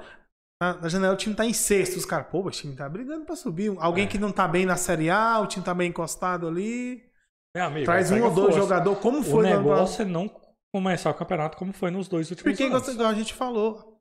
Na, 0.61 0.73
na 0.75 0.89
janela 0.89 1.13
o 1.15 1.17
time 1.17 1.35
tá 1.35 1.45
em 1.45 1.53
sexto. 1.53 1.97
Os 1.97 2.07
caras, 2.07 2.29
pô, 2.29 2.41
o 2.41 2.51
time 2.51 2.75
tá 2.75 2.89
brigando 2.89 3.25
pra 3.27 3.37
subir. 3.37 3.75
Alguém 3.79 4.05
É. 4.05 4.09
que 4.09 4.19
não 4.19 4.33
tá 4.33 4.49
bem 4.49 4.65
na 4.65 4.77
Série 4.77 5.11
A, 5.11 5.39
o 5.39 5.47
time 5.47 5.65
tá 5.65 5.75
bem 5.75 5.91
encostado 5.91 6.49
ali. 6.49 7.05
Meu 7.55 7.65
amigo, 7.67 7.85
Traz 7.87 8.11
um 8.11 8.23
ou 8.23 8.31
dois 8.31 8.55
jogadores, 8.55 8.99
como 9.01 9.21
O 9.21 9.23
foi 9.23 9.43
no 9.45 9.49
passado. 9.49 9.59
negócio 9.63 10.03
é 10.03 10.05
não 10.07 10.29
começar 10.83 11.11
o 11.11 11.15
campeonato 11.15 11.57
como 11.57 11.73
foi 11.73 11.91
nos 11.91 12.09
dois 12.09 12.31
últimos 12.31 12.51
Porque, 12.57 12.65
anos. 12.73 12.89
igual 12.89 13.09
a 13.09 13.15
gente 13.15 13.35
falou, 13.35 14.01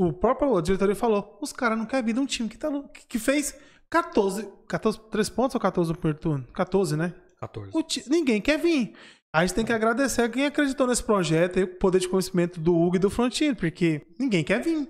o 0.00 0.12
próprio 0.12 0.56
a 0.56 0.62
diretoria 0.62 0.94
falou, 0.94 1.38
os 1.40 1.52
caras 1.52 1.76
não 1.78 1.86
querem 1.86 2.04
vir 2.06 2.12
de 2.14 2.20
um 2.20 2.26
time 2.26 2.48
que, 2.48 2.56
tá, 2.58 2.68
que, 3.08 3.18
fez 3.18 3.58
14, 3.90 4.48
14, 4.68 5.00
3 5.10 5.28
pontos 5.30 5.54
ou 5.54 5.60
14 5.60 5.90
no 5.92 5.98
primeiro 5.98 6.18
turno? 6.20 6.46
14, 6.52 6.96
né? 6.96 7.14
14. 7.40 7.70
O 7.74 7.82
ti- 7.82 8.04
ninguém 8.08 8.40
quer 8.40 8.58
vir. 8.58 8.94
A 9.34 9.44
gente 9.44 9.54
tem 9.56 9.64
que 9.64 9.72
agradecer 9.72 10.22
a 10.22 10.28
quem 10.28 10.46
acreditou 10.46 10.86
nesse 10.86 11.02
projeto 11.04 11.58
e 11.58 11.64
o 11.64 11.78
poder 11.78 11.98
de 12.00 12.08
conhecimento 12.08 12.58
do 12.60 12.74
Hugo 12.74 12.96
e 12.96 12.98
do 12.98 13.10
Frontino, 13.10 13.54
porque 13.54 14.06
ninguém 14.18 14.42
quer 14.42 14.62
vir. 14.62 14.88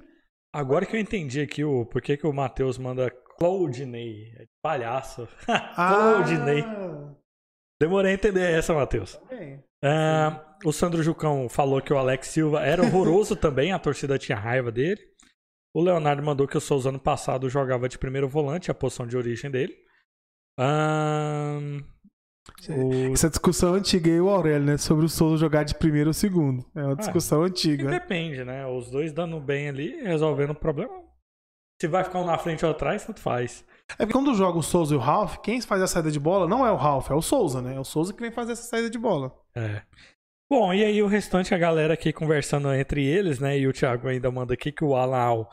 Agora 0.55 0.87
que 0.87 0.95
eu 0.97 1.01
entendi 1.01 1.41
aqui 1.41 1.65
o 1.65 1.85
porquê 1.87 2.17
que 2.17 2.27
o 2.27 2.33
Matheus 2.33 2.79
manda 2.79 3.11
Claudinei. 3.39 4.33
É 4.37 4.47
palhaço. 4.63 5.27
Claudinei. 5.75 6.63
Ah, 6.63 7.15
Demorei 7.81 8.13
a 8.13 8.15
entender 8.15 8.43
essa, 8.53 8.73
Matheus. 8.75 9.19
bem. 9.29 9.63
Ah, 9.85 10.57
o 10.65 10.73
Sandro 10.73 11.03
Jucão 11.03 11.49
falou 11.49 11.81
que 11.81 11.93
o 11.93 11.99
Alex 11.99 12.29
Silva 12.29 12.61
era 12.65 12.83
horroroso 12.83 13.35
também, 13.37 13.73
a 13.73 13.79
torcida 13.79 14.19
tinha 14.19 14.37
raiva 14.39 14.73
dele. 14.73 15.01
O 15.75 15.81
Leonardo 15.83 16.23
mandou 16.23 16.49
que 16.49 16.57
o 16.57 16.61
Souza 16.61 16.89
ano 16.89 16.99
passado 16.99 17.49
jogava 17.49 17.89
de 17.89 17.99
primeiro 17.99 18.29
volante, 18.29 18.71
a 18.71 18.75
posição 18.75 19.07
de 19.07 19.17
origem 19.17 19.51
dele. 19.51 19.75
Ahn, 20.59 21.81
o- 22.71 23.13
Essa 23.13 23.29
discussão 23.29 23.75
antiga 23.75 24.11
aí, 24.11 24.21
o 24.21 24.29
Aurélio, 24.29 24.67
né? 24.67 24.77
Sobre 24.79 25.05
o 25.05 25.09
Souza 25.09 25.37
jogar 25.37 25.63
de 25.65 25.75
primeiro 25.77 26.11
ou 26.11 26.15
segundo. 26.15 26.65
É 26.75 26.83
uma 26.83 26.97
discussão 26.97 27.41
que 27.45 27.51
antiga. 27.51 27.91
depende, 27.91 28.43
né? 28.45 28.67
Os 28.67 28.91
dois 28.91 29.13
dando 29.13 29.39
bem 29.39 29.69
ali, 29.69 30.03
resolvendo 30.03 30.51
o 30.51 30.55
problema. 30.55 30.93
Se 31.81 31.87
vai 31.87 32.03
ficar 32.03 32.19
um 32.21 32.27
na 32.27 32.37
frente 32.39 32.65
ou 32.65 32.73
atrás, 32.73 33.05
tanto 33.05 33.21
faz. 33.21 33.65
É 33.93 34.05
porque 34.05 34.13
quando 34.13 34.35
joga 34.35 34.59
o 34.59 34.63
Souza 34.63 34.95
e 34.95 34.97
o 34.97 35.01
Ralph, 35.01 35.39
quem 35.39 35.61
faz 35.61 35.81
a 35.81 35.87
saída 35.87 36.11
de 36.11 36.21
bola 36.21 36.47
não 36.47 36.67
é 36.67 36.71
o 36.71 36.77
Ralph, 36.77 37.11
é 37.11 37.15
o 37.15 37.23
Souza, 37.23 37.63
né? 37.63 37.75
É 37.75 37.81
o 37.81 37.85
Souza 37.85 38.13
que 38.13 38.21
vem 38.21 38.31
fazer 38.31 38.53
essa 38.53 38.63
saída 38.63 38.91
de 38.91 38.99
bola. 38.99 39.33
É. 39.55 39.83
Bom, 40.51 40.73
e 40.73 40.85
aí 40.85 41.03
o 41.03 41.07
restante, 41.07 41.55
a 41.55 41.59
galera 41.59 41.95
aqui 41.95 42.13
conversando 42.13 42.73
entre 42.73 43.05
eles, 43.05 43.39
né? 43.39 43.59
E 43.59 43.67
o 43.67 43.73
Thiago 43.73 44.09
ainda 44.09 44.31
manda 44.31 44.55
aqui 44.55 44.73
que 44.73 44.85
o 44.85 44.97
Alau 44.97 45.49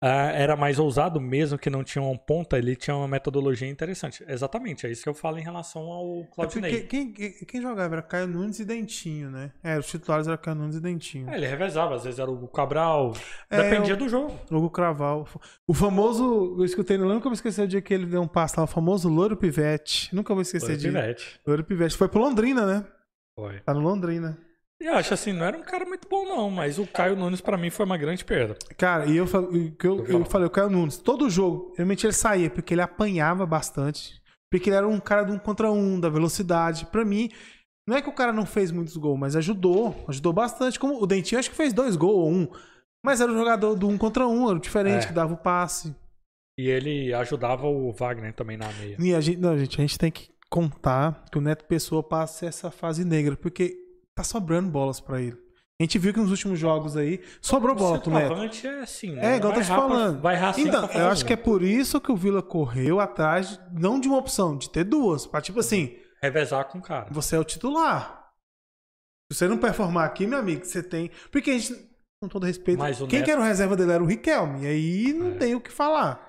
ah, 0.00 0.30
era 0.32 0.54
mais 0.56 0.78
ousado, 0.78 1.20
mesmo 1.20 1.58
que 1.58 1.68
não 1.68 1.82
tinha 1.82 2.02
um 2.02 2.16
ponta, 2.16 2.56
ele 2.56 2.76
tinha 2.76 2.94
uma 2.96 3.08
metodologia 3.08 3.68
interessante. 3.68 4.24
Exatamente, 4.28 4.86
é 4.86 4.90
isso 4.90 5.02
que 5.02 5.08
eu 5.08 5.14
falo 5.14 5.38
em 5.38 5.42
relação 5.42 5.82
ao 5.90 6.20
É 6.20 6.24
Claudinei. 6.34 6.82
quem, 6.82 7.12
quem, 7.12 7.32
quem 7.32 7.60
jogava 7.60 7.96
era 7.96 8.02
Caio 8.02 8.28
Nunes 8.28 8.60
e 8.60 8.64
Dentinho, 8.64 9.30
né? 9.30 9.50
É, 9.62 9.76
os 9.78 9.86
titulares 9.88 10.28
eram 10.28 10.38
Caio 10.38 10.56
Nunes 10.56 10.76
e 10.76 10.80
Dentinho. 10.80 11.28
É, 11.30 11.36
ele 11.36 11.46
revezava, 11.46 11.96
às 11.96 12.04
vezes 12.04 12.18
era 12.20 12.30
o 12.30 12.46
Cabral, 12.48 13.12
É, 13.50 13.62
dependia 13.70 13.94
o- 13.94 13.96
do 13.96 14.08
jogo. 14.08 14.32
Hugo 14.50 14.70
Craval. 14.70 15.26
O 15.66 15.74
famoso, 15.74 16.56
eu 16.58 16.64
escutei, 16.64 16.96
eu 16.96 17.04
nunca 17.08 17.24
vou 17.24 17.32
esquecer 17.32 17.62
o 17.62 17.68
dia 17.68 17.82
que 17.82 17.92
ele 17.92 18.06
deu 18.06 18.22
um 18.22 18.28
passo 18.28 18.54
lá, 18.58 18.64
o 18.64 18.68
famoso 18.68 19.08
Louro 19.08 19.36
Pivete. 19.36 20.14
Nunca 20.14 20.32
vou 20.32 20.42
esquecer 20.42 20.66
Foi 20.66 20.76
de 20.76 20.86
pivete. 20.88 21.40
Louro 21.46 21.64
Pivete. 21.64 21.96
Foi 21.96 22.08
pro 22.08 22.20
Londrina, 22.20 22.64
né? 22.66 22.84
Foi. 23.36 23.60
Tá 23.60 23.74
no 23.74 23.80
Londrina. 23.80 24.38
E 24.80 24.86
eu 24.86 24.94
acho 24.94 25.12
assim, 25.12 25.32
não 25.32 25.44
era 25.44 25.56
um 25.58 25.62
cara 25.62 25.84
muito 25.84 26.08
bom, 26.08 26.24
não, 26.24 26.50
mas 26.50 26.78
o 26.78 26.86
Caio 26.86 27.16
Nunes 27.16 27.40
pra 27.40 27.58
mim 27.58 27.68
foi 27.68 27.84
uma 27.84 27.96
grande 27.96 28.24
perda. 28.24 28.56
Cara, 28.76 29.06
e 29.06 29.16
eu, 29.16 29.26
e 29.52 29.74
eu, 29.82 30.06
Eu 30.06 30.24
falei, 30.24 30.46
o 30.46 30.50
Caio 30.50 30.70
Nunes, 30.70 30.96
todo 30.98 31.28
jogo, 31.28 31.72
realmente 31.76 32.06
ele 32.06 32.12
saía, 32.12 32.48
porque 32.48 32.74
ele 32.74 32.80
apanhava 32.82 33.44
bastante. 33.44 34.20
Porque 34.50 34.70
ele 34.70 34.76
era 34.76 34.86
um 34.88 35.00
cara 35.00 35.24
de 35.24 35.32
um 35.32 35.38
contra 35.38 35.70
um, 35.70 35.98
da 35.98 36.08
velocidade. 36.08 36.86
Pra 36.86 37.04
mim, 37.04 37.28
não 37.88 37.96
é 37.96 38.00
que 38.00 38.08
o 38.08 38.14
cara 38.14 38.32
não 38.32 38.46
fez 38.46 38.70
muitos 38.70 38.96
gols, 38.96 39.18
mas 39.18 39.34
ajudou. 39.36 39.94
Ajudou 40.08 40.32
bastante. 40.32 40.78
Como 40.78 41.02
o 41.02 41.06
Dentinho, 41.06 41.38
acho 41.38 41.50
que 41.50 41.56
fez 41.56 41.72
dois 41.72 41.96
gols 41.96 42.14
ou 42.26 42.30
um. 42.30 42.48
Mas 43.04 43.20
era 43.20 43.30
um 43.30 43.36
jogador 43.36 43.74
do 43.74 43.88
um 43.88 43.98
contra 43.98 44.26
um, 44.26 44.48
era 44.48 44.56
o 44.56 44.60
diferente, 44.60 45.04
É. 45.04 45.06
que 45.08 45.12
dava 45.12 45.34
o 45.34 45.36
passe. 45.36 45.94
E 46.58 46.68
ele 46.68 47.12
ajudava 47.14 47.66
o 47.66 47.92
Wagner 47.92 48.32
também 48.32 48.56
na 48.56 48.72
meia. 48.72 48.96
E 48.98 49.14
a 49.14 49.20
gente, 49.20 49.38
não, 49.38 49.58
gente, 49.58 49.76
a 49.78 49.80
gente 49.82 49.98
tem 49.98 50.10
que 50.10 50.30
contar 50.50 51.24
que 51.30 51.36
o 51.36 51.40
Neto 51.42 51.64
Pessoa 51.66 52.02
passa 52.02 52.46
essa 52.46 52.70
fase 52.70 53.04
negra, 53.04 53.36
porque 53.36 53.76
tá 54.18 54.24
sobrando 54.24 54.68
bolas 54.70 55.00
pra 55.00 55.20
ele. 55.20 55.36
A 55.80 55.84
gente 55.84 55.96
viu 55.98 56.12
que 56.12 56.18
nos 56.18 56.30
últimos 56.32 56.58
jogos 56.58 56.96
aí 56.96 57.22
sobrou 57.40 57.74
bola 57.74 58.00
pro 58.00 58.10
Neto. 58.10 58.66
É 58.66 58.80
assim, 58.80 59.12
né? 59.12 59.34
É, 59.34 59.36
igual 59.36 59.52
eu 59.52 59.54
vai 59.54 59.54
tô 59.54 59.60
te 59.60 59.66
falando. 59.68 60.20
Vai 60.20 60.34
racinho 60.36 60.66
Então, 60.68 60.88
pra 60.88 60.98
eu 60.98 61.06
acho 61.06 61.24
que 61.24 61.32
é 61.32 61.36
por 61.36 61.62
isso 61.62 62.00
que 62.00 62.10
o 62.10 62.16
Vila 62.16 62.42
correu 62.42 62.98
atrás, 62.98 63.60
não 63.72 64.00
de 64.00 64.08
uma 64.08 64.18
opção, 64.18 64.56
de 64.56 64.68
ter 64.70 64.82
duas. 64.82 65.24
Pra 65.24 65.40
tipo 65.40 65.60
assim, 65.60 65.96
Revezar 66.20 66.64
com 66.66 66.78
o 66.78 66.82
cara. 66.82 67.06
você 67.12 67.36
é 67.36 67.38
o 67.38 67.44
titular. 67.44 68.28
Se 69.32 69.38
você 69.38 69.46
não 69.46 69.56
performar 69.58 70.04
aqui, 70.06 70.26
meu 70.26 70.38
amigo, 70.40 70.64
você 70.64 70.82
tem. 70.82 71.10
Porque 71.30 71.50
a 71.50 71.58
gente, 71.58 71.88
com 72.20 72.28
todo 72.28 72.44
respeito, 72.44 72.82
o 72.82 73.06
quem 73.06 73.20
Neto- 73.20 73.24
que 73.24 73.30
era 73.30 73.40
o 73.40 73.44
reserva 73.44 73.76
dele 73.76 73.92
era 73.92 74.02
o 74.02 74.06
Riquelme. 74.06 74.64
E 74.64 74.66
aí 74.66 75.12
não 75.12 75.28
É. 75.28 75.34
tem 75.36 75.54
o 75.54 75.60
que 75.60 75.70
falar. 75.70 76.27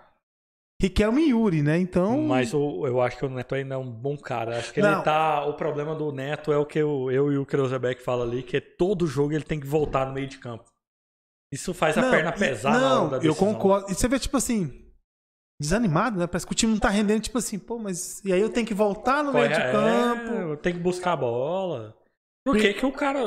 Riquelme 0.81 1.21
e 1.23 1.29
Yuri, 1.31 1.61
né? 1.61 1.77
Então. 1.77 2.21
Mas 2.23 2.53
o- 2.53 2.87
eu 2.87 3.01
acho 3.01 3.17
que 3.17 3.25
o 3.25 3.29
Neto 3.29 3.53
ainda 3.53 3.75
é 3.75 3.77
um 3.77 3.89
bom 3.91 4.17
cara. 4.17 4.57
Acho 4.59 4.73
que 4.73 4.81
Não. 4.81 4.93
ele 4.93 5.01
tá. 5.03 5.45
O 5.45 5.53
problema 5.55 5.93
do 5.93 6.11
Neto 6.11 6.53
é 6.53 6.57
o 6.57 6.65
que 6.65 6.79
eu, 6.79 7.11
eu 7.11 7.31
e 7.33 7.37
o 7.37 7.45
Kreuzebeck 7.45 8.01
fala 8.01 8.23
ali, 8.23 8.41
que 8.43 8.57
é 8.57 8.61
todo 8.61 9.05
jogo 9.05 9.33
ele 9.33 9.43
tem 9.43 9.59
que 9.59 9.67
voltar 9.67 10.05
no 10.05 10.13
meio 10.13 10.27
de 10.27 10.37
campo. 10.37 10.63
Isso 11.53 11.73
faz 11.73 11.97
a 11.97 12.01
Não, 12.01 12.11
perna 12.11 12.29
e- 12.33 12.39
pesar 12.39 12.79
na 12.79 13.01
hora 13.03 13.17
Não, 13.17 13.23
eu 13.23 13.35
concordo. 13.35 13.91
E 13.91 13.95
você 13.95 14.07
vê, 14.07 14.17
tipo 14.19 14.37
assim, 14.37 14.85
desanimado, 15.59 16.17
né? 16.17 16.27
Parece 16.27 16.45
que 16.45 16.53
o 16.53 16.55
time 16.55 16.71
não 16.71 16.79
tá 16.79 16.89
rendendo, 16.89 17.21
tipo 17.23 17.37
assim, 17.37 17.59
pô, 17.59 17.77
mas. 17.77 18.23
E 18.23 18.31
aí 18.31 18.39
eu 18.39 18.49
tenho 18.49 18.65
que 18.65 18.73
voltar 18.73 19.21
no 19.23 19.33
meio 19.33 19.49
de 19.49 19.55
É, 19.55 19.71
campo. 19.71 20.57
tem 20.57 20.73
que 20.73 20.79
buscar 20.79 21.13
a 21.13 21.17
bola. 21.17 21.93
Por 22.45 22.55
que 22.55 22.73
que 22.73 22.85
o 22.85 22.91
cara. 22.93 23.19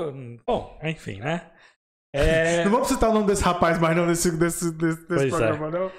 Bom, 0.47 0.79
enfim, 0.83 1.19
né? 1.21 1.51
É, 2.15 2.63
Não 2.65 2.71
vamos 2.71 2.89
citar 2.89 3.09
o 3.09 3.15
nome 3.15 3.27
desse 3.27 3.43
rapaz 3.43 3.79
mais 3.79 3.97
não, 3.97 4.07
desse, 4.07 4.31
desse, 4.37 4.71
desse, 4.73 5.09
desse 5.09 5.25
é. 5.25 5.29
programa, 5.31 5.71
não. 5.71 5.91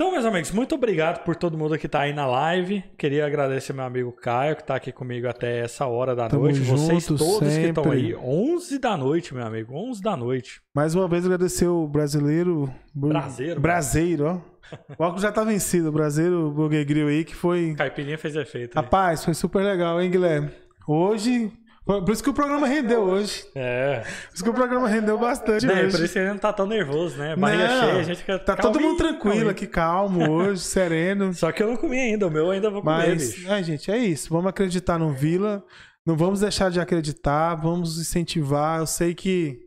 Então, 0.00 0.12
meus 0.12 0.24
amigos, 0.24 0.52
muito 0.52 0.76
obrigado 0.76 1.24
por 1.24 1.34
todo 1.34 1.58
mundo 1.58 1.76
que 1.76 1.88
tá 1.88 2.02
aí 2.02 2.12
na 2.12 2.24
live. 2.24 2.84
Queria 2.96 3.26
agradecer 3.26 3.72
meu 3.72 3.82
amigo 3.84 4.12
Caio, 4.12 4.54
que 4.54 4.62
tá 4.62 4.76
aqui 4.76 4.92
comigo 4.92 5.26
até 5.26 5.58
essa 5.58 5.86
hora 5.88 6.14
da 6.14 6.28
Tamo 6.28 6.44
noite. 6.44 6.60
Vocês 6.60 7.04
todos 7.04 7.38
que 7.40 7.44
estão 7.66 7.82
sempre. 7.82 7.92
aí, 7.92 8.14
11 8.14 8.78
da 8.78 8.96
noite, 8.96 9.34
meu 9.34 9.44
amigo, 9.44 9.74
11 9.74 10.00
da 10.00 10.16
noite. 10.16 10.60
Mais 10.72 10.94
uma 10.94 11.08
vez 11.08 11.24
agradecer 11.24 11.66
o 11.66 11.88
brasileiro. 11.88 12.72
Bur- 12.94 13.08
Braseiro. 13.08 13.60
Braseiro, 13.60 14.24
ó. 14.26 14.76
O 14.96 15.02
álcool 15.02 15.18
já 15.18 15.32
tá 15.32 15.42
vencido. 15.42 15.88
O 15.88 15.92
brasileiro 15.92 16.48
Burger 16.52 16.86
Grill 16.86 17.08
aí 17.08 17.24
que 17.24 17.34
foi. 17.34 17.74
Caipirinha 17.76 18.16
fez 18.16 18.36
efeito. 18.36 18.78
aí. 18.78 18.84
Rapaz, 18.84 19.24
foi 19.24 19.34
super 19.34 19.64
legal, 19.64 20.00
hein, 20.00 20.12
Guilherme? 20.12 20.50
Hoje. 20.86 21.50
Por 21.88 22.10
isso 22.10 22.22
que 22.22 22.28
o 22.28 22.34
programa 22.34 22.66
rendeu 22.66 23.00
hoje. 23.00 23.46
É. 23.54 24.00
Por 24.00 24.34
isso 24.34 24.44
que 24.44 24.50
o 24.50 24.52
programa 24.52 24.86
rendeu 24.88 25.16
bastante 25.18 25.66
Né, 25.66 25.84
hoje. 25.84 25.96
por 25.96 26.04
isso 26.04 26.12
que 26.12 26.20
gente 26.20 26.28
não 26.32 26.38
tá 26.38 26.52
tão 26.52 26.66
nervoso, 26.66 27.16
né? 27.16 27.34
Barriga 27.34 27.66
Não, 27.66 27.80
cheia, 27.80 28.00
a 28.00 28.02
gente 28.02 28.18
fica 28.18 28.38
Tá 28.38 28.56
todo 28.56 28.74
mundo 28.78 28.96
calminho, 28.96 28.96
tranquilo 28.98 29.32
calminho. 29.34 29.50
aqui, 29.50 29.66
calmo 29.66 30.30
hoje, 30.30 30.60
sereno. 30.60 31.32
Só 31.34 31.50
que 31.50 31.62
eu 31.62 31.68
não 31.68 31.76
comi 31.78 31.98
ainda, 31.98 32.26
o 32.26 32.30
meu 32.30 32.44
eu 32.44 32.50
ainda 32.50 32.68
vou 32.70 32.82
comer, 32.82 33.08
Mas, 33.08 33.34
bicho. 33.34 33.50
ai, 33.50 33.64
gente, 33.64 33.90
é 33.90 33.96
isso. 33.96 34.28
Vamos 34.28 34.48
acreditar 34.50 34.98
no 34.98 35.12
Vila. 35.14 35.64
Não 36.06 36.14
vamos 36.14 36.40
deixar 36.40 36.70
de 36.70 36.78
acreditar. 36.78 37.54
Vamos 37.54 37.98
incentivar. 37.98 38.80
Eu 38.80 38.86
sei 38.86 39.14
que 39.14 39.58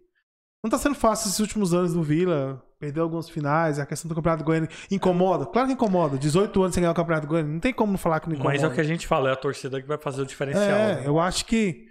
não 0.64 0.70
tá 0.70 0.78
sendo 0.78 0.94
fácil 0.96 1.28
esses 1.28 1.40
últimos 1.40 1.74
anos 1.74 1.92
do 1.94 2.04
Vila. 2.04 2.62
Perdeu 2.80 3.02
alguns 3.04 3.30
finais. 3.30 3.80
A 3.80 3.86
questão 3.86 4.08
do 4.10 4.14
Campeonato 4.14 4.44
Goiano 4.44 4.68
incomoda. 4.92 5.46
Claro 5.48 5.68
que 5.68 5.74
incomoda. 5.74 6.18
18 6.20 6.62
anos 6.62 6.74
sem 6.76 6.82
ganhar 6.82 6.92
o 6.92 6.96
Campeonato 6.96 7.26
Goiano. 7.28 7.50
Não 7.54 7.60
tem 7.60 7.74
como 7.74 7.92
não 7.94 7.98
falar 7.98 8.20
que 8.20 8.28
não 8.28 8.36
incomoda. 8.36 8.54
Mas 8.54 8.64
é 8.64 8.68
o 8.68 8.72
que 8.72 8.80
a 8.82 8.84
gente 8.84 9.08
fala, 9.08 9.30
é 9.30 9.34
a 9.34 9.36
torcida 9.36 9.82
que 9.82 9.88
vai 9.88 9.98
fazer 9.98 10.22
o 10.22 10.26
diferencial. 10.26 10.64
É, 10.64 10.96
né? 10.98 11.04
eu 11.06 11.20
acho 11.20 11.46
que 11.46 11.90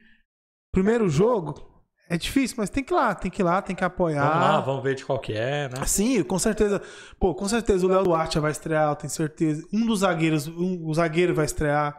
primeiro 0.73 1.09
jogo 1.09 1.71
é 2.11 2.17
difícil, 2.17 2.57
mas 2.59 2.69
tem 2.69 2.83
que 2.83 2.93
ir 2.93 2.97
lá, 2.97 3.15
tem 3.15 3.31
que 3.31 3.41
ir 3.41 3.45
lá, 3.45 3.63
tem 3.63 3.77
que 3.77 3.85
apoiar. 3.85 4.29
Vamos 4.29 4.49
lá, 4.49 4.61
vamos 4.61 4.83
ver 4.83 4.97
de 4.97 5.05
qual 5.05 5.21
que 5.21 5.33
é, 5.33 5.69
né? 5.69 5.87
Sim, 5.87 6.25
com 6.25 6.41
certeza. 6.41 6.83
Pô, 7.21 7.33
com 7.37 7.49
certeza 7.49 7.87
o 7.87 7.89
Léo 7.89 8.03
Duarte 8.03 8.35
já 8.35 8.41
vai 8.41 8.51
estrear, 8.51 8.91
eu 8.91 8.97
tenho 8.97 9.11
certeza. 9.11 9.65
Um 9.73 9.87
dos 9.87 10.01
zagueiros, 10.01 10.49
um, 10.49 10.85
o 10.85 10.93
zagueiro 10.93 11.33
vai 11.33 11.45
estrear. 11.45 11.97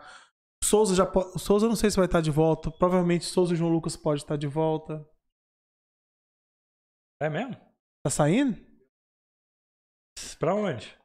O 0.61 0.65
Souza 0.65 0.93
já 0.93 1.09
Souza 1.37 1.67
não 1.67 1.77
sei 1.77 1.89
se 1.89 1.95
vai 1.95 2.07
estar 2.07 2.19
de 2.19 2.29
volta. 2.29 2.69
Provavelmente 2.69 3.23
Souza 3.23 3.53
e 3.53 3.55
João 3.55 3.71
Lucas 3.71 3.95
pode 3.95 4.21
estar 4.21 4.35
de 4.35 4.47
volta. 4.47 5.01
É 7.21 7.29
mesmo? 7.29 7.55
Tá 8.03 8.09
saindo? 8.09 8.59
Pra 10.37 10.53
onde? 10.53 10.97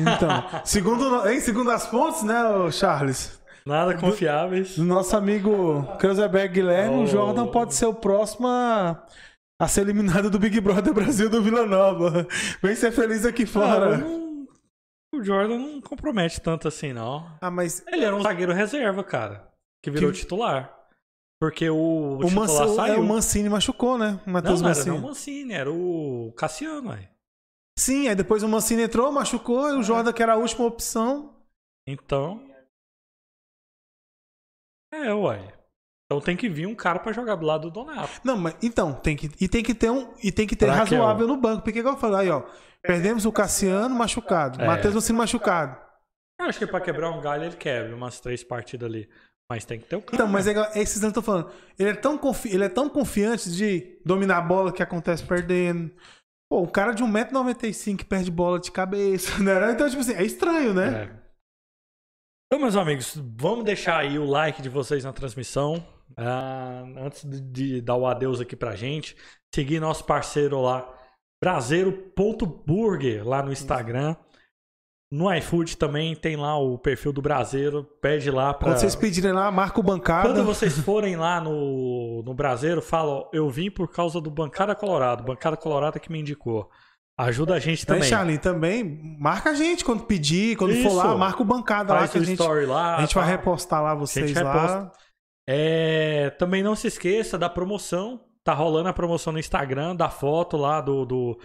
Então, 0.00 0.64
segundo, 0.64 1.28
hein, 1.28 1.40
segundo 1.40 1.70
as 1.70 1.86
fontes, 1.86 2.24
né, 2.24 2.34
Charles? 2.72 3.37
Nada 3.68 3.96
confiáveis. 3.98 4.76
Do 4.76 4.84
nosso 4.84 5.16
amigo 5.16 5.84
Kreuzeberg 5.98 6.52
Guilherme, 6.54 6.96
Oh. 6.96 7.02
o 7.02 7.06
Jordan 7.06 7.46
pode 7.48 7.74
ser 7.74 7.86
o 7.86 7.94
próximo 7.94 8.48
a, 8.48 9.04
a 9.60 9.68
ser 9.68 9.82
eliminado 9.82 10.30
do 10.30 10.38
Big 10.38 10.58
Brother 10.60 10.92
Brasil 10.94 11.28
do 11.28 11.42
Vila 11.42 11.66
Nova. 11.66 12.26
Vem 12.62 12.74
ser 12.74 12.90
feliz 12.92 13.24
aqui 13.26 13.42
Ah, 13.42 13.46
fora. 13.46 13.98
não- 13.98 14.28
O 15.14 15.22
Jordan 15.22 15.58
não 15.58 15.80
compromete 15.80 16.40
tanto 16.40 16.66
assim, 16.68 16.92
não. 16.92 17.26
Ah, 17.40 17.50
mas 17.50 17.82
Ele 17.88 18.04
era 18.04 18.14
um 18.14 18.22
zagueiro 18.22 18.52
reserva, 18.52 19.02
cara. 19.04 19.48
Que 19.82 19.90
virou 19.90 20.12
Que- 20.12 20.18
titular. 20.18 20.74
Porque 21.40 21.70
o, 21.70 22.16
o, 22.18 22.24
titular 22.24 22.48
Manci- 22.48 22.74
saiu. 22.74 22.94
é, 22.94 22.98
o 22.98 23.04
Mancini 23.04 23.48
machucou, 23.48 23.96
né? 23.96 24.18
O 24.24 24.26
Não, 24.26 24.32
Matheus 24.34 24.60
não 24.60 24.68
era 24.70 24.76
Mancini. 24.78 24.96
não 24.96 25.04
o 25.04 25.08
Mancini, 25.08 25.52
era 25.54 25.70
o 25.72 26.32
Cassiano, 26.36 26.90
aí. 26.90 27.08
Sim, 27.78 28.08
aí 28.08 28.14
depois 28.16 28.42
o 28.42 28.48
Mancini 28.48 28.82
entrou, 28.82 29.12
machucou, 29.12 29.70
e 29.70 29.74
o 29.76 29.82
Jordan, 29.84 30.12
que 30.12 30.22
era 30.22 30.32
a 30.32 30.36
última 30.36 30.66
opção. 30.66 31.36
Então. 31.86 32.42
É, 34.92 35.12
uai. 35.12 35.52
Então 36.06 36.20
tem 36.20 36.36
que 36.36 36.48
vir 36.48 36.66
um 36.66 36.74
cara 36.74 36.98
pra 36.98 37.12
jogar 37.12 37.34
do 37.36 37.44
lado 37.44 37.70
do 37.70 37.70
Donato. 37.70 38.20
Não, 38.24 38.36
mas 38.36 38.56
então, 38.62 38.94
tem 38.94 39.14
que, 39.14 39.30
e 39.40 39.46
tem 39.48 39.62
que 39.62 39.74
ter 39.74 39.90
um. 39.90 40.12
E 40.22 40.32
tem 40.32 40.46
que 40.46 40.56
ter 40.56 40.64
Pra 40.66 40.74
que 40.86 40.94
razoável 40.94 41.26
no 41.28 41.36
banco. 41.36 41.62
Porque 41.62 41.80
igual 41.80 41.94
eu 41.94 42.00
falei, 42.00 42.20
aí, 42.20 42.30
ó. 42.30 42.42
Perdemos 42.82 43.26
o 43.26 43.32
Cassiano 43.32 43.94
machucado. 43.94 44.62
É. 44.62 44.66
Matheus 44.66 44.94
Mancini 44.94 45.18
machucado. 45.18 45.76
Eu 46.40 46.46
acho 46.46 46.58
que 46.58 46.66
pra 46.66 46.80
quebrar 46.80 47.10
um 47.10 47.20
galho 47.20 47.44
ele 47.44 47.56
quebra 47.56 47.94
umas 47.94 48.20
três 48.20 48.42
partidas 48.42 48.88
ali. 48.88 49.08
Mas 49.50 49.64
tem 49.64 49.80
que 49.80 49.86
ter 49.86 49.96
o 49.96 50.02
cara. 50.02 50.14
Então, 50.14 50.26
mas 50.28 50.46
é, 50.46 50.52
é 50.52 50.80
esses 50.80 51.02
anos 51.02 51.12
que 51.12 51.18
eu 51.18 51.22
tô 51.22 51.26
falando. 51.26 51.50
Ele 51.78 51.90
é, 51.90 51.94
tão 51.94 52.16
confi- 52.16 52.54
ele 52.54 52.64
é 52.64 52.68
tão 52.68 52.88
confiante 52.88 53.50
de 53.50 53.98
dominar 54.06 54.38
a 54.38 54.42
bola 54.42 54.72
que 54.72 54.82
acontece 54.82 55.24
perdendo. 55.24 55.90
Pô, 56.50 56.62
um 56.62 56.66
cara 56.66 56.92
de 56.92 57.02
1,95m 57.02 57.96
que 57.96 58.04
perde 58.04 58.30
bola 58.30 58.58
de 58.60 58.70
cabeça, 58.70 59.36
né? 59.42 59.72
Então, 59.72 59.88
tipo 59.88 60.00
assim, 60.00 60.14
é 60.14 60.22
estranho, 60.24 60.72
né? 60.72 61.10
É. 61.12 61.27
Então, 62.50 62.62
meus 62.62 62.76
amigos, 62.76 63.14
vamos 63.36 63.62
deixar 63.62 63.98
aí 63.98 64.18
o 64.18 64.24
like 64.24 64.62
de 64.62 64.70
vocês 64.70 65.04
na 65.04 65.12
transmissão. 65.12 65.86
Ah, 66.16 66.82
antes 66.96 67.22
de, 67.22 67.40
de 67.42 67.80
dar 67.82 67.94
o 67.94 68.06
adeus 68.06 68.40
aqui 68.40 68.56
pra 68.56 68.74
gente. 68.74 69.14
Seguir 69.54 69.78
nosso 69.80 70.04
parceiro 70.04 70.58
lá, 70.62 70.90
braseiro.burger, 71.42 73.28
lá 73.28 73.42
no 73.42 73.52
Instagram. 73.52 74.16
No 75.12 75.30
iFood 75.34 75.76
também 75.76 76.16
tem 76.16 76.36
lá 76.36 76.58
o 76.58 76.78
perfil 76.78 77.12
do 77.12 77.20
Braseiro. 77.20 77.84
Pede 78.00 78.30
lá 78.30 78.54
pra. 78.54 78.70
Quando 78.70 78.78
vocês 78.78 78.96
pedirem 78.96 79.32
lá, 79.32 79.50
marca 79.50 79.80
o 79.80 79.82
bancada. 79.82 80.28
Quando 80.30 80.44
vocês 80.44 80.78
forem 80.78 81.16
lá 81.16 81.42
no, 81.42 82.22
no 82.22 82.32
Braseiro, 82.32 82.80
fala, 82.80 83.10
ó, 83.10 83.30
eu 83.30 83.48
vim 83.50 83.70
por 83.70 83.88
causa 83.88 84.22
do 84.22 84.30
Bancada 84.30 84.74
Colorado. 84.74 85.22
Bancada 85.22 85.56
Colorado 85.56 86.00
que 86.00 86.10
me 86.10 86.20
indicou. 86.20 86.70
Ajuda 87.18 87.54
a 87.54 87.58
gente 87.58 87.82
É, 87.82 87.86
também. 87.86 88.08
Charlie, 88.08 88.38
também 88.38 89.16
marca 89.18 89.50
a 89.50 89.54
gente 89.54 89.84
quando 89.84 90.04
pedir, 90.04 90.56
quando 90.56 90.72
for 90.74 90.86
Isso. 90.86 90.96
lá, 90.96 91.16
marca 91.16 91.42
o 91.42 91.44
bancada 91.44 91.92
lá 91.92 92.06
que 92.06 92.16
a 92.16 92.20
gente, 92.20 92.38
story 92.40 92.64
lá. 92.64 92.96
a 92.96 93.00
gente 93.00 93.14
vai 93.14 93.24
tal. 93.24 93.36
repostar 93.36 93.82
lá 93.82 93.92
vocês 93.92 94.32
lá. 94.34 94.92
É, 95.48 96.30
também 96.38 96.62
não 96.62 96.76
se 96.76 96.86
esqueça 96.86 97.36
da 97.36 97.48
promoção. 97.48 98.24
Tá 98.44 98.54
rolando 98.54 98.88
a 98.88 98.92
promoção 98.92 99.32
no 99.32 99.38
Instagram, 99.40 99.96
da 99.96 100.08
foto 100.08 100.56
lá 100.56 100.80
do, 100.80 101.04
do 101.04 101.38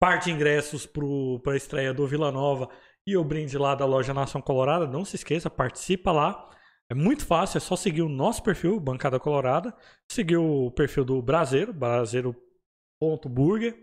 par 0.00 0.18
de 0.18 0.30
ingressos 0.30 0.86
pro, 0.86 1.38
pra 1.44 1.56
estreia 1.56 1.92
do 1.92 2.06
Vila 2.06 2.32
Nova 2.32 2.68
e 3.06 3.14
o 3.16 3.22
brinde 3.22 3.58
lá 3.58 3.74
da 3.74 3.84
loja 3.84 4.14
Nação 4.14 4.40
Colorada. 4.40 4.86
Não 4.86 5.04
se 5.04 5.16
esqueça, 5.16 5.50
participa 5.50 6.10
lá. 6.10 6.48
É 6.90 6.94
muito 6.94 7.26
fácil, 7.26 7.58
é 7.58 7.60
só 7.60 7.76
seguir 7.76 8.00
o 8.00 8.08
nosso 8.08 8.42
perfil, 8.42 8.80
Bancada 8.80 9.20
Colorada, 9.20 9.74
seguir 10.10 10.38
o 10.38 10.70
perfil 10.70 11.04
do 11.04 11.20
Braseiro, 11.20 11.70
braseiro.burger 11.70 13.76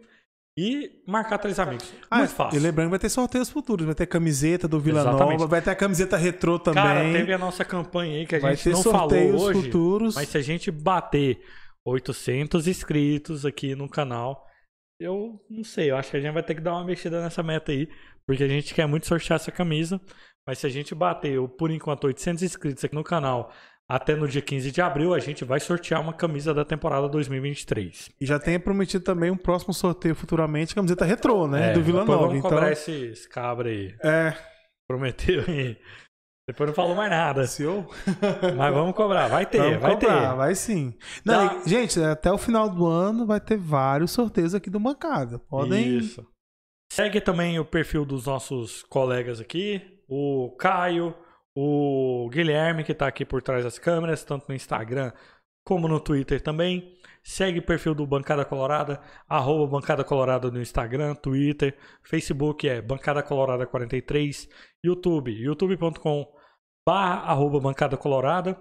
e 0.58 1.02
marcar 1.06 1.38
três 1.38 1.60
amigos. 1.60 1.94
Ah, 2.10 2.20
muito 2.20 2.34
fácil. 2.34 2.58
E 2.58 2.62
lembrando, 2.62 2.90
vai 2.90 3.00
ter 3.00 3.10
sorteios 3.10 3.50
futuros, 3.50 3.86
vai 3.86 3.96
ter 3.96 4.06
camiseta 4.06 4.68
do 4.68 4.80
Vila 4.80 5.02
Exatamente. 5.02 5.40
Nova, 5.40 5.48
vai 5.48 5.62
ter 5.62 5.72
a 5.72 5.76
camiseta 5.76 6.16
retrô 6.16 6.58
também. 6.58 6.82
Cara, 6.82 7.02
teve 7.12 7.34
a 7.34 7.38
nossa 7.38 7.66
campanha 7.66 8.20
aí 8.20 8.26
que 8.26 8.36
a 8.36 8.40
vai 8.40 8.56
gente 8.56 8.70
não 8.70 8.84
falou 8.84 9.00
sorteios 9.00 9.42
hoje. 9.42 9.62
futuros. 9.64 10.16
Mas 10.16 10.30
se 10.30 10.38
a 10.38 10.42
gente 10.42 10.72
bater 10.72 11.42
800 11.86 12.68
inscritos 12.68 13.46
aqui 13.46 13.76
no 13.76 13.90
canal, 13.90 14.46
eu 15.00 15.42
não 15.50 15.64
sei, 15.64 15.92
eu 15.92 15.98
acho 15.98 16.12
que 16.12 16.18
a 16.18 16.22
gente 16.22 16.34
vai 16.34 16.44
ter 16.44 16.56
que 16.56 16.62
dar 16.62 16.74
uma 16.74 16.86
mexida 16.86 17.22
nessa 17.22 17.44
meta 17.44 17.74
aí, 17.74 17.90
porque 18.26 18.44
a 18.44 18.48
gente 18.48 18.74
quer 18.74 18.88
muito 18.88 19.08
sortear 19.08 19.36
essa 19.36 19.52
camisa. 19.52 20.00
Mas 20.48 20.60
se 20.60 20.68
a 20.68 20.70
gente 20.70 20.94
bater, 20.94 21.40
por 21.58 21.72
enquanto, 21.72 22.06
800 22.06 22.44
inscritos 22.44 22.86
aqui 22.86 22.96
no 22.96 23.04
canal 23.04 23.52
até 23.90 24.16
no 24.16 24.28
dia 24.28 24.42
15 24.42 24.72
de 24.72 24.82
abril, 24.82 25.14
a 25.14 25.20
gente 25.20 25.46
vai 25.46 25.60
sortear 25.60 26.02
uma 26.02 26.14
camisa 26.14 26.54
da 26.54 26.66
temporada 26.66 27.08
2023. 27.08 28.10
E 28.20 28.26
já 28.26 28.40
tem 28.40 28.60
prometido 28.60 29.04
também 29.04 29.30
um 29.30 29.38
próximo 29.38 29.74
sorteio 29.74 30.16
futuramente, 30.16 30.74
camiseta 30.74 31.06
retrô, 31.06 31.48
né? 31.48 31.72
É, 31.72 31.74
do 31.74 31.82
Vila 31.84 32.04
Nova. 32.04 32.28
Vamos 32.28 32.38
Então, 32.40 32.50
cobrar 32.50 32.72
esse, 32.72 32.92
esse 32.92 33.30
cabra 33.30 33.70
aí. 33.70 33.96
é. 34.04 34.34
Prometeu 34.88 35.44
aí. 35.48 35.78
Depois 36.48 36.68
não 36.70 36.76
falou 36.76 36.96
mais 36.96 37.10
nada. 37.10 37.48
CEO? 37.48 37.88
Mas 38.56 38.72
vamos 38.74 38.94
cobrar, 38.96 39.28
vai 39.28 39.48
ter, 39.48 39.58
Vamos 39.58 39.80
vai 39.82 39.92
cobrar, 39.96 40.30
ter. 40.30 40.36
vai 40.36 40.54
sim. 40.56 40.94
Não, 41.26 41.62
e, 41.66 41.68
gente, 41.70 42.00
até 42.00 42.32
o 42.32 42.38
final 42.38 42.70
do 42.70 42.86
ano 42.86 43.26
vai 43.26 43.40
ter 43.40 43.58
vários 43.58 44.12
sorteios 44.12 44.54
aqui 44.54 44.70
do 44.70 44.80
Bancada. 44.80 45.40
Podem. 45.40 45.98
Isso. 45.98 46.24
Segue 46.94 47.20
também 47.20 47.58
o 47.60 47.66
perfil 47.66 48.06
dos 48.06 48.28
nossos 48.28 48.84
colegas 48.84 49.40
aqui, 49.42 49.82
o 50.08 50.56
Caio, 50.60 51.16
o 51.56 52.30
Guilherme, 52.32 52.84
que 52.84 52.92
está 52.92 53.08
aqui 53.08 53.26
por 53.26 53.42
trás 53.42 53.64
das 53.64 53.80
câmeras, 53.80 54.24
tanto 54.24 54.46
no 54.50 54.56
Instagram 54.56 55.12
como 55.64 55.88
no 55.88 56.00
Twitter 56.00 56.42
também. 56.42 56.96
Segue 57.24 57.60
o 57.60 57.66
perfil 57.66 57.96
do 57.96 58.06
Bancada 58.06 58.46
Colorada, 58.46 59.02
arroba 59.28 59.66
Bancada 59.66 60.04
Colorada 60.04 60.52
no 60.52 60.62
Instagram, 60.62 61.16
Twitter, 61.16 61.76
Facebook 62.04 62.70
é 62.70 62.82
Bancada 62.82 63.24
Colorada 63.24 63.66
43, 63.66 64.48
YouTube, 64.84 65.32
youtube.com 65.32 66.32
barra 66.88 67.22
arroba 67.32 67.60
Bancada 67.60 67.98
Colorada. 67.98 68.56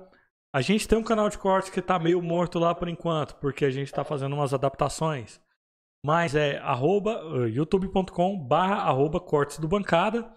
A 0.51 0.63
gente 0.63 0.89
tem 0.89 0.97
um 0.97 1.03
canal 1.03 1.29
de 1.29 1.37
cortes 1.37 1.71
que 1.71 1.81
está 1.81 1.99
meio 1.99 2.23
morto 2.23 2.59
lá 2.59 2.75
por 2.75 2.89
enquanto, 2.89 3.35
porque 3.37 3.67
a 3.67 3.71
gente 3.71 3.89
está 3.89 4.03
fazendo 4.03 4.35
umas 4.35 4.55
adaptações. 4.55 5.41
Mas 6.03 6.35
é 6.35 6.59
arroba, 6.59 7.21
eh, 7.35 7.49
youtube.com 7.49 8.39
barra 8.39 8.77
arroba 8.77 9.21
cortes 9.21 9.59
do 9.59 9.67
bancada. 9.69 10.33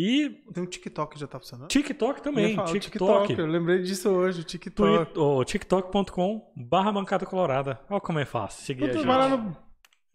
E 0.00 0.30
Tem 0.54 0.62
um 0.62 0.66
TikTok 0.66 1.14
que 1.14 1.20
já 1.20 1.26
tá 1.26 1.40
funcionando. 1.40 1.68
TikTok 1.68 2.22
também, 2.22 2.54
falar, 2.54 2.70
o 2.70 2.72
TikTok. 2.78 3.32
Eu 3.36 3.46
lembrei 3.46 3.82
disso 3.82 4.08
hoje, 4.10 4.42
o 4.42 4.44
TikTok. 4.44 5.18
O 5.18 5.44
tiktok.com 5.44 6.52
barra 6.54 6.92
bancada 6.92 7.26
colorada. 7.26 7.80
Olha 7.90 8.00
como 8.00 8.20
é 8.20 8.24
fácil 8.24 8.64
seguir 8.64 8.84
a 8.84 8.88
Puta, 8.92 9.04
vai 9.06 9.18
lá 9.18 9.28
no- 9.36 9.56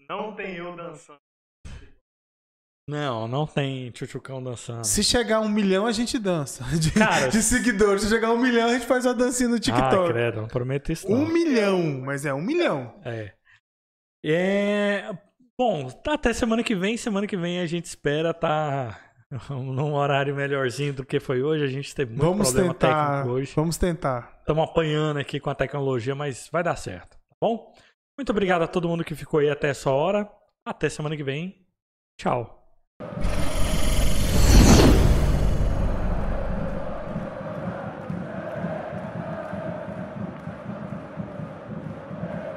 Não 0.08 0.34
tem 0.36 0.56
eu 0.56 0.74
dançando. 0.76 1.20
Não, 2.88 3.28
não 3.28 3.46
tem 3.46 3.92
tchutchucão 3.92 4.44
dançando. 4.44 4.86
Se 4.86 5.04
chegar 5.04 5.38
a 5.38 5.42
um 5.42 5.48
milhão, 5.50 5.86
a 5.86 5.92
gente 5.92 6.18
dança. 6.20 6.64
De, 6.78 6.92
Cara, 6.92 7.28
de 7.28 7.42
seguidores. 7.42 8.04
Se 8.04 8.10
chegar 8.10 8.30
a 8.30 8.34
um 8.34 8.40
milhão, 8.42 8.70
a 8.70 8.74
gente 8.74 8.86
faz 8.86 9.06
uma 9.06 9.14
dancinha 9.14 9.48
no 9.50 9.56
Ah, 9.56 9.60
TikTok. 9.60 10.12
credo, 10.14 10.42
não 10.42 10.48
prometo 10.48 10.92
isso 10.92 11.10
não. 11.10 11.20
um 11.20 11.28
milhão, 11.28 12.02
mas 12.06 12.26
é 12.26 12.34
um 12.34 12.42
milhão. 12.42 12.94
É. 13.06 13.34
É, 14.26 15.18
Bom, 15.58 15.90
até 16.08 16.34
semana 16.34 16.64
que 16.64 16.74
vem. 16.76 16.96
Semana 16.98 17.28
que 17.28 17.38
vem 17.38 17.60
a 17.60 17.66
gente 17.66 17.86
espera 17.86 18.34
tá 18.34 19.00
num 19.50 19.94
horário 19.94 20.36
melhorzinho 20.36 20.94
do 20.94 21.06
que 21.06 21.20
foi 21.20 21.42
hoje. 21.42 21.64
A 21.64 21.68
gente 21.68 21.94
teve 21.94 22.12
muito 22.12 22.24
Vamos 22.24 22.52
problema 22.52 22.74
tentar. 22.74 23.12
técnico 23.12 23.30
hoje. 23.36 23.54
Vamos 23.56 23.78
tentar. 23.78 24.38
Estamos 24.40 24.64
apanhando 24.64 25.20
aqui 25.20 25.40
com 25.40 25.50
a 25.50 25.56
tecnologia, 25.56 26.16
mas 26.16 26.50
vai 26.52 26.64
dar 26.64 26.76
certo, 26.76 27.12
tá 27.12 27.36
bom? 27.42 27.74
Muito 28.18 28.30
obrigado 28.30 28.62
a 28.62 28.68
todo 28.68 28.88
mundo 28.88 29.04
que 29.04 29.16
ficou 29.16 29.40
aí 29.40 29.50
até 29.50 29.70
essa 29.70 29.90
hora. 29.90 30.30
Até 30.66 30.90
semana 30.90 31.18
que 31.18 31.24
vem. 31.24 31.66
Tchau. 32.18 32.64